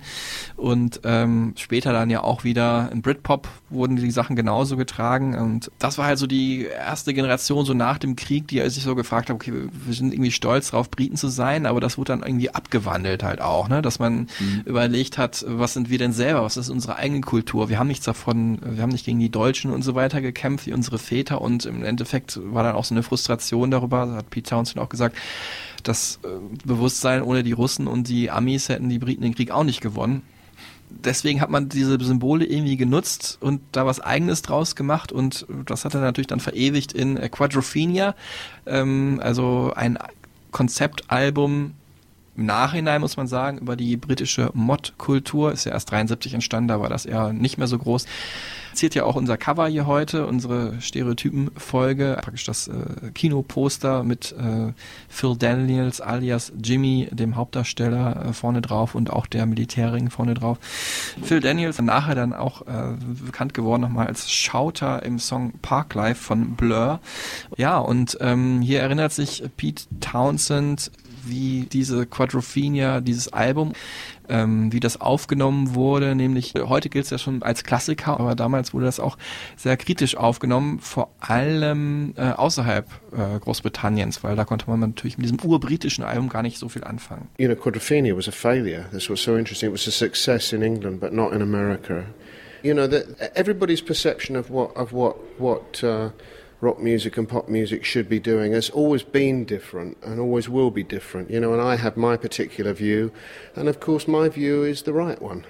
Und 0.58 1.02
ähm, 1.04 1.54
später 1.56 1.94
dann 1.94 2.10
ja 2.10 2.24
auch 2.24 2.44
wieder 2.44 2.90
in 2.92 3.02
Britpop 3.02 3.48
wurden 3.70 3.96
die 3.96 4.12
Sachen 4.12 4.36
genauso 4.36 4.76
getragen. 4.76 5.36
Und 5.36 5.72
das 5.80 5.98
war 5.98 6.06
halt 6.06 6.20
so 6.20 6.28
die 6.28 6.64
erste 6.64 7.14
Generation 7.14 7.66
so 7.66 7.74
nach 7.74 7.98
dem 7.98 8.16
Krieg, 8.16 8.48
die 8.48 8.68
sich 8.70 8.84
so 8.84 8.96
gefragt 8.96 9.30
hat, 9.30 9.36
okay, 9.36 9.54
wir 9.72 9.94
sind 9.94 10.14
irgendwie 10.14 10.32
stolz 10.32 10.72
drauf, 10.72 10.92
Briten 10.92 11.16
zu 11.16 11.30
sein, 11.30 11.66
aber 11.66 11.80
das 11.80 11.98
wurde 11.98 12.14
dann 12.14 12.24
irgendwie 12.24 12.50
abgewandelt 12.50 13.24
halt 13.24 13.42
auch, 13.42 13.70
ne? 13.70 13.82
Dass 13.82 14.00
man 14.00 14.28
überlegt 14.66 15.18
hat, 15.18 15.46
was 15.48 15.74
sind 15.74 15.90
wir 15.90 15.98
denn 15.98 16.14
selber, 16.14 16.44
was 16.44 16.58
ist 16.58 16.70
unsere 16.70 16.98
eigene 16.98 17.22
Kultur? 17.22 17.70
Wir 17.70 17.80
haben 17.80 17.88
nichts 17.88 18.06
davon, 18.06 18.60
wir 18.64 18.82
haben 18.82 18.90
nicht 18.90 19.06
gegen 19.06 19.20
die 19.20 19.30
Deutschen 19.30 19.72
und 19.72 19.84
so 19.84 19.96
weiter 19.96 20.22
gekämpft 20.22 20.68
wie 20.68 20.74
unsere 20.74 20.98
Väter 20.98 21.42
und 21.42 21.66
im 21.66 21.84
Endeffekt 21.84 22.40
war 22.44 22.64
dann 22.64 22.76
auch 22.76 22.86
so 22.86 22.94
eine 22.94 23.04
Frustration 23.04 23.72
darüber, 23.72 24.17
hat 24.18 24.30
Pete 24.30 24.50
Townsend 24.50 24.80
auch 24.80 24.90
gesagt, 24.90 25.16
das 25.84 26.20
äh, 26.24 26.28
Bewusstsein 26.66 27.22
ohne 27.22 27.44
die 27.44 27.52
Russen 27.54 27.88
und 27.88 28.08
die 28.08 28.30
Amis 28.30 28.70
hätten 28.70 28.90
die 28.90 29.00
Briten 29.00 29.22
den 29.22 29.36
Krieg 29.36 29.52
auch 29.52 29.64
nicht 29.64 29.82
gewonnen. 29.82 30.24
Deswegen 30.90 31.42
hat 31.42 31.50
man 31.50 31.68
diese 31.68 32.02
Symbole 32.02 32.46
irgendwie 32.46 32.78
genutzt 32.78 33.38
und 33.42 33.62
da 33.74 33.86
was 33.86 34.00
Eigenes 34.00 34.42
draus 34.42 34.76
gemacht 34.76 35.12
und 35.12 35.46
das 35.66 35.84
hat 35.84 35.94
er 35.94 36.02
natürlich 36.02 36.28
dann 36.28 36.40
verewigt 36.40 36.94
in 36.94 37.18
äh, 37.18 37.30
Quadrophenia, 37.30 38.16
ähm, 38.66 39.20
also 39.22 39.74
ein 39.76 39.98
Konzeptalbum 40.52 41.74
im 42.38 42.46
Nachhinein 42.46 43.02
muss 43.02 43.18
man 43.18 43.28
sagen, 43.28 43.58
über 43.58 43.76
die 43.76 43.98
britische 43.98 44.52
Mod-Kultur, 44.54 45.52
ist 45.52 45.66
ja 45.66 45.72
erst 45.72 45.92
73 45.92 46.36
entstanden, 46.36 46.68
da 46.68 46.80
war 46.80 46.90
das 46.90 47.06
eher 47.06 47.34
nicht 47.34 47.58
mehr 47.58 47.68
so 47.68 47.80
groß. 47.80 48.06
Ziert 48.74 48.94
ja 48.94 49.06
auch 49.06 49.16
unser 49.16 49.38
Cover 49.38 49.68
hier 49.68 49.88
heute, 49.88 50.28
unsere 50.28 50.80
Stereotypen-Folge, 50.80 52.20
praktisch 52.22 52.46
das 52.46 52.68
äh, 52.68 53.10
Kinoposter 53.16 54.04
mit 54.04 54.34
äh, 54.34 54.72
Phil 55.10 55.36
Daniels 55.36 56.00
alias 56.00 56.54
Jimmy, 56.64 57.08
dem 57.12 57.36
Hauptdarsteller, 57.36 58.28
äh, 58.28 58.34
vorne 58.34 58.62
drauf 58.62 58.94
und 58.94 59.12
auch 59.12 59.26
der 59.26 59.48
Militärring 59.48 60.12
vorne 60.12 60.36
drauf. 60.36 60.60
Phil 61.24 61.40
Daniels, 61.40 61.82
nachher 61.82 62.14
dann 62.14 62.34
auch 62.34 62.62
äh, 62.68 62.94
bekannt 63.26 63.56
geworden 63.56 63.82
nochmal 63.82 64.06
als 64.06 64.32
Schauter 64.32 65.02
im 65.02 65.18
Song 65.18 65.54
Parklife 65.64 66.24
von 66.24 66.56
Blur. 66.56 67.00
Ja, 67.58 67.80
und 67.80 68.20
ähm, 68.22 68.62
hier 68.62 68.82
erinnert 68.82 69.12
sich 69.12 69.44
Pete 69.58 69.86
Townsend 70.02 70.92
wie 71.30 71.68
diese 71.72 72.06
Quadrophenia, 72.06 73.02
dieses 73.02 73.32
Album, 73.34 73.74
ähm, 74.30 74.72
wie 74.74 74.80
das 74.80 75.00
aufgenommen 75.00 75.76
wurde, 75.76 76.16
nämlich 76.16 76.54
heute 76.56 76.90
gilt 76.90 77.06
es 77.06 77.12
ja 77.12 77.18
schon 77.18 77.44
als 77.44 77.64
Klassiker, 77.64 78.20
aber 78.20 78.36
damals 78.36 78.74
wurde 78.74 78.86
das 78.86 79.00
auch 79.00 79.18
sehr 79.56 79.78
kritisch 79.78 80.18
aufgenommen, 80.18 80.80
vor 80.80 81.10
allem 81.20 82.14
äh, 82.18 82.32
außerhalb 82.32 82.88
äh, 83.12 83.40
Großbritanniens, 83.40 84.24
weil 84.24 84.36
da 84.36 84.46
konnte 84.46 84.70
man 84.70 84.80
natürlich 84.80 85.18
mit 85.18 85.26
diesem 85.26 85.40
urbritischen 85.44 86.04
Album 86.04 86.30
gar 86.30 86.42
nicht 86.42 86.58
so 86.58 86.70
viel 86.70 86.84
anfangen. 86.84 87.30
You 87.38 87.48
know, 87.48 87.56
Quadrophenia 87.56 88.16
was 88.16 88.28
a 88.28 88.32
failure. 88.32 88.86
That's 88.92 89.10
what's 89.10 89.24
so 89.24 89.36
interesting. 89.36 89.70
It 89.70 89.74
was 89.74 89.88
a 89.88 89.92
success 89.92 90.54
in 90.54 90.62
England, 90.62 91.00
but 91.00 91.14
not 91.14 91.34
in 91.34 91.42
America. 91.42 92.04
You 92.64 92.74
know, 92.74 92.88
that 92.88 93.06
everybody's 93.36 93.82
perception 93.82 94.36
of 94.36 94.50
what 94.50 94.76
of 94.76 94.92
what 94.92 95.16
what 95.38 95.84
uh, 95.84 96.10
rock 96.60 96.80
music 96.80 97.18
and 97.18 97.30
pop 97.30 97.48
music 97.48 97.86
should 97.86 98.10
be 98.10 98.20
doing 98.20 98.54
has 98.54 98.70
always 98.70 99.04
been 99.04 99.46
different 99.46 99.98
and 100.02 100.20
always 100.20 100.50
will 100.50 100.72
be 100.72 100.84
different. 100.84 101.30
You 101.30 101.40
know, 101.40 101.54
and 101.54 101.62
I 101.62 101.76
have 101.76 101.98
my 101.98 102.18
particular 102.18 102.74
view, 102.74 103.12
and 103.56 103.68
of 103.70 103.80
course, 103.80 104.08
my 104.08 104.30
view 104.30 104.64
is 104.64 104.84
the 104.84 104.94
right 104.94 105.22
one. 105.22 105.46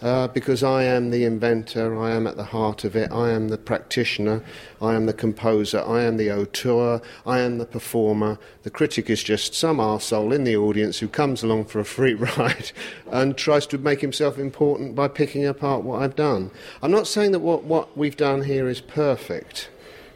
Uh, 0.00 0.28
because 0.28 0.62
I 0.62 0.84
am 0.84 1.10
the 1.10 1.24
inventor, 1.24 1.98
I 1.98 2.12
am 2.12 2.28
at 2.28 2.36
the 2.36 2.44
heart 2.44 2.84
of 2.84 2.94
it, 2.94 3.10
I 3.10 3.30
am 3.30 3.48
the 3.48 3.58
practitioner, 3.58 4.44
I 4.80 4.94
am 4.94 5.06
the 5.06 5.12
composer, 5.12 5.82
I 5.84 6.02
am 6.02 6.18
the 6.18 6.30
auteur, 6.30 7.02
I 7.26 7.40
am 7.40 7.58
the 7.58 7.66
performer. 7.66 8.38
The 8.62 8.70
critic 8.70 9.10
is 9.10 9.24
just 9.24 9.54
some 9.54 9.78
arsehole 9.78 10.32
in 10.32 10.44
the 10.44 10.56
audience 10.56 11.00
who 11.00 11.08
comes 11.08 11.42
along 11.42 11.64
for 11.64 11.80
a 11.80 11.84
free 11.84 12.14
ride 12.38 12.70
and 13.10 13.36
tries 13.36 13.66
to 13.66 13.78
make 13.78 14.00
himself 14.00 14.38
important 14.38 14.94
by 14.94 15.08
picking 15.08 15.44
apart 15.44 15.82
what 15.82 16.00
I've 16.00 16.14
done. 16.14 16.52
I'm 16.80 16.92
not 16.92 17.08
saying 17.08 17.32
that 17.32 17.40
what, 17.40 17.64
what 17.64 17.98
we've 17.98 18.16
done 18.16 18.44
here 18.44 18.68
is 18.68 18.80
perfect, 18.80 19.68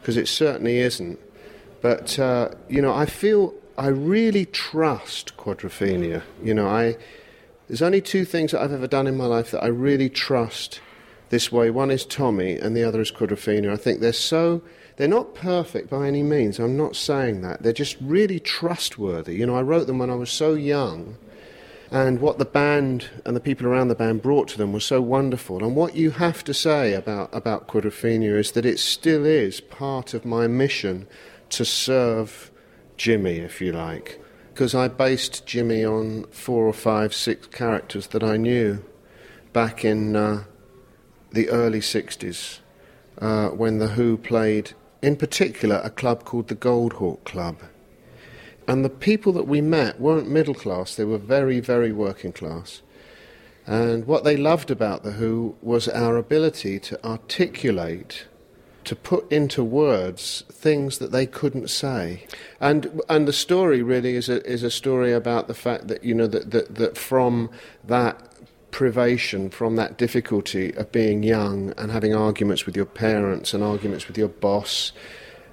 because 0.03 0.17
it 0.17 0.27
certainly 0.27 0.79
isn't. 0.79 1.19
But, 1.81 2.19
uh, 2.19 2.51
you 2.69 2.83
know, 2.83 2.93
I 2.93 3.07
feel 3.07 3.55
I 3.79 3.87
really 3.87 4.47
trust 4.47 5.37
Quadrophenia. 5.37 6.23
You 6.43 6.55
know, 6.55 6.67
I 6.67 6.97
there's 7.69 7.83
only 7.83 8.01
two 8.01 8.25
things 8.25 8.51
that 8.51 8.61
I've 8.61 8.73
ever 8.73 8.89
done 8.89 9.07
in 9.07 9.17
my 9.17 9.27
life 9.27 9.53
that 9.53 9.63
I 9.63 9.69
really 9.69 10.11
trust 10.11 10.81
this 11.31 11.51
way. 11.51 11.71
One 11.71 11.91
is 11.91 12.05
Tommy, 12.05 12.57
and 12.57 12.77
the 12.77 12.85
other 12.85 13.01
is 13.01 13.13
Quadrophenia. 13.13 13.73
I 13.73 13.77
think 13.77 14.01
they're 14.01 14.13
so 14.13 14.61
they're 14.97 15.09
not 15.09 15.35
perfect 15.35 15.89
by 15.89 16.09
any 16.09 16.23
means. 16.23 16.59
I'm 16.59 16.77
not 16.77 16.97
saying 16.97 17.43
that. 17.43 17.63
They're 17.63 17.73
just 17.73 17.97
really 18.01 18.41
trustworthy. 18.41 19.37
You 19.37 19.47
know, 19.47 19.57
I 19.57 19.63
wrote 19.63 19.87
them 19.87 19.99
when 19.99 20.11
I 20.11 20.17
was 20.17 20.31
so 20.31 20.55
young. 20.55 21.17
And 21.93 22.23
what 22.23 22.39
the 22.39 22.47
band 22.47 23.11
and 23.27 23.37
the 23.37 23.41
people 23.41 23.67
around 23.67 23.89
the 23.89 23.95
band 23.95 24.23
brought 24.23 24.49
to 24.49 24.59
them 24.59 24.73
was 24.73 24.83
so 24.83 25.03
wonderful. 25.03 25.63
And 25.63 25.77
what 25.77 25.95
you 25.95 26.13
have 26.13 26.43
to 26.45 26.55
say 26.55 26.95
about, 26.95 27.29
about 27.35 27.69
Quadrophenia 27.69 28.39
is 28.39 28.53
that 28.53 28.65
it 28.65 28.79
still 28.79 29.27
is 29.27 29.61
part 29.61 30.15
of 30.15 30.25
my 30.25 30.47
mission 30.47 31.07
to 31.51 31.67
serve 31.67 32.51
Jimmy, 32.97 33.37
if 33.41 33.61
you 33.61 33.73
like. 33.73 34.19
Because 34.55 34.75
I 34.75 34.89
based 34.89 35.45
Jimmy 35.45 35.85
on 35.85 36.25
four 36.31 36.67
or 36.67 36.73
five, 36.73 37.13
six 37.13 37.47
characters 37.49 38.07
that 38.09 38.23
I 38.23 38.39
knew 38.39 38.83
back 39.53 39.85
in 39.85 40.17
uh, 40.17 40.45
the 41.33 41.51
early 41.51 41.81
60s 41.81 42.61
uh, 43.19 43.49
when 43.49 43.77
The 43.77 43.89
Who 43.89 44.17
played, 44.17 44.73
in 45.03 45.17
particular, 45.17 45.83
a 45.85 45.91
club 45.91 46.25
called 46.25 46.49
the 46.49 46.55
Goldhawk 46.55 47.25
Club. 47.25 47.59
And 48.69 48.85
the 48.85 48.91
people 48.91 49.33
that 49.33 49.47
we 49.47 49.61
met 49.61 50.01
weren't 50.01 50.29
middle 50.29 50.55
class, 50.55 50.95
they 50.95 51.05
were 51.05 51.19
very, 51.19 51.61
very 51.61 51.93
working 51.93 52.33
class. 52.33 52.83
And 53.67 54.07
what 54.07 54.25
they 54.25 54.37
loved 54.37 54.71
about 54.71 55.03
The 55.03 55.13
Who 55.13 55.57
was 55.63 55.89
our 55.89 56.17
ability 56.17 56.79
to 56.81 57.05
articulate, 57.05 58.27
to 58.85 58.97
put 58.97 59.31
into 59.31 59.63
words 59.63 60.45
things 60.51 60.99
that 60.99 61.13
they 61.13 61.27
couldn't 61.27 61.71
say. 61.71 62.27
And, 62.61 63.01
and 63.09 63.29
the 63.29 63.33
story 63.33 63.83
really 63.83 64.17
is 64.17 64.29
a, 64.29 64.45
is 64.45 64.63
a 64.63 64.71
story 64.71 65.13
about 65.13 65.47
the 65.47 65.55
fact 65.55 65.89
that, 65.89 66.03
you 66.03 66.15
know, 66.15 66.27
that, 66.27 66.51
that, 66.51 66.75
that 66.75 66.99
from 66.99 67.51
that 67.85 68.29
privation, 68.73 69.51
from 69.51 69.77
that 69.77 69.97
difficulty 69.97 70.75
of 70.75 70.91
being 70.91 71.23
young 71.23 71.73
and 71.77 71.93
having 71.93 72.15
arguments 72.15 72.67
with 72.67 72.75
your 72.75 72.87
parents 72.87 73.55
and 73.55 73.63
arguments 73.63 74.09
with 74.09 74.19
your 74.19 74.29
boss 74.29 74.93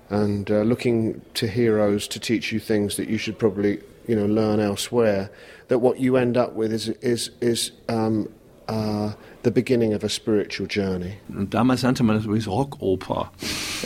and 0.10 0.49
uh, 0.49 0.61
looking 0.61 1.22
to 1.34 1.48
heroes 1.48 2.07
to 2.07 2.19
teach 2.19 2.52
you 2.52 2.60
things 2.60 2.95
that 2.95 3.07
you 3.07 3.18
should 3.18 3.38
probably 3.38 3.80
you 4.07 4.15
know 4.15 4.26
learn 4.26 4.60
elsewhere 4.60 5.30
that 5.68 5.80
what 5.80 5.99
you 5.99 6.18
end 6.18 6.38
up 6.38 6.56
with 6.56 6.72
is 6.72 6.90
is 7.02 7.31
is 7.41 7.72
um, 7.88 8.27
uh, 8.68 9.11
the 9.44 9.52
beginning 9.52 9.94
of 9.94 10.03
a 10.03 10.10
spiritual 10.10 10.68
journey. 10.68 11.18
Und 11.30 11.53
damals 11.53 11.84
nannte 11.84 12.03
man 12.03 12.15
das 12.15 12.26
übrigens 12.26 12.48
Rockoper, 12.48 13.31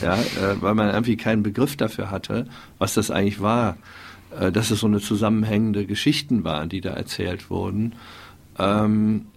ja, 0.02 0.16
äh, 0.16 0.62
weil 0.62 0.76
man 0.76 0.90
irgendwie 0.90 1.18
keinen 1.18 1.44
Begriff 1.44 1.76
dafür 1.76 2.10
hatte, 2.10 2.48
was 2.80 2.94
das 2.94 3.12
eigentlich 3.12 3.42
war, 3.42 3.78
äh, 4.40 4.52
dass 4.52 4.72
es 4.72 4.80
so 4.80 4.88
eine 4.88 5.00
zusammenhängende 5.00 5.86
Geschichten 5.86 6.44
waren, 6.44 6.70
die 6.70 6.82
da 6.82 6.92
erzählt 6.92 7.50
wurden. 7.50 7.94
Ähm, 8.60 9.28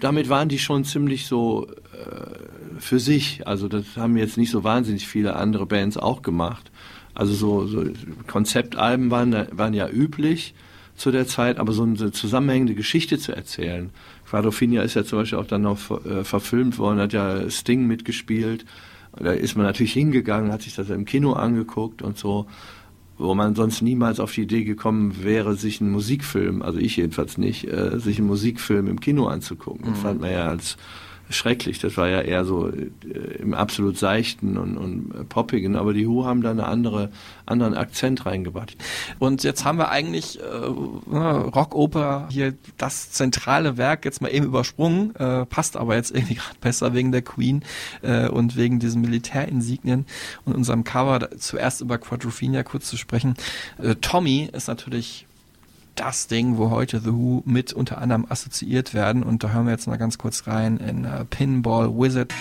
damit 0.00 0.28
waren 0.28 0.48
die 0.48 0.58
schon 0.58 0.84
ziemlich 0.84 1.26
so 1.26 1.66
äh, 1.92 2.80
für 2.80 2.98
sich. 2.98 3.46
Also 3.46 3.68
das 3.68 3.96
haben 3.96 4.16
jetzt 4.16 4.36
nicht 4.36 4.50
so 4.50 4.64
wahnsinnig 4.64 5.06
viele 5.06 5.36
andere 5.36 5.66
Bands 5.66 5.96
auch 5.96 6.22
gemacht. 6.22 6.70
Also 7.14 7.34
so, 7.34 7.66
so 7.66 7.84
Konzeptalben 8.26 9.10
waren, 9.10 9.34
waren 9.50 9.74
ja 9.74 9.88
üblich 9.88 10.54
zu 10.96 11.10
der 11.10 11.26
Zeit, 11.26 11.58
aber 11.58 11.72
so 11.72 11.82
eine 11.82 12.12
zusammenhängende 12.12 12.74
Geschichte 12.74 13.18
zu 13.18 13.32
erzählen. 13.32 13.90
Quadrophenia 14.28 14.82
ist 14.82 14.94
ja 14.94 15.04
zum 15.04 15.20
Beispiel 15.20 15.38
auch 15.38 15.46
dann 15.46 15.62
noch 15.62 16.04
äh, 16.04 16.24
verfilmt 16.24 16.78
worden, 16.78 16.98
hat 17.00 17.12
ja 17.12 17.48
Sting 17.50 17.86
mitgespielt. 17.86 18.64
Da 19.18 19.32
ist 19.32 19.56
man 19.56 19.64
natürlich 19.64 19.94
hingegangen, 19.94 20.52
hat 20.52 20.62
sich 20.62 20.74
das 20.74 20.90
im 20.90 21.06
Kino 21.06 21.32
angeguckt 21.32 22.02
und 22.02 22.18
so 22.18 22.46
wo 23.18 23.34
man 23.34 23.54
sonst 23.54 23.82
niemals 23.82 24.20
auf 24.20 24.32
die 24.32 24.42
Idee 24.42 24.64
gekommen 24.64 25.22
wäre, 25.22 25.56
sich 25.56 25.80
einen 25.80 25.90
Musikfilm, 25.90 26.62
also 26.62 26.78
ich 26.78 26.96
jedenfalls 26.96 27.38
nicht, 27.38 27.64
äh, 27.64 27.98
sich 27.98 28.18
einen 28.18 28.26
Musikfilm 28.26 28.88
im 28.88 29.00
Kino 29.00 29.26
anzugucken. 29.26 29.86
Das 29.86 29.98
mhm. 29.98 30.02
fand 30.02 30.20
man 30.20 30.32
ja 30.32 30.48
als 30.48 30.76
schrecklich. 31.30 31.78
Das 31.78 31.96
war 31.96 32.08
ja 32.08 32.20
eher 32.20 32.44
so 32.44 32.68
äh, 32.68 32.90
im 33.38 33.54
absolut 33.54 33.98
seichten 33.98 34.56
und, 34.56 34.76
und 34.76 35.14
äh, 35.14 35.24
poppigen, 35.24 35.76
aber 35.76 35.92
die 35.92 36.06
Who 36.06 36.24
haben 36.24 36.42
da 36.42 36.50
einen 36.50 36.60
andere, 36.60 37.10
anderen 37.46 37.74
Akzent 37.74 38.26
reingebracht. 38.26 38.76
Und 39.18 39.42
jetzt 39.42 39.64
haben 39.64 39.78
wir 39.78 39.90
eigentlich 39.90 40.40
äh, 40.40 40.44
Rockoper 40.44 42.28
hier 42.30 42.54
das 42.76 43.10
zentrale 43.10 43.76
Werk 43.76 44.04
jetzt 44.04 44.20
mal 44.22 44.28
eben 44.28 44.46
übersprungen, 44.46 45.14
äh, 45.16 45.46
passt 45.46 45.76
aber 45.76 45.96
jetzt 45.96 46.14
irgendwie 46.14 46.34
gerade 46.36 46.58
besser 46.60 46.94
wegen 46.94 47.12
der 47.12 47.22
Queen 47.22 47.64
äh, 48.02 48.28
und 48.28 48.56
wegen 48.56 48.78
diesen 48.78 49.00
Militärinsignien 49.00 50.06
und 50.44 50.54
unserem 50.54 50.84
Cover 50.84 51.30
zuerst 51.38 51.80
über 51.80 51.98
Quadrophenia 51.98 52.62
kurz 52.62 52.88
zu 52.88 52.96
sprechen. 52.96 53.34
Äh, 53.78 53.96
Tommy 53.96 54.48
ist 54.52 54.68
natürlich 54.68 55.25
das 55.96 56.28
Ding, 56.28 56.56
wo 56.58 56.70
heute 56.70 57.00
The 57.00 57.12
Who 57.12 57.42
mit 57.44 57.72
unter 57.72 57.98
anderem 57.98 58.26
assoziiert 58.28 58.94
werden. 58.94 59.22
Und 59.22 59.42
da 59.42 59.50
hören 59.50 59.66
wir 59.66 59.72
jetzt 59.72 59.86
mal 59.86 59.96
ganz 59.96 60.18
kurz 60.18 60.46
rein 60.46 60.76
in 60.76 61.04
uh, 61.04 61.24
Pinball 61.28 61.88
Wizard. 61.90 62.32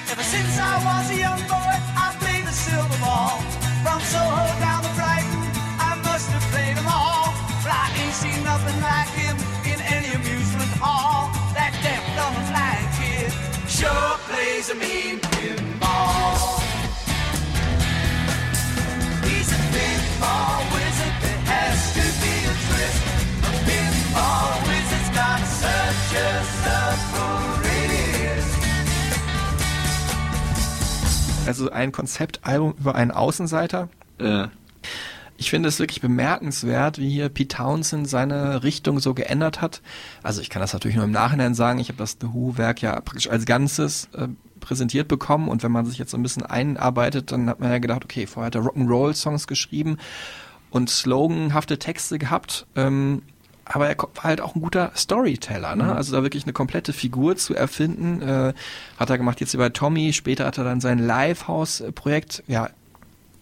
Ever 20.25 20.54
Also 31.45 31.69
ein 31.69 31.91
Konzeptalbum 31.91 32.73
über 32.79 32.95
einen 32.95 33.11
Außenseiter. 33.11 33.89
Äh. 34.19 34.47
Ich 35.37 35.49
finde 35.49 35.67
es 35.67 35.79
wirklich 35.79 35.99
bemerkenswert, 35.99 36.97
wie 36.97 37.09
hier 37.09 37.27
Pete 37.29 37.57
Townsend 37.57 38.07
seine 38.09 38.63
Richtung 38.63 38.99
so 38.99 39.13
geändert 39.13 39.61
hat. 39.61 39.81
Also 40.23 40.41
ich 40.41 40.49
kann 40.49 40.61
das 40.61 40.71
natürlich 40.71 40.95
nur 40.95 41.05
im 41.05 41.11
Nachhinein 41.11 41.53
sagen. 41.53 41.79
Ich 41.79 41.89
habe 41.89 41.97
das 41.97 42.17
The 42.21 42.27
Who-Werk 42.33 42.81
ja 42.81 42.99
praktisch 43.01 43.29
als 43.29 43.45
Ganzes 43.45 44.07
äh, 44.13 44.29
präsentiert 44.61 45.07
bekommen 45.07 45.49
und 45.49 45.61
wenn 45.61 45.71
man 45.71 45.85
sich 45.85 45.97
jetzt 45.97 46.11
so 46.11 46.17
ein 46.17 46.23
bisschen 46.23 46.43
einarbeitet, 46.43 47.31
dann 47.31 47.49
hat 47.49 47.59
man 47.59 47.69
ja 47.69 47.79
gedacht, 47.79 48.05
okay, 48.05 48.27
vorher 48.27 48.47
hat 48.47 48.55
er 48.55 48.61
Rock'n'Roll-Songs 48.61 49.45
geschrieben 49.47 49.97
und 50.69 50.89
sloganhafte 50.89 51.79
Texte 51.79 52.17
gehabt. 52.17 52.65
Ähm, 52.75 53.21
aber 53.65 53.89
er 53.89 53.97
war 53.97 54.23
halt 54.23 54.41
auch 54.41 54.55
ein 54.55 54.61
guter 54.61 54.91
Storyteller, 54.95 55.75
ne? 55.75 55.85
Mhm. 55.85 55.89
Also 55.89 56.15
da 56.15 56.23
wirklich 56.23 56.43
eine 56.43 56.53
komplette 56.53 56.93
Figur 56.93 57.35
zu 57.35 57.55
erfinden, 57.55 58.21
äh, 58.21 58.53
hat 58.97 59.09
er 59.09 59.17
gemacht 59.17 59.41
jetzt 59.41 59.57
bei 59.57 59.69
Tommy, 59.69 60.13
später 60.13 60.45
hat 60.45 60.57
er 60.57 60.63
dann 60.63 60.81
sein 60.81 60.99
Livehouse-Projekt, 60.99 62.43
ja, 62.47 62.69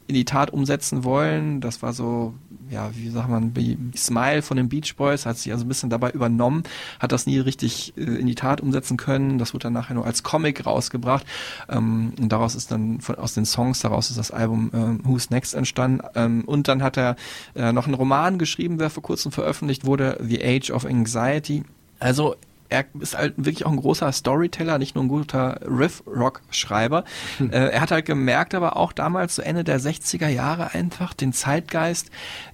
in 0.08 0.16
die 0.16 0.26
Tat 0.26 0.52
umsetzen 0.52 1.04
wollen. 1.04 1.62
Das 1.62 1.82
war 1.82 1.94
so, 1.94 2.34
ja, 2.74 2.90
wie 2.96 3.10
sagt 3.10 3.30
man, 3.30 3.54
Smile 3.96 4.42
von 4.42 4.58
den 4.58 4.68
Beach 4.68 4.96
Boys, 4.96 5.26
hat 5.26 5.38
sich 5.38 5.52
also 5.52 5.64
ein 5.64 5.68
bisschen 5.68 5.90
dabei 5.90 6.10
übernommen, 6.12 6.64
hat 7.00 7.12
das 7.12 7.28
nie 7.28 7.40
richtig 7.40 7.94
äh, 7.98 8.02
in 8.02 8.28
die 8.28 8.36
Tat 8.36 8.62
umsetzen 8.62 8.98
können. 8.98 9.38
Das 9.38 9.54
wurde 9.54 9.64
dann 9.64 9.74
nachher 9.74 9.94
nur 9.94 10.06
als 10.06 10.24
Comic 10.24 10.66
rausgebracht. 10.66 11.26
Ähm, 11.70 12.14
und 12.20 12.30
daraus 12.30 12.56
ist 12.56 12.72
dann 12.72 13.00
von, 13.00 13.16
aus 13.16 13.34
den 13.34 13.46
Songs, 13.46 13.80
daraus 13.80 14.10
ist 14.10 14.18
das 14.18 14.32
Album 14.32 14.72
äh, 14.74 15.08
Who's 15.08 15.30
Next 15.30 15.54
entstanden. 15.54 16.02
Ähm, 16.16 16.44
und 16.46 16.68
dann 16.68 16.82
hat 16.82 16.98
er 16.98 17.16
äh, 17.56 17.72
noch 17.72 17.86
einen 17.86 17.94
Roman 17.94 18.38
geschrieben, 18.38 18.78
der 18.78 18.90
vor 18.90 19.04
kurzem 19.04 19.32
veröffentlicht 19.32 19.86
wurde, 19.86 20.18
The 20.22 20.44
Age 20.44 20.72
of 20.72 20.86
Anxiety. 20.86 21.64
Also 22.00 22.36
er 22.74 22.86
ist 23.00 23.16
halt 23.16 23.36
wirklich 23.38 23.66
auch 23.66 23.72
ein 23.72 23.78
großer 23.78 24.12
Storyteller, 24.12 24.80
nicht 24.80 24.96
nur 24.96 25.04
ein 25.04 25.08
guter 25.08 25.60
Riff-Rock-Schreiber. 25.62 27.04
Hm. 27.38 27.52
Äh, 27.52 27.68
er 27.68 27.82
hat 27.82 27.92
halt 27.92 28.06
gemerkt, 28.06 28.56
aber 28.56 28.78
auch 28.78 28.94
damals, 28.94 29.36
zu 29.36 29.42
so 29.42 29.48
Ende 29.48 29.64
der 29.64 29.80
60er 29.80 30.28
Jahre 30.28 30.74
einfach, 30.74 31.14
den 31.14 31.34
Zeitgeist, 31.34 32.10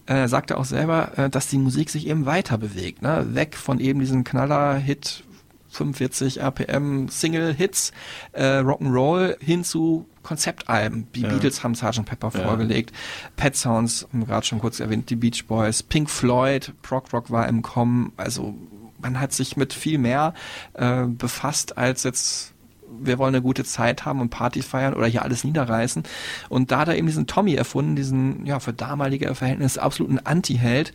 äh, 0.08 0.14
er 0.14 0.28
sagte 0.28 0.58
auch 0.58 0.66
selber, 0.66 1.18
äh, 1.18 1.30
dass 1.30 1.48
die 1.48 1.58
Musik 1.58 1.90
sich 1.90 2.06
eben 2.08 2.26
weiter 2.26 2.58
bewegt. 2.58 3.02
Ne? 3.02 3.28
Weg 3.34 3.56
von 3.56 3.80
eben 3.80 4.02
diesen 4.02 4.26
Knaller-Hit 4.26 5.24
45 5.70 6.42
RPM 6.42 7.08
Single-Hits, 7.08 7.94
äh, 8.34 8.60
Rock'n'Roll 8.60 9.38
hin 9.40 9.64
zu 9.64 10.06
Konzeptalben. 10.24 11.08
Die 11.16 11.22
ja. 11.22 11.30
Beatles 11.30 11.64
haben 11.64 11.76
Sgt. 11.76 12.06
Pepper 12.06 12.32
ja. 12.34 12.46
vorgelegt, 12.46 12.92
Pet 13.38 13.56
Sounds, 13.56 14.08
gerade 14.12 14.46
schon 14.46 14.60
kurz 14.60 14.80
erwähnt, 14.80 15.10
die 15.10 15.16
Beach 15.16 15.46
Boys, 15.48 15.82
Pink 15.82 16.10
Floyd, 16.10 16.74
Prog 16.82 17.14
Rock 17.14 17.32
war 17.32 17.48
im 17.48 17.62
Kommen, 17.62 18.12
also 18.18 18.56
man 19.02 19.20
hat 19.20 19.34
sich 19.34 19.58
mit 19.58 19.74
viel 19.74 19.98
mehr 19.98 20.34
äh, 20.74 21.06
befasst 21.06 21.78
als 21.78 22.04
jetzt 22.04 22.54
wir 23.02 23.20
wollen 23.20 23.36
eine 23.36 23.44
gute 23.44 23.64
Zeit 23.64 24.06
haben 24.06 24.20
und 24.20 24.30
Party 24.30 24.62
feiern 24.62 24.94
oder 24.96 25.08
hier 25.08 25.22
alles 25.22 25.44
niederreißen. 25.44 26.04
Und 26.50 26.72
da 26.72 26.80
hat 26.80 26.88
er 26.88 26.98
eben 26.98 27.08
diesen 27.08 27.28
Tommy 27.28 27.54
erfunden, 27.54 27.96
diesen, 27.96 28.46
ja, 28.48 28.60
für 28.60 28.74
damalige 28.74 29.34
Verhältnisse 29.36 29.82
absoluten 29.82 30.18
Anti-Held 30.18 30.92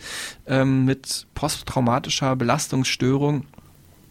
ähm, 0.47 0.85
mit 0.85 1.28
posttraumatischer 1.35 2.35
Belastungsstörung 2.36 3.44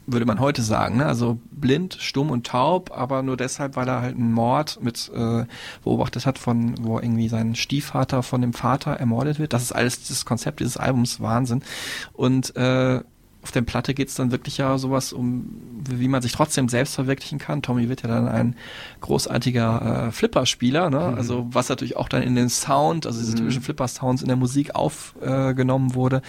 würde 0.06 0.26
man 0.26 0.40
heute 0.40 0.62
sagen. 0.62 0.98
Ne? 0.98 1.06
Also 1.06 1.40
blind, 1.52 1.98
stumm 2.00 2.30
und 2.30 2.46
taub, 2.46 2.92
aber 2.94 3.24
nur 3.24 3.38
deshalb, 3.38 3.76
weil 3.76 3.88
er 3.88 4.02
halt 4.02 4.16
einen 4.16 4.34
Mord 4.34 4.80
mit 4.82 5.10
äh, 5.16 5.46
beobachtet 5.84 6.26
hat, 6.26 6.38
von 6.38 6.76
wo 6.86 7.00
irgendwie 7.00 7.30
sein 7.30 7.56
Stiefvater 7.56 8.24
von 8.24 8.42
dem 8.42 8.54
Vater 8.54 8.92
ermordet 8.92 9.40
wird. 9.40 9.54
Das 9.54 9.64
ist 9.64 9.72
alles 9.72 10.06
das 10.08 10.26
Konzept 10.26 10.60
dieses 10.60 10.78
Albums 10.78 11.22
Wahnsinn. 11.22 11.64
Und 12.12 12.56
äh, 12.56 13.02
auf 13.44 13.52
der 13.52 13.62
Platte 13.62 13.94
geht's 13.94 14.16
dann 14.16 14.32
wirklich 14.32 14.58
ja 14.58 14.78
sowas 14.78 15.12
um, 15.12 15.46
wie 15.90 16.08
man 16.08 16.22
sich 16.22 16.32
trotzdem 16.32 16.70
selbst 16.70 16.96
verwirklichen 16.96 17.40
kann. 17.40 17.62
Tommy 17.62 17.90
wird 17.90 18.02
ja 18.02 18.08
dann 18.08 18.28
ein 18.30 18.56
großartiger 19.02 20.08
äh, 20.08 20.12
Flipper-Spieler, 20.12 20.90
ne? 20.90 21.10
Mhm. 21.12 21.18
also 21.18 21.48
was 21.52 21.68
natürlich 21.68 21.98
auch 21.98 22.08
dann 22.08 22.24
in 22.24 22.36
den 22.36 22.48
Sound, 22.50 23.06
also 23.06 23.20
diese 23.20 23.34
Mhm. 23.34 23.38
typischen 23.38 23.62
Flipper-Sounds 23.62 24.22
in 24.22 24.30
der 24.30 24.38
Musik 24.38 24.76
aufgenommen 24.76 25.92
äh, 25.92 25.96
wurde 25.96 26.22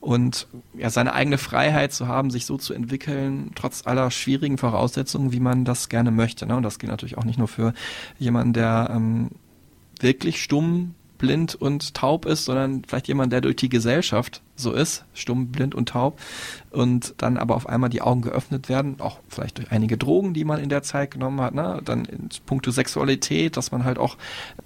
und 0.00 0.46
ja 0.76 0.88
seine 0.88 1.12
eigene 1.12 1.36
Freiheit 1.36 1.92
zu 1.92 2.08
haben, 2.08 2.30
sich 2.30 2.46
so 2.46 2.56
zu 2.56 2.72
entwickeln, 2.72 3.50
trotz 3.54 3.86
aller 3.86 4.10
schwierigen 4.10 4.56
Voraussetzungen, 4.56 5.30
wie 5.32 5.40
man 5.40 5.64
das 5.66 5.90
gerne 5.90 6.10
möchte. 6.10 6.46
Ne? 6.46 6.56
Und 6.56 6.62
das 6.62 6.78
gilt 6.78 6.90
natürlich 6.90 7.18
auch 7.18 7.24
nicht 7.24 7.38
nur 7.38 7.48
für 7.48 7.74
jemanden, 8.18 8.54
der 8.54 8.90
ähm, 8.94 9.28
wirklich 10.00 10.42
stumm, 10.42 10.94
blind 11.22 11.54
und 11.54 11.94
taub 11.94 12.26
ist, 12.26 12.46
sondern 12.46 12.82
vielleicht 12.84 13.06
jemand, 13.06 13.32
der 13.32 13.40
durch 13.40 13.54
die 13.54 13.68
Gesellschaft 13.68 14.42
so 14.56 14.72
ist, 14.72 15.04
stumm, 15.14 15.52
blind 15.52 15.72
und 15.72 15.88
taub, 15.88 16.20
und 16.70 17.14
dann 17.18 17.36
aber 17.36 17.54
auf 17.54 17.68
einmal 17.68 17.90
die 17.90 18.02
Augen 18.02 18.22
geöffnet 18.22 18.68
werden, 18.68 18.96
auch 18.98 19.20
vielleicht 19.28 19.58
durch 19.58 19.70
einige 19.70 19.96
Drogen, 19.96 20.34
die 20.34 20.44
man 20.44 20.58
in 20.58 20.68
der 20.68 20.82
Zeit 20.82 21.12
genommen 21.12 21.40
hat, 21.40 21.54
ne? 21.54 21.80
dann 21.84 22.06
in 22.06 22.28
puncto 22.44 22.72
Sexualität, 22.72 23.56
dass 23.56 23.70
man 23.70 23.84
halt 23.84 23.98
auch 23.98 24.16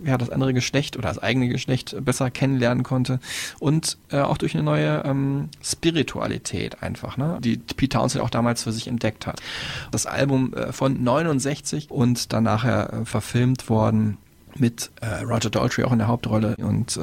ja 0.03 0.17
das 0.17 0.31
andere 0.31 0.55
Geschlecht 0.55 0.97
oder 0.97 1.09
das 1.09 1.19
eigene 1.19 1.49
Geschlecht 1.49 1.95
besser 2.03 2.31
kennenlernen 2.31 2.85
konnte 2.85 3.21
und 3.59 3.99
äh, 4.11 4.21
auch 4.21 4.39
durch 4.39 4.55
eine 4.55 4.65
neue 4.65 5.03
ähm, 5.05 5.51
Spiritualität 5.63 6.83
einfach, 6.83 7.19
ne? 7.19 7.39
die 7.43 7.59
Pete 7.59 7.99
Townsend 7.99 8.25
auch 8.25 8.31
damals 8.31 8.63
für 8.63 8.73
sich 8.73 8.89
entdeckt 8.89 9.27
hat. 9.27 9.43
Das 9.91 10.07
Album 10.07 10.55
äh, 10.55 10.73
von 10.73 11.05
69 11.05 11.91
und 11.91 12.33
dann 12.33 12.45
nachher 12.45 12.93
äh, 12.95 13.05
verfilmt 13.05 13.69
worden 13.69 14.17
mit 14.59 14.91
äh, 15.01 15.23
Roger 15.25 15.51
Daltrey 15.51 15.85
auch 15.85 15.93
in 15.93 15.99
der 15.99 16.09
Hauptrolle 16.09 16.57
und 16.57 16.97
äh, 16.97 17.01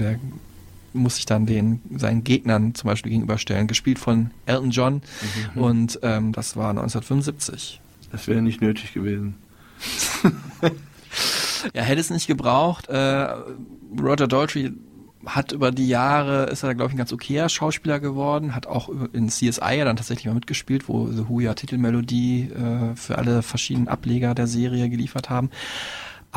der 0.00 0.18
muss 0.94 1.16
sich 1.16 1.26
dann 1.26 1.46
den 1.46 1.80
seinen 1.96 2.24
Gegnern 2.24 2.74
zum 2.74 2.88
Beispiel 2.88 3.10
gegenüberstellen, 3.12 3.66
gespielt 3.66 3.98
von 3.98 4.30
Elton 4.46 4.70
John 4.70 5.02
Mhm. 5.54 5.62
und 5.62 5.98
ähm, 6.02 6.32
das 6.32 6.56
war 6.56 6.70
1975. 6.70 7.80
Das 8.10 8.26
wäre 8.26 8.40
nicht 8.42 8.60
nötig 8.60 8.94
gewesen. 8.94 9.34
Ja, 11.74 11.82
hätte 11.82 12.00
es 12.00 12.10
nicht 12.10 12.26
gebraucht. 12.28 12.88
Äh, 12.88 13.26
Roger 14.00 14.28
Daltrey 14.28 14.72
hat 15.26 15.50
über 15.52 15.72
die 15.72 15.88
Jahre, 15.88 16.44
ist 16.44 16.62
er, 16.62 16.74
glaube 16.74 16.90
ich, 16.90 16.94
ein 16.94 16.98
ganz 16.98 17.12
okayer 17.12 17.48
Schauspieler 17.48 17.98
geworden, 17.98 18.54
hat 18.54 18.66
auch 18.68 18.88
in 19.12 19.28
CSI 19.28 19.74
ja 19.76 19.84
dann 19.84 19.96
tatsächlich 19.96 20.26
mal 20.26 20.34
mitgespielt, 20.34 20.88
wo 20.88 21.08
The 21.10 21.28
Who 21.28 21.40
ja 21.40 21.54
Titelmelodie 21.54 22.50
äh, 22.50 22.94
für 22.94 23.18
alle 23.18 23.42
verschiedenen 23.42 23.88
Ableger 23.88 24.34
der 24.34 24.46
Serie 24.46 24.88
geliefert 24.88 25.28
haben. 25.30 25.50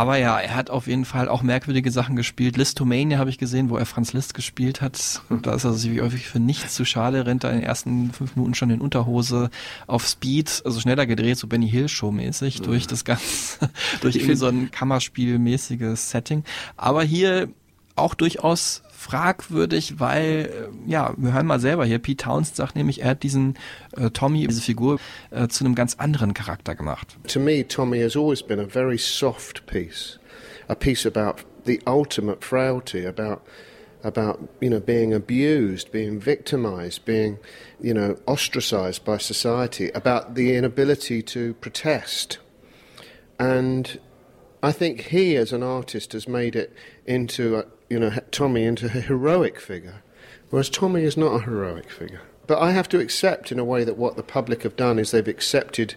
Aber 0.02 0.18
ja, 0.18 0.40
er 0.40 0.56
hat 0.56 0.72
auf 0.72 0.88
jeden 0.88 1.06
Fall 1.06 1.30
auch 1.30 1.44
merkwürdige 1.44 1.92
Sachen 1.92 2.16
gespielt. 2.16 2.58
Listomania 2.58 3.20
habe 3.20 3.30
ich 3.30 3.38
gesehen, 3.38 3.70
wo 3.70 3.78
er 3.78 3.86
Franz 3.86 4.14
Liszt 4.14 4.34
gespielt 4.34 4.82
hat. 4.82 5.22
Da 5.44 5.54
ist 5.54 5.64
er 5.64 5.74
sich 5.74 6.02
häufig 6.02 6.26
für 6.26 6.40
nichts 6.40 6.74
zu 6.74 6.86
schade, 6.86 7.28
rennt 7.28 7.44
da 7.44 7.52
in 7.52 7.58
den 7.58 7.64
ersten 7.64 8.12
fünf 8.12 8.36
Minuten 8.36 8.56
schon 8.56 8.72
in 8.72 8.82
Unterhose 8.82 9.52
auf 9.86 10.08
Speed, 10.08 10.64
also 10.66 10.80
schneller 10.80 11.06
gedreht, 11.06 11.38
so 11.38 11.46
Benny 11.46 11.70
Hill 11.70 11.88
Show 11.88 12.10
mäßig, 12.12 12.64
durch 12.64 12.88
das 12.88 13.06
ganze, 13.06 13.70
durch 14.02 14.16
irgendwie 14.16 14.38
so 14.38 14.48
ein 14.48 14.72
Kammerspielmäßiges 14.72 16.10
Setting. 16.10 16.46
Aber 16.78 17.04
hier 17.04 17.50
auch 17.96 18.16
durchaus 18.16 18.82
fragwürdig, 19.12 20.00
weil, 20.00 20.72
äh, 20.88 20.90
ja, 20.90 21.14
wir 21.18 21.34
hören 21.34 21.46
mal 21.46 21.60
selber 21.60 21.86
hier, 21.86 22.00
Pete 22.00 22.24
Townsend 22.24 22.56
sagt 22.56 22.76
nämlich, 22.76 23.02
er 23.02 23.12
hat 23.12 23.24
diesen 23.24 23.56
äh, 23.98 24.10
Tommy, 24.10 24.48
diese 24.48 24.62
Figur, 24.62 25.00
äh, 25.32 25.48
zu 25.48 25.66
einem 25.66 25.76
ganz 25.76 25.96
anderen 25.96 26.34
Charakter 26.34 26.76
gemacht. 26.76 27.18
To 27.28 27.40
me, 27.40 27.68
Tommy 27.68 28.00
has 28.00 28.16
always 28.16 28.42
been 28.42 28.60
a 28.60 28.66
very 28.66 28.98
soft 28.98 29.66
piece, 29.66 30.18
a 30.70 30.76
piece 30.76 31.06
about 31.06 31.46
the 31.66 31.80
ultimate 31.86 32.44
frailty, 32.44 33.06
about 33.06 33.42
about 34.04 34.40
you 34.62 34.70
know 34.70 34.80
being 34.80 35.14
abused, 35.14 35.92
being 35.92 36.20
victimized, 36.20 37.06
being 37.06 37.38
you 37.82 37.94
know 37.94 38.16
ostracized 38.26 39.04
by 39.04 39.18
society, 39.20 39.92
about 39.94 40.36
the 40.36 40.56
inability 40.56 41.22
to 41.22 41.54
protest, 41.56 42.40
and 43.38 44.00
I 44.64 44.72
think 44.72 45.02
he, 45.02 45.36
as 45.38 45.52
an 45.54 45.64
artist, 45.64 46.14
has 46.14 46.28
made 46.28 46.56
it 46.56 46.72
into 47.06 47.58
a, 47.58 47.66
you 47.92 48.00
know 48.00 48.12
Tommy 48.32 48.64
into 48.64 48.86
a 48.86 49.02
heroic 49.02 49.60
figure, 49.60 50.02
whereas 50.50 50.70
Tommy 50.70 51.04
is 51.04 51.18
not 51.18 51.36
a 51.36 51.44
heroic 51.44 51.90
figure. 51.90 52.22
But 52.48 52.60
I 52.60 52.72
have 52.72 52.88
to 52.90 53.00
accept, 53.00 53.52
in 53.52 53.60
a 53.60 53.66
way, 53.66 53.84
that 53.84 53.98
what 53.98 54.16
the 54.16 54.24
public 54.24 54.64
have 54.64 54.78
done 54.78 54.98
is 54.98 55.12
they've 55.12 55.28
accepted, 55.28 55.96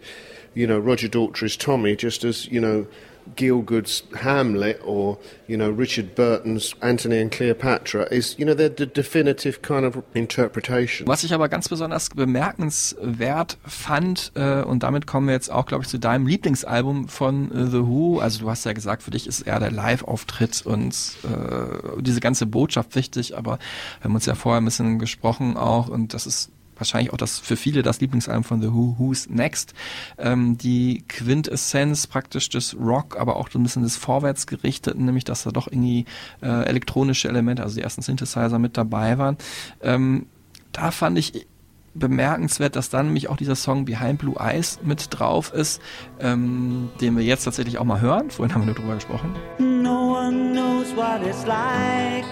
you 0.55 0.67
know, 0.67 0.79
Roger 0.79 1.09
Daltrey's 1.09 1.57
Tommy 1.57 1.95
just 1.95 2.25
as 2.25 2.49
you 2.49 2.61
know. 2.61 2.89
Gielgud's 3.37 4.05
Hamlet 4.23 4.81
or 4.85 5.19
you 5.47 5.57
know 5.57 5.71
Richard 5.71 6.15
Burton's 6.15 6.75
Antony 6.81 7.21
and 7.21 7.31
Cleopatra 7.31 8.05
is 8.11 8.37
you 8.39 8.45
know 8.45 8.55
they're 8.55 8.75
the 8.75 8.87
definitive 8.87 9.63
kind 9.63 9.85
of 9.85 10.03
interpretation. 10.15 11.07
Was 11.07 11.25
ich 11.25 11.33
aber 11.33 11.49
ganz 11.49 11.69
besonders 11.69 12.11
bemerkenswert 12.11 13.59
fand, 13.67 14.33
äh, 14.35 14.63
und 14.63 14.83
damit 14.83 15.07
kommen 15.07 15.27
wir 15.27 15.35
jetzt 15.35 15.51
auch, 15.51 15.67
glaube 15.67 15.85
ich, 15.85 15.89
zu 15.89 15.99
deinem 15.99 16.27
Lieblingsalbum 16.27 17.09
von 17.09 17.51
äh, 17.53 17.67
The 17.67 17.87
Who. 17.87 18.19
Also 18.21 18.41
du 18.41 18.51
hast 18.51 18.65
ja 18.65 18.73
gesagt, 18.73 19.03
für 19.03 19.11
dich 19.11 19.27
ist 19.27 19.43
eher 19.43 19.61
der 19.61 19.71
Live-Auftritt 19.71 20.63
und 20.65 20.95
äh, 21.25 22.01
diese 22.01 22.21
ganze 22.21 22.47
Botschaft 22.47 22.95
wichtig, 22.95 23.37
aber 23.37 23.59
wir 24.01 24.05
haben 24.05 24.15
uns 24.15 24.27
ja 24.27 24.35
vorher 24.35 24.61
ein 24.61 24.65
bisschen 24.65 24.99
gesprochen 24.99 25.57
auch 25.57 25.89
und 25.89 26.15
das 26.15 26.27
ist 26.27 26.51
wahrscheinlich 26.77 27.13
auch 27.13 27.17
das 27.17 27.39
für 27.39 27.57
viele 27.57 27.83
das 27.83 28.01
Lieblingsalbum 28.01 28.45
von 28.45 28.63
The 28.63 28.73
Who, 28.73 28.97
Who's 28.99 29.29
Next. 29.29 29.75
Ähm, 30.19 30.59
die 30.59 31.05
Quintessenz 31.09 32.07
praktisch 32.07 32.49
des 32.49 32.77
Rock, 32.79 33.17
aber 33.19 33.37
auch 33.37 33.51
so 33.51 33.59
ein 33.59 33.63
bisschen 33.63 33.83
des 33.83 33.97
Vorwärtsgerichteten, 33.97 35.05
nämlich 35.05 35.25
dass 35.25 35.45
da 35.45 35.51
doch 35.51 35.67
irgendwie 35.67 36.05
äh, 36.43 36.65
elektronische 36.65 37.29
Elemente, 37.29 37.63
also 37.63 37.77
die 37.77 37.83
ersten 37.83 38.03
Synthesizer 38.03 38.59
mit 38.59 38.77
dabei 38.77 39.19
waren. 39.19 39.37
Ähm, 39.83 40.27
da 40.73 40.91
fand 40.91 41.19
ich 41.19 41.47
bemerkenswert, 41.95 42.77
dass 42.77 42.91
dann 42.91 43.07
nämlich 43.07 43.29
auch 43.29 43.37
dieser 43.37 43.55
Song 43.55 43.85
Behind 43.85 44.19
Blue 44.19 44.35
Eyes 44.39 44.81
mit 44.83 45.07
drauf 45.11 45.53
ist, 45.53 45.81
ähm, 46.21 46.91
den 47.01 47.17
wir 47.17 47.25
jetzt 47.25 47.45
tatsächlich 47.45 47.79
auch 47.79 47.85
mal 47.85 48.01
hören. 48.01 48.31
Vorhin 48.31 48.55
haben 48.55 48.63
wir 48.63 48.67
nur 48.67 48.75
drüber 48.75 48.95
gesprochen. 48.95 49.35
No 49.59 50.17
one 50.19 50.53
knows 50.53 50.95
what 50.97 51.25
it's 51.27 51.47
like 51.47 52.25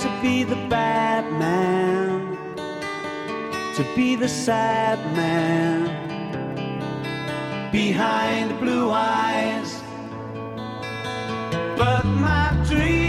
to 0.00 0.08
be 0.22 0.46
the 0.48 0.56
bad 0.68 1.24
man, 1.38 2.01
to 3.76 3.84
be 3.96 4.14
the 4.16 4.28
sad 4.28 4.98
man 5.16 5.86
behind 7.72 8.50
the 8.50 8.54
blue 8.54 8.90
eyes. 8.90 9.80
But 11.78 12.04
my 12.04 12.52
dreams, 12.68 13.01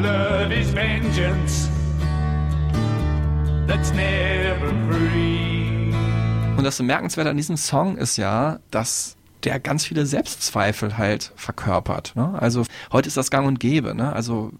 love 0.00 0.52
is 0.52 0.74
vengeance 0.74 1.68
that's 3.66 3.92
never 3.92 4.68
free. 4.88 5.92
Und 6.56 6.64
das 6.64 6.78
Bemerkenswerte 6.78 7.30
an 7.30 7.36
diesem 7.36 7.56
Song 7.56 7.96
ist 7.96 8.16
ja, 8.16 8.58
dass 8.70 9.16
der 9.44 9.60
ganz 9.60 9.86
viele 9.86 10.04
Selbstzweifel 10.06 10.98
halt 10.98 11.32
verkörpert. 11.36 12.12
Ne? 12.14 12.34
Also 12.38 12.64
heute 12.92 13.08
ist 13.08 13.16
das 13.16 13.30
gang 13.30 13.46
und 13.46 13.60
gäbe. 13.60 13.94
Ne? 13.94 14.12
Also 14.12 14.52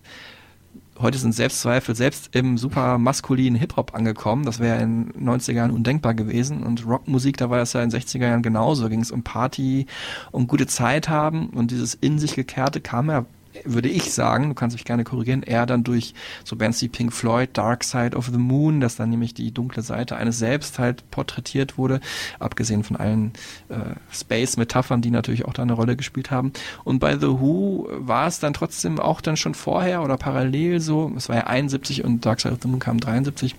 heute 0.99 1.19
sind 1.19 1.33
Selbstzweifel 1.33 1.95
selbst 1.95 2.35
im 2.35 2.57
super 2.57 2.99
maskulinen 2.99 3.59
Hip-Hop 3.59 3.95
angekommen. 3.95 4.45
Das 4.45 4.61
wäre 4.61 4.81
in 4.81 5.13
den 5.13 5.29
90er 5.29 5.53
Jahren 5.53 5.71
undenkbar 5.71 6.15
gewesen. 6.15 6.63
Und 6.63 6.87
Rockmusik, 6.87 7.37
da 7.37 7.51
war 7.51 7.59
das 7.59 7.73
ja 7.73 7.83
in 7.83 7.91
den 7.91 8.01
60er 8.01 8.27
Jahren 8.27 8.43
genauso. 8.43 8.89
Ging 8.89 9.01
es 9.01 9.11
um 9.11 9.23
Party, 9.23 9.87
um 10.31 10.47
gute 10.47 10.67
Zeit 10.67 11.09
haben. 11.09 11.51
Und 11.51 11.71
dieses 11.71 11.95
in 11.95 12.19
sich 12.19 12.35
gekehrte 12.35 12.81
kam 12.81 13.11
ja 13.11 13.27
würde 13.65 13.89
ich 13.89 14.13
sagen, 14.13 14.49
du 14.49 14.55
kannst 14.55 14.77
mich 14.77 14.85
gerne 14.85 15.05
korrigieren, 15.05 15.43
eher 15.43 15.67
dann 15.67 15.85
durch 15.85 16.15
so 16.45 16.57
Bands 16.57 16.81
wie 16.83 16.89
Pink 16.89 17.13
Floyd, 17.13 17.51
Dark 17.53 17.85
Side 17.85 18.17
of 18.17 18.27
the 18.27 18.39
Moon, 18.39 18.81
dass 18.81 18.97
dann 18.97 19.11
nämlich 19.11 19.35
die 19.35 19.53
dunkle 19.53 19.83
Seite 19.83 20.17
eines 20.17 20.39
selbst 20.39 20.79
halt 20.79 21.09
porträtiert 21.11 21.77
wurde, 21.77 22.01
abgesehen 22.39 22.85
von 22.85 22.97
allen 22.97 23.33
äh, 23.69 23.95
Space-Metaphern, 24.13 25.03
die 25.03 25.11
natürlich 25.11 25.45
auch 25.45 25.53
da 25.53 25.63
eine 25.63 25.73
Rolle 25.73 25.97
gespielt 25.97 26.31
haben. 26.31 26.53
Und 26.85 27.01
bei 27.01 27.17
The 27.19 27.29
Who 27.29 27.89
war 27.91 28.27
es 28.27 28.39
dann 28.39 28.55
trotzdem 28.55 28.99
auch 28.99 29.21
dann 29.21 29.37
schon 29.37 29.55
vorher 29.55 30.03
oder 30.03 30.17
parallel 30.17 30.81
so, 30.81 31.13
es 31.17 31.29
war 31.29 31.37
ja 31.37 31.47
71 31.47 32.05
und 32.05 32.25
Dark 32.25 32.41
Side 32.41 32.55
of 32.55 32.61
the 32.63 32.69
Moon 32.69 32.81
kam 32.81 33.01
73, 33.01 33.55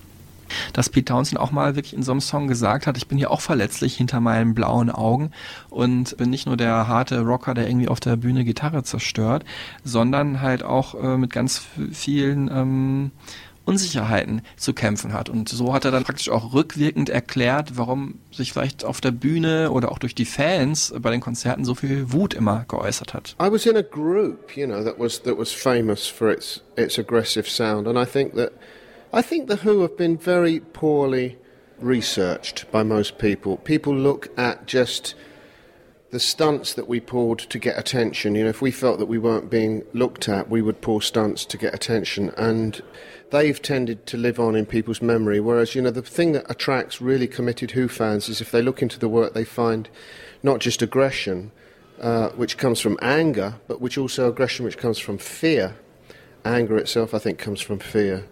dass 0.74 0.90
Pete 0.90 1.06
Townsend 1.06 1.40
auch 1.40 1.52
mal 1.52 1.76
wirklich 1.76 1.94
in 1.94 2.04
so 2.04 2.12
einem 2.12 2.22
Song 2.22 2.48
gesagt 2.48 2.88
hat, 2.88 2.98
ich 2.98 3.08
bin 3.08 3.18
hier 3.18 3.32
auch 3.32 3.42
verletzlich 3.42 3.96
hinter 3.96 4.20
meinen 4.20 4.54
blauen 4.54 4.90
Augen 4.90 5.32
und 5.70 6.18
bin 6.18 6.30
nicht 6.30 6.46
nur 6.46 6.58
der 6.58 6.88
harte 6.88 7.22
Rocker, 7.22 7.54
der 7.54 7.68
irgendwie 7.68 7.88
auf 7.88 8.00
der 8.00 8.16
Bühne 8.16 8.44
Gitarre 8.44 8.84
zerstört, 8.84 9.44
sondern 9.84 10.42
halt 10.42 10.64
auch 10.64 10.96
äh, 11.02 11.18
mit 11.18 11.32
ganz 11.32 11.62
vielen 11.92 12.50
ähm, 12.50 13.12
Unsicherheiten 13.66 14.42
zu 14.58 14.74
kämpfen 14.74 15.14
hat. 15.14 15.30
Und 15.30 15.48
so 15.50 15.74
hat 15.74 15.86
er 15.86 15.92
dann 15.92 16.04
praktisch 16.04 16.30
auch 16.30 16.54
rückwirkend 16.54 17.10
erklärt, 17.10 17.78
warum 17.78 18.16
sich 18.32 18.54
vielleicht 18.54 18.84
auf 18.84 19.02
der 19.02 19.12
Bühne 19.12 19.72
oder 19.72 19.92
auch 19.92 20.00
durch 20.00 20.16
die 20.16 20.26
Fans 20.26 20.94
bei 21.00 21.12
den 21.12 21.22
Konzerten 21.22 21.64
so 21.64 21.76
viel 21.76 22.12
Wut 22.12 22.34
immer 22.34 22.66
geäußert 22.68 23.14
hat. 23.14 23.36
I 23.42 23.52
was 23.52 23.66
in 23.66 23.78
a 23.78 23.82
group, 23.82 24.58
you 24.58 24.66
know, 24.66 24.84
that 24.84 25.00
was 25.00 25.22
that 25.24 25.38
was 25.38 25.52
famous 25.52 26.08
for 26.08 26.32
its 26.32 26.62
its 26.76 26.98
aggressive 26.98 27.48
sound, 27.48 27.88
and 27.88 27.98
I 27.98 28.06
think 28.06 28.36
that 28.36 28.52
I 29.14 29.22
think 29.22 29.50
the 29.50 29.58
Who 29.58 29.82
have 29.82 29.98
been 29.98 30.18
very 30.18 30.62
poorly 30.62 31.38
researched 31.80 32.72
by 32.72 32.84
most 32.84 33.18
people. 33.18 33.58
People 33.58 33.94
look 33.94 34.30
at 34.40 34.68
just 34.68 35.16
the 36.12 36.20
stunts 36.20 36.74
that 36.76 36.88
we 36.88 37.02
pulled 37.02 37.40
to 37.40 37.60
get 37.60 37.78
attention. 37.78 38.36
You 38.36 38.46
know, 38.46 38.50
if 38.50 38.62
we 38.62 38.72
felt 38.72 39.00
that 39.00 39.08
we 39.08 39.18
weren't 39.18 39.50
being 39.50 39.84
looked 39.92 40.30
at, 40.30 40.50
we 40.50 40.62
would 40.62 40.80
pull 40.80 41.02
stunts 41.02 41.44
to 41.44 41.58
get 41.58 41.74
attention, 41.74 42.30
and 42.38 42.82
they've 43.32 43.62
tended 43.62 44.06
to 44.06 44.18
live 44.18 44.40
on 44.40 44.56
in 44.56 44.66
people's 44.66 45.02
memory. 45.02 45.42
Whereas, 45.42 45.76
you 45.76 45.82
know, 45.82 45.92
the 45.92 46.02
thing 46.02 46.32
that 46.32 46.50
attracts 46.50 47.02
really 47.02 47.28
committed 47.28 47.72
Who 47.72 47.90
fans 47.90 48.30
is 48.30 48.40
if 48.40 48.52
they 48.52 48.62
look 48.62 48.82
into 48.82 48.98
the 48.98 49.10
work, 49.10 49.34
they 49.34 49.44
find 49.44 49.90
not 50.42 50.62
just 50.62 50.82
aggression, 50.82 51.52
uh, 52.00 52.30
which 52.30 52.58
comes 52.58 52.80
from 52.80 52.98
anger, 53.02 53.56
but 53.68 53.82
which 53.82 53.98
also 53.98 54.30
aggression 54.30 54.64
which 54.64 54.78
comes 54.78 55.00
from 55.00 55.18
fear. 55.18 55.76
Anger 56.46 56.78
itself, 56.78 57.14
I 57.14 57.20
think, 57.20 57.40
comes 57.40 57.60
from 57.60 57.80
fear. 57.80 58.26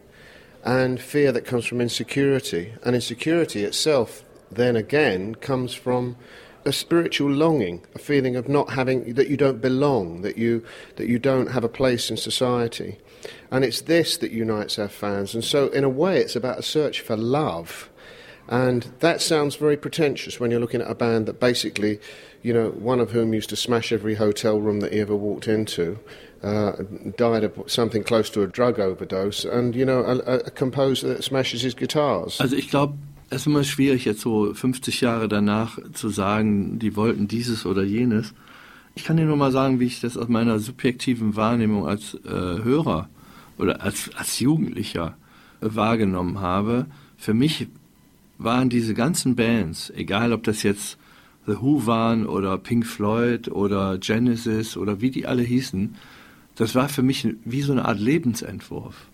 And 0.63 0.99
fear 0.99 1.31
that 1.31 1.45
comes 1.45 1.65
from 1.65 1.81
insecurity. 1.81 2.73
And 2.83 2.95
insecurity 2.95 3.63
itself, 3.63 4.23
then 4.51 4.75
again, 4.75 5.35
comes 5.35 5.73
from 5.73 6.17
a 6.65 6.73
spiritual 6.73 7.31
longing, 7.31 7.85
a 7.95 7.99
feeling 7.99 8.35
of 8.35 8.49
not 8.49 8.71
having 8.71 9.13
that 9.13 9.29
you 9.29 9.37
don't 9.37 9.61
belong, 9.61 10.21
that 10.21 10.37
you 10.37 10.63
that 10.97 11.07
you 11.07 11.17
don't 11.17 11.51
have 11.51 11.63
a 11.63 11.69
place 11.69 12.09
in 12.09 12.17
society. 12.17 12.97
And 13.51 13.63
it's 13.63 13.81
this 13.81 14.17
that 14.17 14.31
unites 14.31 14.77
our 14.77 14.87
fans. 14.89 15.33
And 15.33 15.43
so 15.43 15.67
in 15.69 15.83
a 15.83 15.89
way 15.89 16.19
it's 16.19 16.35
about 16.35 16.59
a 16.59 16.63
search 16.63 17.01
for 17.01 17.15
love. 17.15 17.89
And 18.47 18.91
that 18.99 19.21
sounds 19.21 19.55
very 19.55 19.77
pretentious 19.77 20.39
when 20.39 20.49
you're 20.49 20.59
looking 20.59 20.81
at 20.81 20.89
a 20.89 20.95
band 20.95 21.27
that 21.27 21.39
basically, 21.39 21.99
you 22.41 22.51
know, 22.51 22.69
one 22.69 22.99
of 22.99 23.11
whom 23.11 23.33
used 23.33 23.49
to 23.49 23.55
smash 23.55 23.91
every 23.91 24.15
hotel 24.15 24.59
room 24.59 24.79
that 24.79 24.91
he 24.91 24.99
ever 24.99 25.15
walked 25.15 25.47
into, 25.47 25.99
uh, 26.43 26.71
died 27.17 27.43
of 27.43 27.51
something 27.67 28.03
close 28.03 28.29
to 28.31 28.43
a 28.43 28.47
drug 28.47 28.79
overdose, 28.79 29.45
and, 29.45 29.75
you 29.75 29.85
know, 29.85 30.01
a, 30.01 30.35
a 30.35 30.51
composer 30.51 31.15
that 31.15 31.23
smashes 31.23 31.61
his 31.61 31.75
guitars. 31.75 32.39
Also 32.39 32.55
ich 32.55 32.69
glaube, 32.69 32.93
es 33.29 33.41
ist 33.41 33.47
immer 33.47 33.63
schwierig, 33.63 34.05
jetzt 34.05 34.21
so 34.21 34.53
50 34.53 35.01
Jahre 35.01 35.27
danach 35.27 35.77
zu 35.93 36.09
sagen, 36.09 36.79
die 36.79 36.95
wollten 36.95 37.27
dieses 37.27 37.65
oder 37.65 37.83
jenes. 37.83 38.33
Ich 38.95 39.03
kann 39.03 39.17
dir 39.17 39.25
nur 39.25 39.37
mal 39.37 39.51
sagen, 39.51 39.79
wie 39.79 39.85
ich 39.85 40.01
das 40.01 40.17
aus 40.17 40.27
meiner 40.27 40.59
subjektiven 40.59 41.35
Wahrnehmung 41.35 41.87
als 41.87 42.15
äh, 42.25 42.29
Hörer 42.29 43.07
oder 43.57 43.81
als, 43.81 44.09
als 44.15 44.39
Jugendlicher 44.39 45.15
wahrgenommen 45.61 46.39
habe. 46.39 46.87
Für 47.17 47.33
mich 47.33 47.67
waren 48.37 48.69
diese 48.69 48.93
ganzen 48.93 49.35
Bands, 49.35 49.91
egal 49.95 50.33
ob 50.33 50.43
das 50.43 50.63
jetzt 50.63 50.97
The 51.45 51.61
Who 51.61 51.85
waren 51.85 52.25
oder 52.25 52.57
Pink 52.57 52.85
Floyd 52.85 53.49
oder 53.49 53.97
Genesis 53.97 54.75
oder 54.75 55.01
wie 55.01 55.11
die 55.11 55.27
alle 55.27 55.43
hießen, 55.43 55.95
das 56.59 56.75
war 56.75 56.89
für 56.89 57.03
mich 57.03 57.25
wie 57.45 57.61
so 57.61 57.71
eine 57.71 57.85
Art 57.85 58.01
Lebensentwurf. 58.01 59.07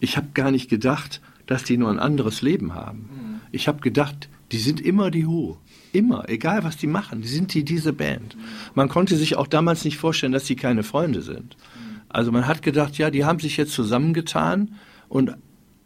Ich 0.00 0.18
habe 0.18 0.28
gar 0.34 0.50
nicht 0.50 0.68
gedacht, 0.68 1.22
dass 1.46 1.64
die 1.64 1.78
nur 1.78 1.88
ein 1.88 1.98
anderes 1.98 2.42
Leben 2.42 2.74
haben. 2.74 3.40
Ich 3.52 3.68
habe 3.68 3.80
gedacht, 3.80 4.28
die 4.52 4.58
sind 4.58 4.78
immer 4.78 5.10
die 5.10 5.26
Who. 5.26 5.56
Immer, 5.92 6.28
egal 6.28 6.62
was 6.62 6.76
die 6.76 6.86
machen, 6.86 7.22
die 7.22 7.28
sind 7.28 7.54
die 7.54 7.64
diese 7.64 7.94
Band. 7.94 8.36
Man 8.74 8.90
konnte 8.90 9.16
sich 9.16 9.36
auch 9.36 9.46
damals 9.46 9.82
nicht 9.86 9.96
vorstellen, 9.96 10.32
dass 10.32 10.46
sie 10.46 10.56
keine 10.56 10.82
Freunde 10.82 11.22
sind. 11.22 11.56
Also 12.10 12.30
man 12.32 12.46
hat 12.46 12.60
gedacht, 12.60 12.98
ja, 12.98 13.10
die 13.10 13.24
haben 13.24 13.38
sich 13.38 13.56
jetzt 13.56 13.72
zusammengetan 13.72 14.74
und 15.08 15.34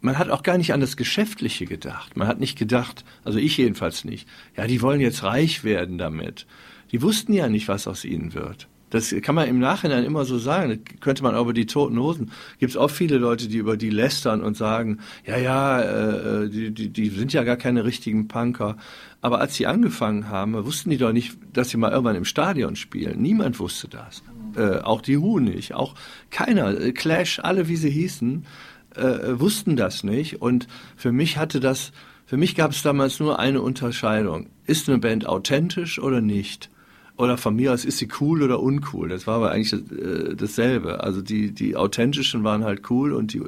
man 0.01 0.17
hat 0.17 0.29
auch 0.29 0.43
gar 0.43 0.57
nicht 0.57 0.73
an 0.73 0.81
das 0.81 0.97
Geschäftliche 0.97 1.65
gedacht. 1.65 2.17
Man 2.17 2.27
hat 2.27 2.41
nicht 2.41 2.57
gedacht, 2.57 3.05
also 3.23 3.39
ich 3.39 3.55
jedenfalls 3.55 4.03
nicht, 4.03 4.27
ja, 4.57 4.67
die 4.67 4.81
wollen 4.81 4.99
jetzt 4.99 5.23
reich 5.23 5.63
werden 5.63 5.97
damit. 5.97 6.45
Die 6.91 7.01
wussten 7.01 7.31
ja 7.31 7.47
nicht, 7.47 7.69
was 7.69 7.87
aus 7.87 8.03
ihnen 8.03 8.33
wird. 8.33 8.67
Das 8.89 9.13
kann 9.21 9.35
man 9.35 9.47
im 9.47 9.59
Nachhinein 9.59 10.05
immer 10.05 10.23
so 10.23 10.37
sagen. 10.37 10.69
Das 10.69 10.99
könnte 11.01 11.23
man 11.23 11.35
auch 11.35 11.43
über 11.43 11.53
die 11.53 11.65
Toten 11.65 11.99
Hosen. 11.99 12.31
Gibt 12.59 12.71
es 12.71 12.77
auch 12.77 12.89
viele 12.89 13.17
Leute, 13.17 13.47
die 13.47 13.57
über 13.57 13.75
die 13.75 13.89
lästern 13.89 14.41
und 14.41 14.55
sagen, 14.55 14.99
ja, 15.25 15.37
ja, 15.37 15.81
äh, 15.81 16.49
die, 16.49 16.71
die, 16.71 16.89
die 16.89 17.09
sind 17.09 17.33
ja 17.33 17.43
gar 17.43 17.57
keine 17.57 17.83
richtigen 17.83 18.27
Punker. 18.27 18.77
Aber 19.21 19.41
als 19.41 19.55
sie 19.55 19.67
angefangen 19.67 20.29
haben, 20.29 20.53
wussten 20.65 20.89
die 20.89 20.97
doch 20.97 21.11
nicht, 21.11 21.37
dass 21.51 21.69
sie 21.69 21.77
mal 21.77 21.91
irgendwann 21.91 22.15
im 22.15 22.25
Stadion 22.25 22.75
spielen. 22.75 23.21
Niemand 23.21 23.59
wusste 23.59 23.89
das. 23.89 24.23
Äh, 24.55 24.79
auch 24.79 25.01
die 25.01 25.17
Hu 25.17 25.39
nicht. 25.39 25.73
Auch 25.73 25.95
keiner. 26.29 26.79
Äh, 26.79 26.93
Clash, 26.93 27.39
alle 27.43 27.67
wie 27.67 27.75
sie 27.75 27.89
hießen, 27.89 28.45
äh, 28.95 29.39
wussten 29.39 29.75
das 29.75 30.03
nicht. 30.03 30.41
Und 30.41 30.67
für 30.95 31.11
mich 31.11 31.37
hatte 31.37 31.59
das, 31.59 31.91
für 32.25 32.37
mich 32.37 32.55
gab 32.55 32.71
es 32.71 32.83
damals 32.83 33.19
nur 33.19 33.37
eine 33.39 33.61
Unterscheidung. 33.61 34.47
Ist 34.65 34.87
eine 34.87 34.99
Band 34.99 35.27
authentisch 35.27 35.99
oder 35.99 36.21
nicht? 36.21 36.69
Oder 37.17 37.37
von 37.37 37.55
mir 37.55 37.73
aus 37.73 37.83
ist 37.83 37.97
sie 37.97 38.07
cool 38.21 38.43
oder 38.43 38.61
uncool. 38.61 39.09
Das 39.09 39.25
war 39.25 39.37
aber 39.37 39.51
eigentlich 39.51 39.73
äh, 39.73 40.35
dasselbe. 40.35 41.03
Also 41.03 41.21
die, 41.21 41.51
die 41.51 41.75
authentischen 41.75 42.43
waren 42.43 42.63
halt 42.63 42.89
cool 42.91 43.11
und 43.11 43.33
die, 43.33 43.41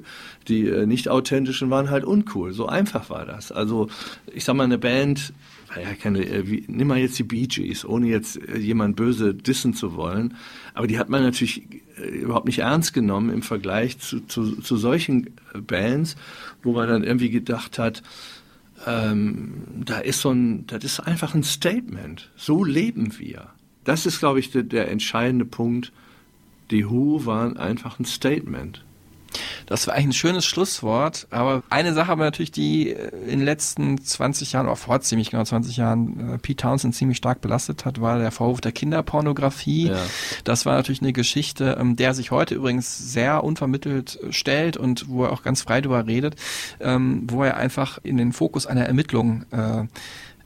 die 0.47 0.67
äh, 0.67 0.87
nicht 0.87 1.07
authentischen 1.07 1.69
waren 1.69 1.91
halt 1.91 2.03
uncool. 2.03 2.51
So 2.51 2.65
einfach 2.65 3.11
war 3.11 3.25
das. 3.25 3.51
Also 3.51 3.87
ich 4.33 4.43
sag 4.43 4.55
mal, 4.55 4.63
eine 4.63 4.79
Band, 4.79 5.33
naja, 5.75 5.89
keine, 6.01 6.25
äh, 6.25 6.49
wie, 6.49 6.65
nimm 6.67 6.87
mal 6.87 6.97
jetzt 6.97 7.19
die 7.19 7.23
Bee 7.23 7.45
Gees, 7.45 7.85
ohne 7.85 8.07
jetzt 8.07 8.37
äh, 8.37 8.57
jemand 8.57 8.95
böse 8.95 9.35
dissen 9.35 9.75
zu 9.75 9.95
wollen. 9.95 10.35
Aber 10.73 10.87
die 10.87 10.97
hat 10.97 11.09
man 11.09 11.21
natürlich 11.21 11.61
äh, 11.99 12.07
überhaupt 12.07 12.47
nicht 12.47 12.59
ernst 12.59 12.93
genommen 12.95 13.29
im 13.29 13.43
Vergleich 13.43 13.99
zu, 13.99 14.21
zu, 14.21 14.61
zu 14.61 14.77
solchen 14.77 15.27
äh, 15.53 15.61
Bands, 15.61 16.15
wo 16.63 16.73
man 16.73 16.89
dann 16.89 17.03
irgendwie 17.03 17.29
gedacht 17.29 17.77
hat, 17.77 18.01
ähm, 18.87 19.61
da 19.85 19.99
ist 19.99 20.21
so 20.21 20.31
ein, 20.31 20.65
das 20.65 20.83
ist 20.83 20.99
einfach 21.01 21.35
ein 21.35 21.43
Statement. 21.43 22.31
So 22.35 22.63
leben 22.63 23.19
wir. 23.19 23.49
Das 23.89 24.05
ist, 24.05 24.19
glaube 24.19 24.39
ich, 24.39 24.51
der, 24.51 24.61
der 24.61 24.91
entscheidende 24.91 25.45
Punkt. 25.45 25.91
Die 26.69 26.87
Who 26.87 27.25
waren 27.25 27.57
einfach 27.57 27.97
ein 27.97 28.05
Statement. 28.05 28.85
Das 29.65 29.87
war 29.87 29.95
eigentlich 29.95 30.09
ein 30.09 30.13
schönes 30.13 30.45
Schlusswort, 30.45 31.25
aber 31.31 31.63
eine 31.71 31.95
Sache 31.95 32.11
aber 32.11 32.23
natürlich, 32.23 32.51
die 32.51 32.89
in 32.89 33.39
den 33.39 33.45
letzten 33.45 33.99
20 33.99 34.51
Jahren, 34.51 34.67
oder 34.67 34.75
vor 34.75 35.01
ziemlich 35.01 35.31
genau 35.31 35.43
20 35.43 35.77
Jahren, 35.77 36.35
äh, 36.35 36.37
Pete 36.37 36.61
Townsend 36.61 36.93
ziemlich 36.93 37.17
stark 37.17 37.41
belastet 37.41 37.83
hat, 37.83 37.99
war 37.99 38.19
der 38.19 38.29
Vorwurf 38.29 38.61
der 38.61 38.73
Kinderpornografie. 38.73 39.87
Ja. 39.87 39.97
Das 40.43 40.67
war 40.67 40.75
natürlich 40.75 41.01
eine 41.01 41.13
Geschichte, 41.13 41.75
ähm, 41.79 41.95
der 41.95 42.13
sich 42.13 42.29
heute 42.29 42.53
übrigens 42.53 43.11
sehr 43.11 43.43
unvermittelt 43.43 44.19
stellt 44.29 44.77
und 44.77 45.09
wo 45.09 45.23
er 45.23 45.31
auch 45.31 45.41
ganz 45.41 45.63
frei 45.63 45.81
darüber 45.81 46.05
redet, 46.05 46.35
ähm, 46.79 47.23
wo 47.27 47.43
er 47.43 47.57
einfach 47.57 47.97
in 48.03 48.17
den 48.17 48.33
Fokus 48.33 48.67
einer 48.67 48.85
Ermittlung 48.85 49.45
äh, 49.49 49.85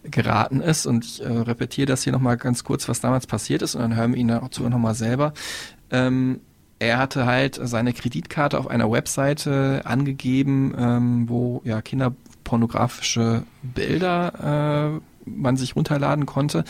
geraten 0.04 0.62
ist. 0.62 0.86
Und 0.86 1.06
ich 1.06 1.22
äh, 1.22 1.28
repetiere 1.28 1.88
das 1.88 2.04
hier 2.04 2.14
nochmal 2.14 2.38
ganz 2.38 2.64
kurz, 2.64 2.88
was 2.88 3.02
damals 3.02 3.28
passiert 3.28 3.62
ist, 3.62 3.76
und 3.76 3.82
dann 3.82 3.96
hören 3.96 4.14
wir 4.14 4.20
ihn 4.20 4.28
dazu 4.28 4.68
nochmal 4.70 4.96
selber. 4.96 5.34
Ähm, 5.92 6.40
er 6.80 6.98
hatte 6.98 7.26
halt 7.26 7.60
seine 7.62 7.94
Kreditkarte 7.94 8.60
auf 8.60 8.68
einer 8.68 8.92
Webseite 8.92 9.82
angegeben, 9.86 10.76
ähm, 10.78 11.30
wo 11.30 11.62
ja 11.64 11.82
kinderpornografische 11.82 13.44
Bilder 13.62 15.00
äh, 15.00 15.13
man 15.26 15.58
sich 15.58 15.76
runterladen 15.76 16.26
konnte, 16.26 16.64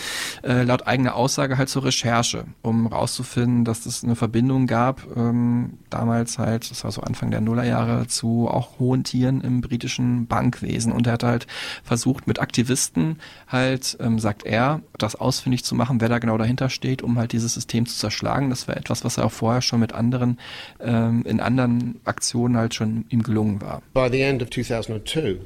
äh, 0.44 0.64
laut 0.64 0.88
eigener 0.88 1.16
Aussage 1.16 1.58
halt 1.58 1.70
zur 1.70 1.86
Recherche, 1.86 2.46
um 2.62 2.88
rauszufinden, 2.88 3.66
dass 3.66 3.86
es 3.86 4.04
eine 4.04 4.16
Verbindung 4.16 4.68
gab, 4.68 5.06
ähm, 5.16 5.78
damals 5.90 6.38
halt, 6.40 6.70
das 6.70 6.84
war 6.84 6.92
so 6.92 7.02
Anfang 7.02 7.32
der 7.32 7.42
Nullerjahre, 7.42 8.08
zu 8.08 8.48
auch 8.50 8.80
hohen 8.80 9.04
Tieren 9.04 9.42
im 9.42 9.62
britischen 9.62 10.28
Bankwesen. 10.28 10.92
Und 10.92 11.08
er 11.08 11.14
hat 11.14 11.24
halt 11.24 11.48
versucht, 11.84 12.28
mit 12.28 12.40
Aktivisten 12.40 13.20
halt, 13.48 13.98
ähm, 14.00 14.20
sagt 14.20 14.46
er, 14.46 14.82
das 14.98 15.16
ausfindig 15.16 15.64
zu 15.64 15.76
machen, 15.76 16.02
wer 16.02 16.10
da 16.10 16.20
genau 16.20 16.38
dahinter 16.38 16.70
steht, 16.70 17.02
um 17.02 17.18
halt 17.18 17.32
dieses 17.32 17.54
System 17.54 17.86
zu 17.86 17.96
zerschlagen. 17.96 18.50
Das 18.50 18.68
war 18.68 18.78
etwas, 18.78 19.04
was 19.04 19.18
er 19.18 19.26
auch 19.26 19.32
vorher 19.32 19.62
schon 19.62 19.80
mit 19.80 19.94
anderen, 19.94 20.40
ähm, 20.80 21.24
in 21.26 21.40
anderen 21.40 22.00
Aktionen 22.06 22.58
halt 22.58 22.74
schon 22.74 23.06
ihm 23.10 23.24
gelungen 23.24 23.62
war. 23.62 23.82
By 23.94 24.10
the 24.12 24.22
end 24.22 24.42
of 24.42 24.50
2002, 24.50 25.40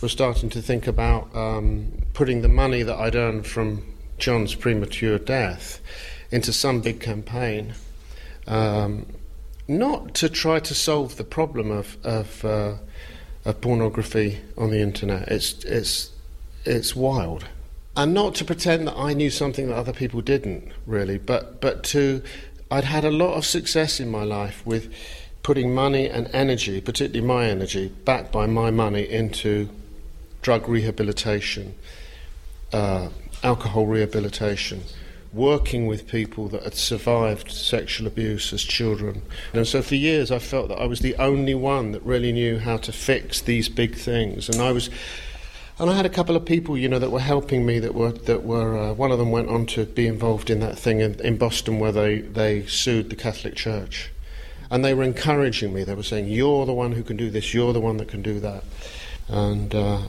we're 0.00 0.08
starting 0.08 0.50
to 0.50 0.60
think 0.60 0.88
about 0.88 1.26
um, 1.34 1.92
putting 2.12 2.42
the 2.42 2.48
money 2.54 2.82
that 2.82 2.96
I'd 2.96 3.16
earned 3.16 3.46
from 3.46 3.84
John's 4.18 4.54
premature 4.54 5.18
death 5.18 5.80
into 6.30 6.52
some 6.52 6.80
big 6.80 7.00
campaign, 7.00 7.74
um, 8.46 9.06
not 9.66 10.14
to 10.14 10.28
try 10.28 10.60
to 10.60 10.74
solve 10.74 11.16
the 11.16 11.24
problem 11.24 11.70
of 11.70 11.96
of, 12.04 12.44
uh, 12.44 12.74
of 13.44 13.60
pornography 13.60 14.40
on 14.56 14.70
the 14.70 14.80
internet. 14.80 15.28
It's 15.28 15.64
it's 15.64 16.10
it's 16.64 16.94
wild, 16.96 17.46
and 17.96 18.14
not 18.14 18.34
to 18.36 18.44
pretend 18.44 18.86
that 18.88 18.96
I 18.96 19.12
knew 19.14 19.30
something 19.30 19.68
that 19.68 19.76
other 19.76 19.92
people 19.92 20.20
didn't 20.20 20.72
really, 20.86 21.18
but 21.18 21.60
but 21.60 21.82
to 21.84 22.22
I'd 22.70 22.84
had 22.84 23.04
a 23.04 23.10
lot 23.10 23.34
of 23.34 23.44
success 23.44 24.00
in 24.00 24.10
my 24.10 24.24
life 24.24 24.64
with 24.66 24.92
putting 25.42 25.74
money 25.74 26.08
and 26.08 26.28
energy, 26.32 26.80
particularly 26.80 27.26
my 27.26 27.44
energy, 27.46 27.92
backed 28.04 28.32
by 28.32 28.46
my 28.46 28.70
money, 28.70 29.08
into 29.08 29.68
drug 30.42 30.68
rehabilitation, 30.68 31.74
uh, 32.74 33.08
alcohol 33.44 33.86
rehabilitation, 33.86 34.82
working 35.32 35.86
with 35.86 36.08
people 36.08 36.48
that 36.48 36.64
had 36.64 36.74
survived 36.74 37.50
sexual 37.50 38.06
abuse 38.06 38.52
as 38.52 38.62
children. 38.62 39.22
And 39.52 39.66
so 39.66 39.80
for 39.80 39.94
years 39.94 40.30
I 40.32 40.40
felt 40.40 40.68
that 40.68 40.80
I 40.80 40.86
was 40.86 41.00
the 41.00 41.14
only 41.16 41.54
one 41.54 41.92
that 41.92 42.02
really 42.02 42.32
knew 42.32 42.58
how 42.58 42.78
to 42.78 42.92
fix 42.92 43.40
these 43.40 43.68
big 43.68 43.94
things. 43.94 44.48
And 44.48 44.60
I 44.60 44.72
was 44.72 44.90
and 45.78 45.90
I 45.90 45.94
had 45.94 46.06
a 46.06 46.10
couple 46.10 46.36
of 46.36 46.44
people, 46.44 46.76
you 46.78 46.88
know, 46.88 47.00
that 47.00 47.10
were 47.10 47.18
helping 47.20 47.66
me. 47.66 47.80
That 47.80 47.94
were 47.94 48.12
that 48.12 48.44
were. 48.44 48.78
Uh, 48.78 48.92
one 48.92 49.10
of 49.10 49.18
them 49.18 49.32
went 49.32 49.48
on 49.48 49.66
to 49.66 49.84
be 49.86 50.06
involved 50.06 50.48
in 50.48 50.60
that 50.60 50.78
thing 50.78 51.00
in, 51.00 51.20
in 51.20 51.36
Boston 51.36 51.80
where 51.80 51.90
they 51.90 52.20
they 52.20 52.64
sued 52.66 53.10
the 53.10 53.16
Catholic 53.16 53.56
Church, 53.56 54.10
and 54.70 54.84
they 54.84 54.94
were 54.94 55.02
encouraging 55.02 55.74
me. 55.74 55.82
They 55.82 55.94
were 55.94 56.04
saying, 56.04 56.28
"You're 56.28 56.64
the 56.64 56.72
one 56.72 56.92
who 56.92 57.02
can 57.02 57.16
do 57.16 57.28
this. 57.28 57.52
You're 57.52 57.72
the 57.72 57.80
one 57.80 57.96
that 57.96 58.08
can 58.08 58.22
do 58.22 58.38
that," 58.40 58.62
and. 59.28 59.74
Uh, 59.74 60.02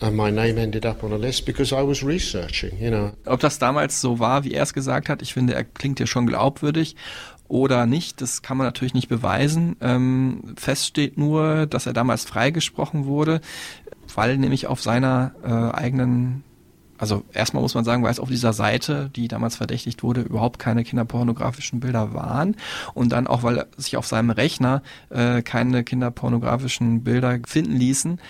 and 0.00 0.16
my 0.16 0.30
name 0.30 0.60
ended 0.60 0.86
up 0.86 1.02
on 1.02 1.12
a 1.12 1.16
list 1.16 1.44
because 1.44 1.74
I 1.74 1.86
was 1.86 2.04
researching, 2.04 2.78
you 2.80 2.90
know. 2.90 3.12
Ob 3.26 3.40
das 3.40 3.58
damals 3.58 4.00
so 4.00 4.18
war, 4.18 4.44
wie 4.44 4.52
er 4.52 4.62
es 4.62 4.72
gesagt 4.72 5.08
hat, 5.08 5.22
ich 5.22 5.34
finde, 5.34 5.54
er 5.54 5.64
klingt 5.64 6.00
ja 6.00 6.06
schon 6.06 6.26
glaubwürdig 6.26 6.96
oder 7.48 7.86
nicht, 7.86 8.20
das 8.20 8.42
kann 8.42 8.56
man 8.56 8.66
natürlich 8.66 8.94
nicht 8.94 9.08
beweisen. 9.08 9.76
Ähm, 9.80 10.54
fest 10.56 10.86
steht 10.86 11.16
nur, 11.16 11.66
dass 11.66 11.86
er 11.86 11.94
damals 11.94 12.24
freigesprochen 12.24 13.06
wurde, 13.06 13.40
weil 14.14 14.36
nämlich 14.36 14.66
auf 14.66 14.82
seiner 14.82 15.32
äh, 15.42 15.76
eigenen 15.76 16.44
also 16.98 17.22
erstmal 17.32 17.62
muss 17.62 17.74
man 17.74 17.84
sagen, 17.84 18.02
weil 18.02 18.10
es 18.10 18.20
auf 18.20 18.28
dieser 18.28 18.52
Seite, 18.52 19.08
die 19.14 19.28
damals 19.28 19.56
verdächtigt 19.56 20.02
wurde, 20.02 20.22
überhaupt 20.22 20.58
keine 20.58 20.82
kinderpornografischen 20.82 21.80
Bilder 21.80 22.12
waren. 22.12 22.56
Und 22.92 23.10
dann 23.10 23.28
auch, 23.28 23.44
weil 23.44 23.66
sich 23.76 23.96
auf 23.96 24.06
seinem 24.06 24.30
Rechner 24.30 24.82
äh, 25.08 25.42
keine 25.42 25.84
kinderpornografischen 25.84 27.04
Bilder 27.04 27.38
finden 27.46 27.76
ließen, 27.76 28.20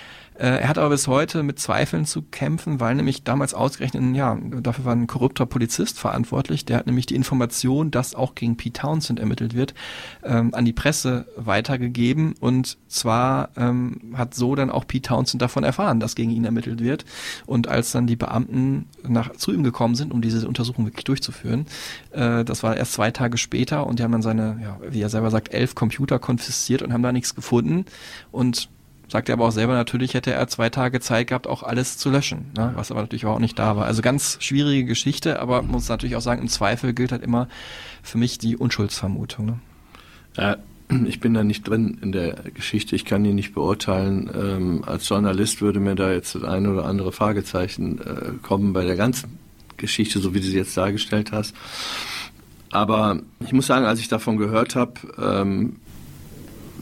er 0.47 0.69
hat 0.69 0.79
aber 0.79 0.91
bis 0.91 1.09
heute 1.09 1.43
mit 1.43 1.59
Zweifeln 1.59 2.07
zu 2.07 2.23
kämpfen, 2.23 2.81
weil 2.81 2.95
nämlich 2.95 3.25
damals 3.25 3.55
ausgerechnet, 3.55 4.15
ja, 4.15 4.39
dafür 4.61 4.85
war 4.85 4.95
ein 4.95 5.07
korrupter 5.07 5.47
Polizist 5.47 5.99
verantwortlich, 5.99 6.65
der 6.65 6.77
hat 6.77 6.87
nämlich 6.87 7.07
die 7.07 7.17
Information, 7.17 7.91
dass 7.91 8.15
auch 8.15 8.35
gegen 8.35 8.57
Pete 8.57 8.81
Townsend 8.81 9.19
ermittelt 9.19 9.55
wird, 9.55 9.75
ähm, 10.23 10.55
an 10.55 10.65
die 10.65 10.73
Presse 10.73 11.27
weitergegeben. 11.37 12.35
Und 12.39 12.79
zwar 12.87 13.51
ähm, 13.57 14.15
hat 14.15 14.35
so 14.35 14.55
dann 14.55 14.71
auch 14.71 14.87
Pete 14.87 15.09
Townsend 15.09 15.43
davon 15.43 15.65
erfahren, 15.65 16.01
dass 16.01 16.15
gegen 16.15 16.31
ihn 16.31 16.45
ermittelt 16.45 16.81
wird. 16.81 17.05
Und 17.47 17.69
als 17.69 17.93
dann 17.93 18.07
die 18.07 18.17
Beamten 18.17 18.87
nach, 19.03 19.33
zu 19.33 19.53
ihm 19.53 19.65
gekommen 19.65 19.95
sind, 19.95 20.13
um 20.13 20.23
diese 20.23 20.47
Untersuchung 20.47 20.87
wirklich 20.87 21.05
durchzuführen, 21.05 21.67
äh, 22.13 22.45
das 22.45 22.63
war 22.63 22.77
erst 22.77 22.93
zwei 22.93 23.11
Tage 23.11 23.39
später 23.39 23.87
und 23.87 23.99
die 23.99 24.05
haben 24.05 24.13
dann 24.13 24.23
seine, 24.23 24.61
ja, 24.63 24.79
wie 24.89 25.03
er 25.03 25.09
selber 25.09 25.31
sagt, 25.31 25.53
elf 25.53 25.75
Computer 25.75 26.19
konfisziert 26.19 26.83
und 26.83 26.93
haben 26.93 27.03
da 27.03 27.13
nichts 27.13 27.35
gefunden. 27.35 27.85
Und 28.31 28.69
sagt 29.09 29.29
er 29.29 29.35
aber 29.35 29.47
auch 29.47 29.53
selber, 29.53 29.75
natürlich 29.75 30.15
hätte 30.15 30.33
er 30.33 30.49
zwei 30.49 30.69
Tage 30.69 31.01
Zeit 31.01 31.29
gehabt, 31.29 31.47
auch 31.47 31.63
alles 31.63 31.97
zu 31.99 32.11
löschen, 32.11 32.51
ne? 32.57 32.73
was 32.77 32.91
aber 32.91 33.01
natürlich 33.01 33.27
auch 33.27 33.39
nicht 33.39 33.59
da 33.59 33.77
war. 33.77 33.87
Also 33.87 34.03
ganz 34.03 34.37
schwierige 34.41 34.85
Geschichte, 34.85 35.41
aber 35.41 35.63
muss 35.63 35.89
natürlich 35.89 36.17
auch 36.17 36.21
sagen, 36.21 36.43
im 36.43 36.49
Zweifel 36.49 36.93
gilt 36.93 37.13
halt 37.13 37.23
immer 37.23 37.49
für 38.03 38.19
mich 38.19 38.39
die 38.39 38.57
Unschuldsvermutung. 38.57 39.47
Ne? 39.47 39.59
Ja, 40.37 40.57
ich 41.07 41.21
bin 41.21 41.35
da 41.35 41.45
nicht 41.45 41.67
drin 41.67 41.99
in 42.03 42.13
der 42.13 42.35
Geschichte, 42.55 42.97
ich 42.97 43.05
kann 43.05 43.25
die 43.25 43.33
nicht 43.33 43.55
beurteilen. 43.55 44.31
Ähm, 44.35 44.85
als 44.87 45.09
Journalist 45.09 45.61
würde 45.61 45.81
mir 45.81 45.95
da 45.95 46.13
jetzt 46.13 46.35
das 46.35 46.45
eine 46.45 46.71
oder 46.71 46.85
andere 46.85 47.13
Fragezeichen 47.13 48.01
äh, 48.01 48.33
kommen 48.43 48.73
bei 48.73 48.85
der 48.85 48.97
ganzen 48.97 49.39
Geschichte, 49.77 50.19
so 50.19 50.35
wie 50.35 50.41
du 50.41 50.47
sie 50.47 50.57
jetzt 50.57 50.77
dargestellt 50.77 51.33
hast. 51.33 51.55
Aber 52.71 53.21
ich 53.41 53.53
muss 53.53 53.67
sagen, 53.67 53.87
als 53.87 54.01
ich 54.01 54.09
davon 54.09 54.37
gehört 54.37 54.75
habe, 54.75 54.93
ähm, 55.19 55.77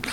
äh, 0.03 0.09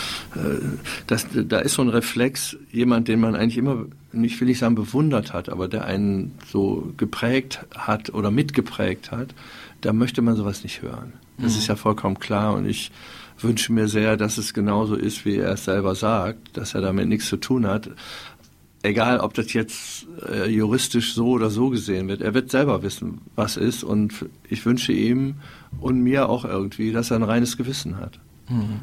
das, 1.08 1.28
da 1.32 1.60
ist 1.60 1.74
so 1.74 1.82
ein 1.82 1.90
Reflex, 1.90 2.58
jemand, 2.72 3.08
den 3.08 3.20
man 3.20 3.36
eigentlich 3.36 3.58
immer, 3.58 3.86
nicht 4.12 4.40
will 4.42 4.50
ich 4.50 4.60
sagen 4.60 4.76
bewundert 4.76 5.34
hat, 5.34 5.50
aber 5.50 5.68
der 5.68 5.86
einen 5.86 6.34
so 6.52 6.94
geprägt 6.98 7.66
hat 7.76 8.14
oder 8.14 8.32
mitgeprägt 8.32 9.12
hat, 9.12 9.34
da 9.82 9.94
möchte 9.94 10.22
man 10.22 10.36
sowas 10.36 10.64
nicht 10.64 10.82
hören. 10.82 11.14
Das 11.38 11.54
mhm. 11.54 11.60
ist 11.60 11.68
ja 11.68 11.76
vollkommen 11.76 12.20
klar 12.20 12.56
und 12.56 12.68
ich 12.68 12.92
wünsche 13.40 13.74
mir 13.74 13.88
sehr, 13.88 14.18
dass 14.18 14.38
es 14.38 14.54
genauso 14.54 14.96
ist, 14.96 15.26
wie 15.26 15.38
er 15.38 15.54
es 15.54 15.66
selber 15.66 15.96
sagt, 15.96 16.56
dass 16.58 16.74
er 16.74 16.82
damit 16.82 17.08
nichts 17.08 17.28
zu 17.28 17.38
tun 17.38 17.68
hat. 17.68 17.90
Egal, 18.84 19.20
ob 19.20 19.34
das 19.34 19.54
jetzt 19.54 20.08
äh, 20.30 20.50
juristisch 20.50 21.14
so 21.14 21.30
oder 21.30 21.50
so 21.50 21.70
gesehen 21.70 22.10
wird, 22.10 22.22
er 22.22 22.34
wird 22.34 22.52
selber 22.52 22.84
wissen, 22.84 23.22
was 23.36 23.56
ist 23.56 23.84
und 23.84 24.26
ich 24.50 24.66
wünsche 24.66 24.92
ihm 24.92 25.36
und 25.80 26.02
mir 26.02 26.28
auch 26.28 26.44
irgendwie, 26.44 26.92
dass 26.92 27.12
er 27.12 27.18
ein 27.18 27.24
reines 27.24 27.56
Gewissen 27.56 27.98
hat. 27.98 28.20
Mhm. 28.50 28.82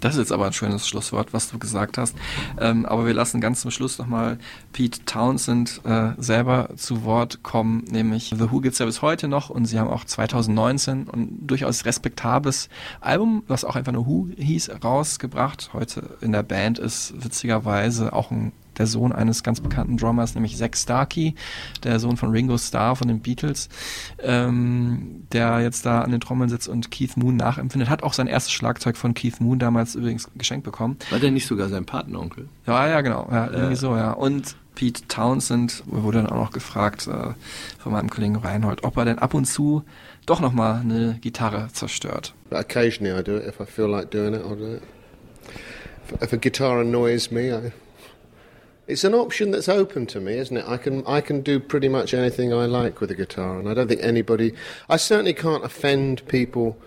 Das 0.00 0.14
ist 0.14 0.20
jetzt 0.20 0.32
aber 0.32 0.46
ein 0.46 0.52
schönes 0.52 0.86
Schlusswort, 0.86 1.32
was 1.32 1.50
du 1.50 1.58
gesagt 1.58 1.98
hast. 1.98 2.16
Ähm, 2.60 2.86
aber 2.86 3.06
wir 3.06 3.14
lassen 3.14 3.40
ganz 3.40 3.60
zum 3.60 3.70
Schluss 3.70 3.98
nochmal 3.98 4.38
Pete 4.72 5.04
Townsend 5.04 5.80
äh, 5.84 6.10
selber 6.18 6.70
zu 6.76 7.04
Wort 7.04 7.42
kommen, 7.42 7.84
nämlich 7.90 8.32
The 8.36 8.50
Who 8.50 8.60
gibt's 8.60 8.78
ja 8.78 8.86
bis 8.86 9.02
heute 9.02 9.26
noch 9.26 9.50
und 9.50 9.66
sie 9.66 9.78
haben 9.78 9.88
auch 9.88 10.04
2019 10.04 11.08
ein 11.10 11.46
durchaus 11.46 11.84
respektables 11.84 12.68
Album, 13.00 13.42
was 13.48 13.64
auch 13.64 13.76
einfach 13.76 13.92
nur 13.92 14.06
Who 14.06 14.28
hieß, 14.36 14.70
rausgebracht. 14.82 15.70
Heute 15.72 16.16
in 16.20 16.32
der 16.32 16.42
Band 16.42 16.78
ist 16.78 17.14
witzigerweise 17.22 18.12
auch 18.12 18.30
ein 18.30 18.52
der 18.78 18.86
Sohn 18.86 19.12
eines 19.12 19.42
ganz 19.42 19.60
bekannten 19.60 19.96
Drummers, 19.96 20.34
nämlich 20.34 20.56
Zack 20.56 20.76
Starkey, 20.76 21.34
der 21.82 21.98
Sohn 21.98 22.16
von 22.16 22.30
Ringo 22.30 22.56
Starr 22.56 22.96
von 22.96 23.08
den 23.08 23.20
Beatles, 23.20 23.68
ähm, 24.22 25.26
der 25.32 25.60
jetzt 25.60 25.84
da 25.86 26.02
an 26.02 26.10
den 26.10 26.20
Trommeln 26.20 26.48
sitzt 26.50 26.68
und 26.68 26.90
Keith 26.90 27.16
Moon 27.16 27.36
nachempfindet. 27.36 27.90
Hat 27.90 28.02
auch 28.02 28.12
sein 28.12 28.26
erstes 28.26 28.52
Schlagzeug 28.52 28.96
von 28.96 29.14
Keith 29.14 29.40
Moon 29.40 29.58
damals 29.58 29.94
übrigens 29.94 30.28
geschenkt 30.36 30.64
bekommen. 30.64 30.96
War 31.10 31.18
der 31.18 31.30
nicht 31.30 31.46
sogar 31.46 31.68
sein 31.68 31.84
Patenonkel? 31.84 32.48
Ja, 32.66 32.88
ja, 32.88 33.00
genau. 33.00 33.28
Ja, 33.30 33.50
irgendwie 33.50 33.76
so, 33.76 33.96
ja. 33.96 34.12
Und 34.12 34.56
Pete 34.74 35.08
Townsend 35.08 35.82
wurde 35.86 36.22
dann 36.22 36.30
auch 36.30 36.36
noch 36.36 36.52
gefragt 36.52 37.08
äh, 37.08 37.34
von 37.78 37.92
meinem 37.92 38.08
Kollegen 38.08 38.36
Reinhold, 38.36 38.84
ob 38.84 38.96
er 38.96 39.04
denn 39.04 39.18
ab 39.18 39.34
und 39.34 39.44
zu 39.46 39.82
doch 40.24 40.40
nochmal 40.40 40.80
eine 40.80 41.18
Gitarre 41.20 41.68
zerstört. 41.72 42.32
Occasionally 42.50 43.18
I 43.18 43.24
do 43.24 43.36
it 43.38 43.46
if 43.46 43.58
I 43.60 43.64
feel 43.64 43.86
like 43.86 44.12
doing 44.12 44.34
it. 44.34 44.42
I'll 44.42 44.56
do 44.56 44.76
it. 44.76 44.82
If 46.22 46.32
a 46.32 46.36
guitar 46.36 46.80
annoys 46.80 47.30
me, 47.32 47.52
I 47.52 47.72
It's 48.88 49.04
an 49.04 49.14
option 49.14 49.50
that's 49.50 49.68
open 49.68 50.06
to 50.06 50.20
me, 50.20 50.38
isn't 50.38 50.56
it? 50.56 50.64
I 50.66 50.78
can 50.78 51.06
I 51.06 51.20
can 51.20 51.42
do 51.42 51.60
pretty 51.60 51.90
much 51.90 52.14
anything 52.14 52.54
I 52.54 52.64
like 52.64 53.02
with 53.02 53.10
a 53.10 53.14
guitar, 53.14 53.58
and 53.58 53.68
I 53.68 53.74
don't 53.74 53.86
think 53.86 54.02
anybody. 54.02 54.54
I 54.88 54.96
certainly 54.96 55.34
can't 55.34 55.62
offend 55.62 56.26
people 56.26 56.78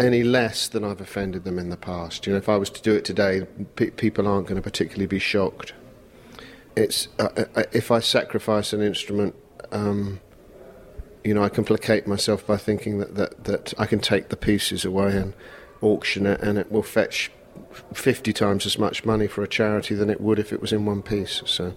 any 0.00 0.24
less 0.24 0.66
than 0.66 0.82
I've 0.82 1.00
offended 1.00 1.44
them 1.44 1.60
in 1.60 1.70
the 1.70 1.76
past. 1.76 2.26
You 2.26 2.32
know, 2.32 2.38
if 2.38 2.48
I 2.48 2.56
was 2.56 2.70
to 2.70 2.82
do 2.82 2.92
it 2.92 3.04
today, 3.04 3.46
pe- 3.76 3.90
people 3.90 4.26
aren't 4.26 4.48
going 4.48 4.56
to 4.56 4.62
particularly 4.62 5.06
be 5.06 5.20
shocked. 5.20 5.72
It's 6.74 7.06
uh, 7.20 7.28
uh, 7.36 7.62
if 7.72 7.92
I 7.92 8.00
sacrifice 8.00 8.72
an 8.72 8.82
instrument, 8.82 9.36
um, 9.70 10.20
you 11.22 11.34
know, 11.34 11.44
I 11.44 11.48
can 11.50 11.62
placate 11.64 12.08
myself 12.08 12.44
by 12.44 12.56
thinking 12.56 12.98
that, 12.98 13.14
that 13.14 13.44
that 13.44 13.74
I 13.78 13.86
can 13.86 14.00
take 14.00 14.28
the 14.28 14.36
pieces 14.36 14.84
away 14.84 15.16
and 15.16 15.34
auction 15.80 16.26
it, 16.26 16.40
and 16.40 16.58
it 16.58 16.72
will 16.72 16.82
fetch 16.82 17.30
50 17.92 18.32
times 18.32 18.66
as 18.66 18.78
much 18.78 19.04
money 19.04 19.28
for 19.28 19.44
a 19.44 19.48
charity 19.48 19.96
than 19.96 20.10
it 20.10 20.20
would 20.20 20.38
if 20.38 20.52
it 20.52 20.60
was 20.60 20.72
in 20.72 20.86
one 20.86 21.02
piece. 21.02 21.42
So. 21.46 21.72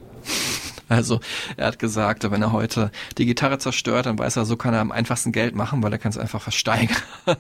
Also 0.90 1.20
er 1.58 1.68
hat 1.68 1.80
gesagt, 1.80 2.30
wenn 2.32 2.42
er 2.42 2.52
heute 2.52 2.92
die 3.18 3.26
Gitarre 3.26 3.58
zerstört, 3.58 4.06
dann 4.06 4.18
weiß 4.18 4.38
er, 4.38 4.46
so 4.46 4.56
kann 4.56 4.74
er 4.74 4.80
am 4.80 4.92
einfachsten 4.92 5.32
Geld 5.32 5.54
machen, 5.54 5.84
weil 5.84 5.92
er 5.92 5.98
kann 5.98 6.12
es 6.12 6.18
einfach 6.18 6.42
versteigern 6.42 6.98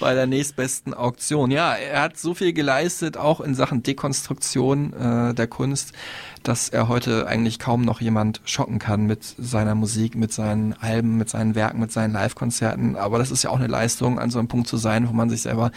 bei 0.00 0.14
der 0.14 0.26
nächstbesten 0.26 0.94
Auktion. 0.94 1.50
Ja, 1.50 1.74
er 1.74 2.02
hat 2.02 2.18
so 2.18 2.34
viel 2.34 2.52
geleistet, 2.52 3.16
auch 3.16 3.40
in 3.40 3.54
Sachen 3.54 3.82
Dekonstruktion 3.82 4.92
äh, 4.92 5.34
der 5.34 5.48
Kunst 5.48 5.92
dass 6.42 6.68
er 6.68 6.88
heute 6.88 7.26
eigentlich 7.26 7.58
kaum 7.58 7.82
noch 7.82 8.00
jemand 8.00 8.40
schocken 8.44 8.78
kann 8.78 9.06
mit 9.06 9.22
seiner 9.38 9.74
Musik, 9.74 10.14
mit 10.14 10.32
seinen 10.32 10.74
Alben, 10.74 11.16
mit 11.16 11.28
seinen 11.28 11.54
Werken, 11.54 11.80
mit 11.80 11.92
seinen 11.92 12.12
Live-Konzerten. 12.12 12.96
Aber 12.96 13.18
das 13.18 13.30
ist 13.30 13.42
ja 13.42 13.50
auch 13.50 13.58
eine 13.58 13.66
Leistung, 13.66 14.18
an 14.18 14.30
so 14.30 14.38
einem 14.38 14.48
Punkt 14.48 14.68
zu 14.68 14.76
sein, 14.76 15.08
wo 15.08 15.12
man 15.12 15.30
sich 15.30 15.42
selber 15.42 15.70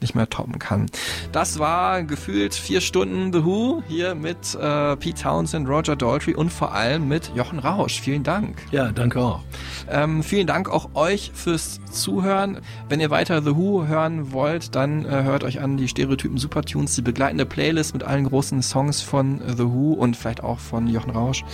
nicht 0.00 0.14
mehr 0.14 0.28
toppen 0.28 0.58
kann. 0.58 0.86
Das 1.32 1.58
war 1.58 2.02
gefühlt 2.02 2.54
vier 2.54 2.80
Stunden 2.80 3.32
The 3.32 3.44
Who 3.44 3.82
hier 3.88 4.14
mit 4.14 4.54
äh, 4.54 4.96
Pete 4.96 5.22
Townsend, 5.22 5.68
Roger 5.68 5.96
Daltrey 5.96 6.34
und 6.34 6.52
vor 6.52 6.72
allem 6.74 7.08
mit 7.08 7.32
Jochen 7.34 7.58
Rausch. 7.58 8.00
Vielen 8.00 8.22
Dank. 8.22 8.56
Ja, 8.70 8.92
danke 8.92 9.20
auch. 9.20 9.40
Ähm, 9.90 10.22
vielen 10.22 10.46
Dank 10.46 10.68
auch 10.68 10.90
euch 10.94 11.32
fürs 11.34 11.80
Zuhören. 11.90 12.58
Wenn 12.88 13.00
ihr 13.00 13.10
weiter 13.10 13.42
The 13.42 13.56
Who 13.56 13.86
hören 13.86 14.32
wollt, 14.32 14.74
dann 14.74 15.04
äh, 15.04 15.22
hört 15.22 15.44
euch 15.44 15.60
an 15.60 15.76
die 15.76 15.88
Stereotypen 15.88 16.38
Supertunes, 16.38 16.94
die 16.94 17.02
begleitende 17.02 17.46
Playlist 17.46 17.92
mit 17.92 18.04
allen 18.04 18.24
großen 18.24 18.62
Songs 18.62 19.00
von 19.00 19.40
The 19.46 19.64
Who 19.64 19.92
und 19.92 20.09
vielleicht 20.14 20.42
auch 20.42 20.58
von 20.58 20.86
Jochen 20.86 21.10
Rausch, 21.10 21.44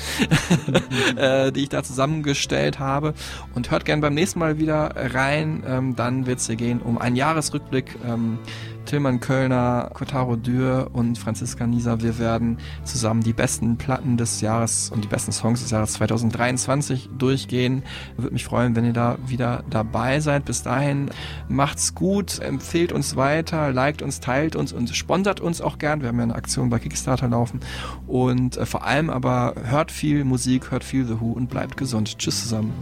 äh, 1.16 1.52
die 1.52 1.62
ich 1.62 1.68
da 1.68 1.82
zusammengestellt 1.82 2.78
habe. 2.78 3.14
Und 3.54 3.70
hört 3.70 3.84
gern 3.84 4.00
beim 4.00 4.14
nächsten 4.14 4.38
Mal 4.38 4.58
wieder 4.58 4.94
rein. 4.96 5.62
Ähm, 5.66 5.96
dann 5.96 6.26
wird 6.26 6.38
es 6.38 6.46
hier 6.46 6.56
gehen 6.56 6.80
um 6.80 6.98
einen 6.98 7.16
Jahresrückblick. 7.16 7.96
Ähm, 8.06 8.38
Tillmann 8.86 9.20
Kölner, 9.20 9.90
Kotaro 9.92 10.36
Dürr 10.36 10.88
und 10.92 11.18
Franziska 11.18 11.66
Nieser, 11.66 12.00
wir 12.00 12.18
werden 12.18 12.58
zusammen 12.84 13.22
die 13.22 13.32
besten 13.32 13.76
Platten 13.76 14.16
des 14.16 14.40
Jahres 14.40 14.90
und 14.90 15.04
die 15.04 15.08
besten 15.08 15.32
Songs 15.32 15.60
des 15.60 15.70
Jahres 15.70 15.92
2023 15.94 17.10
durchgehen. 17.18 17.82
Würde 18.16 18.32
mich 18.32 18.44
freuen, 18.44 18.74
wenn 18.74 18.84
ihr 18.84 18.92
da 18.92 19.18
wieder 19.26 19.64
dabei 19.68 20.20
seid. 20.20 20.44
Bis 20.44 20.62
dahin 20.62 21.10
macht's 21.48 21.94
gut, 21.94 22.38
empfehlt 22.38 22.92
uns 22.92 23.16
weiter, 23.16 23.72
liked 23.72 24.00
uns, 24.02 24.20
teilt 24.20 24.56
uns 24.56 24.72
und 24.72 24.94
sponsert 24.96 25.40
uns 25.40 25.60
auch 25.60 25.78
gern. 25.78 26.00
Wir 26.00 26.08
haben 26.08 26.18
ja 26.18 26.22
eine 26.22 26.34
Aktion 26.34 26.70
bei 26.70 26.78
Kickstarter 26.78 27.28
laufen 27.28 27.60
und 28.06 28.56
äh, 28.56 28.64
vor 28.64 28.84
allem 28.84 29.10
aber 29.10 29.54
hört 29.64 29.90
viel 29.90 30.24
Musik, 30.24 30.70
hört 30.70 30.84
viel 30.84 31.04
The 31.04 31.20
Who 31.20 31.32
und 31.32 31.50
bleibt 31.50 31.76
gesund. 31.76 32.18
Tschüss 32.18 32.42
zusammen. 32.42 32.72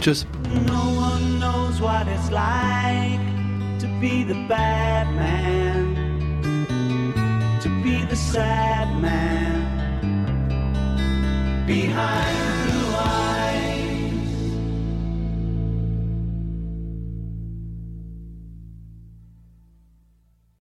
Tschüss. 0.00 0.26
No 0.66 0.98
to 3.78 3.86
be 4.00 4.24
the 4.24 4.34
bad 4.48 5.06
man, 5.14 5.94
to 7.60 7.68
be 7.82 8.04
the 8.06 8.16
sad 8.16 9.00
man 9.00 10.04
behind. 11.64 12.67